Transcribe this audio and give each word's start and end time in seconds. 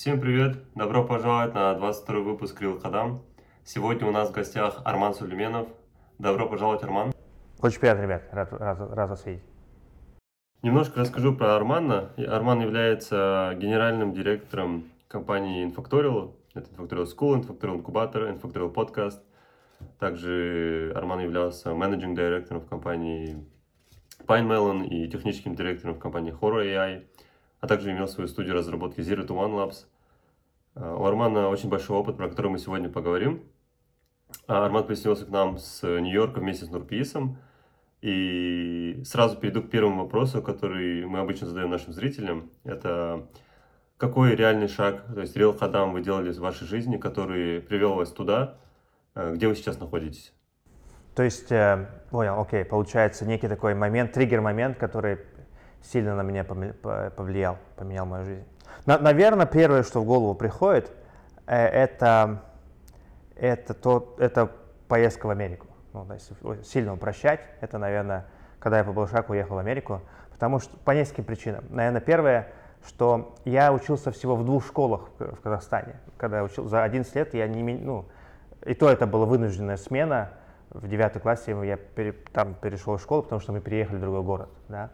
Всем 0.00 0.18
привет! 0.18 0.56
Добро 0.74 1.04
пожаловать 1.04 1.52
на 1.52 1.74
22 1.74 2.20
выпуск 2.20 2.58
Рил 2.62 2.80
Кадам. 2.80 3.22
Сегодня 3.64 4.08
у 4.08 4.10
нас 4.10 4.30
в 4.30 4.32
гостях 4.32 4.80
Арман 4.86 5.12
Сулейменов. 5.12 5.68
Добро 6.18 6.48
пожаловать, 6.48 6.82
Арман. 6.82 7.12
Очень 7.60 7.80
приятно, 7.80 8.04
ребят. 8.04 8.22
Рад, 8.32 8.50
рад, 8.50 8.78
рад 8.80 9.10
вас 9.10 9.26
видеть. 9.26 9.42
Немножко 10.62 11.00
расскажу 11.00 11.36
про 11.36 11.54
Армана. 11.54 12.12
Арман 12.16 12.62
является 12.62 13.54
генеральным 13.58 14.14
директором 14.14 14.84
компании 15.06 15.66
Infactorial. 15.66 16.32
Это 16.54 16.70
Infactorial 16.70 17.04
School, 17.04 17.42
Infactorial 17.42 17.82
Incubator, 17.82 18.40
Infactorial 18.40 18.72
Podcast. 18.72 19.20
Также 19.98 20.94
Арман 20.96 21.20
являлся 21.20 21.74
менеджинг 21.74 22.16
директором 22.16 22.62
в 22.62 22.66
компании 22.66 23.44
Pine 24.26 24.48
Melon 24.48 24.86
и 24.86 25.10
техническим 25.10 25.54
директором 25.54 25.96
в 25.96 25.98
компании 25.98 26.32
Horror 26.32 26.64
AI 26.64 27.02
а 27.60 27.66
также 27.66 27.92
имел 27.92 28.08
свою 28.08 28.28
студию 28.28 28.54
разработки 28.54 29.00
Zero 29.00 29.26
to 29.26 29.36
One 29.36 29.54
Labs. 29.54 29.86
А, 30.74 30.96
у 30.96 31.04
Армана 31.04 31.48
очень 31.48 31.68
большой 31.68 31.96
опыт, 31.96 32.16
про 32.16 32.28
который 32.28 32.50
мы 32.50 32.58
сегодня 32.58 32.88
поговорим. 32.88 33.42
А, 34.46 34.64
Арман 34.64 34.86
присоединился 34.86 35.26
к 35.26 35.30
нам 35.30 35.58
с 35.58 35.82
Нью-Йорка 35.82 36.40
вместе 36.40 36.64
с 36.64 36.70
Нурписом. 36.70 37.38
И 38.00 39.02
сразу 39.04 39.36
перейду 39.36 39.62
к 39.62 39.70
первому 39.70 40.04
вопросу, 40.04 40.42
который 40.42 41.04
мы 41.04 41.18
обычно 41.18 41.46
задаем 41.46 41.70
нашим 41.70 41.92
зрителям. 41.92 42.50
Это 42.64 43.26
какой 43.98 44.34
реальный 44.34 44.68
шаг, 44.68 45.04
то 45.14 45.20
есть 45.20 45.36
реал 45.36 45.52
ходам 45.52 45.92
вы 45.92 46.00
делали 46.00 46.32
в 46.32 46.38
вашей 46.38 46.66
жизни, 46.66 46.96
который 46.96 47.60
привел 47.60 47.94
вас 47.94 48.10
туда, 48.10 48.56
э, 49.14 49.34
где 49.34 49.46
вы 49.46 49.54
сейчас 49.54 49.78
находитесь? 49.78 50.32
То 51.14 51.22
есть, 51.22 51.52
э, 51.52 51.86
понял, 52.10 52.40
окей, 52.40 52.64
получается 52.64 53.26
некий 53.26 53.46
такой 53.46 53.74
момент, 53.74 54.12
триггер-момент, 54.12 54.78
который 54.78 55.18
сильно 55.82 56.14
на 56.16 56.22
меня 56.22 56.44
повлиял, 56.44 57.58
поменял 57.76 58.06
мою 58.06 58.24
жизнь. 58.24 58.44
На, 58.86 58.98
наверное, 58.98 59.46
первое, 59.46 59.82
что 59.82 60.00
в 60.00 60.04
голову 60.04 60.34
приходит, 60.34 60.90
э, 61.46 61.56
это, 61.56 62.42
это, 63.36 63.74
то, 63.74 64.14
это 64.18 64.50
поездка 64.88 65.26
в 65.26 65.30
Америку. 65.30 65.66
Ну, 65.92 66.06
если 66.12 66.62
сильно 66.62 66.94
упрощать, 66.94 67.40
это, 67.60 67.78
наверное, 67.78 68.26
когда 68.58 68.78
я 68.78 68.84
по 68.84 68.92
Балшаку 68.92 69.32
уехал 69.32 69.56
в 69.56 69.58
Америку, 69.58 70.00
потому 70.30 70.58
что 70.60 70.76
по 70.78 70.92
нескольким 70.92 71.24
причинам. 71.24 71.64
Наверное, 71.70 72.00
первое, 72.00 72.48
что 72.86 73.34
я 73.44 73.72
учился 73.72 74.10
всего 74.10 74.36
в 74.36 74.44
двух 74.44 74.64
школах 74.66 75.08
в 75.18 75.40
Казахстане. 75.40 75.96
Когда 76.16 76.38
я 76.38 76.44
учил 76.44 76.68
за 76.68 76.82
11 76.82 77.14
лет, 77.14 77.34
я 77.34 77.46
не, 77.46 77.62
ну, 77.74 78.06
и 78.64 78.74
то 78.74 78.88
это 78.88 79.06
была 79.06 79.26
вынужденная 79.26 79.76
смена. 79.76 80.30
В 80.70 80.86
девятом 80.86 81.20
классе 81.20 81.56
я 81.64 81.76
пере, 81.76 82.12
там 82.32 82.54
перешел 82.54 82.96
в 82.96 83.02
школу, 83.02 83.22
потому 83.22 83.40
что 83.40 83.52
мы 83.52 83.60
переехали 83.60 83.96
в 83.96 84.00
другой 84.00 84.22
город. 84.22 84.48
Да? 84.68 84.90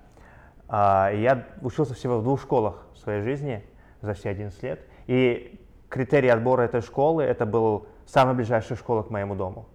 А, 0.68 1.10
я 1.10 1.46
учился 1.62 1.94
всего 1.94 2.18
в 2.18 2.22
двух 2.22 2.40
школах 2.40 2.86
в 2.94 2.98
своей 2.98 3.22
жизни 3.22 3.64
за 4.00 4.14
все 4.14 4.30
11 4.30 4.62
лет. 4.62 4.80
И 5.06 5.60
критерий 5.88 6.28
отбора 6.28 6.62
этой 6.62 6.80
школы, 6.80 7.22
это 7.22 7.46
был 7.46 7.86
самая 8.06 8.34
ближайшая 8.34 8.76
школа 8.76 9.02
к 9.02 9.10
моему 9.10 9.34
дому. 9.34 9.66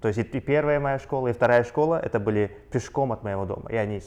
То 0.00 0.08
есть 0.08 0.18
и 0.18 0.40
первая 0.40 0.78
моя 0.78 0.98
школа, 0.98 1.28
и 1.28 1.32
вторая 1.32 1.64
школа, 1.64 2.00
это 2.00 2.20
были 2.20 2.56
пешком 2.70 3.12
от 3.12 3.22
моего 3.22 3.44
дома. 3.44 3.70
И 3.70 3.76
они, 3.76 4.00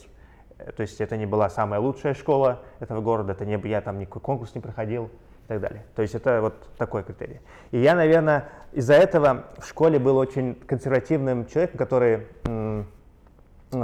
то 0.76 0.82
есть 0.82 1.02
это 1.02 1.18
не 1.18 1.26
была 1.26 1.50
самая 1.50 1.80
лучшая 1.80 2.14
школа 2.14 2.62
этого 2.80 3.02
города, 3.02 3.34
это 3.34 3.46
не, 3.46 3.60
я 3.68 3.82
там 3.82 4.00
никакой 4.00 4.22
конкурс 4.22 4.56
не 4.56 4.62
проходил 4.62 5.06
и 5.06 5.48
так 5.48 5.62
далее. 5.62 5.84
То 5.96 6.02
есть 6.02 6.16
это 6.16 6.42
вот 6.42 6.70
такой 6.78 7.04
критерий. 7.04 7.42
И 7.72 7.80
я, 7.80 7.96
наверное, 7.96 8.50
из-за 8.72 8.94
этого 8.94 9.46
в 9.58 9.68
школе 9.68 10.00
был 10.00 10.18
очень 10.18 10.56
консервативным 10.56 11.48
человеком, 11.48 11.78
который, 11.78 12.28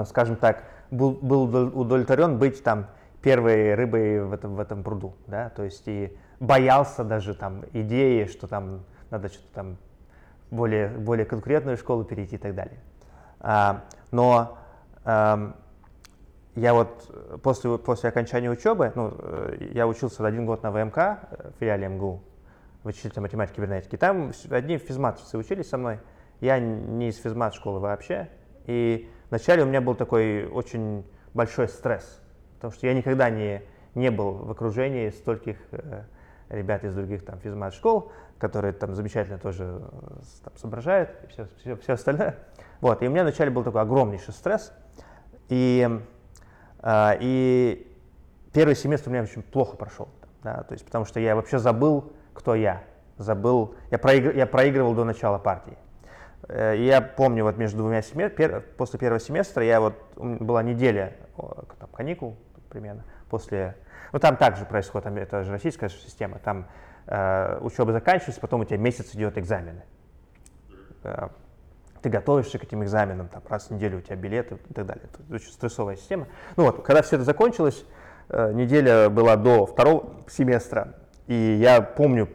скажем 0.06 0.36
так, 0.36 0.64
был, 0.96 1.14
был 1.48 1.80
удовлетворен 1.80 2.38
быть 2.38 2.64
там 2.64 2.88
первой 3.22 3.76
рыбой 3.76 4.24
в 4.24 4.34
этом, 4.34 4.56
в 4.56 4.60
этом 4.60 4.84
пруду, 4.84 5.16
да, 5.28 5.50
то 5.50 5.64
есть 5.64 5.88
и 5.88 6.16
боялся 6.40 7.04
даже 7.04 7.34
там 7.34 7.64
идеи, 7.74 8.26
что 8.26 8.48
там 8.48 8.86
надо 9.10 9.30
что-то 9.30 9.54
там 9.54 9.78
более, 10.52 10.90
более 10.90 11.26
конкурентную 11.26 11.78
школу 11.78 12.04
перейти 12.04 12.36
и 12.36 12.40
так 12.40 12.54
далее. 12.56 12.80
А, 13.40 13.84
но 14.12 14.58
а, 15.04 15.56
я 16.56 16.74
вот 16.74 17.40
после, 17.44 17.78
после 17.78 18.10
окончания 18.10 18.50
учебы, 18.50 18.92
ну, 18.96 19.14
я 19.74 19.88
учился 19.88 20.26
один 20.26 20.46
год 20.46 20.64
на 20.64 20.72
ВМК, 20.72 20.96
в 20.96 21.60
филиале 21.60 21.90
МГУ, 21.90 22.24
в 22.84 22.88
учителя 22.88 23.22
математики 23.22 23.54
и 23.54 23.56
кибернетики. 23.58 23.98
Там 23.98 24.32
одни 24.50 24.78
физматовцы 24.78 25.38
учились 25.38 25.68
со 25.68 25.78
мной. 25.78 26.00
Я 26.40 26.60
не 26.60 27.10
из 27.10 27.18
физмат 27.18 27.56
школы 27.56 27.80
вообще. 27.80 28.30
И 28.68 29.10
Вначале 29.30 29.64
у 29.64 29.66
меня 29.66 29.82
был 29.82 29.96
такой 29.96 30.46
очень 30.46 31.06
большой 31.34 31.68
стресс, 31.68 32.22
потому 32.56 32.74
что 32.74 32.88
я 32.88 32.94
никогда 32.94 33.30
не, 33.30 33.62
не 33.96 34.12
был 34.12 34.34
в 34.34 34.52
окружении 34.52 35.10
стольких 35.10 35.58
э, 35.72 36.04
ребят 36.50 36.84
из 36.84 36.94
других 36.94 37.26
там 37.26 37.40
физмат-школ, 37.40 38.12
которые 38.38 38.74
там 38.74 38.94
замечательно 38.94 39.38
тоже 39.38 39.64
э, 39.64 40.20
там, 40.44 40.58
соображают 40.58 41.10
и 41.24 41.28
все, 41.28 41.48
все, 41.60 41.76
все 41.78 41.94
остальное. 41.94 42.36
Вот, 42.82 43.02
и 43.02 43.08
у 43.08 43.12
меня 43.12 43.24
вначале 43.24 43.50
был 43.50 43.64
такой 43.64 43.82
огромнейший 43.82 44.34
стресс, 44.34 44.72
и, 45.50 45.90
э, 46.80 47.18
и 47.20 47.92
первый 48.54 48.76
семестр 48.76 49.10
у 49.10 49.14
меня 49.14 49.24
очень 49.24 49.42
плохо 49.42 49.76
прошел, 49.76 50.10
да, 50.44 50.64
то 50.64 50.74
есть 50.74 50.86
потому 50.86 51.06
что 51.06 51.20
я 51.20 51.36
вообще 51.36 51.58
забыл, 51.58 52.14
кто 52.34 52.54
я, 52.56 52.84
забыл, 53.18 53.76
я, 53.92 53.98
проигр, 53.98 54.36
я 54.36 54.46
проигрывал 54.46 54.94
до 54.94 55.04
начала 55.04 55.38
партии. 55.38 55.78
Э, 56.48 56.76
я 56.78 57.02
помню, 57.02 57.44
вот 57.44 57.58
между 57.58 57.80
двумя 57.80 58.02
семестрами, 58.02 58.62
после 58.78 59.00
первого 59.00 59.20
семестра, 59.20 59.64
я 59.64 59.80
вот, 59.80 59.96
была 60.16 60.64
неделя 60.64 61.14
там, 61.80 61.90
каникул 61.90 62.38
примерно, 62.70 63.04
после, 63.30 63.76
ну 64.12 64.20
там 64.20 64.38
также 64.38 64.66
происходит, 64.66 65.06
там, 65.06 65.18
это 65.18 65.44
же 65.44 65.52
российская 65.52 65.90
система, 65.90 66.40
там 66.40 66.68
э, 67.08 67.58
учеба 67.62 67.92
заканчивается, 67.94 68.42
потом 68.42 68.62
у 68.62 68.66
тебя 68.66 68.78
месяц 68.78 69.16
идет 69.16 69.38
экзамены. 69.38 69.84
Э, 71.04 71.30
ты 72.02 72.10
готовишься 72.10 72.60
к 72.60 72.64
этим 72.64 72.84
экзаменам, 72.84 73.30
там, 73.30 73.42
раз 73.50 73.70
в 73.70 73.72
неделю 73.72 73.98
у 73.98 74.02
тебя 74.02 74.16
билеты 74.16 74.58
и 74.70 74.74
так 74.74 74.86
далее. 74.86 75.06
Это 75.12 75.34
очень 75.34 75.52
стрессовая 75.52 75.96
система. 75.96 76.28
Ну 76.56 76.66
вот, 76.66 76.84
когда 76.84 77.02
все 77.02 77.16
это 77.16 77.26
закончилось, 77.26 77.84
э, 78.30 78.52
неделя 78.54 79.10
была 79.10 79.36
до 79.38 79.66
второго 79.66 80.14
семестра, 80.28 80.96
и 81.26 81.34
я 81.34 81.82
помню, 81.82 82.30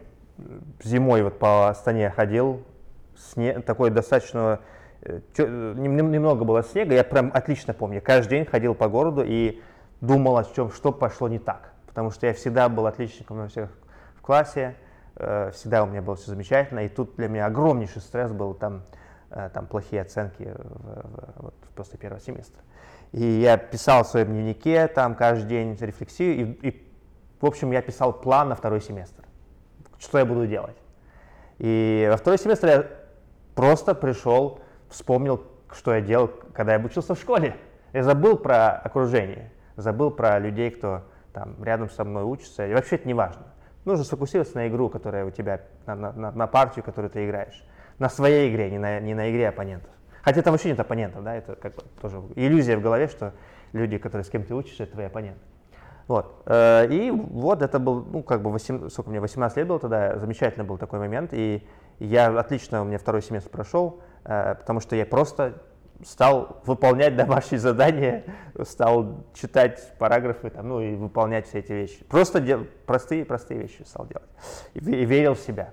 зимой 0.83 1.21
вот 1.23 1.39
по 1.39 1.69
Астане 1.69 2.09
ходил, 2.09 2.63
снег, 3.31 3.65
такой 3.65 3.89
достаточно, 3.89 4.59
э, 5.01 5.19
немного 5.37 6.45
было 6.45 6.63
снега, 6.63 6.95
я 6.95 7.03
прям 7.03 7.31
отлично 7.33 7.73
помню, 7.73 8.01
каждый 8.01 8.37
день 8.37 8.45
ходил 8.45 8.75
по 8.75 8.87
городу 8.87 9.23
и 9.25 9.61
думал 10.01 10.37
о 10.37 10.43
чем, 10.43 10.71
что 10.71 10.91
пошло 10.91 11.27
не 11.27 11.39
так, 11.39 11.73
потому 11.87 12.11
что 12.11 12.27
я 12.27 12.33
всегда 12.33 12.69
был 12.69 12.87
отличником 12.87 13.37
на 13.37 13.47
всех 13.47 13.69
в 14.15 14.21
классе, 14.21 14.75
э, 15.15 15.51
всегда 15.53 15.83
у 15.83 15.87
меня 15.87 16.01
было 16.01 16.15
все 16.15 16.31
замечательно, 16.31 16.79
и 16.79 16.87
тут 16.87 17.15
для 17.15 17.27
меня 17.27 17.45
огромнейший 17.45 18.01
стресс 18.01 18.31
был 18.31 18.53
там, 18.53 18.83
э, 19.29 19.49
там 19.53 19.67
плохие 19.67 20.01
оценки 20.01 20.53
в, 20.57 21.47
в, 21.47 21.53
после 21.75 21.97
первого 21.97 22.21
семестра. 22.21 22.61
И 23.11 23.23
я 23.23 23.57
писал 23.57 24.03
в 24.03 24.07
своем 24.07 24.27
дневнике 24.27 24.87
там 24.87 25.15
каждый 25.15 25.47
день 25.47 25.77
рефлексию, 25.79 26.35
и, 26.35 26.69
и 26.69 26.87
в 27.41 27.45
общем, 27.45 27.71
я 27.71 27.81
писал 27.81 28.13
план 28.13 28.49
на 28.49 28.55
второй 28.55 28.81
семестр, 28.81 29.23
что 29.97 30.19
я 30.19 30.25
буду 30.25 30.45
делать. 30.45 30.77
И 31.57 32.07
во 32.09 32.17
второй 32.17 32.37
семестр 32.37 32.67
я 32.67 32.87
Просто 33.55 33.93
пришел, 33.95 34.59
вспомнил, 34.89 35.43
что 35.71 35.93
я 35.93 36.01
делал, 36.01 36.29
когда 36.53 36.73
я 36.73 36.79
обучился 36.79 37.15
в 37.15 37.19
школе. 37.19 37.55
Я 37.93 38.03
забыл 38.03 38.37
про 38.37 38.71
окружение, 38.71 39.51
забыл 39.75 40.11
про 40.11 40.39
людей, 40.39 40.71
кто 40.71 41.03
там 41.33 41.61
рядом 41.63 41.89
со 41.89 42.03
мной 42.03 42.23
учится. 42.23 42.67
И 42.67 42.73
вообще 42.73 42.95
это 42.95 43.07
не 43.07 43.13
важно. 43.13 43.43
Нужно 43.85 44.03
сфокусироваться 44.03 44.57
на 44.57 44.67
игру, 44.67 44.89
которая 44.89 45.25
у 45.25 45.31
тебя, 45.31 45.61
на, 45.85 45.95
на, 45.95 46.31
на 46.31 46.47
партию, 46.47 46.83
которую 46.83 47.09
ты 47.09 47.25
играешь. 47.25 47.63
На 47.99 48.09
своей 48.09 48.51
игре, 48.51 48.69
не 48.69 48.77
на, 48.77 48.99
не 48.99 49.13
на 49.13 49.29
игре 49.31 49.49
оппонентов. 49.49 49.89
Хотя 50.23 50.41
там 50.41 50.53
вообще 50.53 50.69
нет 50.69 50.79
оппонентов, 50.79 51.23
да, 51.23 51.35
это 51.35 51.55
как 51.55 51.75
бы 51.75 51.81
тоже 51.99 52.21
иллюзия 52.35 52.77
в 52.77 52.81
голове, 52.81 53.07
что 53.07 53.33
люди, 53.73 53.97
которые 53.97 54.23
с 54.23 54.29
кем 54.29 54.43
ты 54.43 54.53
учишься, 54.53 54.83
это 54.83 54.93
твои 54.93 55.05
оппоненты. 55.05 55.39
Вот. 56.07 56.43
Э, 56.45 56.87
и 56.87 57.09
вот 57.09 57.61
это 57.61 57.79
был, 57.79 58.03
ну, 58.03 58.21
как 58.21 58.41
бы, 58.41 58.51
8, 58.51 58.89
сколько 58.89 59.09
мне, 59.09 59.19
18 59.19 59.57
лет 59.57 59.67
было 59.67 59.79
тогда, 59.79 60.17
замечательный 60.17 60.65
был 60.65 60.77
такой 60.77 60.99
момент, 60.99 61.31
и 61.33 61.65
я 61.99 62.27
отлично, 62.37 62.81
у 62.81 62.85
меня 62.85 62.97
второй 62.97 63.21
семестр 63.21 63.49
прошел, 63.49 64.01
э, 64.23 64.55
потому 64.55 64.79
что 64.79 64.95
я 64.95 65.05
просто 65.05 65.61
стал 66.05 66.61
выполнять 66.65 67.15
домашние 67.15 67.59
задания, 67.59 68.23
стал 68.63 69.25
читать 69.33 69.93
параграфы, 69.99 70.49
там, 70.49 70.69
ну 70.69 70.81
и 70.81 70.95
выполнять 70.95 71.47
все 71.47 71.59
эти 71.59 71.71
вещи. 71.71 72.03
Просто 72.05 72.39
дел, 72.39 72.65
простые, 72.85 73.25
простые 73.25 73.61
вещи 73.61 73.83
стал 73.85 74.07
делать. 74.07 74.29
И, 74.73 74.79
верил 74.79 75.35
в 75.35 75.39
себя. 75.39 75.71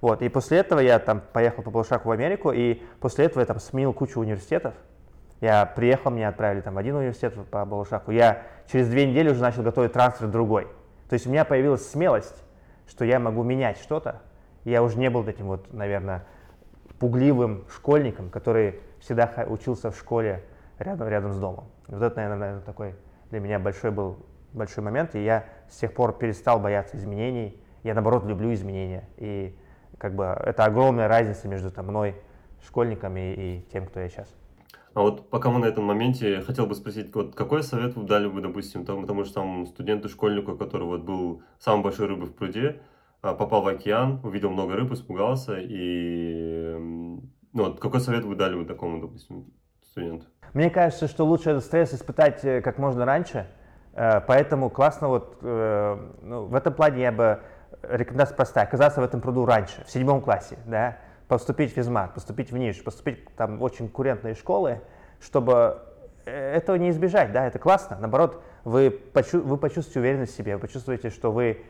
Вот, 0.00 0.22
и 0.22 0.28
после 0.28 0.58
этого 0.58 0.80
я 0.80 0.98
там 0.98 1.22
поехал 1.32 1.62
по 1.62 1.70
полшаку 1.70 2.08
в 2.08 2.12
Америку, 2.12 2.52
и 2.52 2.82
после 3.00 3.26
этого 3.26 3.40
я 3.40 3.46
там 3.46 3.60
сменил 3.60 3.92
кучу 3.92 4.20
университетов. 4.20 4.74
Я 5.40 5.66
приехал, 5.66 6.10
меня 6.10 6.28
отправили 6.28 6.62
там 6.62 6.74
в 6.74 6.78
один 6.78 6.96
университет 6.96 7.34
по 7.50 7.64
Балашаку. 7.64 8.10
Я 8.10 8.42
через 8.70 8.88
две 8.88 9.06
недели 9.06 9.30
уже 9.30 9.42
начал 9.42 9.62
готовить 9.62 9.92
трансфер 9.92 10.28
в 10.28 10.30
другой. 10.30 10.64
То 11.08 11.14
есть 11.14 11.26
у 11.26 11.30
меня 11.30 11.44
появилась 11.44 11.88
смелость, 11.88 12.42
что 12.88 13.04
я 13.04 13.18
могу 13.18 13.42
менять 13.42 13.78
что-то, 13.78 14.22
я 14.70 14.82
уже 14.82 14.98
не 14.98 15.10
был 15.10 15.26
этим 15.26 15.46
вот, 15.46 15.72
наверное, 15.72 16.26
пугливым 16.98 17.64
школьником, 17.68 18.30
который 18.30 18.80
всегда 19.00 19.30
учился 19.48 19.90
в 19.90 19.98
школе 19.98 20.42
рядом, 20.78 21.08
рядом 21.08 21.32
с 21.32 21.38
домом. 21.38 21.64
Вот 21.88 22.02
это, 22.02 22.16
наверное, 22.16 22.60
такой 22.60 22.94
для 23.30 23.40
меня 23.40 23.58
большой 23.58 23.90
был 23.90 24.18
большой 24.52 24.82
момент, 24.82 25.14
и 25.14 25.22
я 25.22 25.44
с 25.68 25.76
тех 25.76 25.92
пор 25.92 26.16
перестал 26.16 26.58
бояться 26.58 26.96
изменений. 26.96 27.60
Я, 27.82 27.94
наоборот, 27.94 28.24
люблю 28.24 28.52
изменения. 28.52 29.08
И 29.18 29.54
как 29.98 30.14
бы 30.14 30.24
это 30.24 30.64
огромная 30.64 31.08
разница 31.08 31.46
между 31.48 31.70
там, 31.70 31.86
мной, 31.86 32.16
школьниками 32.64 33.34
и 33.34 33.66
тем, 33.72 33.86
кто 33.86 34.00
я 34.00 34.08
сейчас. 34.08 34.34
А 34.94 35.02
вот 35.02 35.28
пока 35.28 35.50
мы 35.50 35.58
на 35.58 35.66
этом 35.66 35.84
моменте, 35.84 36.40
хотел 36.40 36.66
бы 36.66 36.74
спросить, 36.74 37.14
вот 37.14 37.34
какой 37.34 37.62
совет 37.62 37.94
вы 37.96 38.04
дали 38.04 38.28
бы, 38.28 38.40
допустим, 38.40 38.84
тому, 38.86 39.06
тому 39.06 39.24
же 39.24 39.32
там 39.32 39.66
студенту, 39.66 40.08
школьнику, 40.08 40.56
который 40.56 40.84
вот 40.86 41.02
был 41.02 41.42
самой 41.58 41.84
большой 41.84 42.06
рыбой 42.06 42.28
в 42.28 42.32
пруде, 42.32 42.80
попал 43.34 43.62
в 43.62 43.68
океан, 43.68 44.20
увидел 44.22 44.50
много 44.50 44.76
рыб, 44.76 44.92
испугался, 44.92 45.58
и 45.58 46.74
ну, 46.76 47.64
вот 47.64 47.80
какой 47.80 48.00
совет 48.00 48.24
вы 48.24 48.34
дали 48.34 48.54
бы 48.54 48.64
такому, 48.64 49.00
допустим, 49.00 49.46
студенту? 49.82 50.26
Мне 50.52 50.70
кажется, 50.70 51.08
что 51.08 51.24
лучше 51.24 51.50
этот 51.50 51.64
стресс 51.64 51.94
испытать 51.94 52.44
э, 52.44 52.60
как 52.60 52.78
можно 52.78 53.04
раньше, 53.04 53.46
э, 53.94 54.20
поэтому 54.20 54.70
классно 54.70 55.08
вот 55.08 55.38
э, 55.42 55.98
ну, 56.22 56.44
в 56.46 56.54
этом 56.54 56.74
плане 56.74 57.02
я 57.02 57.12
бы 57.12 57.40
рекомендация 57.82 58.36
простая, 58.36 58.64
оказаться 58.64 59.00
в 59.00 59.04
этом 59.04 59.20
пруду 59.20 59.44
раньше, 59.44 59.84
в 59.84 59.90
седьмом 59.90 60.20
классе, 60.20 60.58
да, 60.66 60.98
поступить 61.28 61.72
в 61.72 61.74
физмат, 61.74 62.14
поступить 62.14 62.52
в 62.52 62.56
НИШ, 62.56 62.84
поступить 62.84 63.24
там 63.36 63.58
в 63.58 63.62
очень 63.62 63.86
конкурентные 63.86 64.34
школы, 64.34 64.80
чтобы 65.20 65.82
этого 66.26 66.76
не 66.76 66.90
избежать, 66.90 67.32
да, 67.32 67.46
это 67.46 67.58
классно. 67.58 67.96
Наоборот, 68.00 68.42
вы, 68.64 68.90
почу 68.90 69.40
вы 69.40 69.56
почувствуете 69.56 70.00
уверенность 70.00 70.34
в 70.34 70.36
себе, 70.36 70.56
вы 70.56 70.60
почувствуете, 70.60 71.10
что 71.10 71.30
вы, 71.30 71.62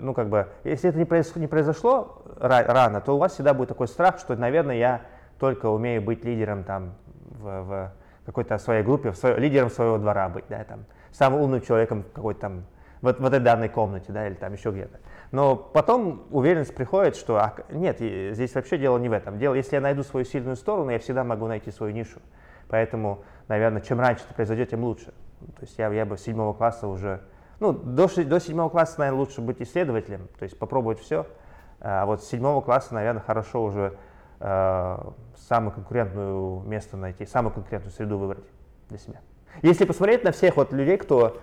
ну, 0.00 0.14
как 0.14 0.28
бы, 0.28 0.48
если 0.64 0.90
это 0.90 0.98
не, 0.98 1.04
произошло, 1.04 1.40
не 1.40 1.46
произошло 1.46 2.22
рано, 2.36 3.00
то 3.00 3.14
у 3.14 3.18
вас 3.18 3.32
всегда 3.32 3.54
будет 3.54 3.68
такой 3.68 3.88
страх, 3.88 4.18
что, 4.18 4.36
наверное, 4.36 4.76
я 4.76 5.02
только 5.38 5.66
умею 5.66 6.02
быть 6.02 6.24
лидером 6.24 6.64
там 6.64 6.94
в, 7.40 7.62
в 7.62 7.92
какой-то 8.26 8.58
своей 8.58 8.82
группе, 8.82 9.10
в 9.10 9.16
свой, 9.16 9.38
лидером 9.38 9.70
своего 9.70 9.98
двора 9.98 10.28
быть, 10.28 10.44
да, 10.48 10.64
там, 10.64 10.84
самым 11.12 11.42
умным 11.42 11.60
человеком 11.60 12.04
какой-то 12.14 12.40
там, 12.40 12.64
в, 13.02 13.12
в 13.12 13.24
этой 13.26 13.40
данной 13.40 13.68
комнате, 13.68 14.12
да, 14.12 14.26
или 14.26 14.34
там 14.34 14.52
еще 14.52 14.70
где-то. 14.70 15.00
Но 15.30 15.56
потом 15.56 16.26
уверенность 16.30 16.74
приходит, 16.74 17.16
что 17.16 17.36
а, 17.36 17.54
нет, 17.70 17.98
здесь 17.98 18.54
вообще 18.54 18.78
дело 18.78 18.98
не 18.98 19.08
в 19.08 19.12
этом. 19.12 19.38
Дело, 19.38 19.54
если 19.54 19.76
я 19.76 19.80
найду 19.80 20.02
свою 20.02 20.24
сильную 20.24 20.56
сторону, 20.56 20.90
я 20.90 20.98
всегда 20.98 21.24
могу 21.24 21.46
найти 21.46 21.70
свою 21.70 21.92
нишу. 21.92 22.20
Поэтому, 22.68 23.24
наверное, 23.48 23.82
чем 23.82 24.00
раньше 24.00 24.24
это 24.24 24.34
произойдет, 24.34 24.70
тем 24.70 24.84
лучше. 24.84 25.06
То 25.06 25.62
есть 25.62 25.78
я, 25.78 25.92
я 25.92 26.06
бы 26.06 26.16
с 26.16 26.22
седьмого 26.22 26.54
класса 26.54 26.86
уже, 26.86 27.20
ну, 27.60 27.72
до, 27.72 28.08
до 28.24 28.40
седьмого 28.40 28.68
класса, 28.68 29.00
наверное, 29.00 29.20
лучше 29.20 29.40
быть 29.40 29.60
исследователем, 29.60 30.28
то 30.38 30.44
есть 30.44 30.58
попробовать 30.58 31.00
все. 31.00 31.26
А 31.80 32.06
вот 32.06 32.22
с 32.22 32.28
седьмого 32.28 32.60
класса, 32.60 32.94
наверное, 32.94 33.22
хорошо 33.22 33.62
уже 33.62 33.96
э, 34.40 34.98
самую 35.36 35.72
конкурентную 35.72 36.60
место 36.60 36.96
найти, 36.96 37.26
самую 37.26 37.52
конкурентную 37.52 37.92
среду 37.92 38.18
выбрать 38.18 38.44
для 38.88 38.98
себя. 38.98 39.20
Если 39.62 39.84
посмотреть 39.84 40.24
на 40.24 40.32
всех 40.32 40.56
вот 40.56 40.72
людей, 40.72 40.96
кто 40.96 41.40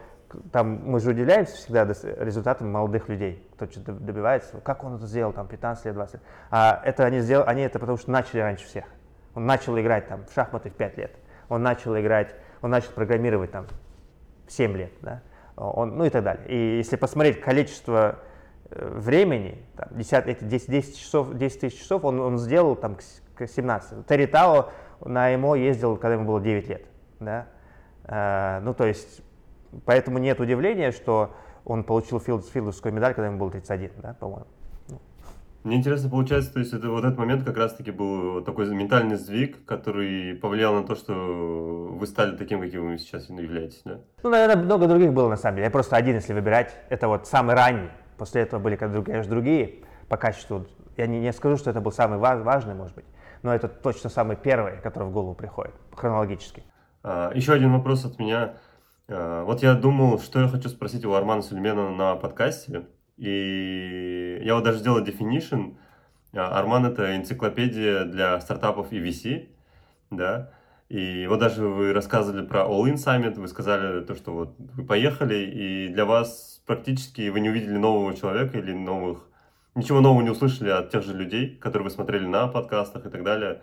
там 0.52 0.82
мы 0.86 1.00
же 1.00 1.12
удивляемся 1.12 1.56
всегда 1.56 1.86
результатам 1.86 2.72
молодых 2.72 3.10
людей, 3.10 3.48
кто 3.54 3.66
что-то 3.68 3.94
добивается, 3.94 4.60
как 4.62 4.84
он 4.84 4.96
это 4.96 5.06
сделал, 5.06 5.34
там, 5.34 5.48
15 5.48 5.86
лет, 5.86 5.94
20 5.94 6.14
лет. 6.16 6.24
А 6.50 6.82
это 6.86 7.06
они 7.06 7.20
сделали, 7.20 7.48
они 7.48 7.62
это 7.64 7.80
потому 7.80 7.98
что 7.98 8.12
начали 8.12 8.40
раньше 8.40 8.66
всех. 8.66 8.86
Он 9.36 9.46
начал 9.46 9.78
играть 9.80 10.08
там 10.08 10.26
в 10.26 10.34
шахматы 10.34 10.70
в 10.70 10.74
5 10.74 10.98
лет, 10.98 11.16
он 11.50 11.64
начал 11.64 11.98
играть, 11.98 12.36
он 12.62 12.72
начал 12.72 12.92
программировать 12.92 13.52
там 13.52 13.68
в 14.48 14.52
7 14.52 14.76
лет, 14.76 14.92
да, 15.02 15.22
он, 15.56 15.98
ну 15.98 16.06
и 16.06 16.10
так 16.10 16.24
далее. 16.24 16.48
И 16.48 16.78
если 16.78 16.96
посмотреть 16.96 17.42
количество 17.42 18.20
э, 18.70 18.90
времени, 18.98 19.64
там, 19.76 19.90
10, 19.92 20.28
эти 20.28 20.44
10, 20.44 20.70
10, 20.70 21.00
часов, 21.00 21.34
10 21.34 21.60
тысяч 21.60 21.80
часов 21.80 22.06
он, 22.06 22.20
он 22.20 22.38
сделал 22.38 22.76
там 22.76 22.98
к 23.36 23.48
17. 23.48 24.06
Терри 24.08 24.26
Тао 24.26 24.70
на 25.04 25.30
ему 25.30 25.56
ездил, 25.56 25.98
когда 25.98 26.14
ему 26.14 26.26
было 26.26 26.40
9 26.40 26.68
лет, 26.70 26.86
да, 27.20 27.48
а, 28.06 28.60
ну 28.62 28.74
то 28.74 28.86
есть 28.86 29.22
Поэтому 29.86 30.18
нет 30.18 30.40
удивления, 30.40 30.92
что 30.92 31.34
он 31.64 31.84
получил 31.84 32.20
филд, 32.20 32.46
филдовскую 32.46 32.94
медаль, 32.94 33.14
когда 33.14 33.28
ему 33.28 33.38
было 33.38 33.52
31, 33.52 33.92
да, 34.02 34.14
по-моему. 34.14 34.48
Мне 35.64 35.78
интересно, 35.78 36.10
получается, 36.10 36.54
то 36.54 36.60
есть 36.60 36.74
это 36.74 36.90
вот 36.90 37.06
этот 37.06 37.20
момент 37.20 37.44
как 37.44 37.56
раз-таки 37.56 37.92
был 37.92 38.44
такой 38.44 38.68
ментальный 38.74 39.16
сдвиг, 39.16 39.64
который 39.66 40.34
повлиял 40.36 40.74
на 40.74 40.84
то, 40.84 40.96
что 40.96 41.14
вы 41.14 42.08
стали 42.08 42.36
таким, 42.36 42.62
каким 42.62 42.88
вы 42.88 42.98
сейчас 42.98 43.30
являетесь, 43.30 43.82
да? 43.86 44.00
Ну, 44.24 44.30
наверное, 44.32 44.64
много 44.64 44.88
других 44.88 45.14
было 45.14 45.30
на 45.30 45.38
самом 45.38 45.58
деле. 45.58 45.66
Я 45.66 45.72
просто 45.72 45.96
один, 45.96 46.16
если 46.16 46.34
выбирать, 46.34 46.76
это 46.90 47.08
вот 47.08 47.28
самый 47.28 47.54
ранний. 47.54 47.90
После 48.18 48.42
этого 48.42 48.60
были, 48.60 48.76
конечно, 48.76 49.30
другие 49.30 49.84
по 50.10 50.18
качеству. 50.18 50.66
Я 50.98 51.06
не, 51.06 51.20
не 51.20 51.32
скажу, 51.32 51.58
что 51.58 51.70
это 51.70 51.80
был 51.80 51.92
самый 51.92 52.18
важный, 52.18 52.74
может 52.74 52.96
быть, 52.96 53.06
но 53.44 53.54
это 53.54 53.68
точно 53.68 54.10
самый 54.10 54.38
первый, 54.38 54.78
который 54.82 55.10
в 55.10 55.12
голову 55.12 55.36
приходит, 55.36 55.74
хронологически. 55.96 56.64
А, 57.04 57.32
еще 57.36 57.54
один 57.54 57.72
вопрос 57.72 58.04
от 58.06 58.18
меня. 58.18 58.56
А, 59.08 59.44
вот 59.44 59.62
я 59.62 59.76
думал, 59.76 60.20
что 60.20 60.40
я 60.40 60.48
хочу 60.48 60.70
спросить 60.70 61.06
у 61.06 61.14
Армана 61.14 61.44
Сулеймена 61.44 61.92
на 61.92 62.16
подкасте. 62.16 62.88
И 63.22 64.42
я 64.42 64.56
вот 64.56 64.64
даже 64.64 64.80
сделал 64.80 65.04
definition. 65.04 65.78
А, 66.34 66.58
Арман— 66.58 66.86
это 66.88 67.16
энциклопедия 67.16 68.06
для 68.06 68.40
стартапов 68.40 68.92
и 68.92 69.00
VC, 69.00 69.50
да. 70.10 70.52
И 70.90 71.28
вот 71.28 71.40
даже 71.40 71.68
вы 71.68 71.94
рассказывали 71.94 72.44
про 72.44 72.62
All 72.62 72.86
In 72.86 72.96
Summit, 72.96 73.40
вы 73.40 73.48
сказали 73.48 74.04
то, 74.04 74.16
что 74.16 74.34
вот 74.34 74.56
вы 74.58 74.84
поехали, 74.84 75.36
и 75.36 75.88
для 75.90 76.06
вас 76.06 76.64
практически 76.66 77.30
вы 77.30 77.42
не 77.42 77.50
увидели 77.52 77.78
нового 77.78 78.16
человека 78.16 78.58
или 78.58 78.74
новых... 78.74 79.30
Ничего 79.76 80.02
нового 80.02 80.24
не 80.24 80.32
услышали 80.32 80.70
от 80.72 80.90
тех 80.90 81.04
же 81.04 81.16
людей, 81.16 81.56
которые 81.58 81.86
вы 81.86 81.90
смотрели 81.92 82.26
на 82.26 82.48
подкастах 82.48 83.06
и 83.06 83.10
так 83.10 83.24
далее. 83.24 83.62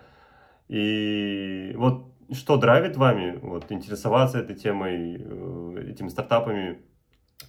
И 0.69 1.75
вот 1.77 2.15
что 2.33 2.59
драйвит 2.59 2.97
вами 2.97 3.41
вот, 3.43 3.73
интересоваться 3.73 4.39
этой 4.39 4.55
темой, 4.55 5.17
э, 5.19 5.91
этими 5.91 6.09
стартапами, 6.09 6.79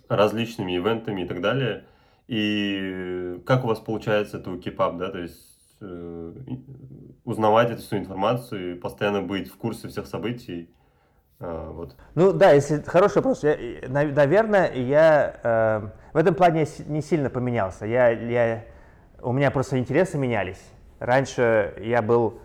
различными 0.10 0.76
ивентами 0.76 1.22
и 1.22 1.28
так 1.28 1.40
далее? 1.42 1.86
И 2.30 3.42
как 3.48 3.64
у 3.64 3.68
вас 3.68 3.80
получается 3.80 4.38
это 4.38 4.52
up, 4.52 4.98
да, 5.00 5.10
то 5.10 5.18
есть 5.18 5.58
э, 5.82 6.34
узнавать 7.26 7.72
эту 7.72 7.82
всю 7.82 7.98
информацию 7.98 8.76
и 8.76 8.80
постоянно 8.80 9.24
быть 9.24 9.50
в 9.50 9.58
курсе 9.58 9.88
всех 9.88 10.06
событий? 10.06 10.70
А, 11.40 11.72
вот. 11.72 11.96
Ну 12.14 12.32
да, 12.32 12.52
если 12.52 12.84
хороший 12.84 13.16
вопрос. 13.16 13.44
Я, 13.44 13.58
наверное, 13.88 14.72
я 14.76 15.40
э, 15.42 15.90
в 16.14 16.18
этом 16.18 16.36
плане 16.36 16.68
не 16.86 17.02
сильно 17.02 17.32
поменялся. 17.32 17.88
Я, 17.88 18.10
я, 18.10 18.64
у 19.24 19.32
меня 19.32 19.50
просто 19.50 19.80
интересы 19.80 20.20
менялись. 20.20 20.62
Раньше 21.00 21.74
я 21.80 22.04
был 22.04 22.42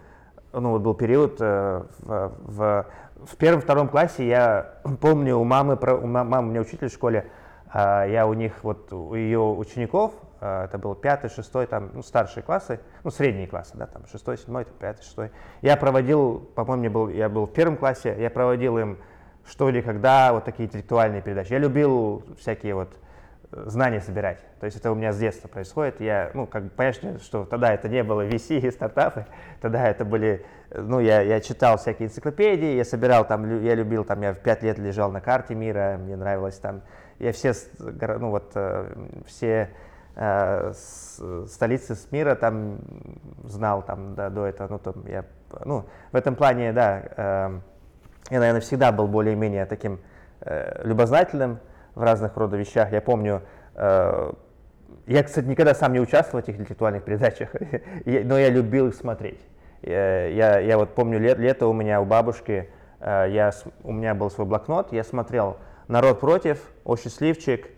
ну 0.55 0.71
вот 0.71 0.81
был 0.81 0.95
период 0.95 1.37
э, 1.41 1.83
в, 1.99 2.33
в, 2.39 2.87
в 3.27 3.37
первом-втором 3.37 3.89
классе, 3.89 4.27
я 4.27 4.81
помню, 4.99 5.37
у 5.37 5.45
мамы, 5.45 5.77
у 5.77 6.07
мамы, 6.07 6.39
у 6.39 6.51
меня 6.51 6.61
учитель 6.63 6.89
в 6.89 6.93
школе, 6.93 7.27
э, 7.27 7.44
я 7.75 8.27
у 8.27 8.35
них, 8.35 8.63
вот 8.63 8.93
у 8.93 9.15
ее 9.15 9.41
учеников, 9.41 10.13
э, 10.41 10.65
это 10.65 10.79
был 10.79 10.95
пятый, 10.95 11.29
шестой, 11.29 11.67
там, 11.67 11.91
ну, 11.93 12.03
старшие 12.03 12.43
классы, 12.43 12.81
ну, 13.03 13.11
средние 13.11 13.47
классы, 13.47 13.77
да, 13.77 13.87
там, 13.87 14.07
шестой, 14.07 14.39
седьмой, 14.39 14.65
там, 14.65 14.75
пятый, 14.79 15.03
шестой. 15.03 15.31
Я 15.61 15.77
проводил, 15.77 16.39
по-моему, 16.55 16.91
был, 16.91 17.09
я 17.09 17.29
был 17.29 17.47
в 17.47 17.53
первом 17.53 17.77
классе, 17.77 18.15
я 18.19 18.31
проводил 18.31 18.79
им 18.79 18.99
что 19.47 19.69
ли, 19.69 19.83
когда, 19.83 20.33
вот 20.33 20.45
такие 20.45 20.67
интеллектуальные 20.67 21.23
передачи. 21.23 21.53
Я 21.53 21.59
любил 21.59 22.25
всякие 22.39 22.75
вот 22.75 22.97
знания 23.51 24.01
собирать. 24.01 24.39
То 24.61 24.67
есть 24.67 24.79
это 24.79 24.91
у 24.91 24.95
меня 24.95 25.13
с 25.13 25.19
детства 25.19 25.49
происходит. 25.49 26.01
Я, 26.01 26.31
ну, 26.35 26.47
как 26.47 26.65
бы, 26.65 26.71
понятно, 26.71 27.19
что 27.21 27.45
тогда 27.45 27.73
это 27.73 27.89
не 27.89 28.03
было 28.03 28.27
VC 28.27 28.59
и 28.61 28.71
стартапы, 28.71 29.27
тогда 29.61 29.87
это 29.87 30.05
были, 30.05 30.45
ну, 30.71 31.01
я, 31.01 31.21
я 31.21 31.41
читал 31.41 31.77
всякие 31.77 32.09
энциклопедии, 32.09 32.75
я 32.75 32.85
собирал 32.85 33.27
там, 33.27 33.63
я 33.63 33.75
любил, 33.75 34.05
там, 34.05 34.23
я 34.23 34.33
в 34.33 34.39
пять 34.39 34.63
лет 34.63 34.79
лежал 34.79 35.11
на 35.11 35.21
карте 35.21 35.55
мира, 35.55 35.99
мне 36.01 36.17
нравилось 36.17 36.59
там, 36.59 36.83
я 37.19 37.33
все, 37.33 37.53
ну, 37.79 38.31
вот, 38.31 38.53
э, 38.55 38.93
все 39.27 39.71
э, 40.17 40.73
столицы 41.47 41.95
с 41.95 42.11
мира 42.13 42.35
там 42.35 42.79
знал 43.45 43.83
там, 43.83 44.15
да, 44.15 44.31
до 44.31 44.47
этого, 44.47 44.69
ну, 44.69 44.79
там, 44.79 45.07
я, 45.07 45.25
ну, 45.65 45.85
в 46.13 46.17
этом 46.17 46.35
плане, 46.35 46.73
да, 46.73 47.03
э, 47.17 47.61
я, 48.31 48.39
наверное, 48.39 48.61
всегда 48.61 48.93
был 48.93 49.07
более-менее 49.07 49.67
таким 49.67 50.01
э, 50.41 50.83
любознательным, 50.85 51.61
в 51.95 52.03
разных 52.03 52.37
рода 52.37 52.57
вещах. 52.57 52.93
Я 52.93 53.01
помню, 53.01 53.43
э, 53.75 54.33
я, 55.07 55.23
кстати, 55.23 55.47
никогда 55.47 55.75
сам 55.75 55.93
не 55.93 56.01
участвовал 56.01 56.43
в 56.43 56.49
этих 56.49 56.59
интеллектуальных 56.59 57.05
передачах, 57.05 57.51
но 58.05 58.39
я 58.39 58.51
любил 58.51 58.89
их 58.89 58.95
смотреть. 58.95 59.41
Я, 59.83 60.27
я, 60.27 60.59
я 60.61 60.79
вот 60.79 60.95
помню 60.95 61.19
лет, 61.19 61.39
лето 61.39 61.67
у 61.67 61.73
меня 61.73 62.01
у 62.01 62.05
бабушки, 62.05 62.71
э, 63.01 63.27
я, 63.31 63.53
у 63.83 63.93
меня 63.93 64.15
был 64.15 64.31
свой 64.31 64.47
блокнот, 64.47 64.93
я 64.93 65.05
смотрел 65.05 65.59
«Народ 65.89 66.21
против», 66.21 66.59
«О 66.85 66.97
счастливчик», 66.97 67.69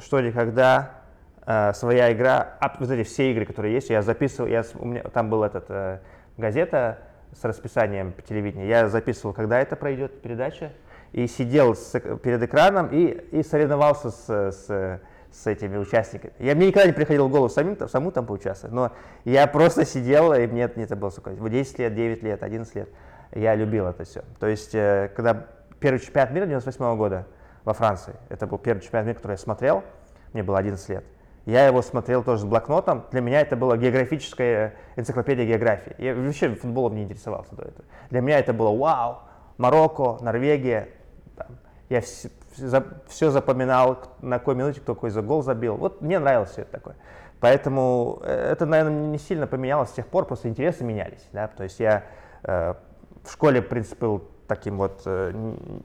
«Что 0.00 0.20
ли 0.20 0.30
когда», 0.30 1.02
э, 1.46 1.72
«Своя 1.74 2.12
игра», 2.12 2.56
а, 2.60 2.76
вот 2.78 2.90
эти 2.90 3.06
все 3.06 3.32
игры, 3.32 3.46
которые 3.46 3.74
есть, 3.74 3.90
я 3.90 4.02
записывал, 4.02 4.48
я, 4.48 4.64
у 4.74 4.86
меня, 4.86 5.02
там 5.04 5.30
была 5.30 5.48
эта 5.48 6.00
газета 6.36 6.98
с 7.32 7.44
расписанием 7.44 8.12
по 8.12 8.22
телевидению, 8.22 8.68
я 8.68 8.88
записывал, 8.88 9.34
когда 9.34 9.60
это 9.60 9.76
пройдет 9.76 10.22
передача, 10.22 10.72
и 11.12 11.26
сидел 11.26 11.74
с, 11.74 11.98
перед 11.98 12.42
экраном 12.42 12.88
и, 12.88 13.06
и 13.32 13.42
соревновался 13.42 14.10
с, 14.10 14.28
с, 14.28 15.00
с 15.32 15.46
этими 15.46 15.76
участниками. 15.76 16.32
Я, 16.38 16.54
мне 16.54 16.68
никогда 16.68 16.86
не 16.86 16.92
приходило 16.92 17.26
в 17.26 17.30
голову 17.30 17.48
самим, 17.48 17.76
саму 17.88 18.12
там 18.12 18.26
поучаствовать, 18.26 18.74
но 18.74 18.92
я 19.24 19.46
просто 19.46 19.84
сидел, 19.84 20.32
и 20.32 20.46
мне, 20.46 20.70
мне 20.74 20.84
это 20.84 20.96
было 20.96 21.10
сколько, 21.10 21.48
10 21.48 21.78
лет, 21.78 21.94
9 21.94 22.22
лет, 22.22 22.42
11 22.42 22.74
лет. 22.76 22.88
Я 23.32 23.54
любил 23.54 23.86
это 23.86 24.04
все. 24.04 24.24
То 24.40 24.46
есть, 24.46 24.74
э, 24.74 25.10
когда 25.14 25.46
первый 25.80 25.98
чемпионат 25.98 26.30
мира 26.30 26.46
98 26.46 26.84
-го 26.84 26.96
года 26.96 27.26
во 27.64 27.74
Франции, 27.74 28.14
это 28.28 28.46
был 28.46 28.58
первый 28.58 28.80
чемпионат 28.80 29.06
мира, 29.06 29.16
который 29.16 29.32
я 29.32 29.38
смотрел, 29.38 29.82
мне 30.32 30.42
было 30.42 30.58
11 30.58 30.88
лет, 30.88 31.04
Я 31.46 31.66
его 31.66 31.82
смотрел 31.82 32.22
тоже 32.22 32.42
с 32.42 32.44
блокнотом. 32.44 33.06
Для 33.10 33.20
меня 33.20 33.40
это 33.40 33.56
была 33.56 33.76
географическая 33.76 34.74
энциклопедия 34.96 35.46
географии. 35.46 35.94
Я 35.98 36.14
вообще 36.14 36.54
футболом 36.54 36.94
не 36.94 37.02
интересовался 37.04 37.56
до 37.56 37.62
этого. 37.62 37.84
Для 38.10 38.20
меня 38.20 38.38
это 38.38 38.52
было 38.52 38.76
вау, 38.76 39.20
Марокко, 39.56 40.18
Норвегия. 40.22 40.88
Там. 41.36 41.48
Я 41.88 42.02
все, 42.02 42.30
все 43.08 43.30
запоминал, 43.30 43.98
на 44.20 44.38
какой 44.38 44.54
минуте 44.54 44.80
кто 44.80 44.94
какой 44.94 45.10
за 45.10 45.22
гол 45.22 45.42
забил. 45.42 45.76
Вот 45.76 46.02
мне 46.02 46.18
нравилось 46.18 46.50
все 46.50 46.62
это 46.62 46.72
такое. 46.72 46.96
Поэтому 47.40 48.20
э, 48.22 48.52
это, 48.52 48.66
наверное, 48.66 49.06
не 49.06 49.18
сильно 49.18 49.46
поменялось 49.46 49.88
с 49.88 49.92
тех 49.92 50.06
пор, 50.06 50.26
просто 50.26 50.48
интересы 50.48 50.84
менялись. 50.84 51.26
Да? 51.32 51.48
То 51.48 51.64
есть 51.64 51.80
я 51.80 52.04
э, 52.42 52.74
в 53.24 53.32
школе, 53.32 53.62
в 53.62 53.68
принципе, 53.68 54.06
был 54.06 54.28
таким 54.50 54.78
вот 54.78 55.02
э, 55.06 55.32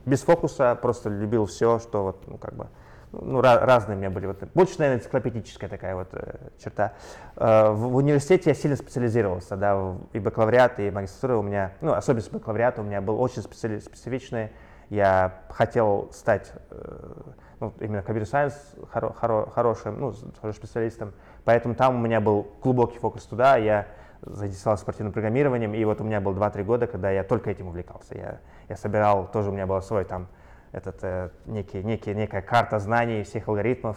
без 0.04 0.22
фокуса, 0.22 0.74
просто 0.74 1.08
любил 1.08 1.46
все, 1.46 1.78
что 1.78 2.02
вот, 2.02 2.26
ну, 2.26 2.36
как 2.36 2.54
бы, 2.54 2.66
ну, 3.12 3.40
разные 3.40 3.94
у 3.94 3.98
меня 3.98 4.10
были. 4.10 4.26
Вот, 4.26 4.42
больше, 4.54 4.74
наверное, 4.78 4.98
энциклопедическая 4.98 5.70
такая 5.70 5.94
вот 5.94 6.08
э, 6.12 6.48
черта. 6.58 6.94
Э, 7.36 7.70
в, 7.70 7.90
в 7.90 7.96
университете 7.96 8.50
я 8.50 8.54
сильно 8.54 8.76
специализировался, 8.76 9.56
да, 9.56 9.94
и 10.12 10.18
бакалавриат, 10.18 10.80
и 10.80 10.90
магистратура 10.90 11.38
у 11.38 11.42
меня, 11.42 11.74
ну, 11.80 11.92
особенно 11.92 12.24
бакалавриат 12.28 12.80
у 12.80 12.82
меня 12.82 13.00
был 13.00 13.20
очень 13.20 13.42
специ, 13.42 13.80
специфичный. 13.80 14.50
Я 14.90 15.42
хотел 15.50 16.10
стать, 16.12 16.52
э, 16.70 17.12
ну, 17.60 17.72
именно 17.78 18.02
компьютер-сайенс 18.02 18.54
хоро, 18.90 19.12
хоро, 19.12 19.46
хорошим, 19.48 20.00
ну, 20.00 20.12
специалистом, 20.52 21.12
поэтому 21.44 21.76
там 21.76 21.94
у 21.94 21.98
меня 21.98 22.20
был 22.20 22.48
глубокий 22.60 22.98
фокус 22.98 23.22
туда, 23.26 23.56
я 23.58 23.86
заинтересовался 24.26 24.82
спортивным 24.82 25.12
программированием, 25.12 25.74
и 25.74 25.84
вот 25.84 26.00
у 26.00 26.04
меня 26.04 26.20
был 26.20 26.34
2-3 26.34 26.64
года, 26.64 26.86
когда 26.86 27.10
я 27.10 27.24
только 27.24 27.50
этим 27.50 27.68
увлекался. 27.68 28.16
Я, 28.16 28.40
я 28.68 28.76
собирал, 28.76 29.30
тоже 29.30 29.50
у 29.50 29.52
меня 29.52 29.66
был 29.66 29.80
свой 29.80 30.04
там 30.04 30.28
этот, 30.72 30.98
э, 31.02 31.30
некий, 31.46 31.82
некий, 31.82 32.14
некая 32.14 32.42
карта 32.42 32.78
знаний 32.78 33.22
всех 33.22 33.48
алгоритмов, 33.48 33.96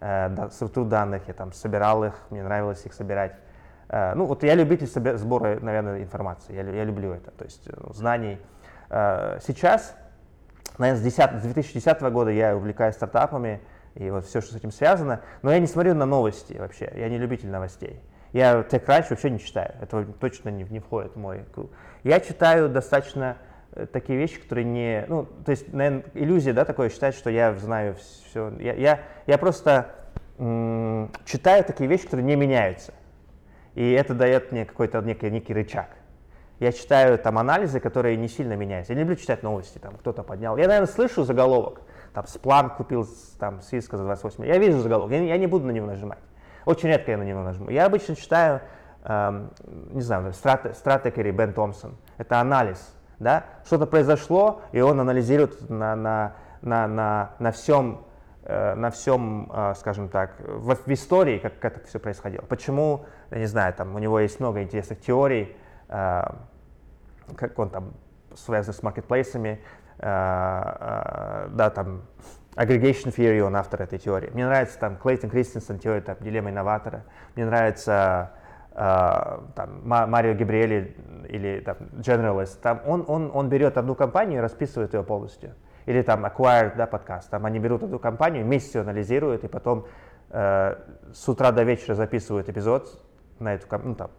э, 0.00 0.28
да, 0.30 0.50
структур 0.50 0.86
данных, 0.86 1.22
я 1.26 1.34
там 1.34 1.52
собирал 1.52 2.04
их, 2.04 2.14
мне 2.30 2.42
нравилось 2.42 2.84
их 2.84 2.92
собирать. 2.92 3.34
Э, 3.88 4.14
ну, 4.14 4.26
вот 4.26 4.42
я 4.42 4.54
любитель 4.54 4.86
сбора, 4.86 5.58
наверное, 5.60 6.02
информации, 6.02 6.54
я, 6.54 6.62
я 6.62 6.84
люблю 6.84 7.12
это, 7.12 7.30
то 7.30 7.44
есть 7.44 7.68
ну, 7.76 7.92
знаний. 7.92 8.38
Э, 8.90 9.38
сейчас, 9.44 9.96
наверное, 10.78 11.00
с, 11.00 11.04
10, 11.04 11.40
с 11.40 11.42
2010 11.42 12.02
года 12.02 12.30
я 12.30 12.56
увлекаюсь 12.56 12.94
стартапами, 12.94 13.60
и 13.94 14.10
вот 14.10 14.24
все, 14.24 14.40
что 14.40 14.52
с 14.52 14.56
этим 14.56 14.70
связано, 14.70 15.20
но 15.42 15.52
я 15.52 15.58
не 15.58 15.66
смотрю 15.66 15.94
на 15.94 16.06
новости 16.06 16.54
вообще, 16.54 16.92
я 16.94 17.08
не 17.08 17.18
любитель 17.18 17.50
новостей. 17.50 18.00
Я 18.32 18.60
TechCrunch 18.60 19.06
вообще 19.10 19.30
не 19.30 19.38
читаю, 19.38 19.74
это 19.80 20.04
точно 20.04 20.48
не, 20.48 20.64
не 20.64 20.80
входит 20.80 21.14
в 21.14 21.18
мой 21.18 21.44
круг. 21.52 21.70
Я 22.02 22.20
читаю 22.20 22.68
достаточно 22.68 23.36
Э, 23.74 23.86
такие 23.86 24.18
вещи, 24.18 24.40
которые 24.40 24.64
не... 24.64 25.04
Ну, 25.08 25.26
то 25.44 25.50
есть, 25.50 25.72
наверное, 25.72 26.04
иллюзия, 26.14 26.52
да, 26.52 26.64
такое 26.64 26.90
считать, 26.90 27.14
что 27.14 27.30
я 27.30 27.54
знаю 27.54 27.94
все. 27.94 28.52
Я, 28.58 28.74
я, 28.74 29.00
я 29.26 29.38
просто 29.38 29.94
м- 30.38 31.10
читаю 31.24 31.64
такие 31.64 31.88
вещи, 31.88 32.04
которые 32.04 32.26
не 32.26 32.36
меняются. 32.36 32.92
И 33.74 33.92
это 33.92 34.14
дает 34.14 34.52
мне 34.52 34.66
какой-то 34.66 35.00
некий, 35.00 35.30
некий 35.30 35.54
рычаг. 35.54 35.88
Я 36.60 36.72
читаю 36.72 37.18
там 37.18 37.38
анализы, 37.38 37.80
которые 37.80 38.16
не 38.16 38.28
сильно 38.28 38.54
меняются. 38.54 38.92
Я 38.92 38.96
не 38.98 39.02
люблю 39.02 39.16
читать 39.16 39.42
новости, 39.42 39.78
там 39.78 39.96
кто-то 39.96 40.22
поднял. 40.22 40.56
Я, 40.58 40.68
наверное, 40.68 40.86
слышу 40.86 41.24
заголовок. 41.24 41.80
Там 42.12 42.26
Сплан 42.26 42.68
купил 42.70 43.08
там 43.38 43.62
Сиска 43.62 43.96
за 43.96 44.04
28 44.04 44.44
Я 44.44 44.58
вижу 44.58 44.80
заголовок, 44.80 45.12
я, 45.12 45.22
я 45.22 45.38
не 45.38 45.46
буду 45.46 45.64
на 45.64 45.70
него 45.70 45.86
нажимать. 45.86 46.18
Очень 46.64 46.88
редко 46.88 47.10
я 47.10 47.18
на 47.18 47.22
него 47.22 47.42
нажму. 47.42 47.70
Я 47.70 47.86
обычно 47.86 48.16
читаю, 48.16 48.60
эм, 49.04 49.50
не 49.90 50.00
знаю, 50.00 50.32
Стратегери 50.32 51.30
Бен 51.30 51.52
Томпсон. 51.52 51.96
Это 52.18 52.40
анализ 52.40 52.94
да, 53.22 53.44
что-то 53.64 53.86
произошло, 53.86 54.62
и 54.72 54.80
он 54.80 55.00
анализирует 55.00 55.70
на, 55.70 55.94
на, 55.96 56.34
на, 56.60 56.86
на, 56.86 57.30
на 57.38 57.52
всем, 57.52 58.04
э, 58.44 58.74
на 58.74 58.90
всем, 58.90 59.50
э, 59.52 59.74
скажем 59.76 60.08
так, 60.08 60.34
в, 60.40 60.74
в 60.74 60.88
истории, 60.88 61.38
как, 61.38 61.58
как 61.58 61.76
это 61.78 61.86
все 61.86 61.98
происходило. 61.98 62.42
Почему, 62.42 63.06
я 63.30 63.38
не 63.38 63.46
знаю, 63.46 63.72
там 63.74 63.94
у 63.94 63.98
него 63.98 64.18
есть 64.18 64.40
много 64.40 64.62
интересных 64.62 65.00
теорий, 65.00 65.56
э, 65.88 66.22
как 67.36 67.58
он 67.58 67.70
там 67.70 67.94
связан 68.34 68.74
с 68.74 68.82
маркетплейсами, 68.82 69.60
да, 69.98 71.72
там, 71.74 72.02
aggregation 72.56 73.14
theory, 73.14 73.40
он 73.40 73.56
автор 73.56 73.82
этой 73.82 73.98
теории. 73.98 74.30
Мне 74.32 74.46
нравится 74.46 74.78
там 74.78 74.96
Клейтон 74.96 75.30
Кристенсен, 75.30 75.78
теория 75.78 76.00
там, 76.00 76.16
дилемма 76.20 76.50
инноватора. 76.50 77.04
Мне 77.34 77.46
нравится 77.46 78.32
Uh, 78.74 79.52
там, 79.54 79.82
Марио 79.86 80.34
Габриэли 80.34 80.96
или 81.28 81.60
там, 81.60 81.76
Generalist, 81.98 82.58
там 82.62 82.80
он, 82.86 83.04
он, 83.06 83.30
он 83.34 83.50
берет 83.50 83.76
одну 83.76 83.94
компанию 83.94 84.38
и 84.38 84.40
расписывает 84.40 84.94
ее 84.94 85.02
полностью. 85.02 85.54
Или 85.84 86.00
там 86.00 86.24
Acquired, 86.24 86.76
да, 86.76 86.86
подкаст, 86.86 87.28
там 87.28 87.44
они 87.44 87.58
берут 87.58 87.82
одну 87.82 87.98
компанию, 87.98 88.46
месяц 88.46 88.76
ее 88.76 88.80
анализируют, 88.80 89.44
и 89.44 89.48
потом 89.48 89.86
э, 90.30 90.76
с 91.12 91.28
утра 91.28 91.52
до 91.52 91.64
вечера 91.64 91.94
записывают 91.94 92.48
эпизод 92.48 93.04
на 93.40 93.52
эту 93.52 93.66
компанию, 93.66 93.90
ну, 93.90 93.94
там, 93.94 94.10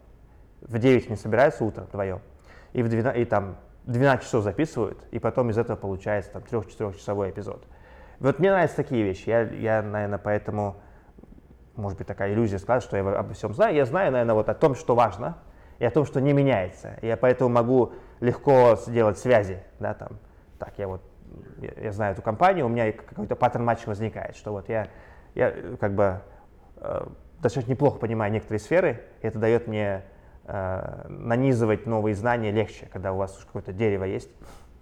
в 0.60 0.78
9 0.78 1.10
не 1.10 1.16
собираются 1.16 1.64
утром 1.64 1.86
вдвоем, 1.86 2.20
и, 2.74 2.82
в 2.84 2.88
12, 2.88 3.20
и 3.20 3.24
там 3.24 3.56
12 3.86 4.24
часов 4.24 4.44
записывают, 4.44 4.98
и 5.10 5.18
потом 5.18 5.50
из 5.50 5.58
этого 5.58 5.76
получается 5.76 6.32
там 6.32 6.42
3-4 6.42 6.96
часовой 6.96 7.30
эпизод. 7.30 7.66
Вот 8.24 8.38
мне 8.38 8.50
нравятся 8.50 8.76
такие 8.76 9.02
вещи, 9.02 9.28
я, 9.28 9.42
я 9.42 9.82
наверное, 9.82 10.18
поэтому 10.18 10.76
может 11.76 11.98
быть, 11.98 12.06
такая 12.06 12.32
иллюзия 12.32 12.58
сказать, 12.58 12.82
что 12.82 12.96
я 12.96 13.02
обо 13.02 13.34
всем 13.34 13.52
знаю. 13.54 13.74
Я 13.74 13.84
знаю, 13.84 14.12
наверное, 14.12 14.34
вот 14.34 14.48
о 14.48 14.54
том, 14.54 14.74
что 14.74 14.94
важно, 14.94 15.38
и 15.78 15.84
о 15.84 15.90
том, 15.90 16.04
что 16.04 16.20
не 16.20 16.32
меняется. 16.32 16.98
Я 17.02 17.16
поэтому 17.16 17.50
могу 17.50 17.92
легко 18.20 18.76
сделать 18.76 19.18
связи, 19.18 19.62
да, 19.80 19.94
там, 19.94 20.18
так, 20.58 20.74
я 20.78 20.88
вот, 20.88 21.02
я, 21.58 21.72
я 21.82 21.92
знаю 21.92 22.12
эту 22.12 22.22
компанию, 22.22 22.66
у 22.66 22.68
меня 22.68 22.92
какой-то 22.92 23.34
паттерн 23.34 23.64
матча 23.64 23.88
возникает, 23.88 24.36
что 24.36 24.52
вот 24.52 24.68
я, 24.68 24.88
я 25.34 25.52
как 25.80 25.94
бы 25.94 26.20
э, 26.76 27.06
достаточно 27.42 27.72
неплохо 27.72 27.98
понимаю 27.98 28.32
некоторые 28.32 28.60
сферы, 28.60 29.02
и 29.20 29.26
это 29.26 29.38
дает 29.38 29.66
мне 29.66 30.02
э, 30.46 31.06
нанизывать 31.08 31.86
новые 31.86 32.14
знания 32.14 32.52
легче, 32.52 32.86
когда 32.92 33.12
у 33.12 33.16
вас 33.16 33.36
какое-то 33.46 33.72
дерево 33.72 34.04
есть. 34.04 34.30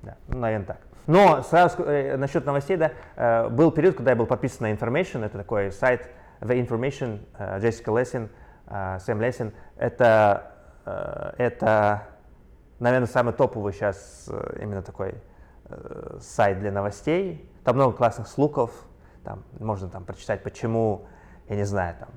Да, 0.02 0.16
ну, 0.28 0.38
наверное, 0.38 0.66
так. 0.66 0.78
Но 1.06 1.42
сразу 1.42 1.82
э, 1.82 2.16
насчет 2.16 2.44
новостей, 2.46 2.76
да, 2.76 2.92
э, 3.16 3.48
был 3.48 3.72
период, 3.72 3.96
когда 3.96 4.12
я 4.12 4.16
был 4.16 4.26
подписан 4.26 4.68
на 4.68 4.72
Information, 4.72 5.24
это 5.24 5.38
такой 5.38 5.72
сайт, 5.72 6.08
The 6.42 6.66
Information, 6.66 7.20
uh, 7.38 7.60
Джессика 7.60 7.92
Лессин, 7.92 8.28
uh, 8.66 8.98
Сэм 8.98 9.20
Лессин, 9.20 9.52
это, 9.76 10.52
uh, 10.84 11.34
это, 11.38 12.02
наверное, 12.80 13.06
самый 13.06 13.32
топовый 13.32 13.72
сейчас 13.72 14.28
именно 14.60 14.82
такой 14.82 15.14
сайт 16.20 16.58
для 16.58 16.70
новостей. 16.70 17.48
Там 17.64 17.76
много 17.76 17.96
классных 17.96 18.26
слухов, 18.26 18.72
там 19.24 19.44
можно 19.58 19.88
там 19.88 20.04
прочитать, 20.04 20.42
почему, 20.42 21.06
я 21.48 21.56
не 21.56 21.64
знаю, 21.64 21.94
там, 21.98 22.08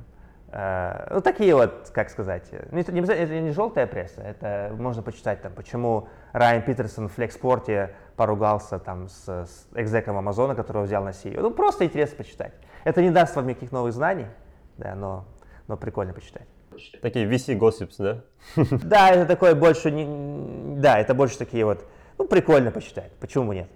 ну, 0.57 1.21
такие 1.21 1.53
вот, 1.53 1.89
как 1.91 2.09
сказать, 2.09 2.49
не, 2.71 2.83
не, 2.93 3.01
это 3.01 3.39
не 3.41 3.51
желтая 3.51 3.87
пресса, 3.87 4.21
это 4.21 4.73
можно 4.77 5.03
почитать, 5.03 5.41
там, 5.41 5.51
почему 5.51 6.07
Райан 6.31 6.61
Питерсон 6.61 7.09
в 7.09 7.13
флекспорте 7.13 7.93
поругался 8.15 8.79
там 8.79 9.09
с, 9.09 9.27
с 9.27 9.67
экзеком 9.75 10.17
Амазона, 10.17 10.55
которого 10.55 10.83
взял 10.83 11.03
на 11.03 11.09
CEO. 11.09 11.41
Ну, 11.41 11.51
просто 11.51 11.83
интересно 11.83 12.15
почитать. 12.17 12.53
Это 12.85 13.01
не 13.01 13.09
даст 13.09 13.35
вам 13.35 13.47
никаких 13.47 13.73
новых 13.73 13.91
знаний, 13.91 14.27
да, 14.77 14.95
но, 14.95 15.25
но 15.67 15.75
прикольно 15.75 16.13
почитать. 16.13 16.47
Такие 17.01 17.27
VC 17.27 17.57
gossips, 17.57 17.95
да? 17.99 18.21
Да, 18.83 19.09
это 19.09 19.25
такое 19.25 19.55
больше, 19.55 19.91
не, 19.91 20.79
да, 20.79 20.99
это 20.99 21.13
больше 21.13 21.37
такие 21.37 21.65
вот, 21.65 21.83
ну, 22.17 22.27
прикольно 22.27 22.71
почитать, 22.71 23.11
почему 23.19 23.51
нет? 23.51 23.67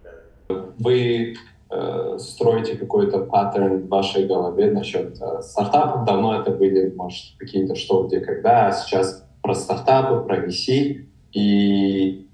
Вы 0.47 1.35
э, 1.69 2.17
строите 2.19 2.77
какой-то 2.77 3.19
паттерн 3.19 3.81
в 3.81 3.87
вашей 3.87 4.27
голове 4.27 4.71
насчет 4.71 5.21
э, 5.21 5.41
стартапов, 5.41 6.05
давно 6.05 6.39
это 6.39 6.51
были, 6.51 6.91
может, 6.95 7.37
какие-то 7.37 7.75
что, 7.75 8.03
где, 8.03 8.19
когда, 8.19 8.67
а 8.67 8.71
сейчас 8.71 9.25
про 9.41 9.53
стартапы, 9.53 10.25
про 10.25 10.45
VC, 10.45 11.05
и 11.31 12.27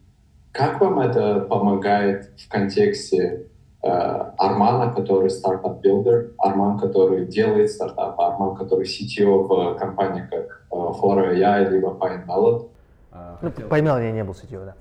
как 0.52 0.80
вам 0.82 1.00
это 1.00 1.42
помогает 1.42 2.32
в 2.38 2.50
контексте 2.50 3.48
Э, 3.86 4.32
Армана, 4.40 4.92
который 4.92 5.30
стартап-билдер, 5.30 6.32
Арман, 6.40 6.80
который 6.80 7.28
делает 7.28 7.70
стартап, 7.70 8.20
Арман, 8.20 8.56
который 8.56 8.88
CTO 8.88 9.44
в 9.44 9.78
компании 9.78 10.28
как 10.28 10.64
э, 10.72 10.76
Fora 10.76 11.36
AI, 11.36 11.70
либо 11.70 11.90
Pinemelon. 11.90 12.68
А, 13.12 13.38
ну, 13.44 13.50
Pine 13.50 14.04
я 14.04 14.12
не 14.12 14.24
был 14.24 14.34
CTO, 14.34 14.66
да. 14.66 14.74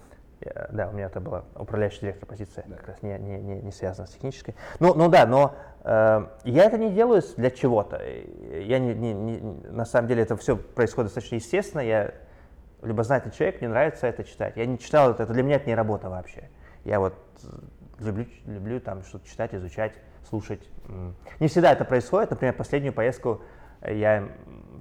Я, 0.44 0.68
да, 0.70 0.88
у 0.88 0.92
меня 0.92 1.06
это 1.06 1.20
была 1.20 1.44
управляющая 1.54 2.00
директор 2.00 2.28
позиция, 2.28 2.64
да. 2.66 2.76
как 2.76 2.88
раз 2.88 3.02
не, 3.02 3.18
не, 3.18 3.38
не, 3.38 3.60
не 3.62 3.72
связана 3.72 4.06
с 4.06 4.10
технической. 4.10 4.54
Ну, 4.80 4.94
ну 4.94 5.08
да, 5.08 5.26
но 5.26 5.54
э, 5.84 6.26
я 6.44 6.64
это 6.64 6.78
не 6.78 6.92
делаю 6.92 7.22
для 7.36 7.50
чего-то. 7.50 8.00
Я 8.04 8.78
не, 8.78 8.94
не, 8.94 9.12
не, 9.12 9.40
на 9.70 9.84
самом 9.84 10.08
деле 10.08 10.22
это 10.22 10.36
все 10.36 10.56
происходит 10.56 11.06
достаточно 11.06 11.36
естественно. 11.36 11.80
Я 11.80 12.12
любознательный 12.82 13.34
человек, 13.34 13.60
мне 13.60 13.70
нравится 13.70 14.06
это 14.06 14.24
читать. 14.24 14.56
Я 14.56 14.66
не 14.66 14.78
читал 14.78 15.10
это, 15.10 15.22
это 15.22 15.32
для 15.32 15.42
меня 15.42 15.56
это 15.56 15.66
не 15.66 15.74
работа 15.74 16.10
вообще. 16.10 16.50
Я 16.84 17.00
вот 17.00 17.14
люблю, 17.98 18.26
люблю 18.46 18.80
там 18.80 19.02
что-то 19.02 19.26
читать, 19.28 19.54
изучать, 19.54 19.92
слушать. 20.28 20.68
Не 21.40 21.48
всегда 21.48 21.72
это 21.72 21.84
происходит. 21.84 22.30
Например, 22.30 22.54
последнюю 22.54 22.92
поездку 22.92 23.42
я, 23.86 24.28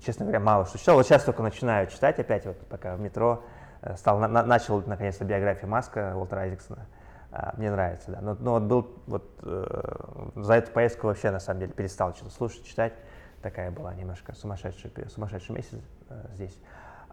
честно 0.05 0.25
говоря, 0.25 0.39
мало 0.39 0.65
что 0.65 0.77
читал. 0.77 0.95
Вот 0.95 1.05
сейчас 1.05 1.23
только 1.23 1.43
начинаю 1.43 1.87
читать 1.87 2.19
опять, 2.19 2.45
вот 2.45 2.57
пока 2.67 2.95
в 2.95 2.99
метро 2.99 3.43
э, 3.43 3.62
стал, 3.97 4.19
на, 4.19 4.27
начал 4.43 4.81
наконец-то 4.85 5.25
биографию 5.25 5.69
Маска, 5.69 6.13
Уолтера 6.15 6.41
Айзексона. 6.41 6.85
А, 7.31 7.53
мне 7.57 7.71
нравится, 7.71 8.11
да. 8.11 8.21
Но, 8.21 8.35
но 8.39 8.51
вот 8.53 8.63
был 8.63 8.87
вот 9.07 9.39
э, 9.41 10.31
за 10.35 10.53
эту 10.53 10.71
поездку 10.71 11.07
вообще 11.07 11.31
на 11.31 11.39
самом 11.39 11.61
деле 11.61 11.73
перестал 11.73 12.13
что-то 12.13 12.31
слушать, 12.31 12.63
читать. 12.63 12.93
такая 13.41 13.71
была 13.71 13.93
немножко 13.95 14.35
сумасшедший, 14.35 14.91
сумасшедший 15.09 15.55
месяц 15.55 15.79
э, 16.09 16.25
здесь. 16.35 16.55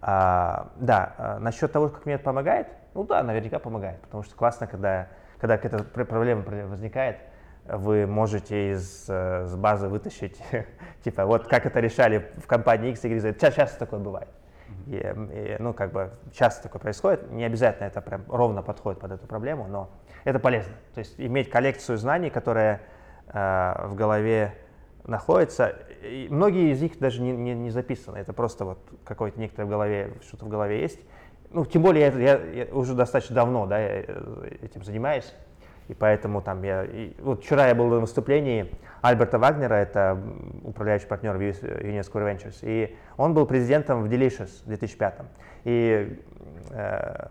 А, 0.02 0.72
да, 0.76 1.14
а, 1.16 1.38
насчет 1.38 1.72
того, 1.72 1.88
как 1.88 2.04
мне 2.04 2.16
это 2.16 2.24
помогает, 2.24 2.68
ну 2.94 3.04
да, 3.04 3.22
наверняка 3.22 3.58
помогает, 3.58 4.00
потому 4.02 4.22
что 4.22 4.34
классно, 4.34 4.66
когда, 4.66 5.08
когда 5.38 5.56
какая-то 5.56 5.84
проблема 6.04 6.42
возникает, 6.66 7.18
вы 7.64 8.06
можете 8.06 8.72
из 8.72 9.06
э, 9.08 9.46
с 9.46 9.56
базы 9.56 9.88
вытащить, 9.88 10.42
типа, 11.02 11.24
вот 11.24 11.48
как 11.48 11.64
это 11.64 11.80
решали 11.80 12.30
в 12.42 12.46
компании 12.46 12.90
X, 12.90 13.04
Y, 13.04 13.20
Z. 13.20 13.34
Часто 13.54 13.78
такое 13.78 14.00
бывает. 14.00 14.28
И, 14.86 14.96
и, 14.96 15.56
ну, 15.58 15.72
как 15.72 15.92
бы 15.92 16.10
часто 16.32 16.64
такое 16.64 16.80
происходит. 16.80 17.30
Не 17.30 17.44
обязательно 17.44 17.86
это 17.86 18.00
прям 18.00 18.24
ровно 18.28 18.62
подходит 18.62 19.00
под 19.00 19.12
эту 19.12 19.26
проблему, 19.26 19.66
но 19.68 19.90
это 20.24 20.38
полезно. 20.38 20.72
То 20.94 21.00
есть 21.00 21.14
иметь 21.18 21.50
коллекцию 21.50 21.98
знаний, 21.98 22.30
которая 22.30 22.80
э, 23.28 23.86
в 23.86 23.94
голове 23.94 24.54
находится. 25.04 25.76
И 26.02 26.28
многие 26.30 26.72
из 26.72 26.80
них 26.82 26.98
даже 26.98 27.22
не, 27.22 27.32
не, 27.32 27.54
не 27.54 27.70
записаны. 27.70 28.18
Это 28.18 28.32
просто 28.32 28.64
вот 28.64 28.78
какой-то 29.04 29.38
некоторое 29.38 29.66
в 29.66 29.70
голове, 29.70 30.14
что-то 30.26 30.46
в 30.46 30.48
голове 30.48 30.80
есть. 30.80 31.00
Ну, 31.50 31.64
тем 31.64 31.82
более 31.82 32.06
я, 32.06 32.12
я, 32.12 32.64
я 32.64 32.74
уже 32.74 32.94
достаточно 32.94 33.34
давно 33.34 33.66
да, 33.66 33.78
э, 33.80 34.58
этим 34.62 34.84
занимаюсь. 34.84 35.34
И 35.90 35.94
поэтому 35.94 36.40
там 36.40 36.62
я... 36.62 36.84
И, 36.84 37.16
вот 37.20 37.42
вчера 37.42 37.66
я 37.66 37.74
был 37.74 37.88
на 37.88 37.98
выступлении 37.98 38.72
Альберта 39.02 39.40
Вагнера, 39.40 39.74
это 39.74 40.16
управляющий 40.62 41.08
партнер 41.08 41.36
в 41.36 41.40
UNESCO 41.40 42.12
Ventures, 42.14 42.58
и 42.62 42.96
он 43.16 43.34
был 43.34 43.44
президентом 43.44 44.04
в 44.04 44.06
Delicious 44.06 44.62
в 44.62 44.68
2005. 44.68 45.14
И 45.64 46.22
э, 46.70 47.26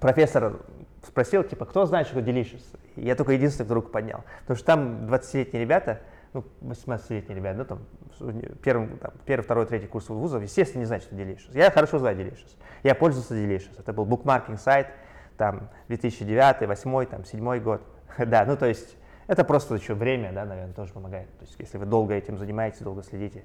профессор 0.00 0.60
спросил, 1.02 1.44
типа, 1.44 1.64
кто 1.64 1.86
знает, 1.86 2.08
что 2.08 2.16
такое 2.16 2.34
Delicious? 2.34 2.62
И 2.96 3.06
я 3.06 3.14
только 3.14 3.32
единственный, 3.32 3.64
кто 3.64 3.74
руку 3.74 3.88
поднял. 3.88 4.22
Потому 4.42 4.58
что 4.58 4.66
там 4.66 5.06
20-летние 5.06 5.62
ребята, 5.62 6.00
ну, 6.34 6.44
18-летние 6.60 7.36
ребята, 7.36 7.56
ну, 7.56 7.64
там, 7.64 8.52
первый, 8.62 8.88
там, 8.98 9.12
первый, 9.24 9.44
второй, 9.44 9.64
третий 9.64 9.86
курс 9.86 10.10
вузов, 10.10 10.42
естественно, 10.42 10.80
не 10.80 10.86
знают, 10.86 11.04
что 11.04 11.14
Delicious. 11.14 11.52
Я 11.54 11.70
хорошо 11.70 11.98
знаю 11.98 12.18
Delicious. 12.18 12.54
Я 12.82 12.94
пользовался 12.94 13.34
Delicious. 13.34 13.80
Это 13.80 13.94
был 13.94 14.04
букмаркинг 14.04 14.60
сайт, 14.60 14.88
там, 15.36 15.68
2009, 15.88 16.58
2008, 16.58 17.10
там, 17.10 17.22
2007 17.22 17.62
год. 17.62 17.82
да, 18.18 18.44
ну, 18.44 18.56
то 18.56 18.66
есть, 18.66 18.96
это 19.26 19.44
просто 19.44 19.74
еще 19.74 19.94
время, 19.94 20.32
да, 20.32 20.44
наверное, 20.44 20.74
тоже 20.74 20.92
помогает. 20.92 21.28
То 21.38 21.44
есть, 21.44 21.56
если 21.58 21.78
вы 21.78 21.86
долго 21.86 22.14
этим 22.14 22.38
занимаетесь, 22.38 22.80
долго 22.80 23.02
следите, 23.02 23.44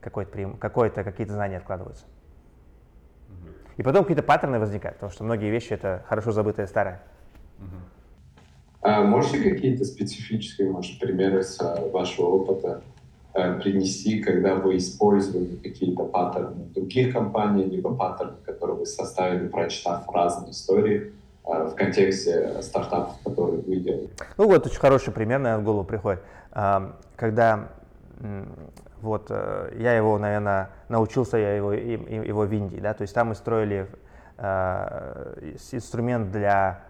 какое-то, 0.00 0.56
какое-то, 0.58 1.04
какие-то 1.04 1.32
знания 1.32 1.58
откладываются. 1.58 2.04
И 3.76 3.82
потом 3.82 4.02
какие-то 4.02 4.22
паттерны 4.22 4.58
возникают, 4.58 4.98
потому 4.98 5.12
что 5.12 5.24
многие 5.24 5.50
вещи 5.50 5.72
это 5.72 6.04
хорошо 6.06 6.32
забытое 6.32 6.66
старое. 6.66 7.02
А 8.82 9.02
можете 9.02 9.38
какие-то 9.38 9.84
специфические, 9.84 10.70
может, 10.70 10.98
примеры 10.98 11.42
с 11.44 11.60
а, 11.60 11.88
вашего 11.90 12.26
опыта 12.26 12.82
э, 13.32 13.60
принести, 13.60 14.20
когда 14.20 14.56
вы 14.56 14.76
использовали 14.76 15.54
какие-то 15.54 16.04
паттерны 16.04 16.64
других 16.74 17.12
компаний, 17.12 17.64
либо 17.64 17.94
паттерны, 17.94 18.38
которые 18.44 18.78
вы 18.78 18.86
составили, 18.86 19.46
прочитав 19.46 20.10
разные 20.10 20.50
истории 20.50 21.12
в 21.44 21.74
контексте 21.74 22.62
стартапов, 22.62 23.16
которые 23.24 23.60
вы 23.62 23.76
делаете? 23.76 24.12
Ну 24.36 24.46
вот 24.46 24.66
очень 24.66 24.78
хороший 24.78 25.12
пример, 25.12 25.38
наверное, 25.40 25.62
в 25.62 25.64
голову 25.64 25.84
приходит. 25.84 26.22
Когда 27.16 27.68
вот 29.00 29.26
э, 29.30 29.74
я 29.78 29.94
его, 29.94 30.16
наверное, 30.16 30.70
научился 30.88 31.36
я 31.36 31.56
его, 31.56 31.72
его 31.72 32.42
в 32.42 32.52
Индии, 32.52 32.78
да, 32.78 32.94
то 32.94 33.02
есть 33.02 33.12
там 33.14 33.28
мы 33.28 33.34
строили 33.34 33.88
э, 34.38 35.50
инструмент 35.72 36.30
для 36.30 36.82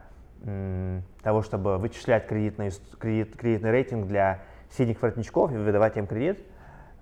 того, 1.23 1.43
чтобы 1.43 1.79
вычислять 1.79 2.27
кредитный, 2.27 2.73
кредит, 2.99 3.37
кредитный 3.37 3.71
рейтинг 3.71 4.09
для 4.09 4.41
синих 4.71 5.01
воротничков 5.01 5.53
и 5.53 5.57
выдавать 5.57 5.97
им 5.97 6.07
кредит, 6.07 6.41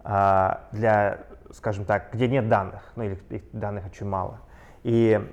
а, 0.04 0.68
для, 0.72 1.20
скажем 1.52 1.86
так, 1.86 2.08
где 2.12 2.28
нет 2.28 2.48
данных, 2.48 2.82
ну 2.96 3.04
или 3.04 3.18
данных 3.52 3.86
очень 3.86 4.06
мало. 4.06 4.40
И 4.82 5.18
э, 5.18 5.26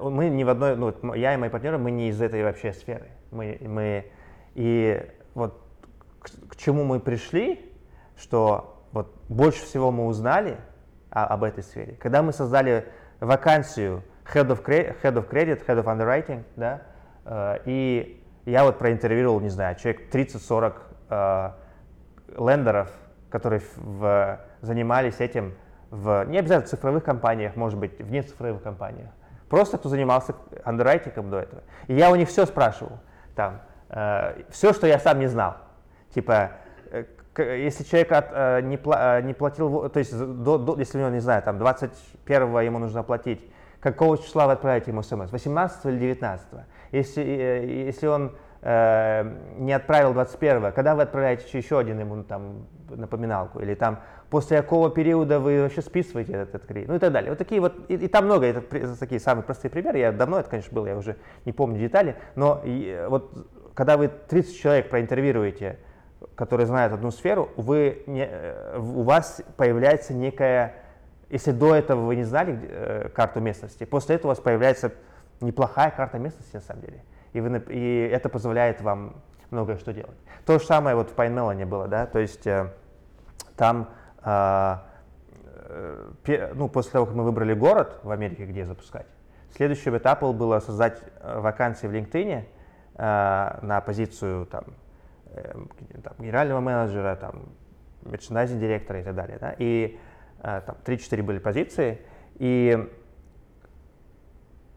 мы 0.00 0.28
не 0.28 0.44
в 0.44 0.48
одной, 0.48 0.76
ну, 0.76 1.14
я 1.14 1.34
и 1.34 1.36
мои 1.36 1.48
партнеры, 1.48 1.78
мы 1.78 1.90
не 1.90 2.08
из 2.08 2.20
этой 2.20 2.42
вообще 2.42 2.72
сферы. 2.72 3.08
Мы, 3.30 3.58
мы, 3.60 4.10
и 4.54 5.00
вот 5.34 5.62
к, 6.20 6.50
к 6.50 6.56
чему 6.56 6.84
мы 6.84 7.00
пришли, 7.00 7.72
что 8.16 8.84
вот 8.92 9.14
больше 9.28 9.62
всего 9.64 9.90
мы 9.90 10.06
узнали 10.06 10.56
о, 11.10 11.26
об 11.26 11.44
этой 11.44 11.62
сфере, 11.62 11.94
когда 12.00 12.22
мы 12.22 12.32
создали 12.32 12.86
вакансию 13.20 14.02
Head 14.32 14.48
of, 14.48 14.64
head 14.64 15.14
of 15.14 15.28
Credit, 15.28 15.64
Head 15.66 15.82
of 15.82 15.84
Underwriting, 15.84 16.44
да, 16.56 16.82
э, 17.24 17.58
и 17.64 18.24
я 18.44 18.64
вот 18.64 18.78
проинтервьюировал, 18.78 19.40
не 19.40 19.48
знаю, 19.48 19.76
человек 19.76 20.12
30-40 20.12 20.74
э, 21.10 21.50
лендеров, 22.38 22.90
которые 23.30 23.62
в, 23.76 24.40
занимались 24.60 25.20
этим 25.20 25.54
в, 25.90 26.24
не 26.26 26.38
обязательно 26.38 26.66
в 26.66 26.70
цифровых 26.70 27.04
компаниях, 27.04 27.54
может 27.56 27.78
быть, 27.78 27.98
в 28.00 28.10
нецифровых 28.10 28.62
компаниях. 28.62 29.10
Просто 29.52 29.76
кто 29.76 29.90
занимался 29.90 30.34
андеррайтингом 30.64 31.28
до 31.28 31.40
этого. 31.40 31.62
И 31.86 31.94
я 31.94 32.10
у 32.10 32.14
них 32.14 32.30
все 32.30 32.46
спрашивал, 32.46 33.00
там, 33.36 33.60
э, 33.90 34.44
все, 34.48 34.72
что 34.72 34.86
я 34.86 34.98
сам 34.98 35.18
не 35.18 35.26
знал. 35.26 35.58
Типа, 36.14 36.52
если 37.36 37.84
человек 37.84 38.12
от, 38.12 38.28
э, 38.32 38.60
не, 38.62 38.78
пла, 38.78 39.18
э, 39.18 39.22
не 39.22 39.34
платил, 39.34 39.90
то 39.90 39.98
есть 39.98 40.18
до, 40.18 40.56
до, 40.56 40.78
если 40.78 40.96
у 40.96 41.00
него, 41.02 41.10
не 41.10 41.20
знаю, 41.20 41.42
там 41.42 41.58
21 41.58 42.60
ему 42.60 42.78
нужно 42.78 43.02
платить, 43.02 43.46
какого 43.80 44.16
числа 44.16 44.46
вы 44.46 44.52
отправляете 44.52 44.90
ему 44.90 45.02
смс? 45.02 45.30
18 45.30 45.84
или 45.84 45.98
19? 45.98 46.46
Если, 46.92 47.22
э, 47.22 47.84
если 47.84 48.06
он 48.06 48.34
э, 48.62 49.36
не 49.58 49.72
отправил 49.72 50.12
21, 50.14 50.72
когда 50.72 50.94
вы 50.94 51.02
отправляете 51.02 51.46
еще 51.56 51.78
один 51.78 51.98
ему 52.00 52.22
там 52.22 52.66
напоминалку? 52.88 53.60
Или 53.60 53.74
там 53.74 54.00
после 54.30 54.62
какого 54.62 54.90
периода 54.90 55.40
вы 55.40 55.62
вообще 55.62 55.82
списываете 55.82 56.32
этот, 56.32 56.54
этот 56.54 56.68
кредит? 56.68 56.88
Ну 56.88 56.94
и 56.94 56.98
так 56.98 57.12
далее. 57.12 57.30
Вот 57.30 57.38
такие 57.38 57.60
вот, 57.60 57.74
и, 57.88 57.94
и 57.94 58.08
там 58.08 58.24
много, 58.24 58.46
это 58.46 58.96
такие 58.96 59.20
самые 59.20 59.44
простые 59.44 59.70
примеры. 59.70 59.98
Я 59.98 60.12
давно 60.12 60.38
это, 60.40 60.48
конечно, 60.48 60.74
был, 60.74 60.86
я 60.86 60.96
уже 60.96 61.16
не 61.44 61.52
помню 61.52 61.78
детали, 61.78 62.16
но 62.34 62.62
и, 62.64 63.06
вот 63.08 63.46
когда 63.74 63.96
вы 63.96 64.08
30 64.08 64.58
человек 64.58 64.90
проинтервьюируете, 64.90 65.78
которые 66.34 66.66
знают 66.66 66.92
одну 66.92 67.10
сферу, 67.10 67.50
вы 67.56 68.02
не, 68.06 68.26
э, 68.30 68.78
у 68.78 69.02
вас 69.02 69.42
появляется 69.56 70.14
некая, 70.14 70.74
если 71.30 71.52
до 71.52 71.74
этого 71.74 72.06
вы 72.06 72.16
не 72.16 72.24
знали 72.24 72.58
э, 72.62 73.08
карту 73.14 73.40
местности, 73.40 73.84
после 73.84 74.16
этого 74.16 74.28
у 74.28 74.32
вас 74.32 74.40
появляется 74.40 74.92
неплохая 75.40 75.90
карта 75.90 76.18
местности 76.18 76.54
на 76.54 76.60
самом 76.60 76.82
деле. 76.82 77.02
И, 77.32 77.40
вы, 77.40 77.58
и 77.68 78.08
это 78.12 78.28
позволяет 78.28 78.80
вам 78.80 79.14
многое 79.50 79.76
что 79.76 79.92
делать. 79.92 80.16
То 80.46 80.58
же 80.58 80.64
самое 80.64 80.96
вот 80.96 81.10
в 81.10 81.14
PineMelon 81.14 81.64
было, 81.66 81.88
да, 81.88 82.06
то 82.06 82.18
есть 82.18 82.46
э, 82.46 82.72
там, 83.56 83.88
э, 84.24 84.76
э, 86.26 86.52
ну, 86.54 86.68
после 86.68 86.92
того, 86.92 87.06
как 87.06 87.14
мы 87.14 87.24
выбрали 87.24 87.54
город 87.54 88.00
в 88.02 88.10
Америке, 88.10 88.44
где 88.44 88.64
запускать, 88.64 89.06
следующим 89.54 89.96
этапом 89.96 90.36
было 90.36 90.60
создать 90.60 91.02
э, 91.20 91.40
вакансии 91.40 91.86
в 91.86 91.92
LinkedIn 91.92 92.44
э, 92.96 93.58
на 93.62 93.80
позицию 93.80 94.46
там 94.46 94.64
Эм, 95.34 95.70
там, 96.02 96.12
генерального 96.18 96.60
менеджера, 96.60 97.16
там, 97.16 97.48
мерчендайзинг 98.02 98.60
директора 98.60 99.00
и 99.00 99.02
так 99.02 99.14
далее. 99.14 99.38
Да? 99.40 99.54
И 99.58 99.98
э, 100.42 100.60
там 100.66 100.76
3-4 100.84 101.22
были 101.22 101.38
позиции. 101.38 102.00
И 102.34 102.86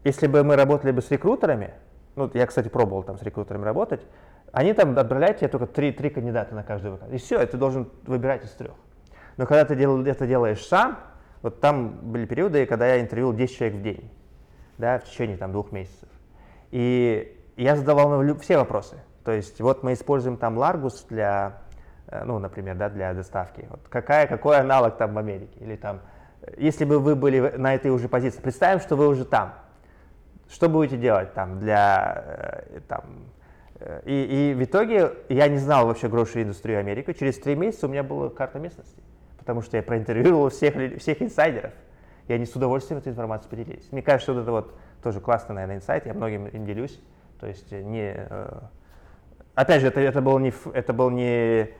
если 0.04 0.26
бы 0.28 0.44
мы 0.44 0.56
работали 0.56 0.92
бы 0.92 1.02
с 1.02 1.10
рекрутерами, 1.10 1.74
ну, 2.16 2.30
я, 2.34 2.46
кстати, 2.46 2.68
пробовал 2.68 3.02
там 3.02 3.18
с 3.18 3.22
рекрутерами 3.22 3.64
работать, 3.64 4.00
они 4.52 4.72
там 4.72 4.98
отправляют 4.98 5.38
тебе 5.38 5.48
только 5.48 5.66
3, 5.66 5.92
3 5.92 6.10
кандидата 6.10 6.54
на 6.54 6.62
каждую 6.62 6.94
вакансию. 6.94 7.18
И 7.18 7.22
все, 7.22 7.46
ты 7.46 7.56
должен 7.56 7.90
выбирать 8.06 8.44
из 8.44 8.50
трех. 8.50 8.72
Но 9.36 9.46
когда 9.46 9.64
ты 9.64 9.76
дел, 9.76 10.04
это 10.04 10.26
делаешь 10.26 10.64
сам, 10.66 10.98
вот 11.42 11.60
там 11.60 11.90
были 12.10 12.24
периоды, 12.24 12.64
когда 12.66 12.86
я 12.86 13.00
интервьюил 13.00 13.34
10 13.34 13.56
человек 13.56 13.78
в 13.78 13.82
день, 13.82 14.10
да, 14.78 14.98
в 14.98 15.04
течение 15.04 15.36
там 15.36 15.52
двух 15.52 15.72
месяцев. 15.72 16.08
И 16.70 17.38
я 17.56 17.76
задавал 17.76 18.22
все 18.38 18.56
вопросы. 18.56 18.96
То 19.24 19.32
есть 19.32 19.60
вот 19.60 19.82
мы 19.82 19.92
используем 19.92 20.36
там 20.36 20.58
Largus 20.58 21.04
для, 21.08 21.58
э, 22.06 22.24
ну, 22.24 22.38
например, 22.38 22.76
да, 22.76 22.88
для 22.88 23.12
доставки. 23.12 23.66
Вот 23.68 23.80
какая, 23.88 24.26
какой 24.26 24.58
аналог 24.58 24.96
там 24.96 25.14
в 25.14 25.18
Америке? 25.18 25.58
Или 25.60 25.76
там, 25.76 26.00
если 26.56 26.84
бы 26.84 26.98
вы 26.98 27.14
были 27.14 27.40
на 27.56 27.74
этой 27.74 27.90
уже 27.90 28.08
позиции, 28.08 28.40
представим, 28.40 28.80
что 28.80 28.96
вы 28.96 29.08
уже 29.08 29.24
там. 29.24 29.54
Что 30.48 30.68
будете 30.68 30.96
делать 30.96 31.34
там 31.34 31.58
для, 31.58 32.66
э, 32.70 32.80
там, 32.88 33.04
э, 33.80 34.02
и, 34.04 34.50
и 34.50 34.54
в 34.54 34.62
итоге 34.62 35.12
я 35.28 35.48
не 35.48 35.58
знал 35.58 35.86
вообще 35.86 36.08
грошей 36.08 36.42
индустрию 36.42 36.78
Америки. 36.78 37.12
Через 37.12 37.38
три 37.38 37.54
месяца 37.54 37.86
у 37.86 37.90
меня 37.90 38.02
была 38.02 38.30
карта 38.30 38.58
местности, 38.58 39.02
потому 39.38 39.62
что 39.62 39.76
я 39.76 39.82
проинтервьюировал 39.82 40.50
всех, 40.50 41.00
всех 41.00 41.20
инсайдеров. 41.22 41.72
И 42.28 42.32
они 42.32 42.46
с 42.46 42.54
удовольствием 42.54 42.98
этой 42.98 43.12
информацией 43.12 43.50
поделились. 43.50 43.88
Мне 43.92 44.02
кажется, 44.02 44.32
что 44.32 44.40
это 44.40 44.50
вот 44.50 44.74
тоже 45.02 45.20
классный, 45.20 45.54
наверное, 45.54 45.76
инсайт, 45.76 46.06
я 46.06 46.14
многим 46.14 46.46
им 46.46 46.64
делюсь. 46.64 47.00
То 47.38 47.46
есть 47.46 47.70
не, 47.70 48.16
опять 49.54 49.80
же, 49.80 49.88
это, 49.88 50.00
это 50.00 50.20
был 50.20 50.38
не, 50.38 50.52
это 50.72 50.92
был 50.92 51.10
не, 51.10 51.70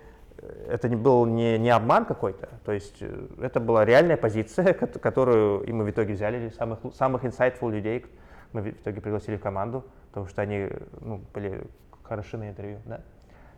это 0.68 0.88
не 0.88 0.96
был 0.96 1.26
не, 1.26 1.58
не 1.58 1.70
обман 1.70 2.04
какой-то, 2.04 2.48
то 2.64 2.72
есть 2.72 2.96
э, 3.00 3.26
это 3.40 3.60
была 3.60 3.84
реальная 3.84 4.16
позиция, 4.16 4.72
которую 4.74 5.62
и 5.62 5.72
мы 5.72 5.84
в 5.84 5.90
итоге 5.90 6.14
взяли 6.14 6.50
самых, 6.50 6.80
самых 6.94 7.24
insightful 7.24 7.70
людей, 7.70 8.04
мы 8.52 8.62
в 8.62 8.68
итоге 8.68 9.00
пригласили 9.00 9.36
в 9.36 9.40
команду, 9.40 9.84
потому 10.08 10.26
что 10.26 10.42
они 10.42 10.68
ну, 11.00 11.20
были 11.32 11.66
хороши 12.02 12.36
на 12.36 12.48
интервью. 12.48 12.78
Да? 12.84 13.00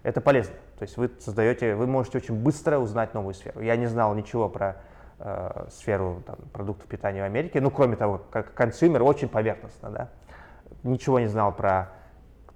это 0.03 0.21
полезно. 0.21 0.55
То 0.79 0.83
есть 0.85 0.97
вы 0.97 1.11
создаете, 1.19 1.75
вы 1.75 1.87
можете 1.87 2.19
очень 2.19 2.35
быстро 2.35 2.79
узнать 2.79 3.15
новую 3.15 3.35
сферу. 3.35 3.61
Я 3.61 3.77
не 3.77 3.87
знал 3.87 4.15
ничего 4.15 4.49
про 4.49 4.81
э, 5.19 5.67
сферу 5.71 6.23
там, 6.27 6.37
продуктов 6.53 6.87
питания 6.89 7.23
в 7.23 7.25
Америке, 7.25 7.61
ну, 7.61 7.71
кроме 7.71 7.97
того, 7.97 8.23
как 8.31 8.55
consumer, 8.55 9.03
очень 9.03 9.29
поверхностно, 9.29 9.91
да. 9.91 10.11
Ничего 10.83 11.19
не 11.19 11.27
знал 11.27 11.55
про 11.55 11.91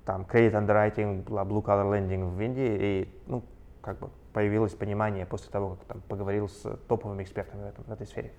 там 0.05 0.23
credit 0.23 0.53
underwriting, 0.53 1.25
blue 1.25 1.63
collar 1.63 1.91
lending 1.91 2.31
в 2.31 2.41
Индии, 2.41 2.79
и, 2.81 3.23
ну, 3.27 3.45
как 3.81 3.99
бы 3.99 4.11
появилось 4.33 4.75
понимание 4.75 5.27
после 5.27 5.51
того, 5.51 5.77
как 5.77 5.85
там 5.85 6.01
поговорил 6.09 6.49
с 6.49 6.63
топовыми 6.89 7.23
экспертами 7.23 7.63
в, 7.63 7.67
этом, 7.67 7.85
в 7.85 7.93
этой 7.93 8.07
сфере. 8.07 8.33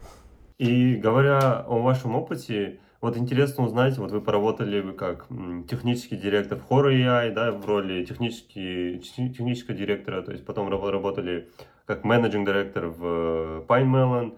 И 0.57 0.95
говоря 0.95 1.61
о 1.61 1.79
вашем 1.79 2.15
опыте, 2.15 2.79
вот 3.03 3.17
интересно 3.17 3.65
узнать, 3.65 3.97
вот 3.97 4.11
вы 4.11 4.21
поработали 4.21 4.79
вы 4.79 4.93
как 4.93 5.27
технический 5.69 6.15
директор 6.15 6.57
в 6.57 6.71
Horror 6.71 6.93
AI, 6.93 7.31
да, 7.33 7.51
в 7.51 7.65
роли 7.65 8.05
технический, 8.05 8.97
технического 8.99 9.75
директора, 9.75 10.21
то 10.21 10.31
есть 10.31 10.45
потом 10.45 10.69
работали 10.69 11.49
как 11.85 12.05
менеджинг 12.05 12.47
директор 12.47 12.87
в 12.87 13.03
э, 13.03 13.63
Pine 13.67 14.37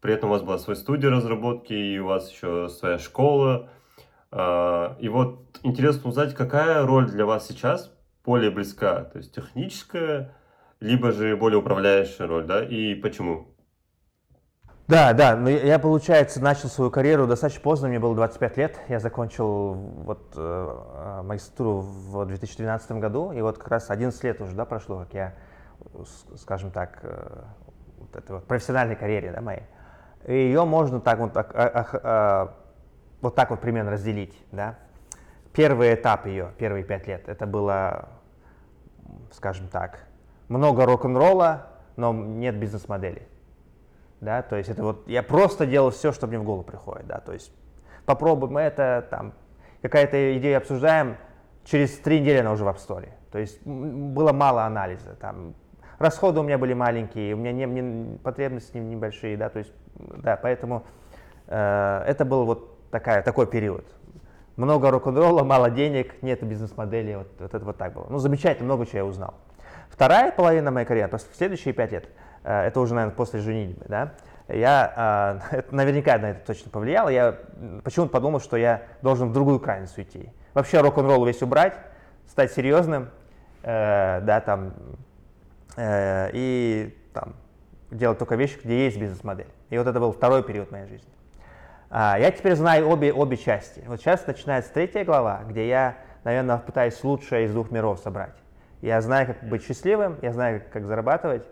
при 0.00 0.14
этом 0.14 0.30
у 0.30 0.32
вас 0.32 0.42
была 0.42 0.58
своя 0.58 0.78
студия 0.78 1.10
разработки, 1.10 1.74
и 1.74 1.98
у 1.98 2.06
вас 2.06 2.30
еще 2.30 2.68
своя 2.70 2.98
школа. 2.98 3.68
А, 4.30 4.96
и 4.98 5.08
вот 5.08 5.58
интересно 5.62 6.08
узнать, 6.08 6.34
какая 6.34 6.86
роль 6.86 7.10
для 7.10 7.26
вас 7.26 7.46
сейчас 7.46 7.92
более 8.24 8.50
близка, 8.50 9.04
то 9.04 9.18
есть 9.18 9.34
техническая, 9.34 10.34
либо 10.80 11.12
же 11.12 11.36
более 11.36 11.58
управляющая 11.58 12.26
роль, 12.26 12.46
да, 12.46 12.64
и 12.64 12.94
почему? 12.94 13.55
Да, 14.88 15.12
да, 15.14 15.34
но 15.34 15.50
я, 15.50 15.80
получается, 15.80 16.40
начал 16.40 16.68
свою 16.68 16.92
карьеру 16.92 17.26
достаточно 17.26 17.60
поздно, 17.60 17.88
мне 17.88 17.98
было 17.98 18.14
25 18.14 18.56
лет, 18.56 18.78
я 18.88 19.00
закончил 19.00 19.74
вот 19.74 20.32
э, 20.36 21.22
магистратуру 21.24 21.80
в 21.80 22.24
2012 22.24 22.92
году, 22.92 23.32
и 23.32 23.40
вот 23.40 23.58
как 23.58 23.66
раз 23.66 23.90
11 23.90 24.22
лет 24.22 24.40
уже, 24.40 24.54
да, 24.54 24.64
прошло, 24.64 25.00
как 25.00 25.12
я, 25.12 25.34
скажем 26.36 26.70
так, 26.70 27.00
э, 27.02 27.42
вот 27.98 28.14
этой 28.14 28.30
вот 28.36 28.44
профессиональной 28.44 28.94
карьере, 28.94 29.32
да, 29.32 29.40
моей. 29.40 29.64
И 30.24 30.32
ее 30.32 30.64
можно 30.64 31.00
так 31.00 31.18
вот, 31.18 31.36
а, 31.36 31.40
а, 31.40 31.86
а, 31.92 32.54
вот 33.22 33.34
так 33.34 33.50
вот 33.50 33.60
примерно 33.60 33.90
разделить, 33.90 34.40
да. 34.52 34.76
Первый 35.52 35.94
этап 35.94 36.26
ее, 36.26 36.52
первые 36.58 36.84
пять 36.84 37.08
лет, 37.08 37.28
это 37.28 37.44
было, 37.44 38.08
скажем 39.32 39.66
так, 39.66 40.06
много 40.46 40.86
рок-н-ролла, 40.86 41.66
но 41.96 42.12
нет 42.12 42.56
бизнес-модели 42.56 43.26
да, 44.20 44.42
то 44.42 44.56
есть 44.56 44.68
это 44.70 44.82
вот 44.82 45.08
я 45.08 45.22
просто 45.22 45.66
делал 45.66 45.90
все, 45.90 46.12
что 46.12 46.26
мне 46.26 46.38
в 46.38 46.44
голову 46.44 46.62
приходит, 46.62 47.06
да, 47.06 47.18
то 47.18 47.32
есть 47.32 47.52
попробуем 48.04 48.56
это, 48.58 49.06
там, 49.10 49.32
какая-то 49.82 50.38
идея 50.38 50.58
обсуждаем, 50.58 51.16
через 51.64 51.98
три 51.98 52.20
недели 52.20 52.38
она 52.38 52.52
уже 52.52 52.64
в 52.64 52.68
App 52.68 52.76
Store, 52.76 53.08
то 53.30 53.38
есть 53.38 53.64
было 53.64 54.32
мало 54.32 54.64
анализа, 54.64 55.14
там, 55.14 55.54
расходы 55.98 56.40
у 56.40 56.42
меня 56.42 56.58
были 56.58 56.72
маленькие, 56.72 57.34
у 57.34 57.36
меня 57.36 57.52
не, 57.52 57.64
не 57.66 58.18
потребности 58.18 58.78
небольшие, 58.78 59.36
да, 59.36 59.48
то 59.48 59.58
есть, 59.58 59.72
да, 59.94 60.36
поэтому 60.36 60.84
э, 61.46 62.04
это 62.06 62.24
был 62.24 62.44
вот 62.44 62.90
такая, 62.90 63.22
такой 63.22 63.46
период. 63.46 63.84
Много 64.56 64.90
рок-н-ролла, 64.90 65.44
мало 65.44 65.68
денег, 65.68 66.22
нет 66.22 66.42
бизнес-модели, 66.42 67.16
вот, 67.16 67.28
вот 67.38 67.54
это 67.54 67.62
вот 67.62 67.76
так 67.76 67.92
было. 67.92 68.06
Ну, 68.08 68.16
замечательно, 68.16 68.64
много 68.64 68.86
чего 68.86 68.98
я 68.98 69.04
узнал. 69.04 69.34
Вторая 69.90 70.32
половина 70.32 70.70
моей 70.70 70.86
карьеры, 70.86 71.10
то 71.10 71.16
есть 71.16 71.36
следующие 71.36 71.74
пять 71.74 71.92
лет– 71.92 72.08
это 72.50 72.80
уже, 72.80 72.94
наверное, 72.94 73.16
после 73.16 73.40
женитьбы, 73.40 73.84
да, 73.88 74.12
я, 74.48 75.40
э, 75.50 75.56
это 75.58 75.74
наверняка 75.74 76.18
на 76.18 76.30
это 76.30 76.46
точно 76.46 76.70
повлияло, 76.70 77.08
я 77.08 77.38
почему-то 77.84 78.12
подумал, 78.12 78.40
что 78.40 78.56
я 78.56 78.82
должен 79.02 79.30
в 79.30 79.32
другую 79.32 79.60
крайность 79.60 79.96
уйти. 79.98 80.30
Вообще 80.54 80.80
рок-н-ролл 80.80 81.24
весь 81.26 81.42
убрать, 81.42 81.74
стать 82.28 82.52
серьезным, 82.52 83.10
э, 83.62 84.20
да, 84.22 84.40
там, 84.40 84.72
э, 85.76 86.30
и 86.32 86.96
там, 87.12 87.34
делать 87.90 88.18
только 88.18 88.36
вещи, 88.36 88.58
где 88.62 88.84
есть 88.84 88.98
бизнес-модель. 88.98 89.48
И 89.70 89.78
вот 89.78 89.86
это 89.86 89.98
был 90.00 90.12
второй 90.12 90.42
период 90.42 90.70
моей 90.70 90.86
жизни. 90.86 91.08
А, 91.88 92.18
я 92.18 92.30
теперь 92.30 92.54
знаю 92.54 92.88
обе, 92.88 93.12
обе 93.12 93.36
части. 93.36 93.82
Вот 93.86 94.00
сейчас 94.00 94.26
начинается 94.26 94.72
третья 94.72 95.04
глава, 95.04 95.42
где 95.48 95.68
я, 95.68 95.96
наверное, 96.24 96.58
пытаюсь 96.58 97.02
лучшее 97.04 97.46
из 97.46 97.52
двух 97.52 97.70
миров 97.70 98.00
собрать. 98.00 98.34
Я 98.82 99.00
знаю, 99.00 99.26
как 99.26 99.42
быть 99.48 99.64
счастливым, 99.64 100.18
я 100.22 100.32
знаю, 100.32 100.62
как 100.72 100.84
зарабатывать, 100.84 101.44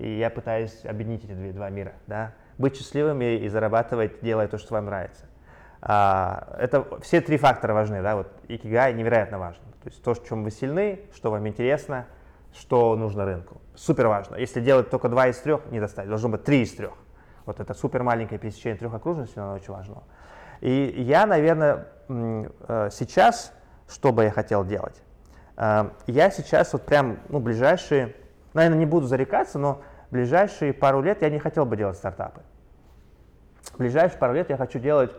и 0.00 0.18
я 0.18 0.30
пытаюсь 0.30 0.84
объединить 0.84 1.24
эти 1.24 1.52
два 1.52 1.68
мира, 1.70 1.92
да, 2.06 2.32
быть 2.58 2.76
счастливым 2.76 3.20
и, 3.22 3.48
зарабатывать, 3.48 4.20
делая 4.22 4.48
то, 4.48 4.58
что 4.58 4.74
вам 4.74 4.86
нравится. 4.86 5.26
А, 5.82 6.56
это 6.58 6.86
все 7.00 7.20
три 7.20 7.36
фактора 7.36 7.74
важны, 7.74 8.02
да, 8.02 8.16
вот 8.16 8.28
икигай 8.48 8.92
невероятно 8.94 9.38
важен. 9.38 9.62
То 9.82 9.88
есть 9.88 10.02
то, 10.02 10.14
в 10.14 10.26
чем 10.26 10.44
вы 10.44 10.50
сильны, 10.50 11.00
что 11.14 11.30
вам 11.30 11.46
интересно, 11.48 12.06
что 12.52 12.96
нужно 12.96 13.24
рынку. 13.24 13.60
Супер 13.74 14.08
важно. 14.08 14.36
Если 14.36 14.60
делать 14.60 14.90
только 14.90 15.08
два 15.08 15.28
из 15.28 15.38
трех, 15.38 15.70
не 15.70 15.80
достать, 15.80 16.08
должно 16.08 16.28
быть 16.28 16.44
три 16.44 16.62
из 16.62 16.74
трех. 16.74 16.92
Вот 17.46 17.60
это 17.60 17.72
супер 17.72 18.02
маленькое 18.02 18.38
пересечение 18.38 18.78
трех 18.78 18.92
окружностей, 18.94 19.40
оно 19.40 19.54
очень 19.54 19.72
важно. 19.72 20.02
И 20.60 20.94
я, 20.98 21.24
наверное, 21.26 21.86
э, 22.08 22.88
сейчас, 22.92 23.52
что 23.88 24.12
бы 24.12 24.24
я 24.24 24.30
хотел 24.30 24.64
делать? 24.64 25.02
Э, 25.56 25.90
я 26.06 26.30
сейчас 26.30 26.72
вот 26.74 26.82
прям, 26.82 27.20
ну, 27.30 27.40
ближайшие, 27.40 28.14
наверное, 28.52 28.78
не 28.78 28.86
буду 28.86 29.06
зарекаться, 29.06 29.58
но 29.58 29.80
ближайшие 30.10 30.72
пару 30.72 31.02
лет 31.02 31.22
я 31.22 31.30
не 31.30 31.38
хотел 31.38 31.66
бы 31.66 31.76
делать 31.76 31.96
стартапы. 31.96 32.42
Ближайшие 33.78 34.18
пару 34.18 34.34
лет 34.34 34.50
я 34.50 34.56
хочу 34.56 34.78
делать, 34.78 35.12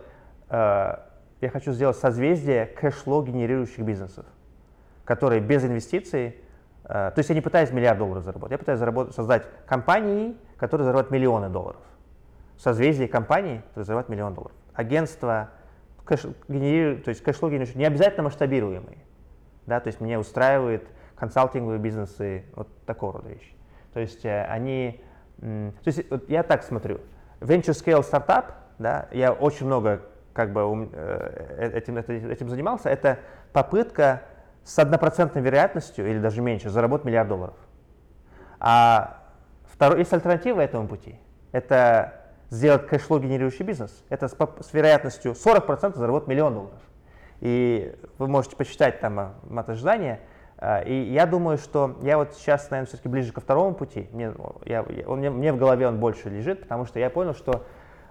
э, 0.50 0.96
я 1.42 1.50
хочу 1.50 1.72
сделать 1.72 1.98
созвездие 1.98 2.66
кэшло 2.66 3.24
генерирующих 3.24 3.84
бизнесов, 3.84 4.26
которые 5.06 5.42
без 5.42 5.64
инвестиций, 5.64 6.36
э, 6.84 6.88
то 6.88 7.14
есть 7.18 7.30
я 7.30 7.36
не 7.36 7.42
пытаюсь 7.42 7.72
миллиард 7.72 7.98
долларов 7.98 8.24
заработать, 8.24 8.52
я 8.52 8.58
пытаюсь 8.58 8.80
заработать, 8.80 9.16
создать 9.16 9.46
компании, 9.66 10.38
которые 10.58 10.86
зарабатывают 10.86 11.12
миллионы 11.12 11.50
долларов. 11.50 11.82
Созвездие 12.58 13.08
компаний, 13.08 13.62
которые 13.70 13.86
зарабатывают 13.86 14.18
миллион 14.18 14.34
долларов. 14.36 14.56
Агентство, 14.74 15.50
кэш, 16.06 16.26
генерируют, 16.48 17.06
то 17.06 17.10
есть 17.10 17.24
кэшло 17.24 17.50
генерирующие, 17.50 17.80
не 17.80 17.86
обязательно 17.86 18.24
масштабируемые. 18.24 19.00
Да, 19.66 19.80
то 19.80 19.88
есть 19.88 20.02
меня 20.02 20.20
устраивает 20.20 20.88
консалтинговые 21.16 21.80
бизнесы, 21.80 22.46
вот 22.56 22.68
такого 22.86 23.14
рода 23.14 23.30
вещи. 23.30 23.56
То 23.94 24.00
есть 24.00 24.26
э, 24.26 24.44
они, 24.46 25.04
то 25.40 25.74
есть 25.86 26.10
вот 26.10 26.30
я 26.30 26.44
так 26.44 26.64
смотрю, 26.64 27.02
venture 27.40 27.74
scale 27.74 28.04
стартап, 28.04 28.54
да, 28.80 29.08
я 29.12 29.32
очень 29.32 29.66
много 29.66 30.02
как 30.34 30.54
бы 30.54 30.90
э, 30.94 31.72
этим, 31.74 31.98
этим 31.98 32.50
занимался, 32.50 32.90
это 32.90 33.20
попытка 33.52 34.24
с 34.64 34.78
однопроцентной 34.80 35.42
вероятностью 35.42 36.10
или 36.10 36.20
даже 36.20 36.42
меньше 36.42 36.70
заработать 36.70 37.06
миллиард 37.06 37.28
долларов. 37.28 37.56
А 38.60 39.24
второй, 39.66 40.00
есть 40.00 40.14
альтернатива 40.14 40.62
этому 40.62 40.88
пути. 40.88 41.20
Это 41.52 42.14
сделать 42.50 42.88
кэшло 42.88 43.20
генерирующий 43.20 43.66
бизнес. 43.66 44.04
Это 44.10 44.28
с, 44.28 44.36
с 44.36 44.74
вероятностью 44.74 45.32
40% 45.32 45.98
заработать 45.98 46.28
миллион 46.28 46.54
долларов. 46.54 46.80
И 47.40 47.96
вы 48.20 48.28
можете 48.28 48.56
посчитать 48.56 49.00
там 49.00 49.20
э, 49.20 49.30
а, 49.50 50.20
и 50.86 50.94
я 51.12 51.26
думаю, 51.26 51.58
что 51.58 51.98
я 52.02 52.18
вот 52.18 52.34
сейчас, 52.36 52.70
наверное, 52.70 52.88
все-таки 52.88 53.10
ближе 53.10 53.32
ко 53.34 53.42
второму 53.42 53.74
пути. 53.74 54.08
Мне, 54.12 54.34
я, 54.66 54.86
он, 55.08 55.20
мне, 55.20 55.30
мне 55.32 55.54
в 55.54 55.58
голове 55.58 55.88
он 55.88 56.00
больше 56.00 56.30
лежит, 56.30 56.62
потому 56.62 56.86
что 56.86 57.00
я 57.00 57.10
понял, 57.10 57.34
что 57.34 57.66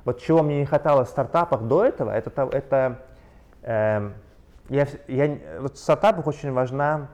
вот 0.05 0.21
чего 0.21 0.43
мне 0.43 0.59
не 0.59 0.67
хватало 0.67 1.05
в 1.05 1.09
стартапах 1.09 1.63
до 1.63 1.85
этого, 1.85 2.11
это, 2.11 2.49
это 2.51 3.03
э, 3.63 4.11
я, 4.69 4.87
я, 5.09 5.39
вот 5.61 5.77
в 5.77 5.79
стартапах 5.79 6.27
очень 6.27 6.53
важна, 6.53 7.09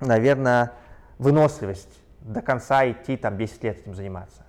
наверное, 0.00 0.72
выносливость 1.18 2.02
до 2.20 2.42
конца 2.42 2.88
идти, 2.90 3.16
там, 3.16 3.36
10 3.36 3.64
лет 3.64 3.78
этим 3.78 3.94
заниматься. 3.94 4.42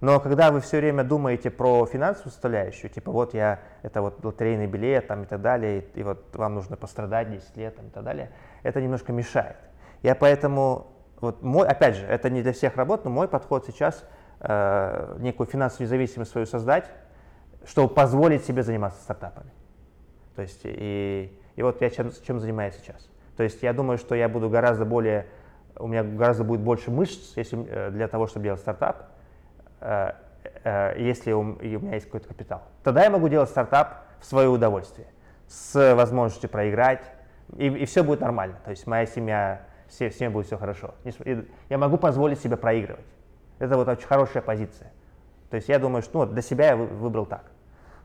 Но 0.00 0.20
когда 0.20 0.52
вы 0.52 0.60
все 0.60 0.78
время 0.78 1.02
думаете 1.02 1.50
про 1.50 1.84
финансовую 1.86 2.30
составляющую, 2.30 2.90
типа 2.90 3.10
вот 3.10 3.34
я, 3.34 3.58
это 3.82 4.00
вот 4.02 4.24
лотерейный 4.24 4.68
билет 4.68 5.08
там, 5.08 5.24
и 5.24 5.26
так 5.26 5.40
далее, 5.40 5.80
и, 5.80 6.00
и 6.00 6.02
вот 6.04 6.36
вам 6.36 6.54
нужно 6.54 6.76
пострадать 6.76 7.30
10 7.30 7.56
лет 7.56 7.76
там, 7.76 7.88
и 7.88 7.90
так 7.90 8.04
далее, 8.04 8.30
это 8.62 8.80
немножко 8.80 9.12
мешает. 9.12 9.56
Я 10.02 10.14
поэтому, 10.14 10.88
вот 11.20 11.42
мой, 11.42 11.66
опять 11.66 11.96
же, 11.96 12.06
это 12.06 12.30
не 12.30 12.42
для 12.42 12.52
всех 12.52 12.76
работ, 12.76 13.04
но 13.04 13.10
мой 13.10 13.28
подход 13.28 13.66
сейчас 13.66 14.04
э, 14.40 15.16
некую 15.18 15.46
финансовую 15.46 15.86
независимость 15.86 16.30
свою 16.30 16.46
создать, 16.46 16.90
чтобы 17.64 17.92
позволить 17.92 18.44
себе 18.44 18.62
заниматься 18.62 19.02
стартапами. 19.02 19.50
То 20.36 20.42
есть, 20.42 20.60
и, 20.64 21.36
и 21.56 21.62
вот 21.62 21.80
я 21.80 21.90
чем, 21.90 22.12
чем 22.26 22.38
занимаюсь 22.38 22.74
сейчас. 22.76 23.08
То 23.36 23.42
есть 23.42 23.62
я 23.62 23.72
думаю, 23.72 23.98
что 23.98 24.14
я 24.14 24.28
буду 24.28 24.48
гораздо 24.48 24.84
более, 24.84 25.26
у 25.76 25.86
меня 25.86 26.02
гораздо 26.02 26.44
будет 26.44 26.60
больше 26.60 26.90
мышц 26.90 27.36
если, 27.36 27.66
э, 27.68 27.90
для 27.90 28.08
того, 28.08 28.26
чтобы 28.26 28.44
делать 28.44 28.60
стартап, 28.60 29.08
Э, 29.80 30.12
э, 30.64 30.94
если 30.98 31.32
у 31.32 31.42
меня 31.42 31.94
есть 31.94 32.06
какой-то 32.06 32.28
капитал. 32.28 32.62
Тогда 32.82 33.04
я 33.04 33.10
могу 33.10 33.28
делать 33.28 33.48
стартап 33.48 34.04
в 34.20 34.24
свое 34.24 34.48
удовольствие, 34.48 35.06
с 35.46 35.94
возможностью 35.94 36.50
проиграть, 36.50 37.02
и, 37.56 37.66
и 37.66 37.84
все 37.86 38.02
будет 38.02 38.20
нормально. 38.20 38.58
То 38.64 38.70
есть 38.70 38.86
моя 38.86 39.06
семья, 39.06 39.62
все, 39.88 40.10
всем 40.10 40.32
будет 40.32 40.46
все 40.46 40.58
хорошо. 40.58 40.94
Я 41.68 41.78
могу 41.78 41.96
позволить 41.96 42.40
себе 42.40 42.56
проигрывать. 42.56 43.06
Это 43.58 43.76
вот 43.76 43.88
очень 43.88 44.06
хорошая 44.06 44.42
позиция. 44.42 44.92
То 45.50 45.56
есть 45.56 45.68
я 45.68 45.78
думаю, 45.78 46.02
что 46.02 46.24
ну, 46.24 46.32
для 46.32 46.42
себя 46.42 46.68
я 46.68 46.76
выбрал 46.76 47.26
так. 47.26 47.44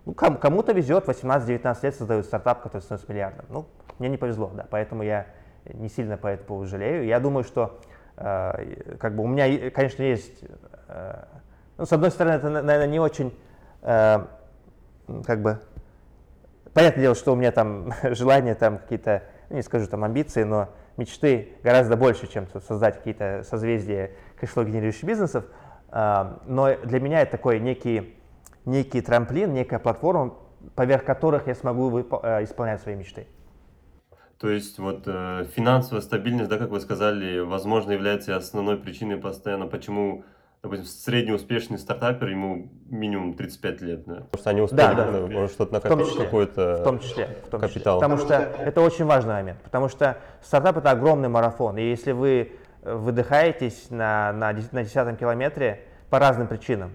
Ну, 0.06 0.13
кому-то 0.13 0.73
везет, 0.73 1.08
18-19 1.08 1.77
лет 1.84 1.95
создают 1.95 2.25
стартап, 2.25 2.62
который 2.62 2.82
становится 2.82 3.12
миллиардом. 3.12 3.45
Ну, 3.49 3.65
мне 3.99 4.10
не 4.10 4.17
повезло, 4.17 4.51
да, 4.53 4.65
поэтому 4.69 5.03
я 5.03 5.27
не 5.65 5.89
сильно 5.89 6.17
по 6.17 6.27
этому 6.27 6.47
поводу 6.47 6.69
жалею. 6.69 7.06
Я 7.06 7.19
думаю, 7.19 7.43
что 7.43 7.79
э, 8.17 8.95
как 8.99 9.15
бы 9.15 9.23
у 9.23 9.27
меня, 9.27 9.71
конечно, 9.71 10.03
есть, 10.03 10.43
э, 10.88 11.23
ну, 11.77 11.86
с 11.86 11.93
одной 11.93 12.12
стороны, 12.12 12.36
это, 12.36 12.49
наверное, 12.49 12.88
не 12.88 12.99
очень, 12.99 13.38
э, 13.82 14.25
как 15.25 15.41
бы, 15.41 15.60
понятное 16.73 17.01
дело, 17.01 17.15
что 17.15 17.34
у 17.34 17.36
меня 17.36 17.51
там 17.51 17.93
желания, 18.03 18.56
там 18.56 18.79
какие-то, 18.79 19.23
не 19.54 19.62
скажу 19.62 19.88
там 19.88 20.04
амбиции, 20.04 20.44
но 20.44 20.70
мечты 20.98 21.54
гораздо 21.63 21.96
больше, 21.96 22.28
чем 22.28 22.48
создать 22.68 22.98
какие-то 22.98 23.44
созвездия 23.44 24.12
cash 24.39 24.53
flow 24.53 24.65
генерирующих 24.66 25.04
бизнесов. 25.04 25.46
Э, 25.89 26.38
но 26.46 26.76
для 26.84 27.00
меня 27.00 27.22
это 27.22 27.34
такой 27.34 27.60
некий, 27.60 28.16
некий 28.66 29.02
трамплин, 29.02 29.54
некая 29.54 29.80
платформа, 29.80 30.36
поверх 30.76 31.04
которых 31.04 31.48
я 31.48 31.56
смогу 31.56 32.00
э, 32.00 32.44
исполнять 32.44 32.82
свои 32.82 32.96
мечты. 32.96 33.28
То 34.39 34.50
есть 34.50 34.78
вот 34.78 35.04
э, 35.06 35.46
финансовая 35.56 36.02
стабильность, 36.02 36.50
да, 36.50 36.58
как 36.58 36.70
вы 36.70 36.82
сказали, 36.82 37.39
возможно, 37.39 37.92
является 37.92 38.36
основной 38.36 38.78
причиной 38.78 39.18
постоянно, 39.18 39.68
почему, 39.68 40.26
допустим, 40.63 40.86
среднеуспешный 40.88 41.78
стартапер, 41.78 42.30
ему 42.30 42.69
минимум 42.89 43.34
35 43.34 43.82
лет, 43.82 44.06
да? 44.06 44.15
Потому 44.32 44.39
что 44.39 44.49
они 44.49 44.62
успели 44.62 44.80
да, 44.80 44.93
да, 44.93 45.28
да, 45.28 45.47
что-то 45.49 45.73
накопить, 45.73 46.17
какой-то 46.17 46.78
в 46.78 46.84
том 46.84 46.99
числе, 46.99 47.38
в 47.45 47.49
том 47.49 47.60
капитал. 47.60 47.99
Числе. 47.99 48.10
Потому 48.10 48.17
что 48.17 48.34
это 48.63 48.82
очень 48.82 49.06
важный 49.06 49.34
момент, 49.34 49.60
потому 49.62 49.89
что 49.89 50.17
стартап 50.41 50.78
это 50.78 50.91
огромный 50.91 51.28
марафон, 51.28 51.78
и 51.78 51.84
если 51.84 52.13
вы 52.13 52.54
выдыхаетесь 52.82 53.89
на, 53.89 54.32
на, 54.32 54.54
на 54.71 54.84
десятом 54.84 55.17
километре 55.17 55.82
по 56.10 56.19
разным 56.19 56.47
причинам, 56.47 56.91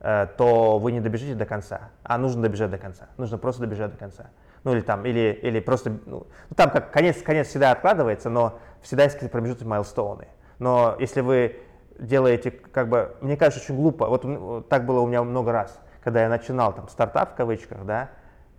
э, 0.00 0.26
то 0.38 0.78
вы 0.78 0.92
не 0.92 1.00
добежите 1.00 1.34
до 1.34 1.44
конца, 1.44 1.90
а 2.02 2.16
нужно 2.16 2.42
добежать 2.42 2.70
до 2.70 2.78
конца, 2.78 3.08
нужно 3.18 3.36
просто 3.36 3.62
добежать 3.62 3.92
до 3.92 3.98
конца 3.98 4.30
ну 4.64 4.72
или 4.72 4.80
там, 4.80 5.04
или, 5.04 5.40
или 5.42 5.58
просто, 5.58 5.90
ну, 5.90 6.24
ну, 6.48 6.54
там 6.54 6.70
как 6.70 6.92
конец, 6.92 7.20
конец 7.20 7.48
всегда 7.48 7.72
откладывается, 7.72 8.30
но 8.30 8.60
всегда 8.80 9.02
есть 9.02 9.16
какие-то 9.16 9.32
промежуточные 9.32 9.70
майлстоуны. 9.70 10.28
Но 10.60 10.94
если 11.00 11.20
вы 11.20 11.56
делаете, 11.98 12.50
как 12.50 12.88
бы, 12.88 13.14
мне 13.20 13.36
кажется, 13.36 13.62
очень 13.62 13.80
глупо, 13.80 14.06
вот, 14.06 14.24
вот 14.24 14.68
так 14.68 14.86
было 14.86 15.00
у 15.00 15.06
меня 15.06 15.22
много 15.22 15.52
раз, 15.52 15.80
когда 16.02 16.22
я 16.22 16.28
начинал 16.28 16.72
там 16.74 16.88
стартап 16.88 17.32
в 17.32 17.34
кавычках, 17.34 17.84
да, 17.84 18.10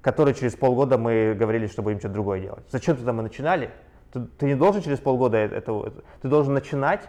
который 0.01 0.33
через 0.33 0.55
полгода 0.55 0.97
мы 0.97 1.35
говорили, 1.37 1.67
что 1.67 1.81
будем 1.81 1.99
что-то 1.99 2.13
другое 2.15 2.41
делать. 2.41 2.65
Зачем 2.69 2.95
тогда 2.97 3.13
мы 3.13 3.23
начинали? 3.23 3.69
Ты, 4.11 4.21
ты 4.21 4.45
не 4.45 4.55
должен 4.55 4.81
через 4.81 4.99
полгода 4.99 5.37
это, 5.37 5.55
это, 5.55 5.93
ты 6.21 6.27
должен 6.27 6.53
начинать 6.53 7.01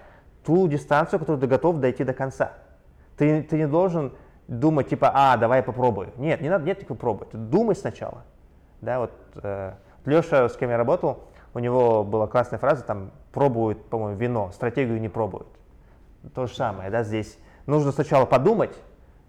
ту 0.44 0.68
дистанцию, 0.68 1.18
которую 1.18 1.40
ты 1.40 1.46
готов 1.46 1.78
дойти 1.78 2.04
до 2.04 2.14
конца. 2.14 2.52
Ты, 3.16 3.42
ты 3.42 3.56
не 3.56 3.66
должен 3.66 4.12
думать 4.48 4.88
типа, 4.88 5.10
а, 5.14 5.36
давай 5.36 5.62
попробую. 5.62 6.12
Нет, 6.16 6.40
не 6.40 6.48
надо, 6.48 6.64
нет 6.64 6.80
такой 6.80 6.96
пробовать. 6.96 7.30
Ты 7.30 7.38
думай 7.38 7.74
сначала. 7.74 8.24
Да, 8.80 9.00
вот 9.00 9.12
э, 9.42 9.72
Леша, 10.04 10.48
с 10.48 10.56
кем 10.56 10.70
я 10.70 10.76
работал, 10.76 11.24
у 11.54 11.58
него 11.58 12.04
была 12.04 12.26
классная 12.26 12.58
фраза, 12.58 12.84
там, 12.84 13.12
пробует, 13.32 13.84
по-моему, 13.86 14.18
вино, 14.18 14.50
стратегию 14.52 15.00
не 15.00 15.08
пробует. 15.08 15.46
То 16.32 16.46
же 16.46 16.54
самое, 16.54 16.90
да, 16.90 17.02
здесь 17.02 17.38
нужно 17.66 17.92
сначала 17.92 18.24
подумать, 18.24 18.74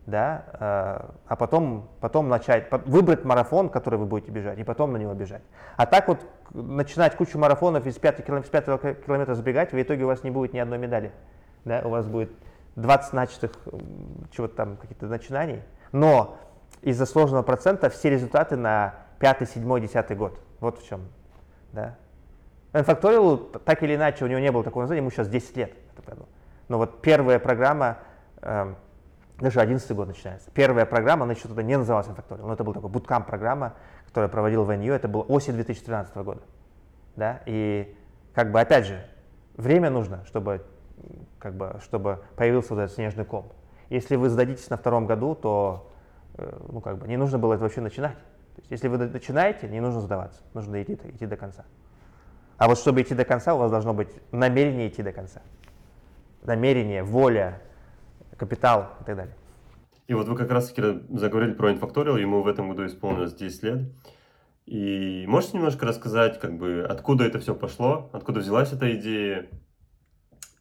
да, 0.05 0.45
э, 0.53 1.11
а 1.27 1.35
потом, 1.35 1.89
потом 1.99 2.29
начать, 2.29 2.67
выбрать 2.85 3.25
марафон, 3.25 3.69
который 3.69 3.97
вы 3.97 4.05
будете 4.05 4.31
бежать, 4.31 4.59
и 4.59 4.63
потом 4.63 4.93
на 4.93 4.97
него 4.97 5.13
бежать. 5.13 5.41
А 5.77 5.85
так 5.85 6.07
вот 6.07 6.19
начинать 6.53 7.15
кучу 7.15 7.39
марафонов 7.39 7.85
из 7.85 7.97
пятого 7.97 8.25
километра, 8.25 8.47
с 8.47 8.51
пятого 8.51 8.93
километра 8.93 9.33
забегать, 9.33 9.73
в 9.73 9.81
итоге 9.81 10.03
у 10.03 10.07
вас 10.07 10.23
не 10.23 10.31
будет 10.31 10.53
ни 10.53 10.59
одной 10.59 10.77
медали. 10.77 11.11
Да, 11.65 11.81
у 11.83 11.89
вас 11.89 12.05
будет 12.05 12.31
20 12.75 13.13
начатых 13.13 13.51
чего-то 14.31 14.55
там, 14.55 14.77
каких-то 14.77 15.07
начинаний, 15.07 15.61
но 15.91 16.37
из-за 16.81 17.07
сложного 17.07 17.41
процента 17.41 17.89
все 17.89 18.11
результаты 18.11 18.55
на 18.55 18.93
пятый, 19.19 19.47
седьмой, 19.47 19.81
десятый 19.81 20.15
год. 20.15 20.39
Вот 20.59 20.79
в 20.79 20.87
чем. 20.87 21.01
Да. 21.73 21.95
N-Factorial, 22.73 23.59
так 23.59 23.81
или 23.81 23.95
иначе, 23.95 24.23
у 24.25 24.27
него 24.27 24.39
не 24.39 24.51
было 24.51 24.63
такого 24.63 24.83
названия, 24.83 25.01
ему 25.01 25.09
сейчас 25.09 25.29
10 25.29 25.57
лет. 25.57 25.73
Но 26.67 26.77
вот 26.77 27.01
первая 27.01 27.39
программа, 27.39 27.99
э, 28.41 28.73
даже 29.39 29.59
11 29.59 29.91
год 29.91 30.07
начинается, 30.07 30.49
первая 30.51 30.85
программа, 30.85 31.23
она 31.23 31.33
еще 31.33 31.47
тогда 31.47 31.63
не 31.63 31.77
называлась 31.77 32.07
N-Factorial, 32.07 32.45
но 32.45 32.53
это 32.53 32.63
была 32.63 32.73
такая 32.73 32.89
буткамп 32.89 33.27
программа, 33.27 33.73
которую 34.07 34.29
проводил 34.29 34.63
в 34.63 34.71
NU, 34.71 34.93
это 34.93 35.07
было 35.07 35.23
осень 35.23 35.53
2013 35.53 36.15
года. 36.17 36.41
Да? 37.15 37.41
И 37.45 37.95
как 38.33 38.51
бы 38.51 38.59
опять 38.59 38.85
же, 38.85 39.05
время 39.57 39.89
нужно, 39.89 40.25
чтобы, 40.25 40.65
как 41.39 41.55
бы, 41.55 41.79
чтобы 41.83 42.19
появился 42.35 42.73
вот 42.73 42.81
этот 42.81 42.95
снежный 42.95 43.25
ком. 43.25 43.51
Если 43.89 44.15
вы 44.15 44.29
сдадитесь 44.29 44.69
на 44.69 44.77
втором 44.77 45.05
году, 45.05 45.35
то 45.35 45.91
э, 46.37 46.59
ну, 46.71 46.81
как 46.81 46.97
бы, 46.97 47.07
не 47.07 47.17
нужно 47.17 47.37
было 47.37 47.53
это 47.53 47.63
вообще 47.63 47.81
начинать. 47.81 48.17
То 48.55 48.61
есть, 48.61 48.71
если 48.71 48.87
вы 48.87 48.97
начинаете, 48.97 49.67
не 49.67 49.79
нужно 49.79 50.01
сдаваться, 50.01 50.41
нужно 50.53 50.81
идти, 50.81 50.93
идти 50.93 51.25
до 51.25 51.37
конца. 51.37 51.65
А 52.57 52.67
вот 52.67 52.77
чтобы 52.77 53.01
идти 53.01 53.13
до 53.13 53.25
конца, 53.25 53.53
у 53.53 53.57
вас 53.57 53.69
должно 53.69 53.93
быть 53.93 54.09
намерение 54.31 54.87
идти 54.87 55.03
до 55.03 55.11
конца. 55.11 55.41
Намерение, 56.45 57.03
воля, 57.03 57.61
капитал 58.37 58.89
и 59.01 59.03
так 59.05 59.15
далее. 59.15 59.35
И 60.07 60.13
вот 60.13 60.27
вы 60.27 60.35
как 60.35 60.51
раз-таки 60.51 61.01
заговорили 61.09 61.53
про 61.53 61.71
Infactorial, 61.71 62.19
ему 62.19 62.41
в 62.41 62.47
этом 62.47 62.69
году 62.69 62.85
исполнилось 62.85 63.33
10 63.33 63.63
лет. 63.63 63.79
И 64.65 65.25
можете 65.27 65.57
немножко 65.57 65.85
рассказать, 65.85 66.39
как 66.39 66.57
бы, 66.57 66.85
откуда 66.87 67.23
это 67.23 67.39
все 67.39 67.55
пошло, 67.55 68.09
откуда 68.13 68.39
взялась 68.39 68.73
эта 68.73 68.95
идея? 68.95 69.47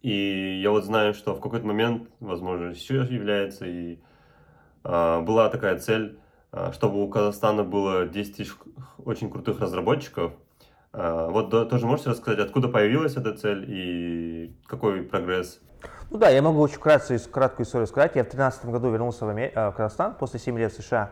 И 0.02 0.60
я 0.62 0.70
вот 0.70 0.84
знаю, 0.84 1.14
что 1.14 1.34
в 1.34 1.40
какой-то 1.40 1.66
момент, 1.66 2.10
возможно, 2.20 2.70
еще 2.70 2.96
является, 2.96 3.66
и 3.66 3.98
а, 4.82 5.20
была 5.22 5.48
такая 5.48 5.78
цель 5.78 6.18
а, 6.56 6.72
чтобы 6.72 7.02
у 7.02 7.08
Казахстана 7.08 7.64
было 7.64 8.06
10 8.06 8.36
тысяч 8.36 8.52
очень 9.04 9.28
крутых 9.28 9.58
разработчиков. 9.58 10.34
А, 10.92 11.28
вот 11.28 11.50
тоже 11.50 11.84
можете 11.84 12.10
рассказать, 12.10 12.38
откуда 12.38 12.68
появилась 12.68 13.16
эта 13.16 13.32
цель 13.32 13.64
и 13.66 14.56
какой 14.66 15.02
прогресс? 15.02 15.60
Ну 16.10 16.18
да, 16.18 16.28
я 16.28 16.42
могу 16.42 16.60
очень 16.60 16.76
вкратце, 16.76 17.18
краткую 17.18 17.66
историю 17.66 17.86
сказать. 17.86 18.12
Я 18.14 18.22
в 18.22 18.30
2013 18.30 18.66
году 18.66 18.90
вернулся 18.90 19.24
в, 19.24 19.28
Амер... 19.28 19.50
Э, 19.54 19.70
в 19.70 19.72
Казахстан 19.72 20.14
после 20.14 20.38
7 20.38 20.58
лет 20.58 20.72
в 20.72 20.76
США. 20.76 21.10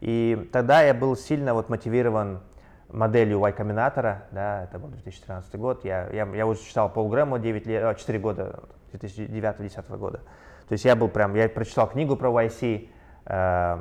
И 0.00 0.48
тогда 0.52 0.82
я 0.82 0.94
был 0.94 1.16
сильно 1.16 1.54
вот 1.54 1.68
мотивирован 1.68 2.40
моделью 2.88 3.38
Y 3.38 3.52
Combinator, 3.56 4.18
да, 4.32 4.64
это 4.64 4.78
был 4.78 4.88
2013 4.88 5.54
год. 5.56 5.84
Я, 5.84 6.08
я, 6.10 6.26
я 6.26 6.46
уже 6.46 6.60
читал 6.60 6.90
Пол 6.90 7.08
Грэму 7.08 7.38
9 7.38 7.66
лет, 7.66 7.98
4 7.98 8.18
года, 8.18 8.64
2009-2010 8.92 9.96
года. 9.96 10.18
То 10.68 10.72
есть 10.72 10.84
я 10.84 10.96
был 10.96 11.08
прям, 11.08 11.34
я 11.34 11.48
прочитал 11.48 11.88
книгу 11.88 12.16
про 12.16 12.30
YC, 12.30 12.88
э, 13.26 13.78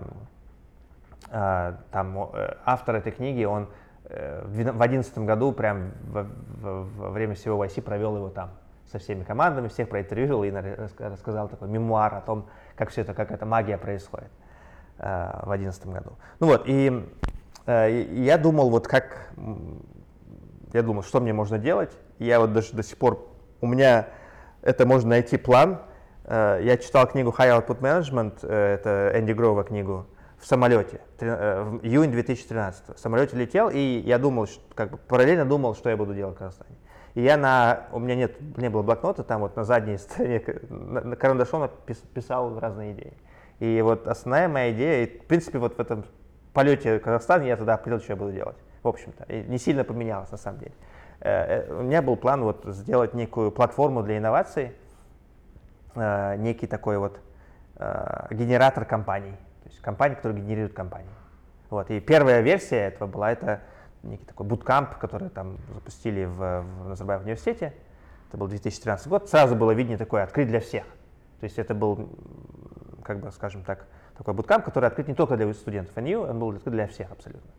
а, 1.33 1.77
там 1.91 2.29
э, 2.33 2.55
автор 2.65 2.95
этой 2.95 3.11
книги, 3.11 3.43
он 3.43 3.67
э, 4.05 4.43
в 4.45 4.53
2011 4.53 5.17
году, 5.19 5.51
прям 5.51 5.91
во, 6.03 6.27
во, 6.61 6.83
во 6.83 7.09
время 7.09 7.35
всего 7.35 7.63
YC 7.63 7.81
провел 7.81 8.15
его 8.15 8.29
там 8.29 8.51
со 8.91 8.99
всеми 8.99 9.23
командами, 9.23 9.67
всех 9.67 9.89
проинтервьюировал 9.89 10.43
и 10.43 10.51
рассказал 10.51 11.47
такой 11.47 11.67
мемуар 11.67 12.15
о 12.15 12.21
том, 12.21 12.47
как 12.75 12.89
все 12.89 13.01
это, 13.01 13.13
как 13.13 13.31
эта 13.31 13.45
магия 13.45 13.77
происходит 13.77 14.31
э, 14.97 15.29
в 15.43 15.47
2011 15.47 15.87
году. 15.87 16.11
Ну 16.39 16.47
вот, 16.47 16.63
и 16.65 17.07
я 17.67 18.39
думал, 18.39 18.71
вот 18.71 18.87
как, 18.87 19.31
я 20.73 20.81
думал, 20.81 21.03
что 21.03 21.21
мне 21.21 21.31
можно 21.31 21.59
делать, 21.59 21.91
я 22.17 22.39
вот 22.39 22.53
даже 22.53 22.73
до 22.73 22.81
сих 22.81 22.97
пор, 22.97 23.29
у 23.61 23.67
меня 23.67 24.07
это 24.63 24.87
можно 24.87 25.11
найти 25.11 25.37
план, 25.37 25.79
я 26.27 26.77
читал 26.77 27.05
книгу 27.07 27.29
High 27.29 27.63
Output 27.63 27.79
Management, 27.79 28.45
это 28.47 29.11
Энди 29.15 29.31
Грова 29.31 29.63
книгу, 29.63 30.07
в 30.41 30.47
самолете, 30.47 31.01
э, 31.19 31.63
в 31.63 31.85
июнь 31.85 32.11
2013. 32.11 32.95
В 32.95 32.99
самолете 32.99 33.37
летел, 33.37 33.69
и 33.69 33.79
я 34.05 34.17
думал, 34.17 34.47
как 34.73 34.91
бы 34.91 34.97
параллельно 34.97 35.45
думал, 35.45 35.75
что 35.75 35.89
я 35.89 35.97
буду 35.97 36.15
делать 36.15 36.35
в 36.35 36.39
Казахстане. 36.39 36.75
И 37.13 37.21
я 37.21 37.37
на, 37.37 37.87
у 37.91 37.99
меня 37.99 38.15
нет, 38.15 38.57
не 38.57 38.69
было 38.69 38.83
блокнота, 38.83 39.23
там 39.23 39.41
вот 39.41 39.55
на 39.55 39.63
задней 39.63 39.97
стороне 39.97 40.39
карандашом 40.39 41.69
писал 42.13 42.59
разные 42.59 42.93
идеи. 42.93 43.13
И 43.59 43.81
вот 43.81 44.07
основная 44.07 44.47
моя 44.47 44.71
идея, 44.71 45.05
и, 45.05 45.19
в 45.19 45.25
принципе, 45.25 45.59
вот 45.59 45.75
в 45.75 45.79
этом 45.79 46.05
полете 46.53 46.97
в 46.97 47.01
Казахстан 47.01 47.43
я 47.43 47.57
тогда 47.57 47.75
определил, 47.75 47.99
что 47.99 48.13
я 48.13 48.15
буду 48.17 48.31
делать, 48.31 48.57
в 48.81 48.87
общем-то. 48.87 49.25
Не 49.31 49.57
сильно 49.57 49.83
поменялось 49.83 50.31
на 50.31 50.37
самом 50.37 50.59
деле. 50.59 50.73
Э, 51.19 51.63
э, 51.67 51.73
у 51.73 51.83
меня 51.83 52.01
был 52.01 52.15
план 52.15 52.43
вот 52.43 52.63
сделать 52.65 53.13
некую 53.13 53.51
платформу 53.51 54.03
для 54.03 54.17
инноваций, 54.17 54.73
некий 55.93 56.67
такой 56.67 56.97
вот 56.97 57.19
генератор 58.31 58.85
компаний, 58.85 59.35
есть 59.65 59.81
компания, 59.81 60.15
которая 60.15 60.39
генерирует 60.39 60.73
компании. 60.73 61.09
Вот. 61.69 61.89
И 61.89 61.99
первая 61.99 62.41
версия 62.41 62.87
этого 62.87 63.07
была 63.07 63.31
это 63.31 63.61
некий 64.03 64.25
такой 64.25 64.45
буткамп, 64.45 64.97
который 64.97 65.29
там 65.29 65.57
запустили 65.73 66.25
в, 66.25 66.61
в 66.61 66.87
Назарбаев 66.89 67.21
университете. 67.21 67.73
Это 68.29 68.37
был 68.37 68.47
2013 68.47 69.07
год. 69.07 69.29
Сразу 69.29 69.55
было 69.55 69.71
видение 69.71 69.97
такое 69.97 70.23
открыть 70.23 70.47
для 70.47 70.59
всех. 70.59 70.85
То 71.39 71.45
есть 71.45 71.59
это 71.59 71.73
был, 71.73 72.09
как 73.03 73.19
бы, 73.19 73.31
скажем 73.31 73.63
так, 73.63 73.87
такой 74.17 74.33
буткамп, 74.33 74.63
который 74.63 74.85
открыт 74.85 75.07
не 75.07 75.15
только 75.15 75.35
для 75.35 75.51
студентов 75.53 75.95
НИУ, 75.97 76.29
он 76.29 76.39
был 76.39 76.49
открыт 76.51 76.73
для 76.73 76.87
всех 76.87 77.11
абсолютно. 77.11 77.49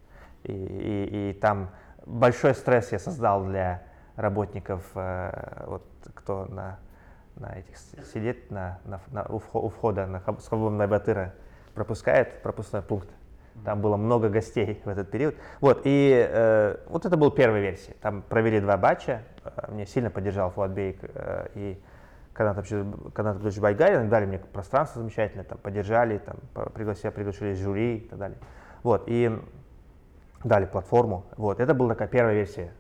И, 0.45 0.53
и, 0.53 1.31
и 1.31 1.33
там 1.35 1.71
большой 2.07 2.55
стресс 2.55 2.93
я 2.93 2.99
создал 2.99 3.45
для 3.45 3.83
работников, 4.17 4.85
э, 4.95 5.65
вот, 5.67 5.85
кто 6.15 6.47
на, 6.47 6.79
на 7.37 7.59
этих 7.59 7.77
сидит 8.13 8.51
на, 8.51 8.79
на, 8.85 9.01
на, 9.11 9.25
у 9.25 9.39
входа 9.69 10.07
на 10.07 10.21
свободного 10.41 10.87
батыра 10.87 11.33
пропускает 11.75 12.43
пропускной 12.43 12.83
пункт. 12.83 13.09
Там 13.65 13.81
было 13.81 13.97
много 13.97 14.29
гостей 14.29 14.81
в 14.85 14.89
этот 14.89 15.11
период. 15.11 15.35
Вот, 15.61 15.83
и 15.85 16.27
э, 16.29 16.77
вот 16.89 17.07
это 17.07 17.17
была 17.17 17.31
первая 17.31 17.61
версия. 17.61 17.95
Там 18.01 18.23
провели 18.23 18.61
два 18.61 18.77
батча, 18.77 19.23
мне 19.69 19.87
сильно 19.87 20.11
поддержал 20.11 20.51
Фуатбейк 20.51 20.99
и 21.55 21.81
Канат 22.33 22.59
Абдулович 22.59 23.59
Байгарин, 23.59 24.09
дали 24.09 24.27
мне 24.27 24.39
пространство 24.39 25.01
замечательное, 25.01 25.45
там, 25.45 25.59
поддержали, 25.59 26.19
там, 26.19 26.37
пригласили, 26.73 27.11
пригласили 27.11 27.55
жюри 27.55 27.99
и 27.99 28.09
так 28.09 28.19
далее. 28.19 28.39
Вот, 28.83 29.05
и 29.07 29.31
дали 30.43 30.65
платформу. 30.65 31.27
Вот, 31.37 31.61
это 31.61 31.75
была 31.75 31.91
такая 31.91 32.09
первая 32.09 32.35
версия. 32.35 32.73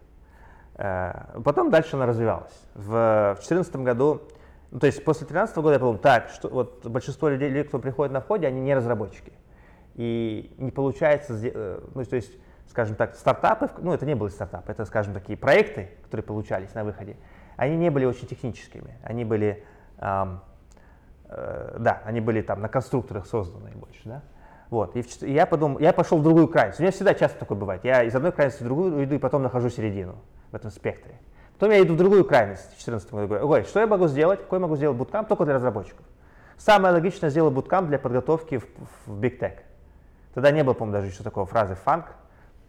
Потом 0.75 1.71
дальше 1.71 1.97
она 1.97 2.07
развивалась. 2.07 2.67
В 2.75 3.35
2014 3.35 3.77
году 3.77 4.23
ну, 4.73 4.79
то 4.79 4.87
есть 4.87 5.05
после 5.05 5.27
2013 5.27 5.57
года 5.57 5.75
я 5.75 5.79
подумал, 5.79 5.99
так, 5.99 6.31
что 6.31 6.49
вот 6.49 6.87
большинство 6.87 7.29
людей, 7.29 7.63
кто 7.63 7.79
приходит 7.79 8.11
на 8.11 8.23
входе, 8.23 8.47
они 8.47 8.63
не 8.63 8.75
разработчики. 8.75 9.35
И 9.95 10.55
не 10.59 10.71
получается, 10.71 11.39
э, 11.43 11.81
ну, 11.95 12.05
то 12.05 12.17
есть, 12.17 12.33
скажем 12.69 12.97
так, 12.97 13.15
стартапы, 13.15 13.71
ну, 13.79 13.93
это 13.93 14.07
не 14.07 14.15
были 14.15 14.31
стартапы, 14.31 14.73
это, 14.73 14.85
скажем, 14.85 15.13
такие 15.13 15.37
проекты, 15.37 15.91
которые 16.05 16.25
получались 16.25 16.75
на 16.75 16.85
выходе, 16.85 17.17
они 17.57 17.77
не 17.77 17.91
были 17.91 18.07
очень 18.07 18.27
техническими, 18.27 18.97
они 19.03 19.25
были, 19.25 19.65
эм, 19.99 20.41
э, 21.27 21.77
да, 21.79 22.03
они 22.05 22.21
были 22.21 22.41
там 22.41 22.61
на 22.63 22.69
конструкторах 22.69 23.27
созданы 23.27 23.71
больше, 23.75 24.01
да. 24.05 24.23
Вот, 24.71 24.97
и, 24.97 25.03
в, 25.03 25.23
и 25.23 25.33
я 25.33 25.45
подумал, 25.45 25.79
я 25.81 25.93
пошел 25.93 26.17
в 26.17 26.23
другую 26.23 26.49
крайность. 26.49 26.81
У 26.81 26.83
меня 26.83 26.93
всегда 26.93 27.13
часто 27.13 27.39
такое 27.39 27.59
бывает. 27.59 27.85
Я 27.85 28.05
из 28.05 28.17
одной 28.17 28.33
крайности 28.33 28.63
в 28.63 28.65
другую 28.65 29.05
иду 29.05 29.17
и 29.17 29.19
потом 29.19 29.43
нахожу 29.43 29.69
середину 29.69 30.17
в 30.51 30.57
этом 30.57 30.71
спектре. 30.71 31.21
Потом 31.53 31.73
я 31.73 31.83
иду 31.83 31.93
в 31.93 31.99
другую 31.99 32.25
крайность 32.25 32.63
в 32.63 32.69
2014 32.69 33.13
году. 33.13 33.29
Говорю, 33.29 33.49
ой, 33.49 33.65
что 33.65 33.81
я 33.81 33.87
могу 33.87 34.09
сделать? 34.09 34.41
Какой 34.41 34.57
я 34.57 34.63
могу 34.63 34.77
сделать 34.77 34.97
буткамп 34.97 35.29
только 35.29 35.45
для 35.45 35.55
разработчиков? 35.55 36.07
Самое 36.57 36.95
логичное 36.95 37.29
сделать 37.29 37.53
буткамп 37.53 37.89
для 37.89 37.99
подготовки 37.99 38.59
в, 38.59 38.67
в 39.07 39.21
Big 39.21 39.39
Tech. 39.39 39.59
Тогда 40.35 40.51
не 40.51 40.65
было, 40.65 40.75
по-моему, 40.75 40.99
даже 40.99 41.13
еще 41.13 41.23
такого 41.23 41.47
фразы 41.47 41.75
фанк. 41.75 42.07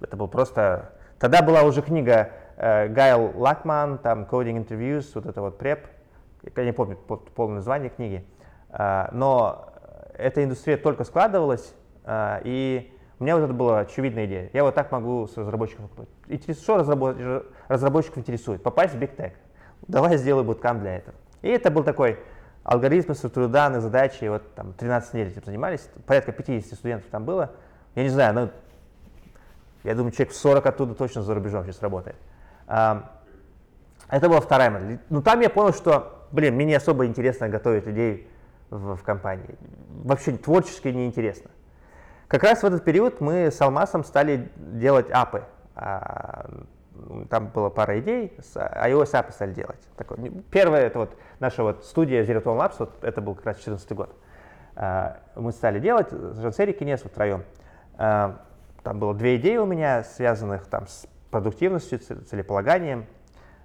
Это 0.01 0.17
был 0.17 0.27
просто... 0.27 0.93
Тогда 1.19 1.41
была 1.41 1.63
уже 1.63 1.81
книга 1.81 2.31
э, 2.57 2.87
Гайл 2.89 3.31
Лакман, 3.35 3.97
там 3.97 4.23
Coding 4.23 4.65
Interviews, 4.65 5.11
вот 5.15 5.25
это 5.25 5.41
вот 5.41 5.57
преп. 5.57 5.87
Я 6.55 6.65
не 6.65 6.73
помню 6.73 6.97
полное 6.97 7.55
название 7.55 7.89
книги. 7.89 8.25
Э, 8.69 9.07
но 9.11 9.69
эта 10.13 10.43
индустрия 10.43 10.77
только 10.77 11.05
складывалась, 11.05 11.73
э, 12.03 12.41
и 12.43 12.93
у 13.19 13.23
меня 13.23 13.37
вот 13.37 13.45
это 13.45 13.53
была 13.53 13.79
очевидная 13.79 14.25
идея. 14.25 14.49
Я 14.51 14.63
вот 14.63 14.75
так 14.75 14.91
могу 14.91 15.27
с 15.27 15.37
разработчиком. 15.37 15.89
Что 16.51 16.77
разработчик, 16.77 17.45
разработчиков 17.69 18.17
интересует? 18.17 18.61
Попасть 18.61 18.95
в 18.95 18.99
Big 18.99 19.15
Tech. 19.15 19.31
Давай 19.87 20.17
сделаю 20.17 20.43
буткамп 20.43 20.81
для 20.81 20.97
этого. 20.97 21.15
И 21.41 21.47
это 21.47 21.71
был 21.71 21.83
такой 21.83 22.19
алгоритм, 22.63 23.13
структуры 23.13 23.47
данных, 23.47 23.81
задачи. 23.81 24.25
Вот 24.25 24.53
там 24.55 24.73
13 24.73 25.13
недель 25.13 25.31
этим 25.31 25.43
занимались. 25.45 25.89
Порядка 26.05 26.31
50 26.31 26.77
студентов 26.77 27.09
там 27.09 27.25
было. 27.25 27.51
Я 27.95 28.03
не 28.03 28.09
знаю, 28.09 28.33
ну, 28.33 28.49
я 29.83 29.95
думаю, 29.95 30.11
человек 30.11 30.33
40 30.33 30.65
оттуда 30.65 30.95
точно 30.95 31.21
за 31.21 31.33
рубежом 31.35 31.65
сейчас 31.65 31.81
работает. 31.81 32.15
А, 32.67 33.11
это 34.09 34.29
была 34.29 34.39
вторая 34.39 34.71
модель. 34.71 34.99
Ну, 35.09 35.21
там 35.21 35.41
я 35.41 35.49
понял, 35.49 35.73
что, 35.73 36.27
блин, 36.31 36.55
мне 36.55 36.65
не 36.65 36.75
особо 36.75 37.05
интересно 37.05 37.49
готовить 37.49 37.85
людей 37.85 38.27
в, 38.69 38.95
в 38.95 39.03
компании. 39.03 39.55
Вообще 40.03 40.31
творчески 40.33 40.87
неинтересно. 40.87 41.51
Как 42.27 42.43
раз 42.43 42.63
в 42.63 42.65
этот 42.65 42.83
период 42.83 43.21
мы 43.21 43.51
с 43.51 43.61
Алмасом 43.61 44.03
стали 44.03 44.49
делать 44.55 45.11
апы. 45.11 45.43
А, 47.09 47.25
там 47.29 47.47
была 47.47 47.69
пара 47.69 47.99
идей, 47.99 48.35
iOS 48.55 49.15
апы 49.15 49.31
стали 49.31 49.53
делать. 49.53 49.79
Такой, 49.97 50.17
первое, 50.51 50.81
это 50.81 50.99
вот 50.99 51.17
наша 51.39 51.63
вот 51.63 51.85
студия 51.85 52.23
Zero 52.23 52.43
Tone 52.43 52.57
Labs, 52.57 52.75
вот 52.79 53.03
это 53.03 53.21
был 53.21 53.35
как 53.35 53.45
раз 53.45 53.55
2014 53.57 53.91
год. 53.93 54.15
А, 54.75 55.19
мы 55.35 55.51
стали 55.51 55.79
делать, 55.79 56.09
с 56.11 56.39
Жансери 56.39 56.71
Кинес 56.71 57.01
втроем. 57.01 57.43
А, 57.97 58.39
там 58.83 58.99
было 58.99 59.13
две 59.13 59.37
идеи 59.37 59.57
у 59.57 59.65
меня, 59.65 60.03
связанных 60.03 60.65
там 60.67 60.87
с 60.87 61.07
продуктивностью, 61.31 61.99
целеполаганием. 61.99 63.05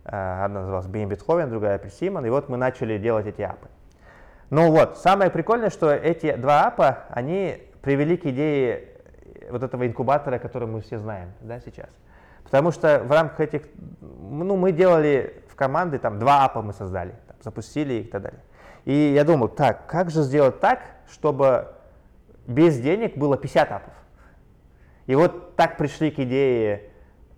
Одна 0.05 0.61
называлась 0.61 0.87
Бен 0.87 1.09
Бетховен, 1.09 1.51
другая 1.51 1.77
Присимон. 1.77 2.25
И 2.25 2.31
вот 2.31 2.49
мы 2.49 2.57
начали 2.57 2.97
делать 2.97 3.27
эти 3.27 3.43
апы. 3.43 3.69
Ну 4.49 4.71
вот, 4.71 4.97
самое 4.97 5.31
прикольное, 5.31 5.69
что 5.69 5.93
эти 5.93 6.35
два 6.35 6.69
апа, 6.69 7.01
они 7.11 7.63
привели 7.83 8.17
к 8.17 8.25
идее 8.25 8.89
вот 9.51 9.63
этого 9.63 9.87
инкубатора, 9.87 10.39
который 10.39 10.67
мы 10.67 10.81
все 10.81 10.99
знаем 10.99 11.33
да, 11.41 11.61
сейчас. 11.61 11.91
Потому 12.51 12.71
что 12.71 13.03
в 13.05 13.11
рамках 13.11 13.41
этих, 13.41 13.63
ну, 14.01 14.57
мы 14.57 14.73
делали 14.73 15.43
в 15.49 15.55
команды, 15.55 15.99
там, 15.99 16.19
два 16.19 16.45
апа 16.45 16.63
мы 16.63 16.73
создали, 16.73 17.15
там, 17.27 17.37
запустили 17.43 17.95
их 17.95 18.07
и 18.07 18.11
так 18.11 18.23
далее. 18.23 18.41
И 18.87 19.13
я 19.15 19.25
думал, 19.25 19.49
так, 19.49 19.87
как 19.87 20.11
же 20.11 20.23
сделать 20.23 20.61
так, 20.61 20.81
чтобы 21.11 21.69
без 22.47 22.79
денег 22.79 23.19
было 23.19 23.37
50 23.37 23.71
апов? 23.71 23.93
И 25.07 25.15
вот 25.15 25.57
так 25.57 25.77
пришли 25.77 26.11
к 26.11 26.19
идее 26.21 26.91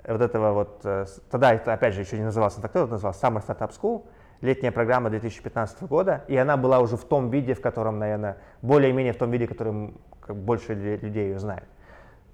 вот 0.07 0.20
этого 0.20 0.53
вот, 0.53 0.81
э, 0.85 1.07
тогда 1.31 1.55
это 1.55 1.73
опять 1.73 1.94
же 1.94 2.03
еще 2.03 2.16
не 2.16 2.25
назывался 2.25 2.61
Infactor, 2.61 2.85
это 2.85 2.92
назывался 2.92 3.27
Summer 3.27 3.44
Startup 3.44 3.70
School, 3.70 4.05
летняя 4.40 4.70
программа 4.70 5.11
2015 5.11 5.83
года, 5.83 6.25
и 6.29 6.37
она 6.37 6.57
была 6.57 6.81
уже 6.81 6.96
в 6.96 7.05
том 7.05 7.31
виде, 7.31 7.55
в 7.55 7.61
котором, 7.61 7.99
наверное, 7.99 8.38
более-менее 8.62 9.12
в 9.12 9.18
том 9.18 9.31
виде, 9.31 9.46
которым 9.46 10.01
как 10.20 10.37
больше 10.37 10.75
людей 10.75 11.29
ее 11.29 11.38
знают. 11.38 11.64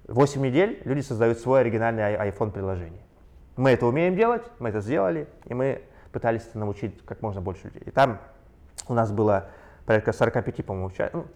8 0.09 0.41
недель 0.41 0.81
люди 0.85 1.01
создают 1.01 1.39
свой 1.39 1.61
оригинальный 1.61 2.15
iPhone-приложение. 2.15 3.03
Мы 3.57 3.71
это 3.71 3.87
умеем 3.87 4.15
делать, 4.15 4.43
мы 4.59 4.69
это 4.69 4.81
сделали, 4.81 5.29
и 5.47 5.55
мы 5.55 5.83
пытались 6.13 6.47
это 6.47 6.59
научить 6.59 7.05
как 7.05 7.23
можно 7.23 7.41
больше 7.41 7.65
людей. 7.65 7.83
И 7.87 7.91
там 7.91 8.19
у 8.89 8.95
нас 8.95 9.11
было 9.11 9.49
порядка 9.85 10.13
45, 10.13 10.65
по-моему, 10.65 10.89
участников. 10.89 11.25
Ну, 11.25 11.27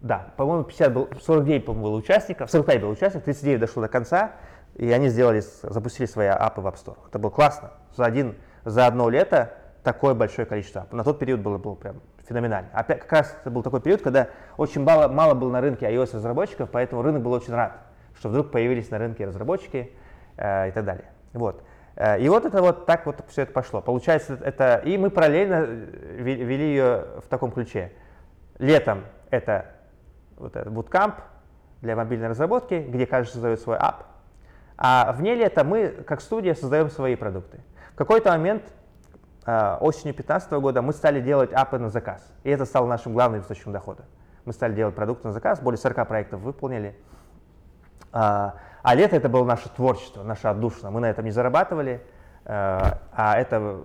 да, 0.00 0.32
по-моему, 0.36 0.64
50 0.64 0.92
был, 0.92 1.08
49, 1.20 1.64
по-моему, 1.64 1.88
было 1.88 1.96
участников, 1.96 2.50
45 2.50 2.80
было 2.80 2.90
участников, 2.90 3.24
39 3.24 3.60
дошло 3.60 3.82
до 3.82 3.88
конца, 3.88 4.32
и 4.74 4.90
они 4.90 5.08
сделали, 5.08 5.42
запустили 5.62 6.06
свои 6.06 6.28
апы 6.28 6.60
в 6.60 6.66
App 6.66 6.76
Store. 6.76 6.98
Это 7.08 7.18
было 7.18 7.30
классно. 7.30 7.72
За, 7.94 8.04
один, 8.04 8.36
за 8.64 8.86
одно 8.86 9.08
лето 9.08 9.54
такое 9.82 10.14
большое 10.14 10.46
количество 10.46 10.82
апов. 10.82 10.92
На 10.92 11.04
тот 11.04 11.18
период 11.18 11.40
было, 11.40 11.58
было 11.58 11.74
прям 11.74 12.00
феноменально. 12.28 12.68
Опять 12.72 13.00
как 13.00 13.12
раз 13.12 13.36
это 13.40 13.50
был 13.50 13.62
такой 13.62 13.80
период, 13.80 14.02
когда 14.02 14.28
очень 14.56 14.82
мало, 14.82 15.08
мало 15.08 15.34
было 15.34 15.50
на 15.50 15.60
рынке 15.60 15.86
iOS 15.86 16.16
разработчиков, 16.16 16.68
поэтому 16.70 17.02
рынок 17.02 17.22
был 17.22 17.32
очень 17.32 17.54
рад, 17.54 17.85
что 18.16 18.28
вдруг 18.28 18.50
появились 18.50 18.90
на 18.90 18.98
рынке 18.98 19.26
разработчики 19.26 19.92
э, 20.36 20.68
и 20.68 20.72
так 20.72 20.84
далее. 20.84 21.06
Вот. 21.32 21.62
Э, 21.96 22.20
и 22.20 22.28
вот 22.28 22.44
это 22.44 22.62
вот 22.62 22.86
так 22.86 23.06
вот 23.06 23.24
все 23.28 23.42
это 23.42 23.52
пошло. 23.52 23.80
Получается, 23.80 24.38
это 24.42 24.82
и 24.84 24.96
мы 24.98 25.10
параллельно 25.10 25.64
э, 25.66 26.22
вели 26.22 26.68
ее 26.68 27.06
в 27.24 27.28
таком 27.28 27.52
ключе. 27.52 27.92
Летом 28.58 29.04
это 29.30 29.66
вот 30.36 30.56
этот 30.56 30.72
bootcamp 30.72 31.14
для 31.82 31.96
мобильной 31.96 32.28
разработки, 32.28 32.84
где 32.88 33.06
каждый 33.06 33.32
создает 33.32 33.60
свой 33.60 33.76
app, 33.76 34.04
а 34.78 35.12
вне 35.12 35.34
лета 35.34 35.64
мы, 35.64 35.88
как 35.88 36.20
студия, 36.20 36.54
создаем 36.54 36.90
свои 36.90 37.16
продукты. 37.16 37.60
В 37.92 37.96
какой-то 37.96 38.30
момент 38.30 38.62
Э, 39.46 39.76
осенью 39.80 40.12
2015 40.12 40.50
года 40.54 40.82
мы 40.82 40.92
стали 40.92 41.20
делать 41.20 41.52
апы 41.52 41.78
на 41.78 41.88
заказ. 41.88 42.20
И 42.42 42.50
это 42.50 42.64
стало 42.64 42.86
нашим 42.86 43.12
главным 43.12 43.40
источником 43.40 43.72
дохода. 43.72 44.04
Мы 44.44 44.52
стали 44.52 44.74
делать 44.74 44.94
продукты 44.94 45.28
на 45.28 45.32
заказ, 45.32 45.60
более 45.60 45.78
40 45.78 46.08
проектов 46.08 46.40
выполнили. 46.40 46.96
А, 48.18 48.54
а 48.82 48.94
лето 48.94 49.16
это 49.16 49.28
было 49.28 49.44
наше 49.44 49.68
творчество, 49.68 50.22
наша 50.22 50.50
отдушина. 50.50 50.90
Мы 50.90 51.00
на 51.00 51.10
этом 51.10 51.24
не 51.24 51.30
зарабатывали, 51.30 52.00
э, 52.44 52.48
а 52.48 53.36
это 53.36 53.80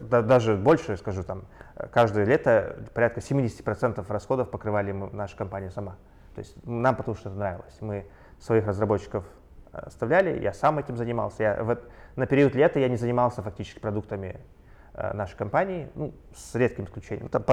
даже 0.00 0.56
больше, 0.56 0.96
скажу, 0.96 1.22
там, 1.22 1.44
каждое 1.92 2.24
лето 2.24 2.76
порядка 2.94 3.20
70% 3.20 4.04
расходов 4.08 4.50
покрывали 4.50 4.92
наша 4.92 5.36
компания 5.36 5.70
сама. 5.70 5.96
То 6.34 6.40
есть 6.40 6.56
нам 6.66 6.96
потому 6.96 7.16
что 7.16 7.28
это 7.28 7.38
нравилось. 7.38 7.76
Мы 7.80 8.06
своих 8.40 8.66
разработчиков 8.66 9.24
э, 9.72 9.78
оставляли, 9.78 10.40
я 10.42 10.52
сам 10.52 10.78
этим 10.78 10.96
занимался. 10.96 11.42
Я 11.42 11.62
в, 11.62 11.78
на 12.16 12.26
период 12.26 12.54
лета 12.54 12.80
я 12.80 12.88
не 12.88 12.96
занимался 12.96 13.42
фактически 13.42 13.78
продуктами 13.78 14.40
Э, 14.92 15.14
нашей 15.14 15.36
компании, 15.36 15.88
ну, 15.94 16.12
с 16.34 16.54
редким 16.56 16.84
исключением, 16.84 17.28
там, 17.28 17.44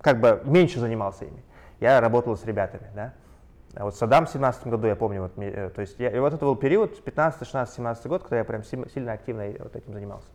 как 0.00 0.20
бы 0.20 0.40
меньше 0.44 0.78
занимался 0.78 1.24
ими. 1.24 1.42
Я 1.80 2.00
работал 2.00 2.36
с 2.36 2.44
ребятами, 2.44 2.88
да. 2.94 3.14
А 3.74 3.84
вот 3.84 3.96
Саддам 3.96 4.26
в 4.26 4.30
17 4.30 4.66
году, 4.66 4.86
я 4.86 4.96
помню, 4.96 5.22
вот, 5.22 5.32
э, 5.36 5.70
то 5.70 5.80
есть 5.80 5.98
я, 5.98 6.10
и 6.10 6.18
вот 6.18 6.32
это 6.32 6.44
был 6.44 6.56
период, 6.56 7.02
15, 7.02 7.44
16, 7.44 7.76
17 7.76 8.06
год, 8.06 8.22
когда 8.22 8.38
я 8.38 8.44
прям 8.44 8.64
сильно 8.64 9.12
активно 9.12 9.44
вот 9.58 9.76
этим 9.76 9.92
занимался. 9.92 10.28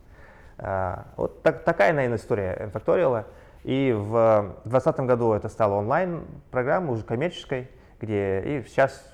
А, 0.58 1.06
вот 1.16 1.42
так, 1.42 1.64
такая, 1.64 1.92
наверное, 1.92 2.18
история 2.18 2.56
N-Factorial. 2.60 3.24
И 3.64 3.92
в 3.92 4.54
2020 4.64 5.00
году 5.00 5.32
это 5.32 5.48
стало 5.48 5.74
онлайн-программа, 5.74 6.92
уже 6.92 7.02
коммерческой, 7.02 7.70
где 8.00 8.40
и 8.40 8.62
сейчас, 8.68 9.12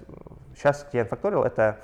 сейчас 0.54 0.86
где 0.90 1.00
N-Factorial, 1.00 1.46
это 1.46 1.78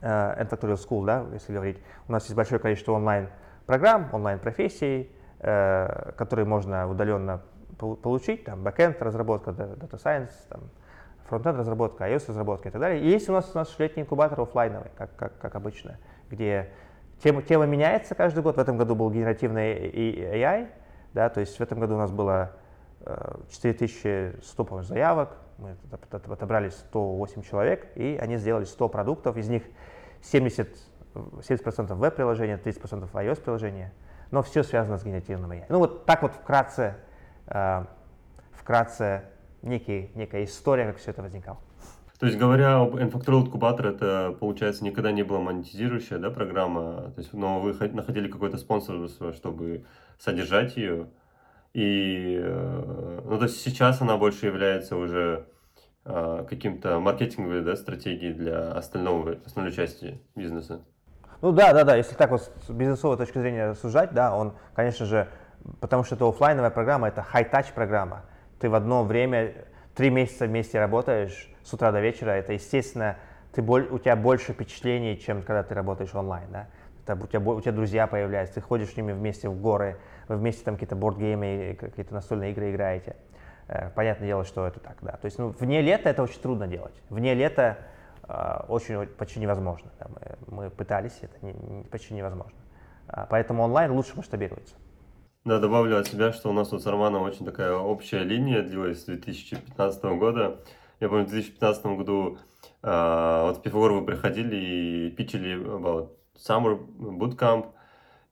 uh, 0.00 0.36
N-Factorial 0.40 0.76
School, 0.76 1.04
да, 1.04 1.24
если 1.32 1.52
говорить. 1.52 1.78
У 2.08 2.12
нас 2.12 2.24
есть 2.24 2.34
большое 2.34 2.60
количество 2.60 2.92
онлайн 2.92 3.28
программ, 3.66 4.08
онлайн-профессий, 4.12 5.10
э, 5.38 6.12
которые 6.16 6.44
можно 6.44 6.88
удаленно 6.88 7.40
получить, 7.78 8.44
там, 8.44 8.66
backend 8.66 8.96
разработка, 9.00 9.50
data 9.50 10.02
science, 10.02 10.32
там, 10.48 10.62
фронтенд 11.28 11.58
разработка, 11.58 12.08
iOS 12.08 12.24
разработка 12.28 12.68
и 12.68 12.72
так 12.72 12.80
далее. 12.80 13.02
И 13.02 13.08
есть 13.08 13.28
у 13.28 13.32
нас, 13.32 13.50
у 13.54 13.58
нас 13.58 13.74
летний 13.78 14.02
инкубатор 14.02 14.40
офлайновый, 14.40 14.90
как, 14.96 15.14
как, 15.16 15.38
как 15.38 15.54
обычно, 15.54 15.98
где 16.30 16.70
тема, 17.22 17.42
тема 17.42 17.66
меняется 17.66 18.14
каждый 18.14 18.42
год. 18.42 18.56
В 18.56 18.60
этом 18.60 18.76
году 18.76 18.94
был 18.94 19.10
генеративный 19.10 19.90
AI, 19.90 20.68
да, 21.12 21.28
то 21.28 21.40
есть 21.40 21.58
в 21.58 21.60
этом 21.60 21.80
году 21.80 21.94
у 21.94 21.98
нас 21.98 22.10
было 22.10 22.52
4100 23.50 24.64
по 24.64 24.82
заявок, 24.82 25.36
мы 25.58 25.76
отобрали 26.12 26.70
108 26.70 27.42
человек, 27.42 27.88
и 27.94 28.18
они 28.20 28.36
сделали 28.36 28.64
100 28.64 28.88
продуктов, 28.88 29.36
из 29.36 29.48
них 29.48 29.62
70 30.22 30.68
70% 31.14 31.94
веб-приложения, 31.94 32.58
30% 32.58 33.08
iOS-приложения, 33.12 33.92
но 34.30 34.42
все 34.42 34.62
связано 34.62 34.98
с 34.98 35.04
генеративным 35.04 35.52
AI. 35.52 35.66
Ну 35.68 35.78
вот 35.78 36.06
так 36.06 36.22
вот 36.22 36.32
вкратце, 36.32 36.96
э, 37.46 37.84
вкратце 38.52 39.22
некий, 39.64 40.10
некая 40.14 40.44
история, 40.44 40.86
как 40.86 40.98
все 40.98 41.10
это 41.10 41.22
возникало. 41.22 41.58
То 42.18 42.26
есть, 42.26 42.38
говоря 42.38 42.80
об 42.80 42.94
N-Factorial 42.94 43.50
Incubator, 43.50 43.88
это, 43.88 44.36
получается, 44.38 44.84
никогда 44.84 45.10
не 45.10 45.24
была 45.24 45.40
монетизирующая 45.40 46.18
да, 46.18 46.30
программа, 46.30 47.10
то 47.10 47.20
есть, 47.20 47.32
но 47.32 47.60
вы 47.60 47.74
находили 47.88 48.28
какой-то 48.28 48.56
спонсор, 48.56 49.08
чтобы 49.34 49.84
содержать 50.18 50.76
ее, 50.76 51.08
и, 51.72 52.38
э, 52.40 53.20
ну, 53.24 53.36
то 53.36 53.44
есть, 53.44 53.60
сейчас 53.60 54.00
она 54.00 54.16
больше 54.16 54.46
является 54.46 54.96
уже 54.96 55.46
э, 56.04 56.46
каким-то 56.48 57.00
маркетинговой 57.00 57.62
да, 57.62 57.74
стратегией 57.74 58.32
для 58.32 58.72
остального, 58.72 59.38
остальной 59.44 59.72
части 59.72 60.20
бизнеса. 60.36 60.82
Ну 61.42 61.50
да, 61.50 61.72
да, 61.72 61.82
да, 61.84 61.96
если 61.96 62.14
так 62.14 62.30
вот 62.30 62.42
с 62.66 62.70
бизнесовой 62.70 63.16
точки 63.16 63.38
зрения 63.38 63.74
сужать, 63.74 64.12
да, 64.12 64.34
он, 64.34 64.54
конечно 64.74 65.04
же, 65.04 65.28
потому 65.80 66.04
что 66.04 66.14
это 66.14 66.28
офлайновая 66.28 66.70
программа, 66.70 67.08
это 67.08 67.26
high-touch 67.34 67.74
программа. 67.74 68.22
Ты 68.58 68.68
в 68.68 68.74
одно 68.74 69.04
время, 69.04 69.52
три 69.94 70.10
месяца 70.10 70.46
вместе 70.46 70.78
работаешь, 70.78 71.50
с 71.62 71.72
утра 71.72 71.92
до 71.92 72.00
вечера, 72.00 72.30
это, 72.30 72.52
естественно, 72.52 73.16
ты, 73.52 73.62
у 73.62 73.98
тебя 73.98 74.16
больше 74.16 74.52
впечатлений, 74.52 75.18
чем 75.18 75.42
когда 75.42 75.62
ты 75.62 75.74
работаешь 75.74 76.14
онлайн, 76.14 76.50
да. 76.50 76.68
Это, 77.06 77.22
у, 77.22 77.26
тебя, 77.26 77.40
у 77.40 77.60
тебя 77.60 77.72
друзья 77.72 78.06
появляются, 78.06 78.56
ты 78.56 78.60
ходишь 78.62 78.90
с 78.90 78.96
ними 78.96 79.12
вместе 79.12 79.48
в 79.48 79.60
горы, 79.60 79.98
вы 80.28 80.36
вместе 80.36 80.64
там 80.64 80.74
какие-то 80.74 80.96
бордгеймы, 80.96 81.76
какие-то 81.78 82.14
настольные 82.14 82.52
игры 82.52 82.70
играете. 82.70 83.16
Э, 83.68 83.90
понятное 83.90 84.26
дело, 84.26 84.44
что 84.44 84.66
это 84.66 84.80
так, 84.80 84.96
да. 85.02 85.12
То 85.12 85.26
есть, 85.26 85.38
ну, 85.38 85.48
вне 85.48 85.82
лета 85.82 86.08
это 86.08 86.22
очень 86.22 86.40
трудно 86.40 86.66
делать. 86.66 86.94
Вне 87.10 87.34
лета 87.34 87.78
э, 88.26 88.64
очень, 88.68 89.06
почти 89.06 89.40
невозможно. 89.40 89.90
Да. 89.98 90.06
Мы, 90.46 90.70
пытались, 90.70 91.18
это 91.20 91.36
почти 91.90 92.14
невозможно. 92.14 92.58
А, 93.06 93.26
поэтому 93.28 93.62
онлайн 93.62 93.92
лучше 93.92 94.16
масштабируется. 94.16 94.74
Да, 95.44 95.58
добавлю 95.58 95.98
от 95.98 96.06
себя, 96.06 96.32
что 96.32 96.48
у 96.48 96.54
нас 96.54 96.72
вот 96.72 96.82
с 96.82 96.86
Арманом 96.86 97.20
очень 97.20 97.44
такая 97.44 97.74
общая 97.74 98.24
линия 98.24 98.62
длилась 98.62 99.02
с 99.02 99.04
2015 99.04 100.02
года. 100.16 100.62
Я 101.00 101.10
помню, 101.10 101.26
в 101.26 101.28
2015 101.28 101.84
году 101.84 102.38
э, 102.82 103.42
вот 103.44 103.58
в 103.58 103.60
Пифагор 103.60 103.92
вы 103.92 104.06
приходили 104.06 104.56
и 104.56 105.10
питчили 105.10 105.54
about 105.54 106.12
Summer 106.34 106.78
Bootcamp, 106.96 107.66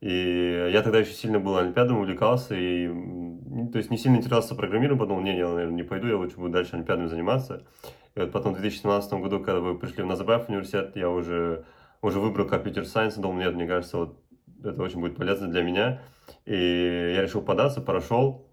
и 0.01 0.71
я 0.73 0.81
тогда 0.81 1.01
еще 1.01 1.13
сильно 1.13 1.39
был 1.39 1.59
Олимпиадом, 1.59 1.99
увлекался, 1.99 2.55
и, 2.55 2.89
то 3.71 3.77
есть 3.77 3.91
не 3.91 3.99
сильно 3.99 4.17
интересовался 4.17 4.55
программированием, 4.55 4.99
подумал, 4.99 5.21
не, 5.21 5.37
я, 5.37 5.49
наверное, 5.49 5.77
не 5.77 5.83
пойду, 5.83 6.07
я 6.07 6.17
лучше 6.17 6.37
буду 6.37 6.49
дальше 6.49 6.77
Олимпиадами 6.77 7.09
заниматься. 7.09 7.63
И 8.15 8.21
вот 8.21 8.33
потом 8.33 8.55
в 8.55 8.57
2017 8.57 9.13
году, 9.21 9.39
когда 9.41 9.61
вы 9.61 9.79
пришли 9.79 10.03
в 10.03 10.07
Назарбаев 10.07 10.49
университет, 10.49 10.93
я 10.95 11.11
уже, 11.11 11.67
уже 12.01 12.21
выбрал 12.21 12.49
компьютер 12.49 12.87
сайенс, 12.87 13.17
думал, 13.17 13.37
нет, 13.37 13.55
мне 13.55 13.67
кажется, 13.67 13.99
вот 13.99 14.19
это 14.65 14.83
очень 14.83 15.01
будет 15.01 15.15
полезно 15.15 15.49
для 15.49 15.63
меня. 15.63 16.01
И 16.45 17.13
я 17.15 17.23
решил 17.23 17.43
податься, 17.43 17.81
прошел. 17.81 18.47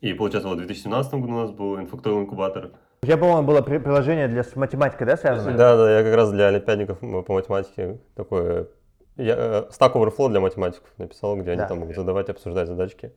И 0.00 0.14
получается, 0.14 0.48
вот 0.48 0.56
в 0.56 0.66
2017 0.66 1.14
году 1.14 1.32
у 1.32 1.36
нас 1.36 1.50
был 1.50 1.78
инфакторный 1.78 2.22
инкубатор. 2.22 2.70
У 3.02 3.06
тебя, 3.06 3.16
по-моему, 3.16 3.46
было 3.46 3.60
приложение 3.62 4.28
для 4.28 4.44
математики, 4.54 5.04
да, 5.04 5.16
связанное? 5.16 5.56
Да, 5.56 5.76
да, 5.76 5.98
я 5.98 6.04
как 6.04 6.14
раз 6.14 6.30
для 6.30 6.48
олимпиадников 6.48 6.98
по 7.00 7.32
математике 7.32 7.98
такое 8.14 8.68
я, 9.20 9.34
э, 9.36 9.68
Stack 9.70 9.92
Overflow 9.94 10.30
для 10.30 10.40
математиков 10.40 10.88
написал, 10.98 11.36
где 11.36 11.44
да. 11.44 11.52
они 11.52 11.68
там 11.68 11.80
могут 11.80 11.96
задавать, 11.96 12.28
обсуждать 12.30 12.68
задачки. 12.68 13.12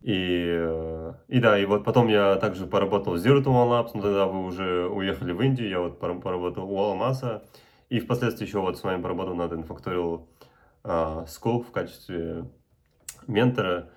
И, 0.00 0.46
э, 0.48 1.12
и 1.28 1.40
да, 1.40 1.58
и 1.58 1.64
вот 1.64 1.84
потом 1.84 2.08
я 2.08 2.36
также 2.36 2.66
поработал 2.66 3.14
в 3.14 3.16
Zero 3.16 3.42
to 3.42 3.46
One 3.46 3.68
Labs, 3.68 3.90
но 3.94 4.02
тогда 4.02 4.26
вы 4.26 4.44
уже 4.44 4.88
уехали 4.88 5.32
в 5.32 5.40
Индию, 5.40 5.68
я 5.68 5.80
вот 5.80 5.98
поработал 5.98 6.70
у 6.70 6.78
Аламаса, 6.78 7.42
и 7.88 7.98
впоследствии 8.00 8.46
еще 8.46 8.60
вот 8.60 8.78
с 8.78 8.82
вами 8.82 9.02
поработал 9.02 9.34
над 9.34 9.52
Infactorial 9.52 10.22
uh, 10.84 11.26
School 11.26 11.62
в 11.62 11.70
качестве 11.72 12.44
ментора. 13.28 13.90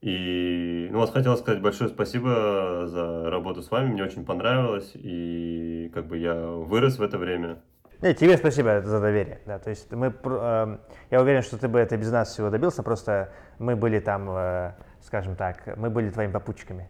И 0.00 0.88
ну 0.92 0.98
вот 0.98 1.12
хотел 1.12 1.36
сказать 1.36 1.60
большое 1.60 1.90
спасибо 1.90 2.86
за 2.86 3.28
работу 3.30 3.62
с 3.62 3.70
вами, 3.70 3.92
мне 3.92 4.04
очень 4.04 4.24
понравилось, 4.24 4.92
и 4.94 5.90
как 5.92 6.06
бы 6.06 6.18
я 6.18 6.34
вырос 6.34 6.98
в 6.98 7.02
это 7.02 7.18
время. 7.18 7.58
Нет, 8.00 8.16
тебе 8.16 8.36
спасибо 8.36 8.80
за 8.80 9.00
доверие. 9.00 9.40
Да, 9.44 9.58
то 9.58 9.70
есть 9.70 9.90
мы, 9.90 10.14
э, 10.22 10.78
я 11.10 11.20
уверен, 11.20 11.42
что 11.42 11.58
ты 11.58 11.66
бы 11.66 11.80
это 11.80 11.96
без 11.96 12.12
нас 12.12 12.32
всего 12.32 12.48
добился, 12.48 12.84
просто 12.84 13.32
мы 13.58 13.74
были 13.74 13.98
там, 13.98 14.30
э, 14.30 14.74
скажем 15.00 15.34
так, 15.34 15.76
мы 15.76 15.90
были 15.90 16.10
твоими 16.10 16.30
попутчиками. 16.30 16.88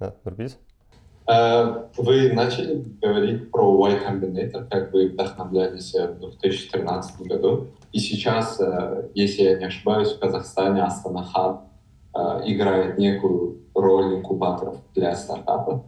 Да, 0.00 0.14
Нурбиз? 0.24 0.60
Э, 1.28 1.84
вы 1.98 2.32
начали 2.32 2.82
говорить 3.02 3.50
про 3.50 3.90
Y 3.90 4.00
Combinator, 4.02 4.66
как 4.70 4.92
вы 4.94 5.08
вдохновлялись 5.08 5.92
в 5.92 6.20
2013 6.20 7.26
году. 7.26 7.66
И 7.92 7.98
сейчас, 7.98 8.58
э, 8.60 9.10
если 9.14 9.42
я 9.42 9.58
не 9.58 9.66
ошибаюсь, 9.66 10.12
в 10.12 10.18
Казахстане 10.18 10.82
Астана 10.82 11.22
Хаб 11.22 11.64
э, 12.14 12.18
играет 12.46 12.96
некую 12.96 13.58
роль 13.74 14.16
инкубаторов 14.16 14.78
для 14.94 15.14
стартапов. 15.14 15.82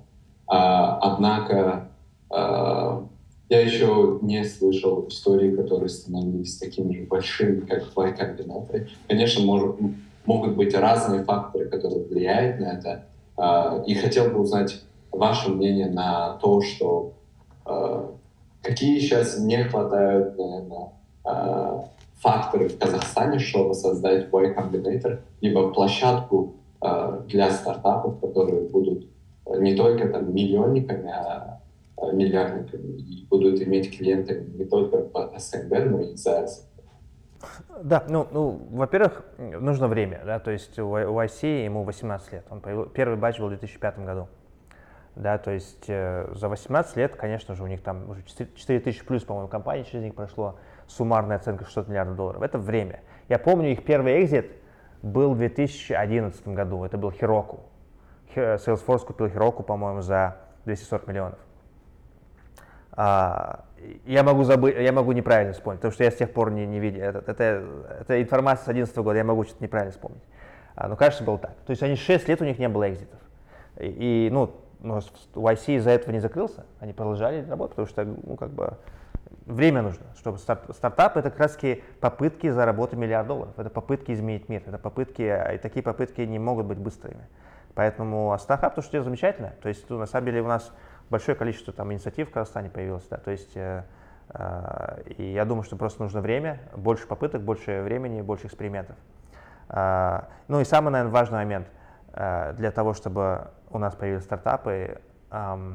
Однако 0.47 1.91
я 2.29 3.61
еще 3.61 4.19
не 4.21 4.45
слышал 4.45 5.07
истории, 5.09 5.55
которые 5.55 5.89
становились 5.89 6.59
такими 6.59 6.93
же 6.93 7.07
большими, 7.07 7.61
как 7.61 7.85
Y 7.97 8.13
Combinator. 8.17 8.89
Конечно, 9.07 9.45
может, 9.45 9.77
могут 10.27 10.57
быть 10.57 10.75
разные 10.75 11.23
факторы, 11.23 11.69
которые 11.69 12.05
влияют 12.05 12.59
на 12.59 12.73
это. 12.73 13.85
И 13.87 13.95
хотел 13.95 14.31
бы 14.31 14.41
узнать 14.41 14.83
ваше 15.13 15.51
мнение 15.51 15.89
на 15.89 16.39
то, 16.41 16.61
что 16.61 17.15
какие 18.63 18.99
сейчас 18.99 19.39
не 19.39 19.65
хватают, 19.65 20.37
наверное, 20.39 20.91
Э, 21.25 21.83
факторы 22.19 22.69
в 22.69 22.79
Казахстане, 22.79 23.39
чтобы 23.39 23.75
создать 23.75 24.31
Y 24.31 24.55
Combinator, 24.55 25.21
либо 25.41 25.73
площадку 25.73 26.57
э, 26.83 27.23
для 27.29 27.51
стартапов, 27.51 28.21
которые 28.21 28.69
будут 28.69 29.07
э, 29.47 29.59
не 29.61 29.75
только 29.75 30.09
там 30.09 30.35
миллионниками, 30.35 31.11
а 31.11 31.61
миллиардниками 32.13 32.99
и 32.99 33.27
будут 33.29 33.61
иметь 33.63 33.97
клиентами 33.97 34.51
не 34.57 34.65
только 34.65 34.99
по 34.99 35.31
СНГ, 35.39 35.91
но 35.91 36.01
и 36.01 36.17
за 36.17 36.47
да, 37.83 38.05
ну, 38.07 38.27
ну, 38.31 38.61
во-первых, 38.71 39.25
нужно 39.39 39.89
время, 39.89 40.21
да, 40.27 40.39
то 40.41 40.51
есть 40.51 40.79
у 40.79 40.95
YC 40.95 41.65
ему 41.65 41.85
18 41.85 42.33
лет, 42.33 42.45
он 42.51 42.61
появил, 42.61 42.85
первый 42.85 43.17
батч 43.17 43.39
был 43.39 43.47
в 43.47 43.51
2005 43.51 43.99
году, 44.01 44.29
да, 45.17 45.39
то 45.39 45.51
есть 45.51 45.85
э, 45.89 46.31
за 46.35 46.49
18 46.49 46.97
лет, 46.97 47.17
конечно 47.17 47.55
же, 47.55 47.65
у 47.65 47.67
них 47.67 47.83
там 47.83 48.09
уже 48.09 48.23
4, 48.23 48.51
4 48.55 48.81
тысячи 48.81 49.05
плюс, 49.05 49.25
по-моему, 49.25 49.49
компаний 49.49 49.85
через 49.85 50.05
них 50.05 50.15
прошло, 50.15 50.57
суммарная 50.87 51.37
оценка 51.37 51.65
600 51.65 51.89
миллиардов 51.89 52.17
долларов. 52.17 52.43
Это 52.43 52.59
время. 52.59 53.01
Я 53.29 53.39
помню, 53.39 53.71
их 53.71 53.85
первый 53.85 54.23
экзит 54.23 54.53
был 55.03 55.35
в 55.35 55.39
2011 55.39 56.49
году. 56.49 56.85
Это 56.85 56.97
был 56.99 57.11
Heroku. 57.11 57.61
Salesforce 58.35 59.05
купил 59.05 59.27
Heroku, 59.27 59.63
по-моему, 59.63 60.03
за 60.03 60.37
240 60.65 61.07
миллионов. 61.09 61.39
А, 62.93 63.65
я 64.05 64.23
могу 64.23 64.45
забыть, 64.45 64.77
я 64.77 64.93
могу 64.93 65.13
неправильно 65.13 65.53
вспомнить, 65.53 65.81
потому 65.81 65.93
что 65.93 66.05
я 66.05 66.11
с 66.11 66.17
тех 66.17 66.33
пор 66.33 66.51
не, 66.51 66.67
не 66.67 66.81
видел. 66.81 67.03
Это, 67.03 67.31
это, 67.31 67.65
это 68.01 68.23
информация 68.23 68.63
с 68.63 68.67
2011 68.67 68.97
года, 68.99 69.17
я 69.17 69.25
могу 69.25 69.45
что-то 69.45 69.63
неправильно 69.63 69.93
вспомнить. 69.93 70.23
А, 70.75 70.89
но 70.89 70.97
кажется, 70.97 71.25
было 71.25 71.39
так. 71.39 71.55
То 71.67 71.71
есть 71.71 71.83
они 71.83 71.97
6 71.97 72.29
лет 72.29 72.41
у 72.41 72.45
них 72.45 72.59
не 72.59 72.69
было 72.69 72.91
экзитов. 72.91 73.19
И, 73.79 74.27
и 74.27 74.31
ну, 74.83 74.99
YC 74.99 75.77
из-за 75.77 75.91
этого 75.91 76.13
не 76.13 76.21
закрылся, 76.21 76.67
они 76.81 76.93
продолжали 76.93 77.45
работать, 77.49 77.77
потому 77.77 77.89
что, 77.89 78.05
ну, 78.05 78.37
как 78.37 78.51
бы, 78.51 78.77
время 79.47 79.83
нужно, 79.83 80.05
чтобы 80.17 80.39
старт, 80.39 80.65
стартап 80.75 81.17
это 81.17 81.31
как 81.31 81.41
раз 81.41 81.59
попытки 82.01 82.51
заработать 82.51 82.99
миллиард 82.99 83.27
долларов, 83.27 83.55
это 83.59 83.71
попытки 83.71 84.13
изменить 84.13 84.49
мир, 84.49 84.63
это 84.67 84.79
попытки, 84.79 85.23
и 85.23 85.59
такие 85.59 85.83
попытки 85.83 86.21
не 86.23 86.39
могут 86.39 86.67
быть 86.67 86.79
быстрыми. 86.79 87.27
Поэтому 87.75 88.33
а 88.33 88.39
стартап, 88.39 88.75
то, 88.75 88.83
что 88.83 88.93
делает 88.93 89.07
замечательно, 89.07 89.53
то 89.63 89.69
есть 89.69 89.89
ну, 89.89 89.99
на 89.99 90.07
самом 90.07 90.27
деле 90.27 90.43
у 90.43 90.47
нас 90.47 90.73
большое 91.09 91.37
количество 91.37 91.73
там 91.73 91.93
инициатив 91.93 92.29
в 92.29 92.33
Казахстане 92.33 92.69
появилось, 92.69 93.07
да, 93.09 93.17
то 93.17 93.31
есть 93.31 93.57
э, 93.57 93.85
э, 94.31 95.03
и 95.17 95.33
я 95.33 95.45
думаю, 95.45 95.63
что 95.63 95.77
просто 95.77 96.03
нужно 96.03 96.21
время, 96.21 96.61
больше 96.77 97.07
попыток, 97.07 97.43
больше 97.43 97.83
времени, 97.83 98.23
больше 98.23 98.47
экспериментов. 98.47 98.97
Э, 99.69 100.23
ну 100.49 100.61
и 100.61 100.65
самый, 100.65 100.91
наверное, 100.91 101.13
важный 101.13 101.39
момент 101.39 101.69
э, 102.13 102.55
для 102.57 102.73
того, 102.73 102.93
чтобы 102.93 103.51
у 103.71 103.79
нас 103.79 103.95
появились 103.95 104.25
стартапы, 104.25 105.01
э, 105.31 105.75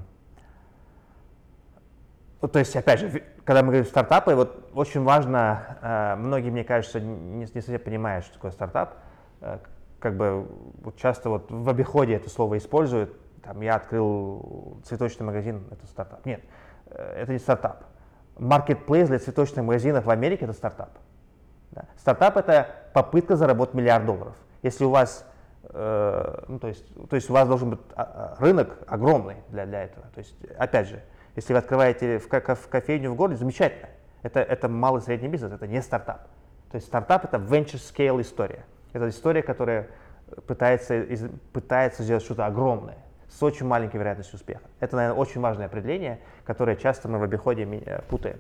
ну, 2.46 2.50
то 2.50 2.60
есть, 2.60 2.76
опять 2.76 3.00
же, 3.00 3.24
когда 3.44 3.64
мы 3.64 3.70
говорим 3.70 3.86
стартапы, 3.86 4.36
вот 4.36 4.70
очень 4.76 5.04
важно, 5.04 5.78
э, 5.82 6.16
многие, 6.16 6.52
мне 6.52 6.64
кажется, 6.64 7.00
не, 7.00 7.40
не 7.40 7.46
совсем 7.48 7.80
понимают, 7.80 8.24
что 8.24 8.36
такое 8.36 8.52
стартап. 8.52 8.98
Э, 9.42 9.58
как 10.00 10.16
бы 10.16 10.48
вот 10.84 10.96
часто 10.98 11.32
вот 11.32 11.50
в 11.50 11.68
обиходе 11.68 12.14
это 12.14 12.30
слово 12.30 12.60
используют. 12.60 13.18
Там, 13.42 13.62
я 13.62 13.76
открыл 13.76 14.80
цветочный 14.86 15.26
магазин, 15.26 15.64
это 15.72 15.88
стартап. 15.88 16.24
Нет, 16.26 16.42
э, 16.88 17.22
это 17.22 17.32
не 17.32 17.40
стартап. 17.40 17.86
Marketplace 18.36 19.08
для 19.08 19.18
цветочных 19.18 19.66
магазинов 19.66 20.06
в 20.06 20.10
Америке 20.12 20.46
это 20.46 20.54
стартап. 20.54 20.92
Да? 21.72 21.86
Стартап 21.98 22.38
это 22.38 22.68
попытка 22.94 23.38
заработать 23.38 23.74
миллиард 23.74 24.06
долларов. 24.06 24.36
Если 24.62 24.84
у 24.84 24.92
вас 24.92 25.26
ну, 26.48 26.60
то, 26.60 26.68
есть, 26.68 26.86
то 27.10 27.16
есть 27.16 27.30
у 27.30 27.34
вас 27.34 27.48
должен 27.48 27.72
быть 27.72 27.80
а, 27.96 28.36
а, 28.38 28.42
рынок 28.44 28.78
огромный 28.88 29.38
для, 29.50 29.66
для 29.66 29.84
этого. 29.84 30.06
То 30.14 30.20
есть, 30.20 30.36
опять 30.58 30.88
же, 30.88 31.02
если 31.36 31.54
вы 31.54 31.60
открываете 31.60 32.20
в, 32.20 32.28
в 32.28 32.68
кофейню 32.70 33.12
в 33.12 33.16
городе, 33.16 33.38
замечательно. 33.38 33.90
Это, 34.24 34.40
это 34.40 34.68
малый 34.70 35.02
средний 35.02 35.28
бизнес, 35.28 35.52
это 35.52 35.68
не 35.68 35.82
стартап. 35.82 36.28
То 36.72 36.76
есть 36.76 36.88
стартап 36.88 37.26
это 37.26 37.38
venture 37.38 37.76
scale 37.76 38.22
история. 38.22 38.66
Это 38.94 39.10
история, 39.10 39.44
которая 39.44 39.88
пытается, 40.48 41.02
из, 41.02 41.28
пытается 41.54 42.04
сделать 42.04 42.24
что-то 42.24 42.46
огромное 42.46 42.98
с 43.30 43.42
очень 43.44 43.66
маленькой 43.66 43.98
вероятностью 43.98 44.38
успеха. 44.38 44.64
Это, 44.80 44.96
наверное, 44.96 45.20
очень 45.20 45.42
важное 45.42 45.66
определение, 45.66 46.20
которое 46.46 46.76
часто 46.76 47.08
мы 47.08 47.20
в 47.20 47.24
обиходе 47.24 47.68
путаем. 48.10 48.40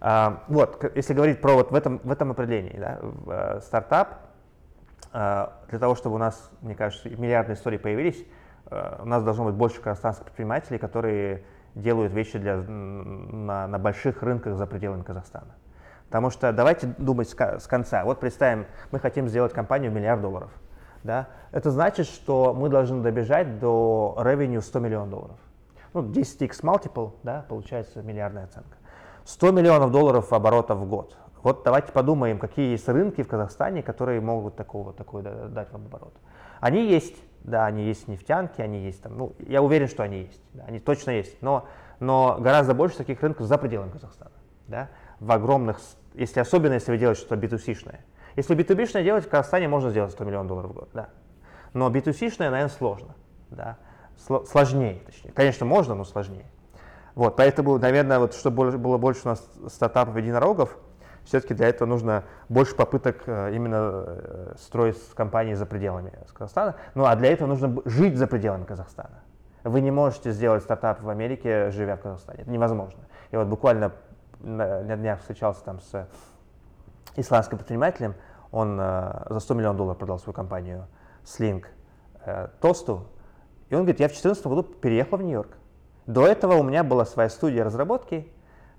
А, 0.00 0.42
вот, 0.48 0.92
если 0.94 1.14
говорить 1.14 1.40
про 1.40 1.54
вот 1.54 1.70
в 1.70 1.74
этом, 1.74 2.00
в 2.04 2.10
этом 2.10 2.30
определении, 2.30 2.76
да, 2.78 2.98
э, 3.26 3.60
стартап, 3.62 4.08
э, 4.10 4.16
для 5.14 5.78
того, 5.78 5.94
чтобы 5.94 6.16
у 6.16 6.18
нас, 6.18 6.50
мне 6.60 6.74
кажется, 6.74 7.08
миллиардные 7.08 7.54
истории 7.54 7.78
появились, 7.78 8.26
э, 8.66 8.98
у 9.00 9.06
нас 9.06 9.22
должно 9.22 9.44
быть 9.44 9.54
больше 9.54 9.80
казахстанских 9.80 10.24
предпринимателей, 10.24 10.78
которые 10.78 11.44
делают 11.76 12.12
вещи 12.12 12.36
для, 12.36 12.56
на, 12.56 13.68
на 13.68 13.78
больших 13.78 14.24
рынках 14.24 14.56
за 14.56 14.66
пределами 14.66 15.02
Казахстана. 15.02 15.54
Потому 16.06 16.30
что 16.30 16.52
давайте 16.52 16.88
думать 16.98 17.28
с 17.28 17.66
конца. 17.66 18.04
Вот 18.04 18.18
представим, 18.18 18.66
мы 18.90 18.98
хотим 18.98 19.28
сделать 19.28 19.52
компанию 19.52 19.92
в 19.92 19.94
миллиард 19.94 20.20
долларов. 20.20 20.50
Да? 21.04 21.28
Это 21.52 21.70
значит, 21.70 22.06
что 22.06 22.52
мы 22.52 22.68
должны 22.68 23.02
добежать 23.02 23.60
до 23.60 24.16
revenue 24.18 24.60
100 24.60 24.78
миллионов 24.80 25.10
долларов. 25.10 25.38
Ну, 25.92 26.02
10x 26.02 26.62
multiple, 26.62 27.12
да, 27.22 27.44
получается 27.48 28.02
миллиардная 28.02 28.44
оценка. 28.44 28.76
100 29.24 29.52
миллионов 29.52 29.92
долларов 29.92 30.32
оборота 30.32 30.74
в 30.74 30.88
год. 30.88 31.16
Вот 31.44 31.62
давайте 31.62 31.92
подумаем, 31.92 32.38
какие 32.38 32.70
есть 32.70 32.88
рынки 32.88 33.22
в 33.22 33.28
Казахстане, 33.28 33.82
которые 33.82 34.22
могут 34.22 34.56
такого, 34.56 34.94
такой 34.94 35.22
дать 35.22 35.70
вам 35.72 35.84
оборот. 35.84 36.14
Они 36.58 36.88
есть, 36.88 37.16
да, 37.44 37.66
они 37.66 37.84
есть 37.84 38.08
нефтянки, 38.08 38.62
они 38.62 38.80
есть 38.80 39.02
там, 39.02 39.18
ну, 39.18 39.34
я 39.40 39.60
уверен, 39.60 39.86
что 39.86 40.02
они 40.02 40.22
есть, 40.22 40.42
да, 40.54 40.64
они 40.66 40.80
точно 40.80 41.10
есть, 41.10 41.42
но, 41.42 41.68
но 42.00 42.38
гораздо 42.40 42.72
больше 42.72 42.96
таких 42.96 43.22
рынков 43.22 43.46
за 43.46 43.58
пределами 43.58 43.90
Казахстана, 43.90 44.30
да, 44.68 44.88
в 45.20 45.30
огромных, 45.30 45.80
если 46.14 46.40
особенно, 46.40 46.72
если 46.72 46.92
вы 46.92 46.96
делаете 46.96 47.20
что-то 47.20 47.36
B2C-шное. 47.36 48.00
Если 48.36 48.56
B2B-шное 48.56 49.04
делать, 49.04 49.26
в 49.26 49.28
Казахстане 49.28 49.68
можно 49.68 49.90
сделать 49.90 50.12
100 50.12 50.24
миллионов 50.24 50.46
долларов 50.46 50.70
в 50.70 50.74
год, 50.74 50.88
да. 50.94 51.10
Но 51.74 51.90
B2C-шное, 51.90 52.48
наверное, 52.48 52.70
сложно, 52.70 53.14
да, 53.50 53.76
сложнее, 54.16 55.02
точнее. 55.04 55.32
Конечно, 55.32 55.66
можно, 55.66 55.94
но 55.94 56.04
сложнее. 56.04 56.46
Вот, 57.14 57.36
поэтому, 57.36 57.78
наверное, 57.78 58.18
вот, 58.18 58.32
чтобы 58.32 58.78
было 58.78 58.96
больше 58.96 59.20
у 59.26 59.28
нас 59.28 59.46
стартапов 59.68 60.16
единорогов, 60.16 60.78
все-таки 61.24 61.54
для 61.54 61.68
этого 61.68 61.88
нужно 61.88 62.24
больше 62.48 62.74
попыток 62.76 63.22
э, 63.26 63.54
именно 63.54 64.04
э, 64.06 64.54
строить 64.58 64.98
компании 65.14 65.54
за 65.54 65.66
пределами 65.66 66.12
Казахстана. 66.32 66.76
Ну 66.94 67.04
а 67.04 67.16
для 67.16 67.32
этого 67.32 67.48
нужно 67.48 67.82
жить 67.84 68.16
за 68.16 68.26
пределами 68.26 68.64
Казахстана. 68.64 69.20
Вы 69.64 69.80
не 69.80 69.90
можете 69.90 70.30
сделать 70.30 70.62
стартап 70.62 71.02
в 71.02 71.08
Америке, 71.08 71.70
живя 71.70 71.96
в 71.96 72.00
Казахстане. 72.00 72.42
Это 72.42 72.50
невозможно. 72.50 73.00
Я 73.32 73.38
вот 73.38 73.48
буквально 73.48 73.92
на, 74.40 74.96
днях 74.96 75.20
встречался 75.20 75.64
там 75.64 75.80
с 75.80 76.06
исландским 77.16 77.56
предпринимателем. 77.56 78.14
Он 78.50 78.78
э, 78.78 79.26
за 79.30 79.40
100 79.40 79.54
миллионов 79.54 79.76
долларов 79.78 79.98
продал 79.98 80.18
свою 80.18 80.34
компанию 80.34 80.86
Sling 81.24 81.64
э, 82.24 82.48
Тосту. 82.60 83.06
И 83.70 83.74
он 83.74 83.82
говорит, 83.82 84.00
я 84.00 84.08
в 84.08 84.12
2014 84.12 84.46
году 84.46 84.62
переехал 84.62 85.16
в 85.16 85.22
Нью-Йорк. 85.22 85.56
До 86.06 86.26
этого 86.26 86.54
у 86.54 86.62
меня 86.62 86.84
была 86.84 87.06
своя 87.06 87.30
студия 87.30 87.64
разработки, 87.64 88.30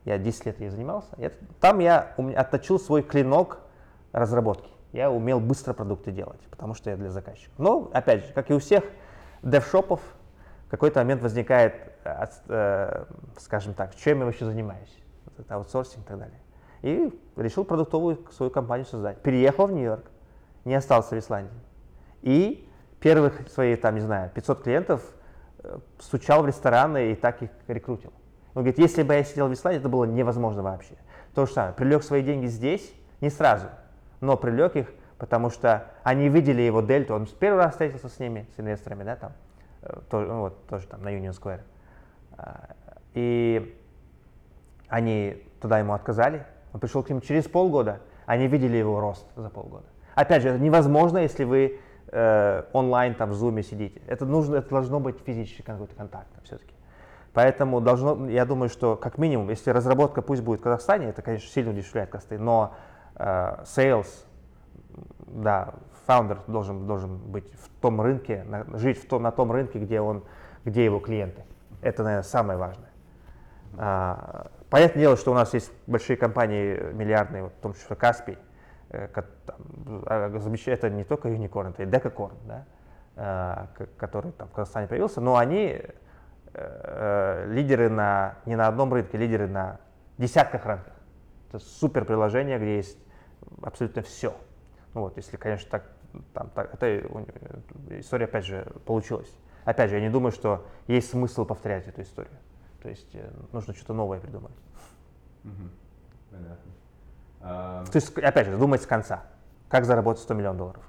я 0.06 0.18
10 0.18 0.46
лет 0.46 0.60
ей 0.60 0.70
занимался. 0.70 1.10
Я, 1.18 1.32
там 1.60 1.80
я 1.80 2.14
отточил 2.36 2.80
свой 2.80 3.02
клинок 3.02 3.60
разработки. 4.12 4.70
Я 4.94 5.12
умел 5.12 5.40
быстро 5.40 5.74
продукты 5.74 6.12
делать, 6.12 6.40
потому 6.50 6.74
что 6.74 6.90
я 6.90 6.96
для 6.96 7.10
заказчика. 7.10 7.52
Но, 7.58 7.90
опять 7.92 8.26
же, 8.26 8.34
как 8.34 8.50
и 8.50 8.54
у 8.54 8.60
всех 8.60 8.84
девшопов, 9.42 10.00
в 10.68 10.70
какой-то 10.70 11.00
момент 11.00 11.22
возникает, 11.22 11.74
э, 12.04 12.26
э, 12.48 13.06
скажем 13.40 13.74
так, 13.74 13.96
чем 13.96 14.20
я 14.20 14.26
вообще 14.26 14.46
занимаюсь. 14.46 14.96
Это 15.38 15.56
аутсорсинг 15.56 16.06
и 16.06 16.08
так 16.08 16.20
далее. 16.20 16.40
И 16.82 17.20
решил 17.36 17.66
продуктовую 17.66 18.20
свою 18.32 18.52
компанию 18.52 18.86
создать. 18.86 19.22
Переехал 19.22 19.68
в 19.68 19.72
Нью-Йорк, 19.72 20.06
не 20.64 20.76
остался 20.76 21.16
в 21.16 21.20
Исландии. 21.20 21.60
И 22.22 22.70
первых 23.00 23.50
своих, 23.50 23.82
там, 23.82 23.96
не 23.96 24.02
знаю, 24.02 24.32
500 24.34 24.64
клиентов 24.64 25.02
э, 25.60 25.78
стучал 26.00 26.44
в 26.44 26.48
рестораны 26.48 27.12
и 27.12 27.16
так 27.16 27.42
их 27.42 27.50
рекрутил. 27.68 28.14
Он 28.56 28.64
говорит, 28.64 28.80
если 28.80 29.04
бы 29.04 29.14
я 29.14 29.24
сидел 29.24 29.48
в 29.48 29.54
Исландии, 29.54 29.80
это 29.80 29.90
было 29.90 30.06
невозможно 30.06 30.64
вообще. 30.64 30.96
То 31.34 31.46
же 31.46 31.52
самое, 31.52 31.74
прилег 31.74 32.04
свои 32.04 32.24
деньги 32.24 32.48
здесь, 32.48 32.94
не 33.20 33.30
сразу, 33.30 33.68
но 34.22 34.38
прилег 34.38 34.78
их, 34.78 34.88
потому 35.18 35.50
что 35.50 35.88
они 36.04 36.30
видели 36.30 36.62
его 36.62 36.82
дельту, 36.82 37.16
он 37.16 37.28
первый 37.28 37.58
раз 37.58 37.74
встретился 37.74 38.08
с 38.08 38.18
ними, 38.18 38.48
с 38.56 38.60
инвесторами, 38.60 39.04
да, 39.04 39.18
там, 39.18 39.34
э, 39.82 40.00
тоже, 40.10 40.28
ну, 40.28 40.40
вот, 40.40 40.68
тоже 40.68 40.88
там 40.88 41.04
на 41.04 41.10
Union 41.10 41.38
Square. 41.38 41.60
А, 42.38 42.70
и 43.14 43.78
они 44.88 45.44
туда 45.60 45.80
ему 45.80 45.94
отказали, 45.94 46.46
он 46.72 46.80
пришел 46.80 47.04
к 47.04 47.10
ним 47.10 47.20
через 47.20 47.46
полгода, 47.46 48.00
они 48.26 48.48
видели 48.48 48.78
его 48.78 49.02
рост 49.02 49.26
за 49.36 49.50
полгода. 49.50 49.86
Опять 50.16 50.44
же, 50.44 50.50
это 50.50 50.60
невозможно, 50.60 51.18
если 51.18 51.44
вы 51.44 51.80
э, 52.08 52.64
онлайн 52.72 53.16
там 53.16 53.32
в 53.32 53.34
зуме 53.34 53.64
сидите. 53.64 54.02
Это 54.08 54.26
нужно, 54.26 54.58
это 54.58 54.70
должно 54.70 55.02
быть 55.02 55.18
физический 55.26 55.64
какой-то 55.64 55.94
контакт 55.96 56.28
все-таки. 56.44 56.75
Поэтому 57.36 57.82
должно, 57.82 58.30
я 58.30 58.46
думаю, 58.46 58.70
что 58.70 58.96
как 58.96 59.18
минимум, 59.18 59.50
если 59.50 59.70
разработка 59.70 60.22
пусть 60.22 60.42
будет 60.42 60.62
в 60.62 60.64
Казахстане, 60.64 61.08
это, 61.08 61.22
конечно, 61.22 61.50
сильно 61.50 61.72
удешевляет 61.72 62.10
косты, 62.10 62.40
но 62.40 62.74
э, 63.18 63.58
sales, 63.66 64.08
да, 65.28 65.74
фаундер 66.08 66.40
должен, 66.48 66.88
должен 66.88 67.18
быть 67.18 67.52
в 67.60 67.82
том 67.82 68.00
рынке, 68.00 68.46
на, 68.48 68.66
жить 68.78 69.04
в 69.04 69.08
том, 69.10 69.22
на 69.22 69.34
том 69.34 69.52
рынке, 69.52 69.80
где, 69.80 70.00
он, 70.00 70.24
где 70.64 70.86
его 70.86 71.02
клиенты. 71.02 71.44
Это, 71.82 72.04
наверное, 72.04 72.24
самое 72.24 72.58
важное. 72.58 72.90
А, 73.78 74.48
понятное 74.70 75.02
дело, 75.02 75.18
что 75.18 75.32
у 75.32 75.36
нас 75.36 75.54
есть 75.54 75.74
большие 75.88 76.16
компании 76.16 76.94
миллиардные, 76.94 77.44
вот, 77.44 77.52
в 77.52 77.60
том 77.60 77.74
числе 77.74 77.98
Каспий, 77.98 78.38
э, 78.92 79.10
а, 80.06 80.40
это 80.68 80.90
не 80.90 81.04
только 81.04 81.28
Unicorn, 81.28 81.72
это 81.72 81.84
и 81.84 81.86
Decacorn, 81.86 82.38
да, 82.46 82.66
э, 83.18 83.86
который 83.98 84.32
там 84.32 84.48
в 84.48 84.52
Казахстане 84.52 84.88
появился, 84.88 85.20
но 85.20 85.36
они 85.36 85.82
э, 86.56 87.46
лидеры 87.50 87.90
на, 87.90 88.38
не 88.46 88.56
на 88.56 88.68
одном 88.68 88.94
рынке, 88.94 89.18
лидеры 89.18 89.48
на 89.48 89.80
десятках 90.18 90.66
рынков. 90.66 90.94
Это 91.50 91.60
супер 91.60 92.06
приложение, 92.06 92.58
где 92.58 92.78
есть 92.78 92.98
абсолютно 93.62 94.02
все. 94.02 94.36
Ну 94.94 95.02
вот, 95.02 95.18
если, 95.18 95.38
конечно, 95.38 95.70
так, 95.70 95.84
там, 96.34 96.50
так, 96.50 96.74
это 96.74 97.02
история, 98.00 98.26
опять 98.26 98.46
же, 98.46 98.66
получилась. 98.86 99.32
Опять 99.66 99.90
же, 99.90 99.98
я 99.98 100.02
не 100.02 100.10
думаю, 100.10 100.32
что 100.32 100.66
есть 100.88 101.10
смысл 101.10 101.46
повторять 101.46 101.88
эту 101.88 102.02
историю. 102.02 102.38
То 102.82 102.90
есть 102.90 103.14
э, 103.16 103.30
нужно 103.52 103.74
что-то 103.74 103.94
новое 103.94 104.20
придумать. 104.20 104.54
Понятно. 106.32 106.72
Um... 107.42 107.92
То 107.92 107.96
есть, 107.96 108.18
опять 108.18 108.48
же, 108.48 108.58
думать 108.58 108.82
с 108.82 108.86
конца. 108.86 109.24
Как 109.70 109.86
заработать 109.86 110.24
100 110.24 110.34
миллионов 110.34 110.58
долларов? 110.58 110.84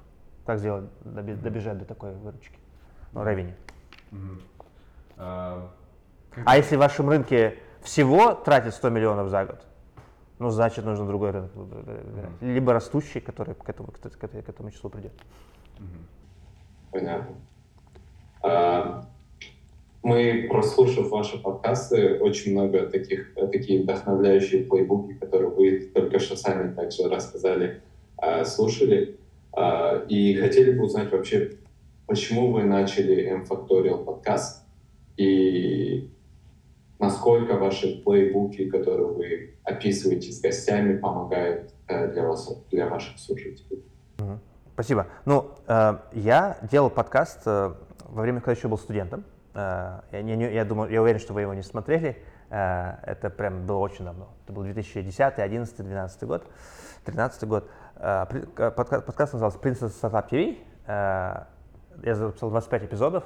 Как 0.45 0.59
сделать, 0.59 0.85
добежать 1.03 1.77
до 1.77 1.85
такой 1.85 2.13
выручки? 2.15 2.57
Ну, 3.13 3.23
ревени. 3.23 3.55
Mm-hmm. 4.11 4.41
А, 5.17 5.71
а 6.45 6.57
если 6.57 6.75
в 6.75 6.79
вашем 6.79 7.09
рынке 7.09 7.57
всего 7.81 8.33
тратит 8.33 8.73
100 8.73 8.89
миллионов 8.89 9.29
за 9.29 9.45
год, 9.45 9.65
ну, 10.39 10.49
значит, 10.49 10.85
нужно 10.85 11.07
другой 11.07 11.31
рынок 11.31 11.55
выбирать. 11.55 12.29
Mm-hmm. 12.41 12.53
Либо 12.53 12.73
растущий, 12.73 13.19
который 13.19 13.55
к 13.55 13.67
этому, 13.67 13.89
к, 13.91 13.99
к, 13.99 14.27
к 14.27 14.49
этому 14.49 14.69
числу 14.69 14.89
придет. 14.89 15.13
Понятно. 16.91 17.35
А, 18.43 19.05
мы, 20.03 20.47
прослушав 20.49 21.09
ваши 21.09 21.41
подкасты, 21.41 22.19
очень 22.19 22.51
много 22.51 22.87
таких, 22.87 23.33
такие 23.51 23.81
вдохновляющие 23.81 24.63
плейбуки, 24.63 25.13
которые 25.13 25.49
вы 25.49 25.91
только 25.93 26.19
что 26.19 26.35
сами 26.35 26.73
также 26.73 27.09
рассказали, 27.09 27.81
а, 28.17 28.45
слушали. 28.45 29.19
А, 29.53 30.05
и 30.07 30.35
хотели 30.35 30.77
бы 30.77 30.85
узнать 30.85 31.11
вообще, 31.11 31.57
почему 32.05 32.51
вы 32.51 32.63
начали 32.63 33.23
M-Factorial 33.23 34.03
подкаст, 34.03 34.66
и 35.17 36.13
насколько 36.99 37.57
ваши 37.57 38.01
плейбуки, 38.03 38.69
которые 38.69 39.07
вы 39.07 39.55
описываете 39.63 40.31
с 40.31 40.39
гостями, 40.41 40.97
помогают 40.97 41.73
э, 41.87 42.07
для 42.13 42.23
вас, 42.23 42.65
для 42.71 42.87
ваших 42.87 43.19
слушателей. 43.19 43.83
Спасибо. 44.73 45.07
Ну, 45.25 45.51
э, 45.67 45.97
я 46.13 46.57
делал 46.69 46.89
подкаст 46.89 47.41
э, 47.45 47.73
во 48.05 48.21
время, 48.21 48.39
когда 48.39 48.51
еще 48.51 48.67
был 48.67 48.77
студентом. 48.77 49.23
Я, 49.55 50.03
не, 50.11 50.53
я, 50.53 50.65
думаю, 50.65 50.91
я 50.91 51.01
уверен, 51.01 51.19
что 51.19 51.33
вы 51.33 51.41
его 51.41 51.53
не 51.55 51.63
смотрели. 51.63 52.21
Это 52.51 53.33
прям 53.35 53.65
было 53.65 53.79
очень 53.79 54.05
давно. 54.05 54.29
Это 54.43 54.53
был 54.53 54.61
2010, 54.61 55.17
2011, 55.17 55.77
2012 55.77 56.23
год, 56.25 56.43
2013 57.05 57.43
год. 57.45 57.69
Э, 57.95 58.25
подкаст, 58.55 59.03
подкаст 59.03 59.33
назывался 59.33 59.57
«Princess 59.57 59.93
Startup 59.99 60.29
TV». 60.29 60.57
Я 62.03 62.15
записал 62.15 62.51
25 62.51 62.83
эпизодов. 62.83 63.23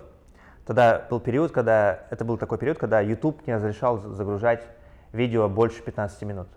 Тогда 0.71 1.05
был 1.09 1.19
период, 1.19 1.51
когда, 1.51 1.99
это 2.11 2.23
был 2.23 2.37
такой 2.37 2.57
период, 2.57 2.77
когда 2.77 3.01
YouTube 3.01 3.45
не 3.45 3.55
разрешал 3.55 3.97
загружать 3.97 4.65
видео 5.11 5.49
больше 5.49 5.83
15 5.83 6.21
минут. 6.21 6.47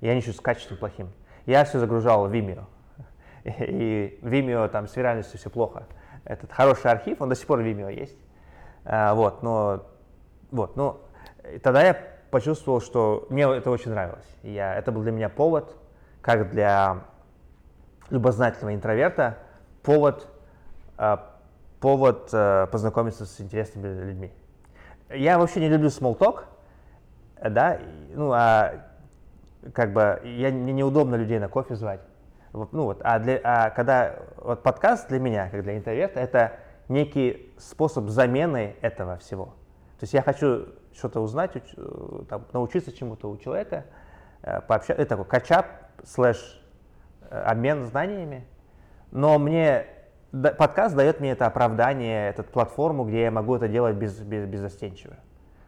Они 0.00 0.16
еще 0.16 0.32
с 0.32 0.40
качеством 0.40 0.78
плохим. 0.78 1.12
Я 1.46 1.62
все 1.62 1.78
загружал 1.78 2.26
в 2.26 2.32
Vimeo. 2.32 2.64
И 3.44 4.18
Vimeo 4.22 4.68
там 4.68 4.88
с 4.88 4.96
виральностью 4.96 5.38
все 5.38 5.48
плохо. 5.48 5.84
Этот 6.24 6.50
хороший 6.50 6.90
архив, 6.90 7.22
он 7.22 7.28
до 7.28 7.36
сих 7.36 7.46
пор 7.46 7.60
в 7.60 7.62
Vimeo 7.62 7.94
есть. 7.94 8.18
А, 8.84 9.14
вот, 9.14 9.44
но, 9.44 9.86
вот, 10.50 10.74
но 10.74 11.00
тогда 11.62 11.84
я 11.84 11.96
почувствовал, 12.32 12.80
что 12.80 13.28
мне 13.30 13.44
это 13.44 13.70
очень 13.70 13.92
нравилось. 13.92 14.26
Я, 14.42 14.74
это 14.74 14.90
был 14.90 15.02
для 15.02 15.12
меня 15.12 15.28
повод, 15.28 15.76
как 16.20 16.50
для 16.50 17.04
любознательного 18.10 18.74
интроверта, 18.74 19.38
повод, 19.84 20.26
э, 20.98 21.16
повод 21.80 22.28
э, 22.32 22.66
познакомиться 22.70 23.26
с 23.26 23.40
интересными 23.40 23.88
людьми. 23.88 24.32
Я 25.08 25.38
вообще 25.38 25.60
не 25.60 25.68
люблю 25.68 25.88
small 25.88 26.16
talk, 26.16 26.44
да, 27.42 27.78
ну, 28.14 28.30
а 28.32 28.84
как 29.72 29.92
бы 29.92 30.20
я, 30.24 30.50
мне 30.50 30.72
неудобно 30.72 31.16
людей 31.16 31.38
на 31.38 31.48
кофе 31.48 31.74
звать. 31.74 32.00
Вот, 32.52 32.72
ну 32.72 32.84
вот, 32.84 33.00
а, 33.02 33.18
для, 33.18 33.40
а 33.44 33.70
когда 33.70 34.16
вот 34.36 34.62
подкаст 34.62 35.08
для 35.08 35.20
меня, 35.20 35.48
как 35.50 35.62
для 35.62 35.76
интроверта, 35.76 36.20
это 36.20 36.52
некий 36.88 37.52
способ 37.58 38.08
замены 38.08 38.76
этого 38.80 39.16
всего. 39.18 39.46
То 39.98 40.04
есть 40.04 40.14
я 40.14 40.22
хочу 40.22 40.66
что-то 40.92 41.20
узнать, 41.20 41.56
уч, 41.56 41.62
э, 41.76 42.22
там, 42.28 42.46
научиться 42.52 42.92
чему-то 42.92 43.30
у 43.30 43.36
человека, 43.36 43.84
э, 44.42 44.60
пообщаться, 44.62 45.00
это 45.00 45.10
такой 45.10 45.26
качап 45.26 45.66
слэш 46.04 46.60
э, 47.30 47.40
обмен 47.40 47.84
знаниями, 47.84 48.46
но 49.12 49.38
мне 49.38 49.86
подкаст 50.30 50.94
дает 50.94 51.20
мне 51.20 51.32
это 51.32 51.46
оправдание, 51.46 52.30
эту 52.30 52.44
платформу, 52.44 53.04
где 53.04 53.22
я 53.22 53.30
могу 53.30 53.56
это 53.56 53.68
делать 53.68 53.96
без, 53.96 54.18
без, 54.20 54.46
безостенчиво. 54.46 55.16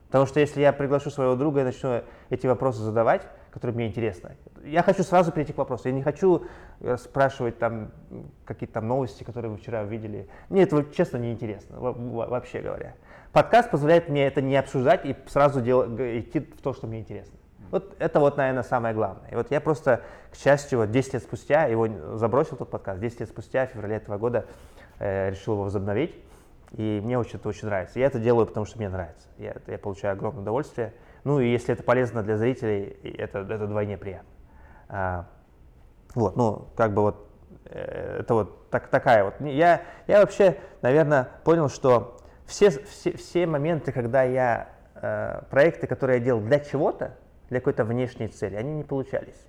Потому 0.06 0.26
что 0.26 0.40
если 0.40 0.60
я 0.60 0.74
приглашу 0.74 1.10
своего 1.10 1.36
друга 1.36 1.62
и 1.62 1.64
начну 1.64 2.02
эти 2.28 2.46
вопросы 2.46 2.82
задавать, 2.82 3.26
которые 3.50 3.74
мне 3.74 3.86
интересны, 3.86 4.36
я 4.62 4.82
хочу 4.82 5.02
сразу 5.02 5.32
перейти 5.32 5.54
к 5.54 5.58
вопросу. 5.58 5.88
Я 5.88 5.94
не 5.94 6.02
хочу 6.02 6.44
э, 6.80 6.96
спрашивать 6.98 7.58
там 7.58 7.92
какие-то 8.44 8.74
там 8.74 8.88
новости, 8.88 9.24
которые 9.24 9.50
вы 9.50 9.56
вчера 9.56 9.82
увидели. 9.82 10.28
Мне 10.50 10.64
это, 10.64 10.84
честно, 10.94 11.16
не 11.16 11.32
интересно, 11.32 11.78
вообще 11.80 12.60
говоря. 12.60 12.94
Подкаст 13.32 13.70
позволяет 13.70 14.10
мне 14.10 14.26
это 14.26 14.42
не 14.42 14.56
обсуждать 14.56 15.06
и 15.06 15.16
сразу 15.28 15.62
дел, 15.62 15.86
идти 15.96 16.40
в 16.40 16.60
то, 16.60 16.74
что 16.74 16.86
мне 16.86 17.00
интересно. 17.00 17.38
Вот 17.72 17.96
это 17.98 18.20
вот, 18.20 18.36
наверное, 18.36 18.62
самое 18.62 18.94
главное. 18.94 19.30
И 19.30 19.34
вот 19.34 19.50
я 19.50 19.58
просто, 19.58 20.02
к 20.30 20.36
счастью, 20.36 20.78
вот 20.78 20.90
10 20.90 21.14
лет 21.14 21.22
спустя 21.22 21.64
его 21.64 21.88
забросил, 22.18 22.58
тот 22.58 22.70
подкаст, 22.70 23.00
10 23.00 23.20
лет 23.20 23.28
спустя, 23.30 23.66
в 23.66 23.70
феврале 23.70 23.96
этого 23.96 24.18
года, 24.18 24.44
э, 24.98 25.30
решил 25.30 25.54
его 25.54 25.64
возобновить. 25.64 26.14
И 26.72 27.00
мне 27.02 27.18
очень, 27.18 27.38
это 27.38 27.48
очень 27.48 27.68
нравится. 27.68 27.98
Я 27.98 28.06
это 28.06 28.18
делаю, 28.18 28.46
потому 28.46 28.66
что 28.66 28.76
мне 28.76 28.90
нравится. 28.90 29.26
Я, 29.38 29.56
я 29.66 29.78
получаю 29.78 30.12
огромное 30.12 30.42
удовольствие. 30.42 30.92
Ну 31.24 31.40
и 31.40 31.50
если 31.50 31.72
это 31.72 31.82
полезно 31.82 32.22
для 32.22 32.36
зрителей, 32.36 32.94
это, 33.02 33.38
это 33.38 33.64
вдвойне 33.64 33.96
приятно. 33.96 34.28
А, 34.88 35.26
вот, 36.14 36.36
ну, 36.36 36.68
как 36.76 36.92
бы 36.92 37.00
вот, 37.00 37.26
э, 37.64 38.18
это 38.20 38.34
вот 38.34 38.68
так, 38.68 38.88
такая 38.88 39.24
вот. 39.24 39.34
Я, 39.40 39.80
я 40.06 40.20
вообще, 40.20 40.58
наверное, 40.82 41.26
понял, 41.42 41.70
что 41.70 42.18
все, 42.44 42.68
все, 42.68 43.16
все 43.16 43.46
моменты, 43.46 43.92
когда 43.92 44.24
я, 44.24 44.68
э, 44.94 45.40
проекты, 45.48 45.86
которые 45.86 46.18
я 46.18 46.24
делал 46.24 46.42
для 46.42 46.60
чего-то, 46.60 47.16
для 47.52 47.60
какой-то 47.60 47.84
внешней 47.84 48.28
цели, 48.28 48.56
они 48.56 48.72
не 48.72 48.82
получались. 48.82 49.46